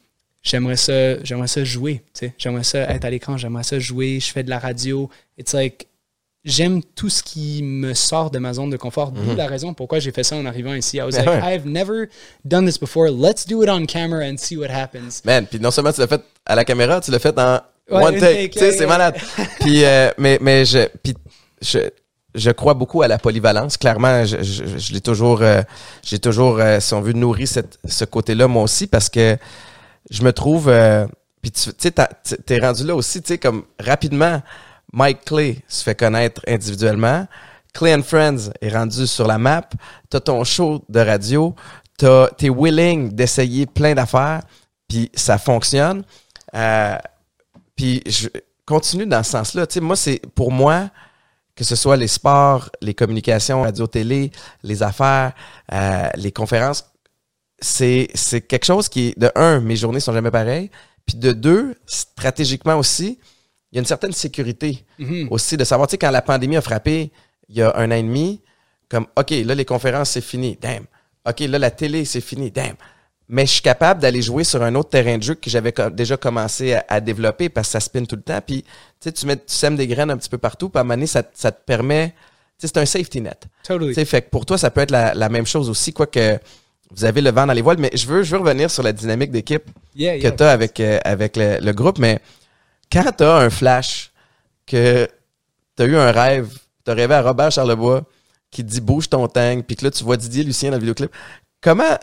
j'aimerais 0.43 0.77
ça 0.77 1.21
j'aimerais 1.23 1.47
ça 1.47 1.63
jouer 1.63 2.01
j'aimerais 2.37 2.63
ça 2.63 2.89
être 2.89 3.05
à 3.05 3.09
l'écran 3.09 3.37
j'aimerais 3.37 3.63
ça 3.63 3.77
jouer 3.79 4.19
je 4.19 4.31
fais 4.31 4.43
de 4.43 4.49
la 4.49 4.59
radio. 4.59 5.09
It's 5.37 5.53
like 5.53 5.87
j'aime 6.47 6.81
tout 6.95 7.09
ce 7.09 7.21
qui 7.21 7.61
me 7.61 7.93
sort 7.93 8.31
de 8.31 8.39
ma 8.39 8.53
zone 8.53 8.71
de 8.71 8.77
confort 8.77 9.11
d'où 9.11 9.35
la 9.35 9.45
raison 9.45 9.73
pourquoi 9.73 9.99
j'ai 9.99 10.11
fait 10.11 10.23
ça 10.23 10.35
en 10.35 10.45
arrivant 10.45 10.73
ici 10.73 10.97
I 10.97 11.01
was. 11.01 11.11
Ben 11.11 11.25
like. 11.25 11.43
I've 11.43 11.65
never 11.67 12.07
done 12.43 12.65
this 12.65 12.79
before 12.79 13.09
let's 13.09 13.45
do 13.47 13.61
it 13.61 13.69
on 13.69 13.85
camera 13.85 14.23
and 14.25 14.37
see 14.37 14.57
what 14.57 14.69
happens 14.69 15.21
Man, 15.25 15.45
puis 15.45 15.59
non 15.59 15.71
seulement 15.71 15.91
tu 15.91 16.01
l'as 16.01 16.07
fait 16.07 16.23
à 16.45 16.55
la 16.55 16.65
caméra, 16.65 16.99
tu 17.01 17.11
l'as 17.11 17.19
fait 17.19 17.37
en 17.37 17.59
Ouais, 17.89 18.03
one 18.03 18.19
take. 18.19 18.49
Tu 18.49 18.59
sais, 18.59 18.73
c'est 18.73 18.85
malade. 18.85 19.15
puis, 19.61 19.85
euh, 19.85 20.11
mais, 20.17 20.37
mais 20.41 20.65
je, 20.65 20.89
puis 21.01 21.15
je, 21.61 21.79
je 22.35 22.51
crois 22.51 22.73
beaucoup 22.73 23.01
à 23.01 23.07
la 23.07 23.17
polyvalence. 23.17 23.77
Clairement, 23.77 24.25
je, 24.25 24.43
je, 24.43 24.77
je 24.77 24.93
l'ai 24.93 25.01
toujours, 25.01 25.41
euh, 25.41 25.61
j'ai 26.03 26.19
toujours, 26.19 26.59
euh, 26.59 26.79
si 26.79 26.93
on 26.93 27.01
veut, 27.01 27.13
nourri 27.13 27.47
cette, 27.47 27.79
ce 27.85 28.05
côté-là, 28.05 28.47
moi 28.47 28.63
aussi, 28.63 28.87
parce 28.87 29.09
que 29.09 29.37
je 30.09 30.21
me 30.23 30.33
trouve, 30.33 30.69
euh, 30.69 31.05
puis 31.41 31.51
tu 31.51 31.71
sais, 31.77 31.91
t'es 32.45 32.59
rendu 32.59 32.83
là 32.85 32.95
aussi, 32.95 33.21
tu 33.21 33.29
sais, 33.29 33.37
comme 33.37 33.63
rapidement, 33.79 34.41
Mike 34.93 35.25
Clay 35.25 35.59
se 35.67 35.83
fait 35.83 35.95
connaître 35.95 36.41
individuellement. 36.47 37.27
Clay 37.73 37.93
and 37.93 38.03
Friends 38.03 38.51
est 38.61 38.69
rendu 38.69 39.05
sur 39.05 39.27
la 39.27 39.37
map. 39.37 39.69
T'as 40.09 40.19
ton 40.19 40.43
show 40.43 40.83
de 40.89 40.99
radio. 40.99 41.55
T'es 41.97 42.49
willing 42.49 43.11
d'essayer 43.13 43.65
plein 43.65 43.93
d'affaires, 43.93 44.41
puis 44.87 45.11
ça 45.13 45.37
fonctionne. 45.37 46.03
Euh, 46.55 46.97
puis 47.75 48.01
je 48.05 48.29
continue 48.65 49.05
dans 49.05 49.23
ce 49.23 49.31
sens-là. 49.31 49.67
Tu 49.67 49.75
sais, 49.75 49.79
moi, 49.79 49.95
c'est 49.95 50.21
pour 50.35 50.51
moi, 50.51 50.89
que 51.55 51.63
ce 51.63 51.75
soit 51.75 51.97
les 51.97 52.07
sports, 52.07 52.69
les 52.81 52.93
communications, 52.93 53.63
radio-télé, 53.63 54.31
les 54.63 54.83
affaires, 54.83 55.33
euh, 55.73 56.09
les 56.15 56.31
conférences, 56.31 56.85
c'est 57.59 58.09
c'est 58.13 58.41
quelque 58.41 58.65
chose 58.65 58.87
qui 58.87 59.07
est, 59.07 59.19
de 59.19 59.31
un, 59.35 59.59
mes 59.59 59.75
journées 59.75 59.99
sont 59.99 60.13
jamais 60.13 60.31
pareilles, 60.31 60.69
puis 61.05 61.17
de 61.17 61.31
deux, 61.31 61.75
stratégiquement 61.87 62.75
aussi, 62.75 63.19
il 63.71 63.75
y 63.75 63.79
a 63.79 63.81
une 63.81 63.85
certaine 63.85 64.11
sécurité 64.13 64.85
Mhm. 64.99 65.27
aussi 65.31 65.57
de 65.57 65.63
savoir, 65.63 65.87
tu 65.87 65.91
sais, 65.91 65.97
quand 65.97 66.11
la 66.11 66.21
pandémie 66.21 66.57
a 66.57 66.61
frappé 66.61 67.11
il 67.49 67.55
y 67.57 67.61
a 67.61 67.75
un 67.77 67.89
an 67.91 67.95
et 67.95 68.03
demi, 68.03 68.41
comme, 68.89 69.05
OK, 69.17 69.31
là, 69.31 69.55
les 69.55 69.65
conférences, 69.65 70.11
c'est 70.11 70.21
fini, 70.21 70.57
damn. 70.61 70.85
OK, 71.27 71.39
là, 71.41 71.59
la 71.59 71.71
télé, 71.71 72.05
c'est 72.05 72.21
fini, 72.21 72.51
damn. 72.51 72.75
mais 73.29 73.45
je 73.45 73.51
suis 73.53 73.61
capable 73.61 74.01
d'aller 74.01 74.21
jouer 74.21 74.45
sur 74.45 74.63
un 74.63 74.73
autre 74.75 74.89
terrain 74.89 75.17
de 75.17 75.23
jeu 75.23 75.35
que 75.35 75.49
j'avais 75.49 75.73
déjà 75.91 76.15
commencé 76.15 76.73
à, 76.75 76.85
à 76.87 77.01
développer 77.01 77.49
parce 77.49 77.67
que 77.67 77.71
ça 77.73 77.79
spin 77.81 78.05
tout 78.05 78.15
le 78.15 78.21
temps. 78.21 78.39
Puis, 78.45 78.63
tu 78.63 78.69
sais, 79.01 79.11
tu, 79.11 79.25
mets, 79.25 79.35
tu 79.35 79.43
sèmes 79.47 79.75
des 79.75 79.87
graines 79.87 80.09
un 80.11 80.17
petit 80.17 80.29
peu 80.29 80.37
partout, 80.37 80.69
puis 80.69 80.77
à 80.77 80.81
un 80.81 80.83
moment 80.85 80.93
donné, 80.95 81.07
ça, 81.07 81.23
te- 81.23 81.37
ça 81.37 81.51
te 81.51 81.61
permet... 81.65 82.13
Tu 82.57 82.65
sais, 82.65 82.67
c'est 82.73 82.77
un 82.79 82.85
safety 82.85 83.19
net. 83.21 83.43
Totally. 83.63 83.89
Tu 83.89 83.93
sais, 83.95 84.05
fait 84.05 84.21
que 84.21 84.29
pour 84.29 84.45
toi, 84.45 84.57
ça 84.57 84.71
peut 84.71 84.79
être 84.81 84.91
la, 84.91 85.13
la 85.13 85.27
même 85.29 85.45
chose 85.45 85.69
aussi, 85.69 85.91
quoique 85.93 86.39
vous 86.91 87.03
avez 87.05 87.19
le 87.21 87.31
vent 87.31 87.45
dans 87.45 87.53
les 87.53 87.61
voiles. 87.61 87.77
Mais 87.79 87.91
je 87.93 88.07
veux, 88.07 88.23
je 88.23 88.31
veux 88.31 88.37
revenir 88.41 88.71
sur 88.71 88.81
la 88.81 88.93
dynamique 88.93 89.31
d'équipe 89.31 89.63
Yeah, 89.93 90.15
que 90.17 90.21
yeah. 90.23 90.31
tu 90.31 90.43
as 90.43 90.51
avec, 90.51 90.79
euh, 90.79 90.97
avec 91.03 91.35
le, 91.35 91.59
le 91.61 91.71
groupe. 91.73 91.99
Mais 91.99 92.19
quand 92.91 93.11
tu 93.17 93.23
as 93.23 93.35
un 93.35 93.49
flash, 93.49 94.11
que 94.65 95.07
tu 95.75 95.83
as 95.83 95.85
eu 95.85 95.95
un 95.95 96.11
rêve, 96.11 96.49
tu 96.85 96.91
as 96.91 96.93
rêvé 96.93 97.13
à 97.15 97.21
Robert 97.21 97.51
Charlebois 97.51 98.03
qui 98.51 98.63
te 98.63 98.69
dit 98.69 98.81
bouge 98.81 99.09
ton 99.09 99.27
tank, 99.27 99.65
puis 99.65 99.75
que 99.75 99.83
là, 99.85 99.91
tu 99.91 100.03
vois 100.03 100.17
Didier 100.17 100.43
Lucien 100.43 100.69
dans 100.71 100.77
le 100.77 100.81
vidéoclip, 100.81 101.11
comment 101.61 101.97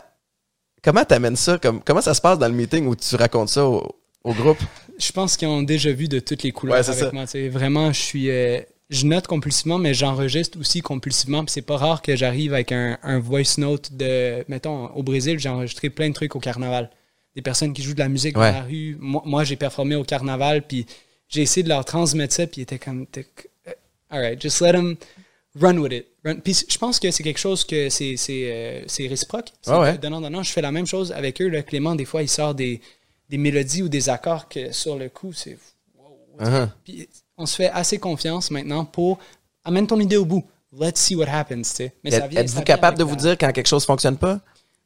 comment 0.83 1.03
t'amènes 1.03 1.35
ça? 1.35 1.57
Comme, 1.57 1.81
comment 1.83 2.01
ça 2.01 2.13
se 2.13 2.21
passe 2.21 2.37
dans 2.37 2.47
le 2.47 2.53
meeting 2.53 2.85
où 2.87 2.95
tu 2.95 3.15
racontes 3.15 3.49
ça 3.49 3.65
au, 3.65 3.95
au 4.23 4.33
groupe? 4.33 4.59
Je 4.99 5.11
pense 5.11 5.35
qu'ils 5.37 5.47
ont 5.47 5.63
déjà 5.63 5.91
vu 5.91 6.07
de 6.07 6.19
toutes 6.19 6.43
les 6.43 6.51
couleurs 6.51 6.75
Ouais, 6.77 6.87
avec 6.89 6.99
ça. 6.99 7.11
moi. 7.11 7.25
Vraiment, 7.49 7.91
je 7.91 7.99
suis. 7.99 8.29
euh, 8.29 8.59
je 8.91 9.05
note 9.07 9.25
compulsivement, 9.25 9.79
mais 9.79 9.95
j'enregistre 9.95 10.59
aussi 10.59 10.81
compulsivement. 10.81 11.43
Puis 11.43 11.51
c'est 11.53 11.63
pas 11.63 11.77
rare 11.77 12.03
que 12.03 12.15
j'arrive 12.15 12.53
avec 12.53 12.71
un, 12.71 12.99
un 13.01 13.17
voice 13.19 13.57
note 13.57 13.91
de. 13.93 14.45
Mettons, 14.47 14.87
au 14.93 15.01
Brésil, 15.01 15.39
j'ai 15.39 15.49
enregistré 15.49 15.89
plein 15.89 16.09
de 16.09 16.13
trucs 16.13 16.35
au 16.35 16.39
carnaval. 16.39 16.91
Des 17.35 17.41
personnes 17.41 17.73
qui 17.73 17.81
jouent 17.83 17.93
de 17.93 17.99
la 17.99 18.09
musique 18.09 18.37
Ouais. 18.37 18.51
dans 18.51 18.59
la 18.59 18.63
rue. 18.63 18.97
Moi, 18.99 19.21
moi, 19.25 19.43
j'ai 19.43 19.55
performé 19.57 19.95
au 19.95 20.03
carnaval, 20.03 20.61
puis 20.65 20.85
j'ai 21.27 21.41
essayé 21.41 21.63
de 21.63 21.69
leur 21.69 21.83
transmettre 21.83 22.33
ça, 22.33 22.47
puis 22.47 22.61
ils 22.61 22.63
étaient 22.63 22.79
comme. 22.79 23.05
euh, 23.17 23.71
Alright, 24.09 24.41
just 24.41 24.61
let 24.61 24.71
them 24.71 24.95
run 25.59 25.77
with 25.77 25.91
it. 25.91 26.05
Run. 26.23 26.35
Puis 26.37 26.65
je 26.69 26.77
pense 26.77 26.99
que 26.99 27.11
c'est 27.11 27.23
quelque 27.23 27.39
chose 27.39 27.65
que 27.65 27.89
c'est 27.89 28.15
euh, 28.29 28.81
réciproque. 29.09 29.49
Ouais, 29.67 29.97
donnant 29.97 30.21
donnant. 30.21 30.43
Je 30.43 30.51
fais 30.51 30.61
la 30.61 30.71
même 30.71 30.85
chose 30.87 31.11
avec 31.11 31.41
eux. 31.41 31.49
Là. 31.49 31.61
Clément, 31.63 31.95
des 31.95 32.05
fois, 32.05 32.21
il 32.23 32.29
sort 32.29 32.55
des, 32.55 32.79
des 33.29 33.37
mélodies 33.37 33.83
ou 33.83 33.89
des 33.89 34.07
accords 34.09 34.47
que 34.47 34.71
sur 34.71 34.95
le 34.95 35.09
coup, 35.09 35.33
c'est. 35.33 35.57
wow. 35.97 36.45
Uh-huh. 36.45 36.69
Puis 36.85 37.09
on 37.37 37.45
se 37.45 37.55
fait 37.57 37.69
assez 37.69 37.97
confiance 37.97 38.49
maintenant 38.51 38.85
pour 38.85 39.19
amène 39.65 39.87
ton 39.87 39.99
idée 39.99 40.17
au 40.17 40.25
bout. 40.25 40.45
Let's 40.77 40.99
see 40.99 41.15
what 41.15 41.27
happens. 41.29 41.79
Êtes-vous 42.03 42.61
capable 42.61 42.97
de 42.97 43.03
vous 43.03 43.15
la- 43.15 43.21
dire 43.21 43.37
quand 43.37 43.51
quelque 43.51 43.67
chose 43.67 43.85
fonctionne 43.85 44.17
pas? 44.17 44.39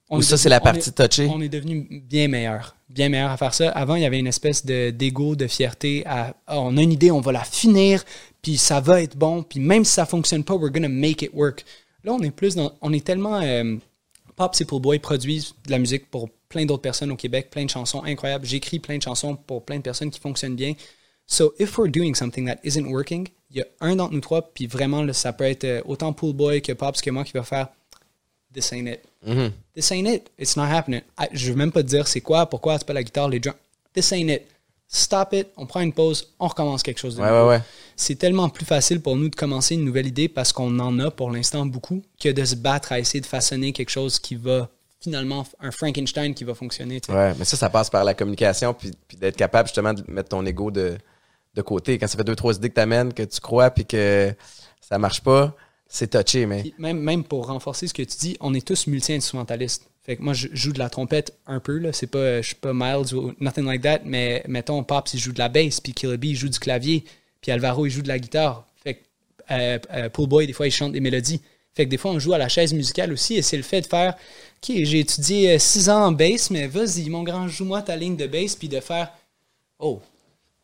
On 0.10 0.22
ça, 0.22 0.38
c'est 0.38 0.50
la 0.50 0.58
on 0.60 0.64
partie 0.64 0.90
est- 0.90 1.08
touchée? 1.08 1.28
On 1.32 1.42
est 1.42 1.50
devenu 1.50 1.88
bien 2.08 2.28
meilleur. 2.28 2.76
Bien 2.90 3.10
meilleur 3.10 3.30
à 3.32 3.38
faire 3.38 3.54
ça. 3.54 3.70
Avant, 3.70 3.96
il 3.96 4.02
y 4.02 4.06
avait 4.06 4.20
une 4.20 4.28
espèce 4.28 4.66
de 4.66 4.90
d'ego, 4.90 5.36
de 5.36 5.48
fierté. 5.48 6.04
À, 6.06 6.34
Ah, 6.48 6.60
on 6.60 6.76
a 6.78 6.82
une 6.82 6.92
idée, 6.92 7.12
on 7.12 7.22
va 7.22 7.32
la 7.32 7.44
finir, 7.44 8.04
puis 8.42 8.58
ça 8.58 8.80
va 8.80 9.02
être 9.02 9.16
bon. 9.16 9.44
Puis 9.44 9.60
même 9.60 9.86
si 9.86 9.94
ça 9.94 10.06
fonctionne 10.06 10.44
pas, 10.44 10.56
we're 10.56 10.72
gonna 10.72 10.90
make 10.90 11.22
it 11.22 11.32
work. 11.34 11.64
Là, 12.04 12.14
on 12.14 12.22
est 12.22 12.32
plus 12.32 12.56
dans. 12.56 12.72
On 12.82 12.92
est 12.94 13.06
tellement. 13.06 13.40
euh, 13.42 13.76
Pop 14.36 14.56
Simple 14.56 14.80
Boy 14.80 15.00
produisent 15.00 15.54
de 15.66 15.72
la 15.72 15.80
musique 15.80 16.10
pour 16.10 16.30
plein 16.48 16.66
d'autres 16.66 16.82
personnes 16.82 17.12
au 17.12 17.16
Québec, 17.18 17.50
plein 17.52 17.66
de 17.66 17.70
chansons 17.70 18.02
incroyables. 18.06 18.46
J'écris 18.46 18.80
plein 18.80 18.98
de 18.98 19.04
chansons 19.04 19.36
pour 19.36 19.66
plein 19.66 19.78
de 19.78 19.82
personnes 19.84 20.10
qui 20.10 20.20
fonctionnent 20.20 20.56
bien. 20.56 20.74
So, 21.28 21.54
if 21.60 21.78
we're 21.78 21.92
doing 21.92 22.16
something 22.16 22.48
that 22.48 22.58
isn't 22.64 22.88
working, 22.88 23.28
il 23.52 23.58
y 23.58 23.62
a 23.62 23.66
un 23.82 23.98
d'entre 23.98 24.14
nous 24.14 24.22
trois, 24.22 24.42
puis 24.54 24.66
vraiment, 24.66 25.04
là, 25.04 25.12
ça 25.14 25.34
peut 25.34 25.44
être 25.44 25.66
euh, 25.66 25.82
autant 25.86 26.14
Pool 26.14 26.34
Boy 26.34 26.62
que 26.62 26.72
Pops 26.72 27.02
que 27.02 27.12
moi 27.12 27.24
qui 27.26 27.34
va 27.34 27.44
faire 27.44 27.68
This 28.54 28.72
ain't 28.74 28.88
it. 28.90 29.02
Mhm. 29.26 29.52
This 29.76 29.92
ain't 29.92 30.08
it. 30.10 30.30
It's 30.40 30.56
not 30.56 30.64
happening. 30.66 31.02
I- 31.20 31.28
je 31.34 31.52
veux 31.52 31.56
même 31.58 31.72
pas 31.72 31.84
te 31.84 31.88
dire 31.88 32.08
c'est 32.08 32.22
quoi, 32.22 32.48
pourquoi 32.50 32.78
c'est 32.78 32.88
pas 32.88 32.94
la 32.94 33.04
guitare, 33.04 33.30
les 33.30 33.40
drums. 33.40 33.58
This 33.94 34.12
ain't 34.12 34.30
it. 34.32 34.44
Stop 34.88 35.34
it. 35.34 35.48
On 35.56 35.68
prend 35.68 35.82
une 35.82 35.94
pause, 35.94 36.30
on 36.40 36.48
recommence 36.48 36.82
quelque 36.82 36.98
chose 37.00 37.16
de 37.16 37.22
Ouais, 37.22 37.28
nouveau. 37.30 37.50
ouais, 37.50 37.58
ouais. 37.58 37.62
C'est 37.96 38.16
tellement 38.16 38.50
plus 38.50 38.66
facile 38.66 39.02
pour 39.02 39.16
nous 39.16 39.30
de 39.30 39.36
commencer 39.36 39.76
une 39.76 39.86
nouvelle 39.86 40.08
idée 40.08 40.28
parce 40.28 40.52
qu'on 40.52 40.80
en 40.80 40.98
a 41.00 41.12
pour 41.12 41.30
l'instant 41.30 41.64
beaucoup 41.66 42.02
que 42.20 42.30
de 42.30 42.44
se 42.44 42.56
battre 42.56 42.92
à 42.92 43.00
essayer 43.00 43.22
de 43.22 43.26
façonner 43.28 43.72
quelque 43.72 43.92
chose 43.92 44.18
qui 44.18 44.34
va 44.36 44.68
finalement 45.00 45.46
un 45.60 45.70
Frankenstein 45.72 46.34
qui 46.34 46.44
va 46.44 46.56
fonctionner. 46.56 47.00
tu 47.02 47.12
sais. 47.12 47.18
Ouais, 47.18 47.34
mais 47.38 47.46
ça, 47.46 47.56
ça 47.56 47.70
passe 47.70 47.90
par 47.92 48.04
la 48.04 48.16
communication, 48.16 48.74
puis, 48.74 48.92
puis 49.08 49.16
d'être 49.16 49.38
capable 49.38 49.68
justement 49.70 49.94
de 49.94 50.04
mettre 50.08 50.30
ton 50.30 50.44
ego 50.46 50.72
de, 50.72 50.98
de 51.54 51.62
côté. 51.62 52.00
Quand 52.00 52.08
ça 52.08 52.18
fait 52.18 52.24
deux, 52.24 52.36
trois 52.36 52.56
idées 52.56 52.70
que 52.70 52.74
t'amènes, 52.76 53.14
que 53.14 53.24
tu 53.24 53.40
crois, 53.40 53.70
puis 53.70 53.86
que 53.86 54.34
ça 54.82 54.98
marche 54.98 55.22
pas, 55.22 55.56
c'est 55.92 56.12
touché, 56.12 56.46
mais. 56.46 56.72
Même, 56.78 57.00
même 57.00 57.24
pour 57.24 57.48
renforcer 57.48 57.88
ce 57.88 57.94
que 57.96 58.04
tu 58.04 58.16
dis, 58.18 58.38
on 58.40 58.54
est 58.54 58.66
tous 58.66 58.86
multi-instrumentalistes. 58.86 59.90
Fait 60.06 60.16
que 60.16 60.22
moi, 60.22 60.34
je 60.34 60.48
joue 60.54 60.72
de 60.72 60.80
la 60.80 60.90
trompette 60.90 61.36
un 61.48 61.60
peu, 61.60 61.80
là. 61.80 61.92
C'est 61.92 62.08
pas, 62.08 62.42
je 62.42 62.48
suis 62.48 62.56
pas 62.56 62.74
Miles 62.74 63.14
ou 63.16 63.34
nothing 63.40 63.66
like 63.66 63.82
that, 63.82 64.02
mais 64.06 64.44
mettons, 64.48 64.84
Pops, 64.84 65.16
il 65.16 65.20
joue 65.20 65.34
de 65.34 65.40
la 65.40 65.50
bass, 65.50 65.82
puis 65.82 65.94
Killer 65.94 66.18
B, 66.18 66.26
il 66.26 66.36
joue 66.36 66.48
du 66.48 66.60
clavier, 66.60 67.04
puis 67.42 67.52
Alvaro, 67.52 67.88
il 67.88 67.90
joue 67.90 68.04
de 68.04 68.08
la 68.08 68.20
guitare. 68.20 68.66
Fait 68.84 68.96
que 68.96 69.00
euh, 69.52 69.80
euh, 69.92 70.10
Paul 70.10 70.28
Boy, 70.28 70.46
des 70.46 70.54
fois, 70.54 70.68
il 70.68 70.72
chante 70.72 70.92
des 70.92 71.00
mélodies. 71.00 71.42
Fait 71.74 71.86
que 71.86 71.90
des 71.90 71.98
fois, 71.98 72.12
on 72.12 72.20
joue 72.20 72.34
à 72.34 72.38
la 72.38 72.50
chaise 72.50 72.72
musicale 72.74 73.12
aussi, 73.12 73.36
et 73.36 73.42
c'est 73.42 73.58
le 73.58 73.64
fait 73.64 73.82
de 73.82 73.88
faire, 73.88 74.14
OK, 74.14 74.76
j'ai 74.84 75.00
étudié 75.00 75.54
euh, 75.54 75.60
six 75.60 75.90
ans 75.90 76.06
en 76.06 76.12
bass, 76.12 76.52
mais 76.52 76.68
vas-y, 76.68 77.10
mon 77.10 77.24
grand, 77.24 77.48
joue-moi 77.48 77.82
ta 77.82 77.96
ligne 77.96 78.16
de 78.16 78.28
bass, 78.28 78.56
puis 78.56 78.70
de 78.70 78.80
faire, 78.80 79.12
oh, 79.80 80.02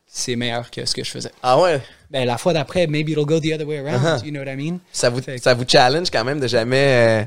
c'est 0.05 0.35
meilleur 0.35 0.69
que 0.69 0.85
ce 0.85 0.93
que 0.93 1.03
je 1.03 1.11
faisais. 1.11 1.31
Ah 1.41 1.59
ouais? 1.59 1.81
Ben, 2.15 2.25
la 2.25 2.37
fois 2.37 2.53
d'après, 2.53 2.87
maybe 2.87 3.09
it'll 3.09 3.25
go 3.25 3.41
the 3.41 3.51
other 3.53 3.67
way 3.67 3.77
around, 3.79 4.01
Uh-huh. 4.01 4.25
you 4.25 4.31
know 4.31 4.39
what 4.39 4.49
I 4.49 4.55
mean? 4.55 4.79
Ça 4.93 5.09
vous, 5.09 5.21
Fait 5.21 5.37
ça 5.37 5.53
vous 5.53 5.65
challenge 5.67 6.09
quand 6.09 6.23
même 6.23 6.39
de 6.39 6.47
jamais, 6.47 7.23
euh, 7.23 7.25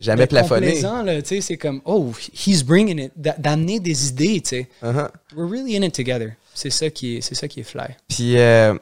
jamais 0.00 0.28
plafonner. 0.28 0.66
complaisant, 0.74 1.02
là, 1.02 1.20
tu 1.22 1.28
sais, 1.28 1.40
c'est 1.40 1.56
comme, 1.56 1.80
oh, 1.84 2.12
he's 2.32 2.62
bringing 2.62 3.00
it, 3.00 3.12
d'a- 3.16 3.34
d'amener 3.36 3.80
des 3.80 4.08
idées, 4.10 4.40
tu 4.40 4.48
sais. 4.50 4.68
Uh-huh. 4.80 5.08
We're 5.34 5.50
really 5.50 5.76
in 5.76 5.82
it 5.82 5.92
together. 5.92 6.34
C'est 6.54 6.70
ça 6.70 6.88
qui 6.88 7.16
est, 7.16 7.20
c'est 7.20 7.34
ça 7.34 7.48
qui 7.48 7.58
est 7.60 7.64
fly. 7.64 7.88
Puis, 8.08 8.38
euh, 8.38 8.74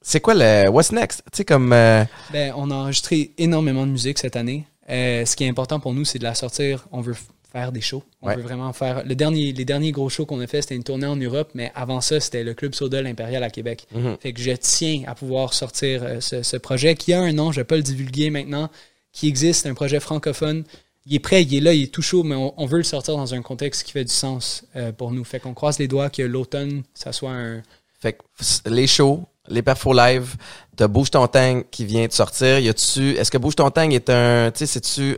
c'est 0.00 0.20
quoi 0.20 0.32
le. 0.34 0.70
What's 0.70 0.90
next? 0.90 1.22
Tu 1.32 1.36
sais, 1.38 1.44
comme. 1.44 1.70
euh, 1.74 2.04
Ben, 2.32 2.54
on 2.56 2.70
a 2.70 2.74
enregistré 2.74 3.32
énormément 3.36 3.84
de 3.86 3.92
musique 3.92 4.18
cette 4.18 4.36
année. 4.36 4.64
Euh, 4.88 5.26
ce 5.26 5.36
qui 5.36 5.44
est 5.44 5.48
important 5.48 5.80
pour 5.80 5.92
nous, 5.92 6.06
c'est 6.06 6.18
de 6.18 6.24
la 6.24 6.34
sortir. 6.34 6.86
On 6.92 7.02
veut 7.02 7.14
faire 7.50 7.72
des 7.72 7.80
shows. 7.80 8.02
On 8.22 8.28
Ouais. 8.28 8.36
veut 8.36 8.42
vraiment 8.42 8.72
faire. 8.72 9.04
Le 9.04 9.14
dernier, 9.14 9.52
les 9.52 9.64
derniers 9.64 9.90
gros 9.92 10.08
shows 10.08 10.26
qu'on 10.26 10.40
a 10.40 10.46
fait, 10.46 10.60
c'était 10.62 10.74
une 10.76 10.84
tournée 10.84 11.06
en 11.06 11.16
Europe, 11.16 11.50
mais 11.54 11.72
avant 11.74 12.00
ça, 12.00 12.20
c'était 12.20 12.44
le 12.44 12.52
Club 12.54 12.74
Soda 12.74 13.00
l'Impérial 13.00 13.42
à 13.42 13.50
Québec. 13.50 13.86
Fait 14.20 14.32
que 14.32 14.40
je 14.40 14.52
tiens 14.52 15.02
à 15.06 15.14
pouvoir 15.14 15.54
sortir 15.54 16.02
euh, 16.02 16.20
ce, 16.20 16.42
ce 16.42 16.56
projet 16.58 16.94
qui 16.94 17.12
a 17.12 17.20
un 17.20 17.32
nom, 17.32 17.50
je 17.52 17.60
vais 17.60 17.64
pas 17.64 17.76
le 17.76 17.82
divulguer 17.82 18.30
maintenant, 18.30 18.68
qui 19.12 19.28
existe, 19.28 19.66
un 19.66 19.74
projet 19.74 19.98
francophone. 20.00 20.64
Il 21.06 21.14
est 21.14 21.20
prêt, 21.20 21.42
il 21.42 21.54
est 21.54 21.60
là, 21.60 21.72
il 21.72 21.84
est 21.84 21.92
tout 21.94 22.02
chaud, 22.02 22.22
mais 22.22 22.34
on, 22.34 22.52
on 22.60 22.66
veut 22.66 22.76
le 22.76 22.84
sortir 22.84 23.16
dans 23.16 23.32
un 23.32 23.40
contexte 23.40 23.84
qui 23.84 23.92
fait 23.92 24.04
du 24.04 24.12
sens 24.12 24.64
euh, 24.76 24.92
pour 24.92 25.10
nous. 25.10 25.24
Fait 25.24 25.40
qu'on 25.40 25.54
croise 25.54 25.78
les 25.78 25.88
doigts 25.88 26.10
que 26.10 26.20
l'automne, 26.22 26.82
ça 26.92 27.12
soit 27.12 27.30
un. 27.32 27.62
Fait 27.98 28.12
que 28.12 28.68
les 28.68 28.86
shows, 28.86 29.24
les 29.48 29.62
perfos 29.62 29.94
live, 29.94 30.36
t'as 30.76 30.86
Bouge 30.86 31.10
ton 31.10 31.26
Tang 31.26 31.64
qui 31.70 31.86
vient 31.86 32.06
de 32.06 32.12
sortir. 32.12 32.58
Y 32.58 32.68
a-tu. 32.68 33.12
Est-ce 33.16 33.30
que 33.30 33.38
Bouge 33.38 33.56
ton 33.56 33.70
Tang 33.70 33.90
est 33.90 34.10
un. 34.10 34.50
Tu 34.52 34.58
sais, 34.58 34.66
c'est-tu 34.66 35.16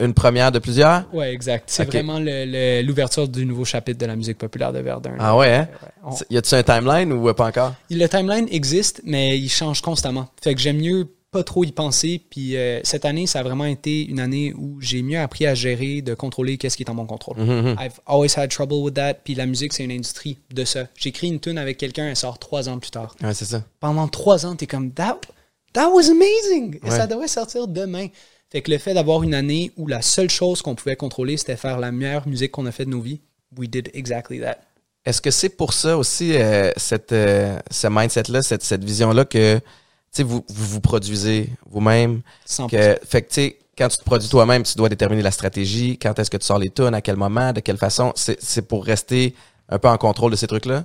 une 0.00 0.14
première 0.14 0.50
de 0.52 0.58
plusieurs? 0.58 1.04
Ouais, 1.14 1.32
exact. 1.32 1.64
C'est 1.68 1.82
Ok. 1.84 1.88
vraiment 1.94 2.18
l'ouverture 2.18 3.28
du 3.28 3.44
nouveau 3.46 3.64
chapitre 3.64 3.98
de 3.98 4.06
la 4.06 4.16
musique 4.16 4.38
populaire 4.38 4.72
de 4.72 4.80
Verdun. 4.80 5.14
Ah 5.18 5.36
ouais, 5.36 5.52
hein? 5.54 5.68
Ouais, 5.82 5.88
on- 6.04 6.16
Y 6.34 6.36
a-tu 6.38 6.54
un 6.54 6.62
timeline 6.62 7.12
ou 7.12 7.28
euh, 7.28 7.34
pas 7.34 7.46
encore? 7.46 7.74
Le 7.90 8.06
timeline 8.06 8.46
existe, 8.50 9.00
mais 9.04 9.38
il 9.38 9.48
change 9.48 9.80
constamment. 9.80 10.28
Fait 10.42 10.54
que 10.54 10.60
j'aime 10.60 10.78
mieux 10.78 11.06
pas 11.30 11.44
trop 11.44 11.62
y 11.62 11.70
penser. 11.70 12.20
Puis 12.28 12.56
euh, 12.56 12.80
cette 12.82 13.04
année, 13.04 13.26
ça 13.28 13.38
a 13.38 13.42
vraiment 13.44 13.64
été 13.66 14.04
une 14.06 14.18
année 14.18 14.52
où 14.56 14.80
j'ai 14.80 15.00
mieux 15.02 15.20
appris 15.20 15.46
à 15.46 15.54
gérer, 15.54 16.02
de 16.02 16.14
contrôler 16.14 16.56
qu'est-ce 16.58 16.76
qui 16.76 16.82
est 16.82 16.90
en 16.90 16.94
mon 16.94 17.06
contrôle. 17.06 17.36
Mhm, 17.38 17.76
I've 17.78 18.00
always 18.06 18.32
had 18.36 18.50
trouble 18.50 18.78
with 18.82 18.94
that. 18.94 19.14
Puis 19.22 19.36
la 19.36 19.46
musique, 19.46 19.72
c'est 19.72 19.84
une 19.84 19.92
industrie 19.92 20.38
de 20.52 20.64
ça. 20.64 20.86
J'écris 20.96 21.28
une 21.28 21.38
tune 21.38 21.56
avec 21.58 21.78
quelqu'un, 21.78 22.08
elle 22.08 22.16
sort 22.16 22.38
trois 22.40 22.68
ans 22.68 22.78
plus 22.80 22.90
tard. 22.90 23.14
Ouais, 23.22 23.32
c'est 23.34 23.44
ça. 23.44 23.62
Pendant 23.78 24.08
trois 24.08 24.44
ans, 24.44 24.56
t'es 24.56 24.66
comme 24.66 24.90
that, 24.90 25.20
that 25.72 25.88
was 25.88 26.10
amazing. 26.10 26.80
Et 26.84 26.90
ça 26.90 27.06
devrait 27.06 27.28
sortir 27.28 27.68
demain. 27.68 28.08
Fait 28.50 28.62
que 28.62 28.70
le 28.70 28.78
fait 28.78 28.94
d'avoir 28.94 29.22
une 29.22 29.34
année 29.34 29.70
où 29.76 29.86
la 29.86 30.02
seule 30.02 30.28
chose 30.28 30.60
qu'on 30.60 30.74
pouvait 30.74 30.96
contrôler, 30.96 31.36
c'était 31.36 31.56
faire 31.56 31.78
la 31.78 31.92
meilleure 31.92 32.26
musique 32.26 32.50
qu'on 32.50 32.66
a 32.66 32.72
fait 32.72 32.84
de 32.84 32.90
nos 32.90 33.00
vies, 33.00 33.20
we 33.56 33.68
did 33.68 33.90
exactly 33.94 34.40
that. 34.40 34.58
Est-ce 35.04 35.20
que 35.22 35.30
c'est 35.30 35.50
pour 35.50 35.72
ça 35.72 35.96
aussi, 35.96 36.34
euh, 36.34 36.72
cette, 36.76 37.12
euh, 37.12 37.58
ce 37.70 37.86
mindset-là, 37.86 38.42
cette, 38.42 38.62
cette 38.62 38.84
vision-là, 38.84 39.24
que 39.24 39.56
tu 39.58 39.62
sais, 40.10 40.22
vous, 40.24 40.44
vous 40.48 40.66
vous 40.66 40.80
produisez 40.80 41.48
vous-même? 41.70 42.22
100%. 42.46 42.68
Que, 42.68 42.98
fait 43.06 43.22
que, 43.22 43.28
tu 43.28 43.34
sais, 43.34 43.58
quand 43.78 43.88
tu 43.88 43.98
te 43.98 44.04
produis 44.04 44.28
toi-même, 44.28 44.64
tu 44.64 44.76
dois 44.76 44.88
déterminer 44.88 45.22
la 45.22 45.30
stratégie, 45.30 45.96
quand 45.96 46.18
est-ce 46.18 46.30
que 46.30 46.36
tu 46.36 46.44
sors 46.44 46.58
les 46.58 46.70
tunes, 46.70 46.92
à 46.92 47.00
quel 47.00 47.16
moment, 47.16 47.52
de 47.52 47.60
quelle 47.60 47.78
façon. 47.78 48.12
C'est 48.16 48.62
pour 48.62 48.84
rester 48.84 49.34
un 49.70 49.78
peu 49.78 49.88
en 49.88 49.96
contrôle 49.96 50.32
de 50.32 50.36
ces 50.36 50.46
trucs-là? 50.46 50.84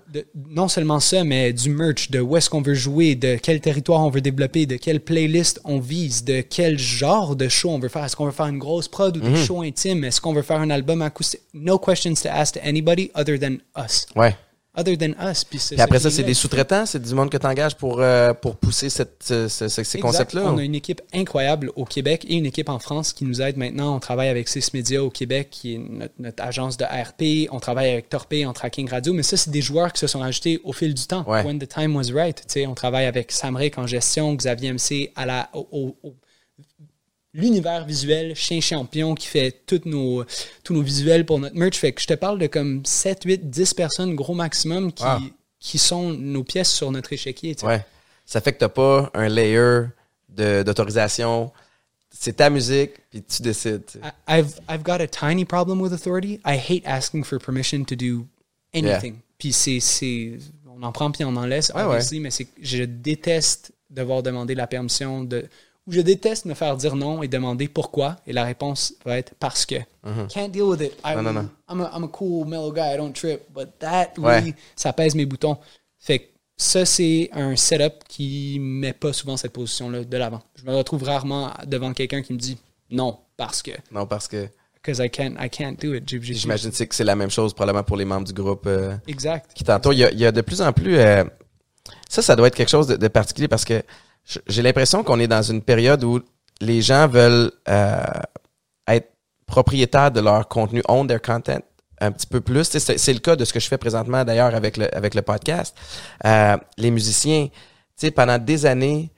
non 0.49 0.67
seulement 0.67 0.99
ça, 0.99 1.23
mais 1.23 1.51
du 1.51 1.69
merch, 1.69 2.11
de 2.11 2.19
où 2.19 2.37
est-ce 2.37 2.49
qu'on 2.49 2.61
veut 2.61 2.75
jouer, 2.75 3.15
de 3.15 3.37
quel 3.41 3.59
territoire 3.59 4.01
on 4.01 4.09
veut 4.09 4.21
développer, 4.21 4.65
de 4.65 4.77
quelle 4.77 4.99
playlist 4.99 5.59
on 5.65 5.79
vise, 5.79 6.23
de 6.23 6.41
quel 6.41 6.77
genre 6.77 7.35
de 7.35 7.47
show 7.49 7.71
on 7.71 7.79
veut 7.79 7.89
faire. 7.89 8.05
Est-ce 8.05 8.15
qu'on 8.15 8.25
veut 8.25 8.31
faire 8.31 8.47
une 8.47 8.59
grosse 8.59 8.87
prod 8.87 9.17
ou 9.17 9.19
des 9.19 9.35
shows 9.35 9.61
intimes? 9.61 10.03
Est-ce 10.03 10.21
qu'on 10.21 10.33
veut 10.33 10.43
faire 10.43 10.59
un 10.59 10.69
album 10.69 11.01
acoustique? 11.01 11.41
No 11.53 11.79
questions 11.79 12.13
to 12.21 12.29
ask 12.29 12.53
to 12.53 12.59
anybody 12.63 13.11
other 13.15 13.39
than 13.39 13.57
us. 13.77 14.05
Ouais. 14.15 14.35
Other 14.77 14.97
than 14.97 15.13
us. 15.31 15.43
Puis, 15.43 15.59
Puis 15.71 15.79
après 15.81 15.99
ça, 15.99 16.11
c'est 16.11 16.23
des 16.23 16.33
sous-traitants, 16.33 16.85
c'est 16.85 17.01
du 17.01 17.13
monde 17.13 17.29
que 17.29 17.37
tu 17.37 17.45
engages 17.47 17.75
pour, 17.75 17.99
euh, 18.01 18.33
pour 18.33 18.55
pousser 18.57 18.89
cette, 18.89 19.23
ce- 19.23 19.47
ce- 19.47 19.67
ce- 19.67 19.83
ces 19.83 19.99
concepts-là? 19.99 20.43
On 20.51 20.57
a 20.57 20.63
une 20.63 20.75
équipe 20.75 21.01
incroyable 21.13 21.71
au 21.75 21.85
Québec 21.85 22.25
et 22.27 22.35
une 22.35 22.45
équipe 22.45 22.69
en 22.69 22.79
France 22.79 23.13
qui 23.13 23.25
nous 23.25 23.41
aide 23.41 23.57
maintenant. 23.57 23.95
On 23.95 23.99
travaille 23.99 24.29
avec 24.29 24.47
Sys 24.47 24.73
Media 24.73 25.03
au 25.03 25.09
Québec, 25.09 25.49
qui 25.51 25.75
est 25.75 25.77
notre, 25.77 26.13
notre 26.19 26.43
agence 26.43 26.77
de 26.77 26.85
RP. 26.85 27.49
On 27.51 27.59
travaille 27.59 27.89
avec 27.91 28.09
Torpé 28.09 28.45
en 28.45 28.53
tracking 28.53 28.89
radio. 28.89 29.13
Mais 29.13 29.23
ça, 29.23 29.37
c'est 29.37 29.51
des 29.51 29.61
joueurs 29.61 29.93
qui 29.93 29.99
se 29.99 30.07
sont 30.07 30.21
ajoutés 30.21 30.59
au 30.63 30.73
fil 30.73 30.93
du 30.93 31.05
temps. 31.07 31.23
Ouais. 31.27 31.43
When 31.43 31.59
the 31.59 31.67
time 31.67 31.95
was 31.95 32.11
right. 32.13 32.41
On 32.67 32.73
travaille 32.75 33.05
avec 33.05 33.31
Sam 33.31 33.55
Rick 33.55 33.77
en 33.77 33.87
gestion, 33.87 34.33
Xavier 34.35 34.69
MC 34.73 35.11
à 35.15 35.25
la, 35.25 35.49
au- 35.53 35.95
au 36.03 36.15
l'univers 37.35 37.85
visuel, 37.85 38.33
Chien 38.35 38.61
Champion, 38.61 39.13
qui 39.13 39.27
fait 39.27 39.51
toutes 39.67 39.85
nos, 39.85 40.23
tous 40.63 40.73
nos 40.73 40.81
visuels 40.81 41.25
pour 41.25 41.37
notre 41.39 41.55
merch. 41.55 41.75
Fait 41.77 41.91
que 41.91 42.01
je 42.01 42.07
te 42.07 42.13
parle 42.13 42.39
de 42.39 42.47
comme 42.47 42.85
7, 42.85 43.23
8, 43.25 43.49
10 43.49 43.73
personnes, 43.73 44.15
gros 44.15 44.33
maximum, 44.33 44.91
qui, 44.93 45.03
Wow. 45.03 45.19
qui 45.59 45.77
sont 45.77 46.11
nos 46.13 46.43
pièces 46.43 46.71
sur 46.71 46.91
notre 46.91 47.11
échiquier. 47.13 47.55
Ouais. 47.63 47.85
Ça 48.25 48.39
fait 48.41 48.53
que 48.53 48.59
t'as 48.59 48.69
pas 48.69 49.11
un 49.13 49.27
layer 49.27 49.87
d'autorisation. 50.63 51.51
C'est 52.17 52.37
ta 52.37 52.49
musique, 52.49 52.91
puis 53.09 53.21
tu 53.23 53.41
décides. 53.41 53.83
I- 54.27 54.39
I've 54.39 54.53
I've 54.69 54.83
got 54.83 55.01
a 55.01 55.07
tiny 55.07 55.43
problem 55.45 55.81
with 55.81 55.91
authority. 55.91 56.39
I 56.45 56.55
hate 56.57 56.83
asking 56.85 57.23
for 57.25 57.39
permission 57.39 57.83
to 57.83 57.95
do 57.95 58.25
anything. 58.73 59.17
Puis 59.37 59.51
c'est 59.51 60.37
on 60.67 60.81
en 60.83 60.91
prend 60.91 61.11
puis 61.11 61.25
on 61.25 61.35
en 61.35 61.45
laisse 61.45 61.71
Ouais, 61.75 61.81
obviously, 61.83 62.19
mais 62.21 62.29
je 62.61 62.83
déteste 62.83 63.73
devoir 63.89 64.23
demander 64.23 64.55
la 64.55 64.67
permission 64.67 65.23
de 65.23 65.45
ou 65.87 65.91
je 65.91 66.01
déteste 66.01 66.45
me 66.45 66.53
faire 66.53 66.75
dire 66.77 66.95
non 66.95 67.21
et 67.23 67.27
demander 67.27 67.67
pourquoi 67.67 68.15
et 68.25 68.33
la 68.33 68.43
réponse 68.43 68.93
va 69.05 69.17
être 69.17 69.33
parce 69.39 69.65
que. 69.65 69.75
Can't 70.33 70.49
deal 70.49 70.63
with 70.63 70.81
it. 70.81 70.93
I. 71.05 71.15
Non, 71.15 71.21
non, 71.23 71.33
non. 71.33 71.49
I'm 71.69 71.81
a, 71.81 71.91
I'm 71.95 72.03
a 72.03 72.07
cool 72.07 72.45
mellow 72.47 72.71
guy. 72.71 72.93
I 72.93 72.97
don't 72.97 73.13
trip, 73.13 73.43
but 73.53 73.69
that 73.79 74.13
Ouais. 74.17 74.39
really 74.39 74.55
ça 74.75 74.93
pèse 74.93 75.15
mes 75.15 75.25
boutons. 75.25 75.57
Fait 75.99 76.19
que 76.19 76.25
ça 76.57 76.85
c'est 76.85 77.29
un 77.33 77.55
setup 77.55 78.03
qui 78.07 78.57
met 78.59 78.93
pas 78.93 79.13
souvent 79.13 79.37
cette 79.37 79.51
position 79.53 79.89
là 79.89 80.03
de 80.03 80.17
l'avant. 80.17 80.41
Je 80.55 80.63
me 80.63 80.75
retrouve 80.75 81.03
rarement 81.03 81.51
devant 81.65 81.93
quelqu'un 81.93 82.21
qui 82.21 82.33
me 82.33 82.37
dit 82.39 82.57
non 82.91 83.19
parce 83.37 83.61
que 83.61 83.71
Non, 83.91 84.05
parce 84.07 84.27
que 84.27 84.47
because 84.75 84.99
I 85.03 85.09
can't 85.09 85.35
I 85.39 85.49
can't 85.49 85.75
do 85.81 85.93
it. 85.95 86.03
J'imagine 86.07 86.71
que 86.71 86.95
c'est 86.95 87.03
la 87.03 87.15
même 87.15 87.31
chose 87.31 87.53
probablement 87.53 87.83
pour 87.83 87.97
les 87.97 88.05
membres 88.05 88.25
du 88.27 88.33
groupe 88.33 88.65
euh, 88.67 88.95
Exact. 89.07 89.51
qui 89.55 89.63
t'entourent. 89.63 89.93
Il 89.93 89.99
y 89.99 90.03
a, 90.05 90.11
il 90.11 90.19
y 90.19 90.25
a 90.25 90.31
de 90.31 90.41
plus 90.41 90.61
en 90.61 90.71
plus... 90.71 90.97
euh, 90.97 91.23
ça, 92.07 92.21
ça 92.21 92.35
doit 92.35 92.47
être 92.47 92.55
quelque 92.55 92.69
chose 92.69 92.87
de, 92.87 92.95
de 92.95 93.07
particulier 93.07 93.47
parce 93.47 93.65
que 93.65 93.83
j'ai 94.47 94.61
l'impression 94.61 95.03
qu'on 95.03 95.19
est 95.19 95.27
dans 95.27 95.41
une 95.41 95.61
période 95.61 96.03
où 96.03 96.19
les 96.61 96.81
gens 96.81 97.07
veulent 97.07 97.51
euh, 97.69 98.03
être 98.87 99.11
propriétaires 99.45 100.11
de 100.11 100.21
leur 100.21 100.47
contenu, 100.47 100.81
own 100.87 101.07
their 101.07 101.21
content 101.21 101.61
un 102.01 102.11
petit 102.11 102.27
peu 102.27 102.41
plus. 102.41 102.63
C'est 102.63 103.13
le 103.13 103.19
cas 103.19 103.35
de 103.35 103.45
ce 103.45 103.53
que 103.53 103.59
je 103.59 103.67
fais 103.67 103.77
présentement 103.77 104.23
d'ailleurs 104.23 104.53
avec 104.55 104.77
le, 104.77 104.93
avec 104.95 105.15
le 105.15 105.21
podcast. 105.21 105.75
Euh, 106.25 106.57
les 106.77 106.91
musiciens, 106.91 107.47
tu 107.47 107.53
sais, 107.95 108.11
pendant 108.11 108.37
des 108.37 108.65
années, 108.65 109.11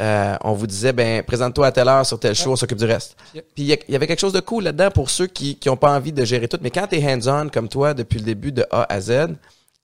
euh, 0.00 0.36
on 0.42 0.52
vous 0.52 0.66
disait, 0.66 0.92
ben, 0.92 1.22
présente-toi 1.22 1.66
à 1.66 1.72
telle 1.72 1.88
heure 1.88 2.04
sur 2.04 2.18
tel 2.18 2.34
show, 2.34 2.52
on 2.52 2.56
s'occupe 2.56 2.78
du 2.78 2.84
reste. 2.84 3.16
Yep. 3.34 3.46
Puis 3.54 3.64
il 3.64 3.92
y 3.92 3.96
avait 3.96 4.06
quelque 4.06 4.20
chose 4.20 4.32
de 4.32 4.40
cool 4.40 4.64
là-dedans 4.64 4.90
pour 4.90 5.10
ceux 5.10 5.26
qui 5.26 5.58
n'ont 5.66 5.76
pas 5.76 5.94
envie 5.94 6.12
de 6.12 6.24
gérer 6.24 6.48
tout. 6.48 6.58
Mais 6.62 6.70
quand 6.70 6.86
tu 6.88 6.96
es 6.96 7.04
hands-on 7.04 7.48
comme 7.48 7.68
toi 7.68 7.94
depuis 7.94 8.18
le 8.18 8.24
début 8.24 8.52
de 8.52 8.64
A 8.70 8.92
à 8.92 9.00
Z, 9.00 9.36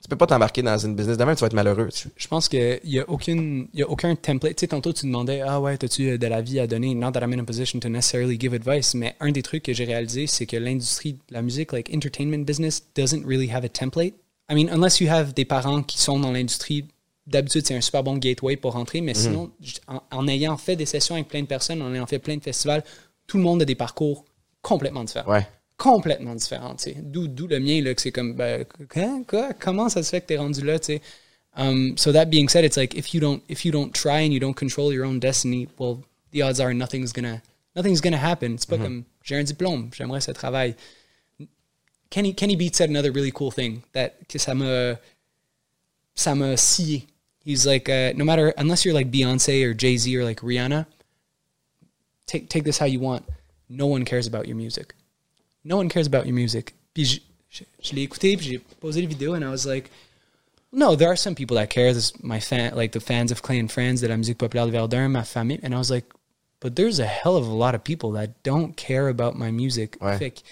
tu 0.02 0.08
peux 0.08 0.16
pas 0.16 0.26
t'embarquer 0.26 0.62
dans 0.62 0.78
une 0.78 0.94
business 0.96 1.16
de 1.18 1.24
même, 1.24 1.34
tu 1.36 1.40
vas 1.40 1.46
être 1.48 1.52
malheureux. 1.54 1.88
Je 2.16 2.28
pense 2.28 2.48
qu'il 2.48 2.80
n'y 2.84 2.98
a, 2.98 3.08
aucune, 3.08 3.68
y 3.74 3.82
a 3.82 3.88
aucun 3.88 4.14
template. 4.16 4.56
Tu 4.56 4.60
sais, 4.62 4.68
tantôt, 4.68 4.92
tu 4.92 5.06
demandais, 5.06 5.42
ah 5.42 5.60
ouais, 5.60 5.72
as-tu 5.82 6.08
euh, 6.10 6.18
de 6.18 6.26
la 6.26 6.40
vie 6.40 6.58
à 6.58 6.66
donner? 6.66 6.94
Not 6.94 7.12
that 7.12 7.20
I'm 7.22 7.32
in 7.34 7.38
a 7.40 7.44
position 7.44 7.78
to 7.80 7.88
necessarily 7.88 8.38
give 8.40 8.54
advice, 8.54 8.94
mais 8.94 9.14
un 9.20 9.30
des 9.30 9.42
trucs 9.42 9.62
que 9.64 9.72
j'ai 9.74 9.84
réalisé, 9.84 10.26
c'est 10.26 10.46
que 10.46 10.56
l'industrie 10.56 11.12
de 11.14 11.18
la 11.30 11.42
musique, 11.42 11.72
like 11.72 11.90
entertainment 11.94 12.44
business, 12.44 12.82
doesn't 12.96 13.24
really 13.26 13.50
have 13.50 13.64
a 13.64 13.68
template. 13.68 14.14
I 14.50 14.54
mean, 14.54 14.68
unless 14.72 15.00
you 15.00 15.08
have 15.10 15.32
des 15.34 15.44
parents 15.44 15.82
qui 15.82 15.98
sont 15.98 16.18
dans 16.18 16.32
l'industrie, 16.32 16.86
d'habitude, 17.26 17.66
c'est 17.66 17.76
un 17.76 17.80
super 17.80 18.02
bon 18.02 18.16
gateway 18.16 18.56
pour 18.56 18.72
rentrer, 18.72 19.00
mais 19.02 19.12
sinon, 19.14 19.50
j- 19.60 19.74
en, 19.86 20.02
en 20.10 20.26
ayant 20.26 20.56
fait 20.56 20.74
des 20.76 20.86
sessions 20.86 21.14
avec 21.14 21.28
plein 21.28 21.42
de 21.42 21.46
personnes, 21.46 21.82
en 21.82 21.94
ayant 21.94 22.06
fait 22.06 22.18
plein 22.18 22.36
de 22.36 22.42
festivals, 22.42 22.82
tout 23.26 23.36
le 23.36 23.44
monde 23.44 23.62
a 23.62 23.64
des 23.64 23.76
parcours 23.76 24.24
complètement 24.62 25.04
différents 25.04 25.30
Ouais. 25.30 25.46
Complètement 25.80 26.34
différent, 26.34 26.74
tu 26.76 26.92
sais. 26.92 26.96
D'où, 26.98 27.46
le 27.46 27.58
mien, 27.58 27.80
là, 27.82 27.94
que 27.94 28.02
c'est 28.02 28.12
comme, 28.12 28.34
ben, 28.34 28.66
quoi, 28.86 29.24
quoi, 29.26 29.52
comment 29.54 29.88
ça 29.88 30.02
se 30.02 30.10
fait 30.10 30.20
que 30.20 30.26
t'es 30.26 30.36
rendu 30.36 30.60
là, 30.62 30.78
tu 30.78 30.92
sais. 30.92 31.02
Um, 31.56 31.96
so 31.96 32.12
that 32.12 32.26
being 32.26 32.48
said, 32.50 32.64
it's 32.64 32.76
like, 32.76 32.94
if 32.94 33.14
you 33.14 33.20
don't, 33.20 33.42
if 33.48 33.64
you 33.64 33.72
don't 33.72 33.90
try 33.92 34.20
and 34.20 34.32
you 34.32 34.38
don't 34.38 34.54
control 34.54 34.92
your 34.92 35.06
own 35.06 35.18
destiny, 35.18 35.68
well, 35.78 36.04
the 36.32 36.42
odds 36.42 36.60
are 36.60 36.74
nothing's 36.74 37.12
gonna, 37.12 37.40
nothing's 37.74 38.02
gonna 38.02 38.18
happen. 38.18 38.58
C'est 38.58 38.68
pas 38.68 38.76
comme, 38.76 39.04
j'ai 39.24 39.36
un 39.36 39.42
diplôme, 39.42 39.90
j'aimerais 39.92 40.20
ce 40.20 40.32
travail. 40.32 40.76
Kenny, 42.10 42.34
Kenny 42.34 42.56
Beats 42.56 42.76
said 42.76 42.90
another 42.90 43.10
really 43.10 43.32
cool 43.32 43.50
thing, 43.50 43.82
that, 43.94 44.28
que 44.28 44.38
ça 44.38 44.54
m'a, 44.54 44.98
ça 46.14 46.34
m'a 46.34 46.56
scié. 46.56 47.06
He's 47.42 47.66
like, 47.66 47.88
uh, 47.88 48.12
no 48.14 48.24
matter, 48.24 48.52
unless 48.58 48.84
you're 48.84 48.94
like 48.94 49.10
Beyonce 49.10 49.64
or 49.64 49.72
Jay-Z 49.72 50.14
or 50.14 50.24
like 50.24 50.40
Rihanna, 50.40 50.84
take, 52.26 52.50
take 52.50 52.64
this 52.64 52.76
how 52.76 52.86
you 52.86 53.00
want. 53.00 53.24
No 53.70 53.86
one 53.86 54.04
cares 54.04 54.26
about 54.26 54.46
your 54.46 54.56
music 54.56 54.94
no 55.64 55.76
one 55.76 55.88
cares 55.88 56.06
about 56.06 56.26
your 56.26 56.34
music. 56.34 56.74
Puis 56.94 57.04
je, 57.04 57.20
je, 57.48 57.64
je 57.82 57.94
l'ai 57.94 58.02
écouté, 58.02 58.36
puis 58.36 58.46
j'ai 58.46 58.58
posé 58.80 59.04
vidéo, 59.06 59.34
and 59.34 59.44
I 59.44 59.48
was 59.48 59.66
like, 59.66 59.90
no, 60.72 60.94
there 60.94 61.08
are 61.08 61.16
some 61.16 61.34
people 61.34 61.56
that 61.56 61.68
care. 61.68 61.92
This 61.92 62.12
my 62.22 62.40
fan, 62.40 62.74
like 62.76 62.92
the 62.92 63.00
fans 63.00 63.32
of 63.32 63.42
Clay 63.42 63.58
and 63.58 63.70
Friends, 63.70 64.00
de 64.00 64.08
la 64.08 64.16
musique 64.16 64.38
populaire 64.38 64.66
de 64.66 64.72
Verdun, 64.72 65.10
ma 65.10 65.22
famille. 65.22 65.58
And 65.62 65.74
I 65.74 65.78
was 65.78 65.90
like, 65.90 66.06
but 66.60 66.76
there's 66.76 67.00
a 67.00 67.06
hell 67.06 67.36
of 67.36 67.46
a 67.46 67.52
lot 67.52 67.74
of 67.74 67.82
people 67.82 68.12
that 68.12 68.42
don't 68.42 68.76
care 68.76 69.08
about 69.08 69.36
my 69.36 69.50
music. 69.50 69.96
Ouais. 70.00 70.18
Fait 70.18 70.30
que 70.30 70.42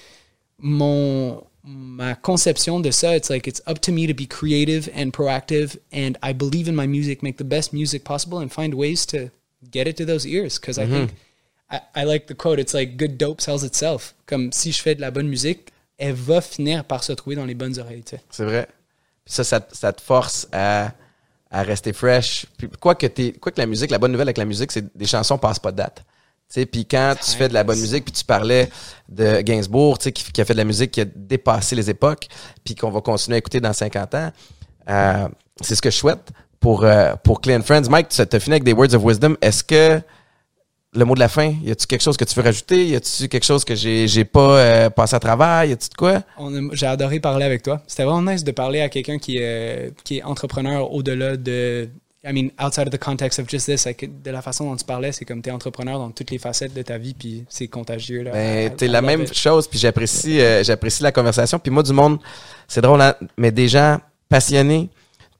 mon, 0.58 1.46
ma 1.62 2.14
conception 2.14 2.80
de 2.80 2.90
ça, 2.90 3.14
it's 3.14 3.30
like, 3.30 3.46
it's 3.46 3.60
up 3.66 3.78
to 3.80 3.92
me 3.92 4.06
to 4.06 4.14
be 4.14 4.26
creative 4.26 4.88
and 4.92 5.12
proactive, 5.12 5.78
and 5.92 6.16
I 6.22 6.32
believe 6.32 6.66
in 6.68 6.74
my 6.74 6.86
music, 6.86 7.22
make 7.22 7.36
the 7.36 7.44
best 7.44 7.72
music 7.72 8.04
possible, 8.04 8.40
and 8.40 8.50
find 8.50 8.74
ways 8.74 9.06
to 9.06 9.30
get 9.70 9.86
it 9.86 9.96
to 9.98 10.04
those 10.04 10.26
ears. 10.26 10.58
Because 10.58 10.78
I 10.78 10.84
mm-hmm. 10.84 10.92
think, 10.94 11.14
I, 11.70 11.78
I 11.96 12.04
like 12.04 12.26
the 12.26 12.34
quote, 12.34 12.58
it's 12.58 12.72
like, 12.72 12.96
good 12.96 13.16
dope 13.16 13.40
sells 13.40 13.64
itself. 13.64 14.14
Comme 14.26 14.52
si 14.52 14.72
je 14.72 14.80
fais 14.82 14.94
de 14.94 15.00
la 15.00 15.10
bonne 15.10 15.28
musique, 15.28 15.68
elle 15.98 16.14
va 16.14 16.40
finir 16.40 16.84
par 16.84 17.04
se 17.04 17.12
trouver 17.12 17.36
dans 17.36 17.44
les 17.44 17.54
bonnes 17.54 17.78
oreilles, 17.78 18.02
tu 18.04 18.16
sais. 18.16 18.22
C'est 18.30 18.44
vrai. 18.44 18.68
Puis 19.24 19.34
ça, 19.34 19.44
ça, 19.44 19.60
te- 19.60 19.76
ça 19.76 19.92
te 19.92 20.00
force 20.00 20.48
à, 20.52 20.92
à 21.50 21.62
rester 21.62 21.92
fresh. 21.92 22.46
Puis 22.56 22.68
quoi 22.80 22.94
que, 22.94 23.06
quoi 23.38 23.52
que 23.52 23.60
la 23.60 23.66
musique, 23.66 23.90
la 23.90 23.98
bonne 23.98 24.12
nouvelle 24.12 24.28
avec 24.28 24.38
la 24.38 24.44
musique, 24.46 24.72
c'est 24.72 24.82
que 24.82 24.90
des 24.98 25.06
chansons 25.06 25.36
passent 25.38 25.58
pas 25.58 25.72
de 25.72 25.76
date. 25.76 26.04
Tu 26.48 26.60
sais, 26.60 26.66
puis 26.66 26.86
quand 26.86 27.14
tu 27.22 27.32
fais 27.32 27.48
de 27.48 27.52
la 27.52 27.62
bonne 27.64 27.78
musique, 27.78 28.04
puis 28.06 28.12
tu 28.12 28.24
parlais 28.24 28.70
de 29.10 29.42
Gainsbourg, 29.42 29.98
tu 29.98 30.04
sais, 30.04 30.12
qui, 30.12 30.32
qui 30.32 30.40
a 30.40 30.46
fait 30.46 30.54
de 30.54 30.58
la 30.58 30.64
musique 30.64 30.92
qui 30.92 31.02
a 31.02 31.04
dépassé 31.04 31.76
les 31.76 31.90
époques, 31.90 32.26
puis 32.64 32.74
qu'on 32.74 32.90
va 32.90 33.02
continuer 33.02 33.34
à 33.34 33.38
écouter 33.38 33.60
dans 33.60 33.74
50 33.74 34.14
ans, 34.14 34.32
euh, 34.88 35.28
c'est 35.60 35.74
ce 35.74 35.82
que 35.82 35.90
je 35.90 35.96
souhaite 35.96 36.30
pour, 36.58 36.84
euh, 36.84 37.14
pour 37.22 37.42
Clean 37.42 37.60
Friends. 37.60 37.90
Mike, 37.90 38.08
tu 38.08 38.22
as 38.22 38.40
fini 38.40 38.54
avec 38.54 38.64
des 38.64 38.72
words 38.72 38.94
of 38.94 39.02
wisdom. 39.04 39.36
Est-ce 39.42 39.62
que 39.62 40.00
le 40.94 41.04
mot 41.04 41.14
de 41.14 41.20
la 41.20 41.28
fin, 41.28 41.52
y 41.62 41.70
a-tu 41.70 41.86
quelque 41.86 42.00
chose 42.02 42.16
que 42.16 42.24
tu 42.24 42.34
veux 42.34 42.42
rajouter? 42.42 42.86
Y 42.86 42.96
a-tu 42.96 43.28
quelque 43.28 43.44
chose 43.44 43.64
que 43.64 43.74
j'ai 43.74 44.24
pas 44.24 44.58
euh, 44.58 44.90
passé 44.90 45.14
à 45.16 45.20
travers? 45.20 45.64
Y 45.64 45.72
a-tu 45.72 45.88
de 45.90 45.94
quoi? 45.94 46.22
J'ai 46.72 46.86
adoré 46.86 47.20
parler 47.20 47.44
avec 47.44 47.62
toi. 47.62 47.82
C'était 47.86 48.04
vraiment 48.04 48.30
nice 48.32 48.42
de 48.44 48.52
parler 48.52 48.80
à 48.80 48.88
quelqu'un 48.88 49.18
qui, 49.18 49.36
est- 49.38 49.92
qui 50.04 50.18
est 50.18 50.22
entrepreneur 50.22 50.90
au-delà 50.92 51.36
de. 51.36 51.88
I 52.24 52.32
mean, 52.32 52.48
outside 52.62 52.88
of 52.88 52.90
the 52.92 52.98
context 52.98 53.38
of 53.38 53.48
just 53.48 53.66
this, 53.66 53.84
like, 53.86 54.22
de 54.22 54.30
la 54.30 54.42
façon 54.42 54.68
dont 54.68 54.76
tu 54.76 54.84
parlais, 54.84 55.12
c'est 55.12 55.24
comme 55.24 55.40
tu 55.40 55.50
es 55.50 55.52
entrepreneur 55.52 55.98
dans 55.98 56.10
toutes 56.10 56.30
les 56.32 56.38
facettes 56.38 56.74
de 56.74 56.82
ta 56.82 56.98
vie, 56.98 57.14
puis 57.14 57.44
c'est 57.48 57.68
contagieux. 57.68 58.22
Là. 58.22 58.32
Ben, 58.32 58.74
t'es 58.74 58.88
la 58.88 59.00
même 59.00 59.32
chose, 59.32 59.68
puis 59.68 59.78
j'apprécie, 59.78 60.40
euh, 60.40 60.64
j'apprécie 60.64 61.02
la 61.04 61.12
conversation. 61.12 61.58
Puis 61.60 61.70
moi, 61.70 61.82
du 61.84 61.92
monde, 61.92 62.18
c'est 62.66 62.80
drôle, 62.80 63.00
hein, 63.02 63.14
mais 63.36 63.52
des 63.52 63.68
gens 63.68 63.98
passionnés, 64.28 64.88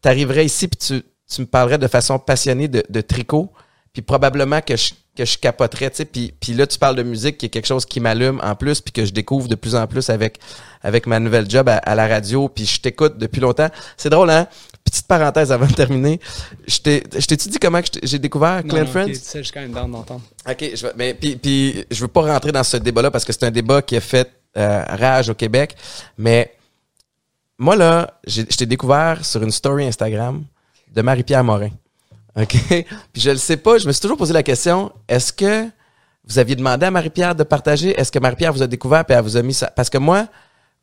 t'arriverais 0.00 0.46
ici, 0.46 0.68
puis 0.68 0.78
tu, 0.78 1.02
tu 1.28 1.40
me 1.40 1.46
parlerais 1.46 1.78
de 1.78 1.88
façon 1.88 2.18
passionnée 2.18 2.68
de, 2.68 2.82
de 2.88 3.00
tricot, 3.00 3.50
puis 3.92 4.00
probablement 4.00 4.60
que 4.60 4.76
je, 4.76 4.92
que 5.18 5.24
je 5.24 5.36
capoterais, 5.36 5.90
tu 5.90 5.96
sais. 5.96 6.04
Puis, 6.04 6.32
puis 6.40 6.54
là, 6.54 6.66
tu 6.66 6.78
parles 6.78 6.96
de 6.96 7.02
musique, 7.02 7.36
qui 7.38 7.46
est 7.46 7.48
quelque 7.48 7.66
chose 7.66 7.84
qui 7.84 7.98
m'allume 8.00 8.40
en 8.42 8.54
plus, 8.54 8.80
puis 8.80 8.92
que 8.92 9.04
je 9.04 9.12
découvre 9.12 9.48
de 9.48 9.54
plus 9.56 9.74
en 9.74 9.86
plus 9.86 10.08
avec, 10.10 10.38
avec 10.82 11.06
ma 11.06 11.18
nouvelle 11.18 11.50
job 11.50 11.68
à, 11.68 11.76
à 11.78 11.94
la 11.94 12.06
radio, 12.06 12.48
puis 12.48 12.64
je 12.64 12.80
t'écoute 12.80 13.18
depuis 13.18 13.40
longtemps. 13.40 13.68
C'est 13.96 14.10
drôle, 14.10 14.30
hein? 14.30 14.46
Petite 14.84 15.06
parenthèse 15.06 15.52
avant 15.52 15.66
de 15.66 15.72
terminer. 15.74 16.18
Je 16.66 16.78
t'ai- 16.78 17.02
je 17.18 17.26
t'ai-tu 17.26 17.48
dit 17.50 17.58
comment 17.58 17.80
j'ai 18.02 18.18
découvert 18.18 18.64
non, 18.64 18.86
Friends? 18.86 19.08
ok, 19.08 19.14
ça, 19.16 19.38
je 19.40 19.42
suis 19.44 19.52
quand 19.52 19.60
même 19.60 19.72
down 19.72 19.90
d'entendre. 19.90 20.22
OK, 20.48 20.70
je 20.74 20.86
vais, 20.86 20.92
mais 20.96 21.14
puis, 21.14 21.36
puis 21.36 21.84
je 21.90 22.00
veux 22.00 22.08
pas 22.08 22.22
rentrer 22.22 22.52
dans 22.52 22.64
ce 22.64 22.78
débat-là 22.78 23.10
parce 23.10 23.24
que 23.24 23.32
c'est 23.32 23.44
un 23.44 23.50
débat 23.50 23.82
qui 23.82 23.96
a 23.96 24.00
fait 24.00 24.30
euh, 24.56 24.82
rage 24.88 25.28
au 25.28 25.34
Québec. 25.34 25.74
Mais 26.16 26.54
moi, 27.58 27.76
là, 27.76 28.18
je 28.26 28.42
t'ai 28.42 28.64
découvert 28.66 29.24
sur 29.26 29.42
une 29.42 29.50
story 29.50 29.84
Instagram 29.86 30.44
de 30.94 31.02
Marie-Pierre 31.02 31.44
Morin. 31.44 31.70
OK? 32.40 32.56
Puis 33.12 33.22
je 33.22 33.30
le 33.30 33.36
sais 33.36 33.56
pas, 33.56 33.78
je 33.78 33.86
me 33.86 33.92
suis 33.92 34.00
toujours 34.00 34.16
posé 34.18 34.32
la 34.32 34.42
question, 34.42 34.92
est-ce 35.08 35.32
que 35.32 35.66
vous 36.24 36.38
aviez 36.38 36.56
demandé 36.56 36.86
à 36.86 36.90
Marie-Pierre 36.90 37.34
de 37.34 37.42
partager? 37.42 37.98
Est-ce 37.98 38.12
que 38.12 38.18
Marie-Pierre 38.18 38.52
vous 38.52 38.62
a 38.62 38.66
découvert 38.66 39.04
et 39.08 39.12
elle 39.12 39.22
vous 39.22 39.36
a 39.36 39.42
mis 39.42 39.54
ça? 39.54 39.68
Parce 39.74 39.88
que 39.88 39.96
moi, 39.98 40.28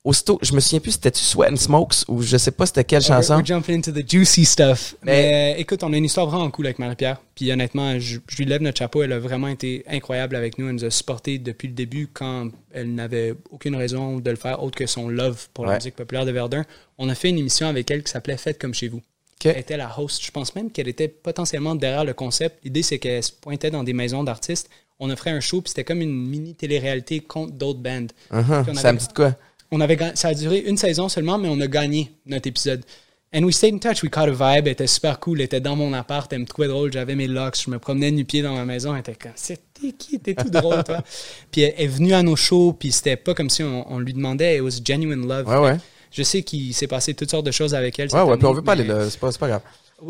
aussitôt, 0.04 0.38
je 0.42 0.54
me 0.54 0.60
souviens 0.60 0.80
plus 0.80 0.92
c'était-tu 0.92 1.24
Sweat 1.24 1.52
and 1.52 1.56
Smokes 1.56 1.96
ou 2.08 2.22
je 2.24 2.38
sais 2.38 2.52
pas 2.52 2.66
c'était 2.66 2.84
quelle 2.84 3.02
We're, 3.02 3.08
chanson? 3.08 3.36
we're 3.38 3.46
jumping 3.46 3.76
into 3.78 3.92
the 3.92 4.08
juicy 4.08 4.44
stuff. 4.46 4.96
Mais- 5.04 5.12
Mais, 5.12 5.54
euh, 5.56 5.60
écoute, 5.60 5.84
on 5.84 5.94
a 5.94 5.98
une 5.98 6.06
histoire 6.06 6.26
vraiment 6.28 6.50
cool 6.52 6.66
avec 6.66 6.80
Marie-Pierre. 6.80 7.18
Puis 7.36 7.52
honnêtement, 7.52 8.00
je, 8.00 8.20
je 8.28 8.38
lui 8.38 8.46
lève 8.46 8.62
notre 8.62 8.78
chapeau. 8.80 9.04
Elle 9.04 9.14
a 9.14 9.20
vraiment 9.20 9.48
été 9.48 9.84
incroyable 9.88 10.36
avec 10.36 10.58
nous. 10.58 10.68
Elle 10.68 10.76
nous 10.76 10.86
a 10.86 10.90
supportés 10.92 11.38
depuis 11.40 11.68
le 11.68 11.74
début 11.76 12.08
quand 12.12 12.50
elle 12.74 12.94
n'avait 12.96 13.36
aucune 13.52 13.76
raison 13.76 14.20
de 14.20 14.30
le 14.32 14.36
faire 14.38 14.62
autre 14.64 14.76
que 14.78 14.86
son 14.88 15.10
love 15.10 15.48
pour 15.54 15.66
Ouais. 15.66 15.72
la 15.72 15.76
musique 15.78 15.96
populaire 15.96 16.26
de 16.26 16.32
Verdun. 16.32 16.64
On 16.98 17.08
a 17.10 17.16
fait 17.16 17.30
une 17.30 17.38
émission 17.38 17.68
avec 17.68 17.90
elle 17.92 18.04
qui 18.04 18.12
s'appelait 18.12 18.38
Faites 18.38 18.60
comme 18.60 18.74
chez 18.74 18.88
vous. 18.88 19.02
OK. 19.40 19.48
Elle 19.48 19.58
était 19.58 19.78
la 19.78 20.00
host. 20.00 20.24
Je 20.24 20.32
pense 20.32 20.56
même 20.56 20.72
qu'elle 20.72 20.88
était 20.88 21.08
potentiellement 21.08 21.76
derrière 21.76 22.06
le 22.06 22.14
concept. 22.14 22.64
L'idée, 22.64 22.84
c'est 22.84 23.00
qu'elle 23.00 23.24
se 23.24 23.32
pointait 23.32 23.72
dans 23.72 23.84
des 23.84 23.94
maisons 23.94 24.24
d'artistes. 24.24 24.70
On 25.00 25.10
offrait 25.10 25.32
un 25.32 25.42
show, 25.42 25.62
puis 25.62 25.70
c'était 25.70 25.84
comme 25.84 26.02
une 26.02 26.14
mini 26.14 26.56
télé-réalité 26.56 27.20
contre 27.20 27.54
d'autres 27.54 27.80
bands. 27.80 28.08
Uh-huh. 28.32 28.74
Ça 28.76 28.94
me 28.94 28.98
dit 28.98 29.08
de 29.08 29.14
quoi? 29.14 29.36
on 29.72 29.82
avait 29.82 29.98
ça 30.16 30.30
a 30.30 30.34
duré 30.34 30.60
une 30.60 30.78
saison 30.78 31.10
seulement, 31.10 31.38
mais 31.38 31.50
on 31.50 31.60
a 31.60 31.68
gagné 31.68 32.12
notre 32.26 32.48
épisode. 32.48 32.84
And 33.34 33.44
we 33.44 33.54
stayed 33.54 33.74
in 33.74 33.80
touch. 33.80 34.02
We 34.02 34.10
caught 34.10 34.30
a 34.30 34.32
vibe. 34.32 34.68
Elle 34.68 34.74
était 34.74 34.88
super 34.88 35.20
cool. 35.20 35.40
Elle 35.40 35.46
était 35.46 35.60
dans 35.60 35.76
mon 35.76 35.92
appart. 35.92 36.32
Elle 36.32 36.40
me 36.40 36.46
trouvait 36.46 36.70
drôle. 36.70 36.94
J'avais 36.94 37.16
mes 37.16 37.28
locks. 37.28 37.62
Je 37.66 37.70
me 37.70 37.80
promenais 37.80 38.10
nu-pied 38.12 38.42
dans 38.42 38.54
ma 38.54 38.64
maison. 38.64 38.94
Elle 38.94 39.02
était 39.02 39.16
comme, 39.16 39.34
c'était 39.36 39.92
qui? 39.98 40.20
T'es 40.20 40.36
tout 40.36 40.50
drôle, 40.50 40.86
toi? 40.86 41.04
puis 41.52 41.62
elle 41.62 41.74
est 41.78 41.88
venue 41.88 42.14
à 42.14 42.24
nos 42.24 42.38
shows. 42.38 42.72
Puis 42.80 42.94
c'était 42.94 43.18
pas 43.18 43.34
comme 43.34 43.50
si 43.50 43.62
on, 43.62 43.92
on 43.92 44.00
lui 44.00 44.14
demandait. 44.14 44.58
It 44.58 44.62
was 44.62 44.80
genuine 44.82 45.28
love. 45.28 45.50
Ouais, 45.50 45.58
ouais. 45.58 45.78
Je 46.16 46.24
sais 46.24 46.44
qu'il 46.44 46.74
s'est 46.74 46.88
passé 46.88 47.14
toutes 47.14 47.30
sortes 47.30 47.46
de 47.46 47.52
choses 47.52 47.76
avec 47.76 48.00
elle. 48.00 48.08
Ouais, 48.14 48.22
ouais, 48.22 48.38
puis 48.38 48.46
on 48.46 48.50
année, 48.50 48.56
veut 48.56 48.64
pas 48.64 48.72
aller 48.72 48.86
là, 48.86 49.10
c'est 49.10 49.20
pas, 49.20 49.32
pas 49.34 49.48
grave. 49.50 49.62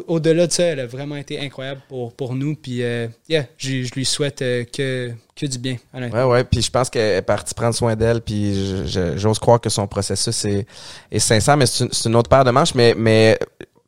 au-delà 0.07 0.45
de 0.45 0.51
ça, 0.51 0.63
elle 0.63 0.81
a 0.81 0.85
vraiment 0.85 1.15
été 1.15 1.39
incroyable 1.39 1.81
pour, 1.89 2.13
pour 2.13 2.35
nous. 2.35 2.55
Puis, 2.55 2.83
euh, 2.83 3.07
yeah, 3.27 3.47
je, 3.57 3.81
je 3.81 3.93
lui 3.95 4.05
souhaite 4.05 4.43
euh, 4.43 4.65
que, 4.65 5.11
que 5.35 5.47
du 5.47 5.57
bien. 5.57 5.77
Ouais, 5.95 6.23
ouais, 6.23 6.43
puis 6.43 6.61
je 6.61 6.69
pense 6.69 6.91
qu'elle 6.91 7.17
est 7.17 7.21
partie 7.23 7.55
prendre 7.55 7.73
soin 7.73 7.95
d'elle, 7.95 8.21
puis 8.21 8.85
j'ose 9.15 9.39
croire 9.39 9.59
que 9.59 9.69
son 9.69 9.87
processus 9.87 10.45
est, 10.45 10.67
est 11.11 11.19
sincère, 11.19 11.57
mais 11.57 11.65
c'est 11.65 12.05
une, 12.05 12.15
autre 12.15 12.29
paire 12.29 12.43
de 12.43 12.51
manches. 12.51 12.75
Mais, 12.75 12.93
mais 12.95 13.39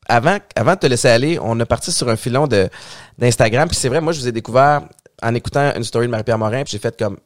avant, 0.08 0.40
avant 0.56 0.74
de 0.74 0.80
te 0.80 0.88
laisser 0.88 1.10
aller, 1.10 1.38
on 1.40 1.60
a 1.60 1.68
parti 1.68 1.92
sur 1.92 2.10
un 2.10 2.16
filon 2.16 2.48
de 2.48 2.68
d'Instagram, 3.20 3.68
puis 3.68 3.78
c'est 3.78 3.90
vrai, 3.90 4.02
moi, 4.02 4.12
je 4.12 4.22
vous 4.22 4.28
ai 4.28 4.32
découvert 4.32 4.82
en 5.22 5.36
écoutant 5.36 5.72
une 5.76 5.84
story 5.84 6.08
de 6.08 6.12
Marie-Pierre 6.12 6.40
Morin, 6.40 6.64
puis 6.64 6.72
j'ai 6.72 6.80
fait 6.80 6.98
comme 6.98 7.18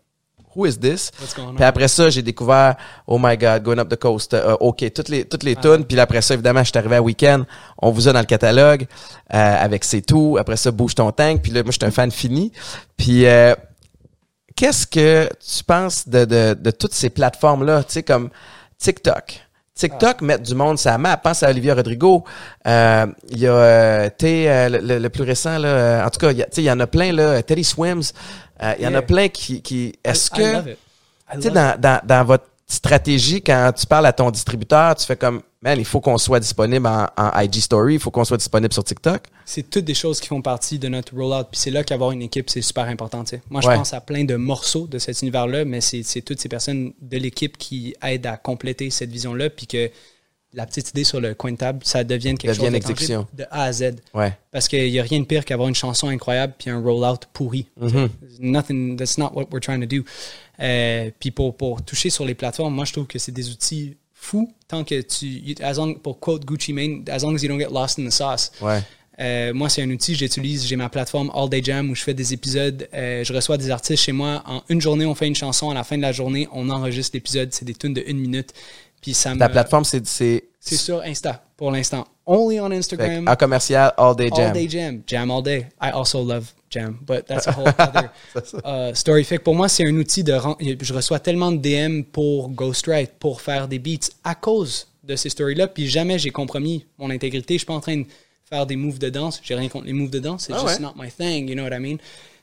Who 0.56 0.66
is 0.66 0.78
this? 0.78 1.12
Puis 1.56 1.64
après 1.64 1.88
ça, 1.88 2.10
j'ai 2.10 2.22
découvert 2.22 2.76
Oh 3.08 3.18
my 3.20 3.38
God, 3.38 3.64
Going 3.64 3.78
Up 3.80 3.89
the 3.89 3.95
Coast, 3.95 4.34
euh, 4.34 4.56
OK, 4.60 4.84
toutes 4.93 5.10
les 5.10 5.26
toutes 5.26 5.43
les 5.43 5.56
tunes. 5.56 5.86
Puis 5.86 5.99
après 5.99 6.22
ça, 6.22 6.34
évidemment, 6.34 6.64
je 6.64 6.70
suis 6.70 6.78
arrivé 6.78 6.97
à 6.97 7.02
Weekend. 7.02 7.45
On 7.82 7.91
vous 7.91 8.08
a 8.08 8.14
dans 8.14 8.20
le 8.20 8.26
catalogue 8.26 8.88
euh, 9.34 9.56
avec 9.64 9.84
C'est 9.84 10.02
tout. 10.02 10.38
Après 10.39 10.58
ça, 10.58 10.72
Bouge 10.72 10.95
ton 10.95 11.12
tank. 11.12 11.41
Puis 11.41 11.52
là, 11.52 11.64
moi, 11.64 11.72
je 11.72 11.78
suis 11.78 11.86
un 11.86 11.91
fan 11.91 12.12
fini. 12.12 12.52
Puis 12.97 13.26
euh, 13.26 13.54
qu'est-ce 14.56 14.86
que 14.86 15.30
tu 15.39 15.64
penses 15.64 16.08
de, 16.08 16.26
de, 16.26 16.54
de 16.54 16.72
toutes 16.72 16.93
ces 16.93 17.10
plateformes-là, 17.10 17.84
tu 17.84 17.93
sais, 17.93 18.04
comme 18.04 18.30
TikTok? 18.78 19.41
TikTok 19.88 20.18
Ah. 20.22 20.26
met 20.26 20.38
du 20.40 20.56
monde 20.56 20.78
ça 20.78 20.98
map. 20.98 21.18
Pense 21.18 21.44
à 21.44 21.50
Olivia 21.50 21.74
Rodrigo. 21.76 22.24
Euh, 22.68 23.06
Il 23.30 23.40
y 23.40 23.48
a 23.48 23.54
euh, 23.54 24.10
t'es, 24.18 24.46
euh, 24.48 24.70
le, 24.70 25.00
le- 25.00 25.10
plus 25.10 25.24
récent, 25.24 25.58
là, 25.58 25.68
euh, 25.68 26.06
en 26.06 26.10
tout 26.10 26.20
cas, 26.20 26.32
il 26.32 26.64
y 26.64 26.72
en 26.72 26.80
a 26.80 26.88
plein, 26.88 27.12
là, 27.12 27.42
Teddy 27.42 27.64
Swims. 27.64 28.04
Euh, 28.64 28.74
Il 28.78 28.84
y 28.84 28.88
en 28.88 28.90
a 28.90 29.00
Yeah. 29.00 29.02
plein 29.02 29.28
qui... 29.30 29.62
qui 29.62 29.94
Est-ce 30.04 30.30
que... 30.30 30.76
Tu 31.34 31.42
sais, 31.44 31.50
dans, 31.50 31.80
dans, 31.80 32.00
dans 32.04 32.24
votre 32.26 32.46
stratégie, 32.72 33.41
quand 33.41 33.72
tu 33.76 33.86
parles 33.86 34.05
à 34.05 34.13
ton 34.13 34.32
distributeur, 34.32 34.95
tu 34.95 35.05
fais 35.05 35.15
comme, 35.17 35.41
man, 35.61 35.78
il 35.78 35.86
faut 35.86 35.99
qu'on 35.99 36.17
soit 36.17 36.39
disponible 36.39 36.88
en, 36.88 37.05
en 37.17 37.39
IG 37.41 37.55
Story, 37.55 37.95
il 37.95 37.99
faut 37.99 38.11
qu'on 38.11 38.24
soit 38.24 38.38
disponible 38.38 38.74
sur 38.74 38.84
TikTok. 38.84 39.24
c'est 39.45 39.69
toutes 39.69 39.86
des 39.86 39.93
choses 39.93 40.19
qui 40.22 40.28
font 40.30 40.41
partie 40.41 40.80
de 40.80 40.88
notre 40.88 41.13
rollout. 41.15 41.43
Puis 41.51 41.59
c'est 41.59 41.72
là 41.72 41.84
qu'avoir 41.84 42.11
une 42.11 42.22
équipe, 42.22 42.49
c'est 42.49 42.61
super 42.61 42.86
important. 42.86 43.24
tu 43.24 43.32
sais. 43.36 43.41
Moi, 43.49 43.61
je 43.61 43.67
Ouais. 43.67 43.76
pense 43.76 43.93
à 43.93 43.99
plein 44.01 44.24
de 44.24 44.36
morceaux 44.36 44.88
de 44.88 44.97
cet 44.99 45.22
univers-là, 45.22 45.65
mais 45.65 45.82
c'est 45.82 46.22
toutes 46.22 46.39
ces 46.39 46.49
personnes 46.49 46.93
de 47.01 47.17
l'équipe 47.17 47.57
qui 47.57 47.93
aident 48.01 48.28
à 48.28 48.38
compléter 48.38 48.89
cette 48.89 49.09
vision-là, 49.11 49.49
puis 49.49 49.67
que 49.67 49.89
la 50.53 50.65
petite 50.65 50.89
idée 50.89 51.05
sur 51.05 51.22
le 51.22 51.34
coin 51.34 51.53
de 51.53 51.57
table, 51.57 51.80
ça 51.84 52.03
devienne 52.03 52.38
quelque 52.38 52.51
Devienne 52.53 52.74
chose 52.74 52.76
exécution. 52.91 53.28
de 53.34 53.45
A 53.51 53.63
à 53.63 53.72
Z. 53.72 53.95
Ouais. 54.13 54.34
Parce 54.51 54.67
qu'il 54.67 54.91
n'y 54.91 54.99
a 54.99 55.03
rien 55.03 55.22
de 55.22 55.26
pire 55.26 55.45
qu'avoir 55.45 55.69
une 55.69 55.76
chanson 55.76 56.07
incroyable 56.09 56.53
puis 56.57 56.69
un 56.69 56.82
rollout 56.82 57.19
pourri. 57.32 57.67
Mm-hmm. 57.82 58.09
Nothing, 58.39 58.97
that's 58.97 59.17
not 59.17 59.32
what 59.34 59.45
we're 59.51 59.61
trying 59.61 59.80
to 59.80 59.86
do. 59.86 60.03
Euh, 60.62 61.09
puis 61.20 61.32
pour, 61.32 61.55
pour 61.55 61.82
toucher 61.84 62.09
sur 62.09 62.26
les 62.26 62.36
plateformes, 62.36 62.74
moi 62.74 62.86
je 62.86 62.93
trouve 62.93 63.07
que 63.07 63.20
c'est 63.20 63.32
des 63.32 63.49
outils 63.49 63.97
fous 64.14 64.53
tant 64.68 64.84
que 64.84 65.01
tu, 65.01 65.55
as 65.62 65.74
long, 65.74 65.95
pour 65.95 66.20
quote 66.20 66.45
Gucci 66.45 66.74
Mane, 66.74 67.03
as 67.09 67.20
long 67.24 67.36
as 67.36 67.41
you 67.41 67.47
don't 67.49 67.59
get 67.59 67.70
lost 67.72 67.97
in 67.99 68.05
the 68.05 68.12
sauce. 68.12 68.51
Ouais. 68.62 68.82
Euh, 69.20 69.53
moi, 69.53 69.70
c'est 69.70 69.84
un 69.84 69.89
outil 69.89 70.14
que 70.14 70.20
j'utilise. 70.20 70.66
J'ai 70.66 70.76
ma 70.76 70.89
plateforme 70.89 71.32
All 71.36 71.49
Day 71.49 71.62
Jam 71.64 71.89
où 71.89 71.95
je 71.95 72.01
fais 72.01 72.14
des 72.14 72.34
épisodes. 72.34 72.88
Euh, 72.93 73.24
je 73.24 73.34
reçois 73.34 73.57
des 73.57 73.70
artistes 73.70 74.03
chez 74.03 74.12
moi. 74.12 74.41
En 74.47 74.64
une 74.70 74.82
journée, 74.82 75.05
on 75.05 75.14
fait 75.14 75.28
une 75.28 75.36
chanson. 75.36 75.70
À 75.70 75.74
la 75.74 75.84
fin 75.84 75.97
de 75.97 76.01
la 76.01 76.12
journée, 76.12 76.47
on 76.53 76.70
enregistre 76.70 77.16
l'épisode. 77.16 77.49
C'est 77.51 77.66
des 77.66 77.76
tunes 77.76 77.93
de 77.93 78.03
une 78.07 78.18
minute. 78.20 78.53
Puis 79.01 79.14
ça 79.14 79.36
La 79.36 79.47
me- 79.47 79.51
plateforme, 79.51 79.84
c'est, 79.84 80.07
c'est, 80.07 80.43
sur 80.62 81.01
Insta 81.01 81.43
pour 81.57 81.72
l'instant. 81.72 82.07
Only 82.26 82.59
on 82.59 82.70
fait 82.70 82.76
Instagram. 82.78 83.26
que 83.26 83.32
en 83.32 83.36
commercial, 83.36 83.93
all 83.97 84.16
day 84.16 84.30
jam. 84.34 84.47
All 84.47 84.53
day 84.53 84.70
jam. 84.70 85.01
Jam 85.05 85.30
all 85.32 85.43
day. 85.43 85.68
I 85.82 85.89
also 85.91 86.24
love 86.24 86.53
jam, 86.72 86.97
but 87.05 87.26
that's 87.28 87.47
a 87.47 87.51
whole 87.57 87.67
other 87.78 88.09
uh, 88.65 88.93
story. 88.95 89.24
Fait 89.24 89.38
que 89.38 89.43
pour 89.43 89.55
moi, 89.55 89.67
c'est 89.69 89.86
un 89.86 89.95
outil 89.97 90.24
de. 90.24 90.34
Je 90.82 90.93
reçois 90.93 91.19
tellement 91.19 91.51
de 91.51 91.57
DM 91.57 92.03
pour 92.03 92.49
ghostwrite, 92.49 93.11
pour 93.19 93.41
faire 93.41 93.67
des 93.67 93.78
beats 93.80 94.09
à 94.24 94.34
cause 94.36 94.88
de 95.03 95.15
ces 95.15 95.30
stories-là. 95.30 95.67
Puis 95.67 95.88
jamais 95.88 96.17
j'ai 96.17 96.30
compromis 96.32 96.86
mon 96.97 97.09
intégrité. 97.09 97.55
Je 97.55 97.59
suis 97.59 97.65
pas 97.65 97.74
en 97.74 97.82
train 97.82 97.97
de 97.97 98.05
faire 98.49 98.65
des 98.65 98.76
moves 98.76 98.99
de 98.99 99.09
danse. 99.09 99.39
J'ai 99.43 99.55
rien 99.55 99.69
contre 99.69 99.86
les 99.86 99.93
moves 99.93 100.09
de 100.09 100.19
danse. 100.19 100.45
C'est 100.47 100.53
Ah 100.53 100.59
just 100.65 100.80
ouais? 100.80 100.86
not 100.86 100.93
my 100.97 101.09
thing. 101.11 101.47
You 101.47 101.55
know 101.55 101.63
what 101.63 101.76
I 101.76 101.80
mean? 101.80 101.97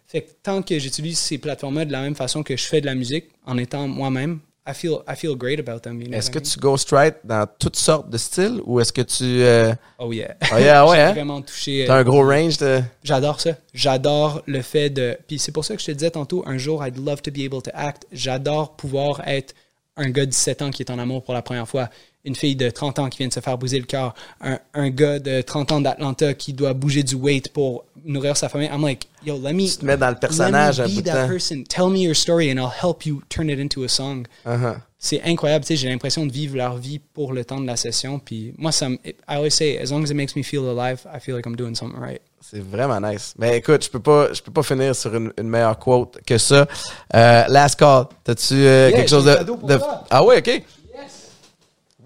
Fait 0.07 0.23
que 0.23 0.31
tant 0.43 0.63
que 0.63 0.79
j'utilise 0.79 1.19
ces 1.19 1.37
plateformes-là 1.39 1.85
de 1.85 1.93
la 1.93 2.01
même 2.01 2.15
façon 2.15 2.43
que 2.43 2.57
je 2.57 2.65
fais 2.65 2.81
de 2.81 2.87
la 2.87 2.95
musique, 2.95 3.27
en 3.45 3.59
étant 3.59 3.87
moi-même, 3.87 4.39
I 4.69 4.75
feel, 4.75 5.03
I 5.09 5.15
feel 5.15 5.35
great 5.35 5.59
about 5.59 5.81
them. 5.81 6.01
You 6.01 6.09
know 6.09 6.19
Est-ce 6.19 6.31
que 6.31 6.39
I 6.39 6.43
mean? 6.43 6.51
tu 6.51 6.61
ghostwrite 6.61 7.17
dans 7.25 7.47
toutes 7.59 7.77
sortes 7.77 8.11
de 8.11 8.19
styles 8.19 8.61
ou 8.67 8.81
est-ce 8.81 8.93
que 8.93 9.01
tu 9.01 9.25
euh, 9.25 9.73
Oh 9.99 10.13
yeah. 10.13 10.37
Oh 10.53 10.59
yeah, 10.59 10.87
ouais, 10.89 11.01
hein? 11.01 11.13
vraiment 11.13 11.41
touché. 11.41 11.89
as 11.89 11.95
euh, 11.95 12.01
un 12.01 12.05
gros 12.05 12.23
range 12.23 12.59
de. 12.59 12.83
J'adore 13.03 13.41
ça. 13.41 13.53
J'adore 13.73 14.43
le 14.47 14.61
fait 14.61 14.91
de. 14.91 15.17
Puis 15.27 15.39
c'est 15.39 15.53
pour 15.53 15.65
ça 15.65 15.75
que 15.75 15.81
je 15.81 15.87
te 15.87 15.93
disais 15.93 16.11
tantôt, 16.11 16.45
un 16.47 16.59
jour, 16.59 16.87
I'd 16.87 16.99
love 16.99 17.23
to 17.23 17.31
be 17.31 17.41
able 17.41 17.63
to 17.63 17.71
act. 17.73 18.07
J'adore 18.13 18.77
pouvoir 18.77 19.27
être 19.27 19.55
un 19.97 20.11
gars 20.11 20.27
de 20.27 20.31
17 20.31 20.63
ans 20.63 20.71
qui 20.71 20.83
est 20.83 20.91
en 20.91 20.99
amour 20.99 21.25
pour 21.25 21.35
la 21.35 21.43
première 21.43 21.67
fois, 21.67 21.89
une 22.29 22.37
fille 22.37 22.57
de 22.57 22.71
30 22.71 22.99
ans 22.99 23.09
qui 23.09 23.19
vient 23.19 23.29
de 23.29 23.33
se 23.33 23.41
faire 23.41 23.59
briser 23.59 23.79
le 23.79 23.87
cœur, 23.87 24.15
un, 24.41 24.59
un 24.75 24.91
gars 24.91 25.19
de 25.19 25.41
30 25.41 25.73
ans 25.73 25.81
d'Atlanta 25.81 26.35
qui 26.35 26.53
doit 26.53 26.75
bouger 26.75 27.03
du 27.03 27.15
weight 27.15 27.53
pour 27.53 27.85
nourrir 28.05 28.37
sa 28.37 28.49
famille. 28.49 28.69
I'm 28.69 28.83
like, 28.83 29.07
yo, 29.25 29.39
let 29.39 29.55
me. 29.55 29.67
Tu 29.67 29.79
te 29.79 29.85
mets 29.85 29.97
dans 29.97 30.11
le 30.11 30.17
personnage 30.17 30.79
let 30.79 30.89
me 30.89 31.01
be 31.01 31.05
that 31.05 31.23
temps. 31.23 31.29
person. 31.29 31.65
Tell 31.65 31.89
me 31.89 31.99
your 32.01 32.15
story 32.15 32.51
and 32.51 32.59
I'll 32.59 32.71
help 32.71 33.05
you 33.07 33.23
turn 33.29 33.51
it 33.51 33.59
into 33.59 33.83
a 33.83 33.89
song. 33.89 34.27
Uh-huh. 34.47 34.77
C'est 35.01 35.23
incroyable, 35.23 35.65
tu 35.65 35.69
sais, 35.69 35.77
j'ai 35.77 35.89
l'impression 35.89 36.27
de 36.27 36.33
vivre 36.33 36.57
leur 36.57 36.77
vie 36.77 36.99
pour 36.99 37.33
le 37.33 37.45
temps 37.45 37.61
de 37.61 37.67
la 37.67 37.77
session. 37.77 38.19
Puis 38.19 38.53
moi, 38.59 38.73
ça 38.73 38.89
me, 38.89 38.97
I 39.07 39.13
always 39.29 39.53
say, 39.53 39.79
as 39.79 39.91
long 39.91 40.03
as 40.03 40.11
it 40.11 40.17
makes 40.17 40.35
me 40.35 40.43
feel 40.43 40.67
alive, 40.69 41.07
I 41.07 41.21
feel 41.21 41.37
like 41.37 41.47
I'm 41.47 41.55
doing 41.57 41.75
something 41.75 42.01
right. 42.01 42.21
C'est 42.41 42.61
vraiment 42.61 43.01
nice. 43.01 43.35
Mais 43.39 43.59
écoute, 43.59 43.85
je 43.85 43.91
peux 43.91 44.01
pas, 44.01 44.33
je 44.33 44.43
peux 44.43 44.53
pas 44.53 44.63
finir 44.63 44.95
sur 44.97 45.15
une, 45.15 45.33
une 45.39 45.49
meilleure 45.49 45.79
quote 45.79 46.19
que 46.27 46.39
ça. 46.39 46.67
Euh, 47.15 47.45
last 47.49 47.79
call. 47.79 48.07
T'as-tu 48.25 48.55
euh, 48.55 48.89
Yeah, 48.89 48.97
quelque 48.97 49.11
chose 49.11 49.25
de, 49.25 49.45
de- 49.45 49.77
toi. 49.77 50.05
Ah 50.11 50.25
ouais, 50.25 50.39
ok. 50.39 50.63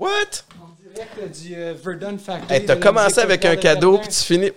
What? 0.02 0.42
En 0.60 0.68
direct 0.80 1.40
du 1.40 1.54
euh, 1.54 1.74
Verdun 1.80 2.18
Factory. 2.18 2.52
Hey, 2.60 2.66
t'as 2.66 2.76
commencé 2.76 3.20
avec 3.20 3.44
un 3.44 3.54
cadeau 3.56 3.98
puis 3.98 4.08
tu 4.08 4.14
finis. 4.24 4.50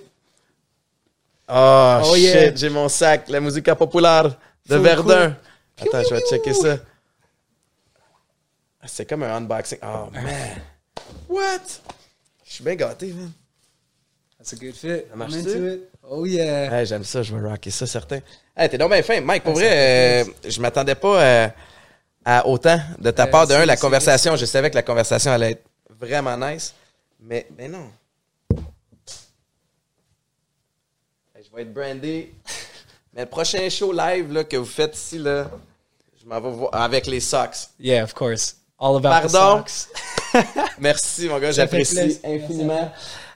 Oh, 1.47 1.99
Oh, 2.03 2.15
shit, 2.15 2.23
yeah. 2.23 2.55
j'ai 2.55 2.69
mon 2.69 2.89
sac, 2.89 3.29
la 3.29 3.39
musique 3.39 3.71
populaire 3.75 4.35
de 4.67 4.75
Verdun. 4.77 5.35
cool. 5.77 5.87
Attends, 5.87 6.03
je 6.09 6.15
vais 6.15 6.21
checker 6.29 6.53
ça. 6.53 6.77
Ah, 8.81 8.87
C'est 8.87 9.05
comme 9.05 9.21
un 9.23 9.35
unboxing. 9.37 9.77
Oh 9.83 10.09
man. 10.11 10.23
What? 11.29 11.61
Je 12.43 12.53
suis 12.53 12.63
bien 12.63 12.75
gâté, 12.75 13.07
man. 13.13 13.31
That's 14.39 14.53
a 14.53 14.55
good 14.55 14.73
fit. 14.75 15.05
I'm 15.11 15.19
marche-tu? 15.19 15.37
into 15.39 15.67
it. 15.67 15.89
Oh 16.03 16.25
yeah. 16.25 16.71
Hey, 16.79 16.85
j'aime 16.87 17.03
ça, 17.03 17.21
je 17.21 17.35
vais 17.35 17.47
rocker 17.47 17.69
ça, 17.71 17.85
certain. 17.85 18.19
Hey, 18.57 18.67
t'es 18.69 18.77
donc 18.79 18.91
bien 18.91 19.03
fin. 19.03 19.21
Mike, 19.21 19.43
pour 19.43 19.53
Ah, 19.53 19.55
ça 19.59 19.61
vrai, 19.61 20.21
euh, 20.23 20.49
je 20.49 20.59
m'attendais 20.61 20.95
pas 20.95 21.21
euh, 21.21 21.47
à 22.25 22.45
autant 22.47 22.79
de 22.99 23.11
ta 23.11 23.23
Euh, 23.23 23.27
part. 23.27 23.47
De 23.47 23.53
un, 23.53 23.65
la 23.65 23.77
conversation, 23.77 24.35
je 24.35 24.45
savais 24.45 24.69
que 24.71 24.75
la 24.75 24.81
conversation 24.83 25.31
allait 25.31 25.51
être 25.51 25.63
vraiment 25.99 26.35
nice. 26.35 26.73
Mais, 27.19 27.47
mais 27.57 27.67
non. 27.67 27.89
Je 31.35 31.55
vais 31.55 31.61
être 31.61 31.73
brandé. 31.73 32.33
mais 33.13 33.21
le 33.21 33.27
prochain 33.29 33.69
show 33.69 33.91
live 33.91 34.31
là, 34.31 34.43
que 34.43 34.57
vous 34.57 34.65
faites 34.65 34.95
ici, 34.95 35.17
là, 35.19 35.49
je 36.21 36.27
m'en 36.27 36.41
vais 36.41 36.51
voir 36.51 36.73
avec 36.73 37.05
les 37.07 37.19
socks. 37.19 37.69
Yeah, 37.79 38.03
of 38.03 38.13
course. 38.13 38.55
All 38.79 38.97
about 38.97 39.09
Pardon? 39.31 39.63
the 39.63 39.69
socks. 39.69 39.87
Merci, 40.79 41.29
mon 41.29 41.39
gars, 41.39 41.51
j'apprécie 41.51 42.19
infiniment. 42.25 42.91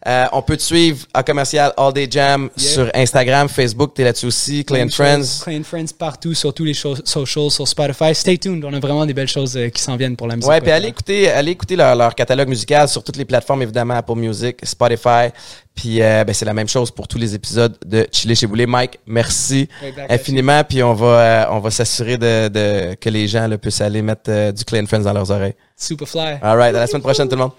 Euh, 0.07 0.25
on 0.31 0.41
peut 0.41 0.55
te 0.55 0.61
suivre 0.61 1.05
à 1.13 1.23
commercial 1.23 1.73
All 1.77 1.91
Day 1.93 2.07
Jam 2.09 2.49
Yeah. 2.57 2.69
sur 2.71 2.89
Instagram, 2.93 3.49
Facebook, 3.49 3.93
t'es 3.93 4.03
là-dessus 4.03 4.27
aussi, 4.27 4.63
Clay 4.63 4.83
and 4.83 4.89
Friends. 4.89 5.41
Clay 5.43 5.57
and 5.57 5.63
Friends 5.63 5.87
partout, 5.97 6.33
sur 6.33 6.53
tous 6.53 6.63
les 6.63 6.73
socials, 6.73 7.51
sur 7.51 7.67
Spotify. 7.67 8.15
Stay 8.15 8.37
tuned. 8.37 8.63
On 8.63 8.73
a 8.73 8.79
vraiment 8.79 9.05
des 9.05 9.13
belles 9.13 9.27
choses 9.27 9.57
euh, 9.57 9.69
qui 9.69 9.81
s'en 9.81 9.97
viennent 9.97 10.15
pour 10.15 10.27
la 10.27 10.35
musique. 10.37 10.49
Ouais, 10.49 10.61
puis 10.61 10.71
allez 10.71 10.87
écouter, 10.87 11.29
allez 11.29 11.51
écouter 11.51 11.75
leur, 11.75 11.95
leur 11.95 12.15
catalogue 12.15 12.47
musical 12.47 12.87
sur 12.87 13.03
toutes 13.03 13.17
les 13.17 13.25
plateformes, 13.25 13.61
évidemment, 13.61 13.95
Apple 13.95 14.15
Music, 14.15 14.57
Spotify. 14.63 15.29
Puis 15.75 16.01
euh, 16.01 16.23
ben, 16.25 16.33
c'est 16.33 16.45
la 16.45 16.53
même 16.53 16.67
chose 16.67 16.91
pour 16.91 17.07
tous 17.07 17.17
les 17.17 17.35
épisodes 17.35 17.77
de 17.85 18.05
Chili 18.11 18.35
chez 18.35 18.47
Boulet. 18.47 18.65
Mike, 18.65 18.99
merci 19.05 19.69
back 19.81 20.09
at 20.09 20.13
infiniment. 20.15 20.63
Puis 20.63 20.83
on 20.83 20.93
va, 20.93 21.05
euh, 21.07 21.45
on 21.51 21.59
va 21.59 21.71
s'assurer 21.71 22.17
de, 22.17 22.47
de, 22.49 22.95
que 22.95 23.09
les 23.09 23.27
gens 23.27 23.47
là, 23.47 23.57
puissent 23.57 23.79
aller 23.81 24.01
mettre 24.01 24.29
euh, 24.29 24.51
du 24.51 24.65
Clay 24.65 24.81
and 24.81 24.87
Friends 24.87 25.03
dans 25.03 25.13
leurs 25.13 25.31
oreilles. 25.31 25.55
Superfly. 25.77 26.39
All 26.41 26.57
right, 26.57 26.75
à 26.75 26.79
la 26.79 26.87
semaine 26.87 27.01
prochaine, 27.01 27.29
tout 27.29 27.35
le 27.35 27.41
monde. 27.43 27.51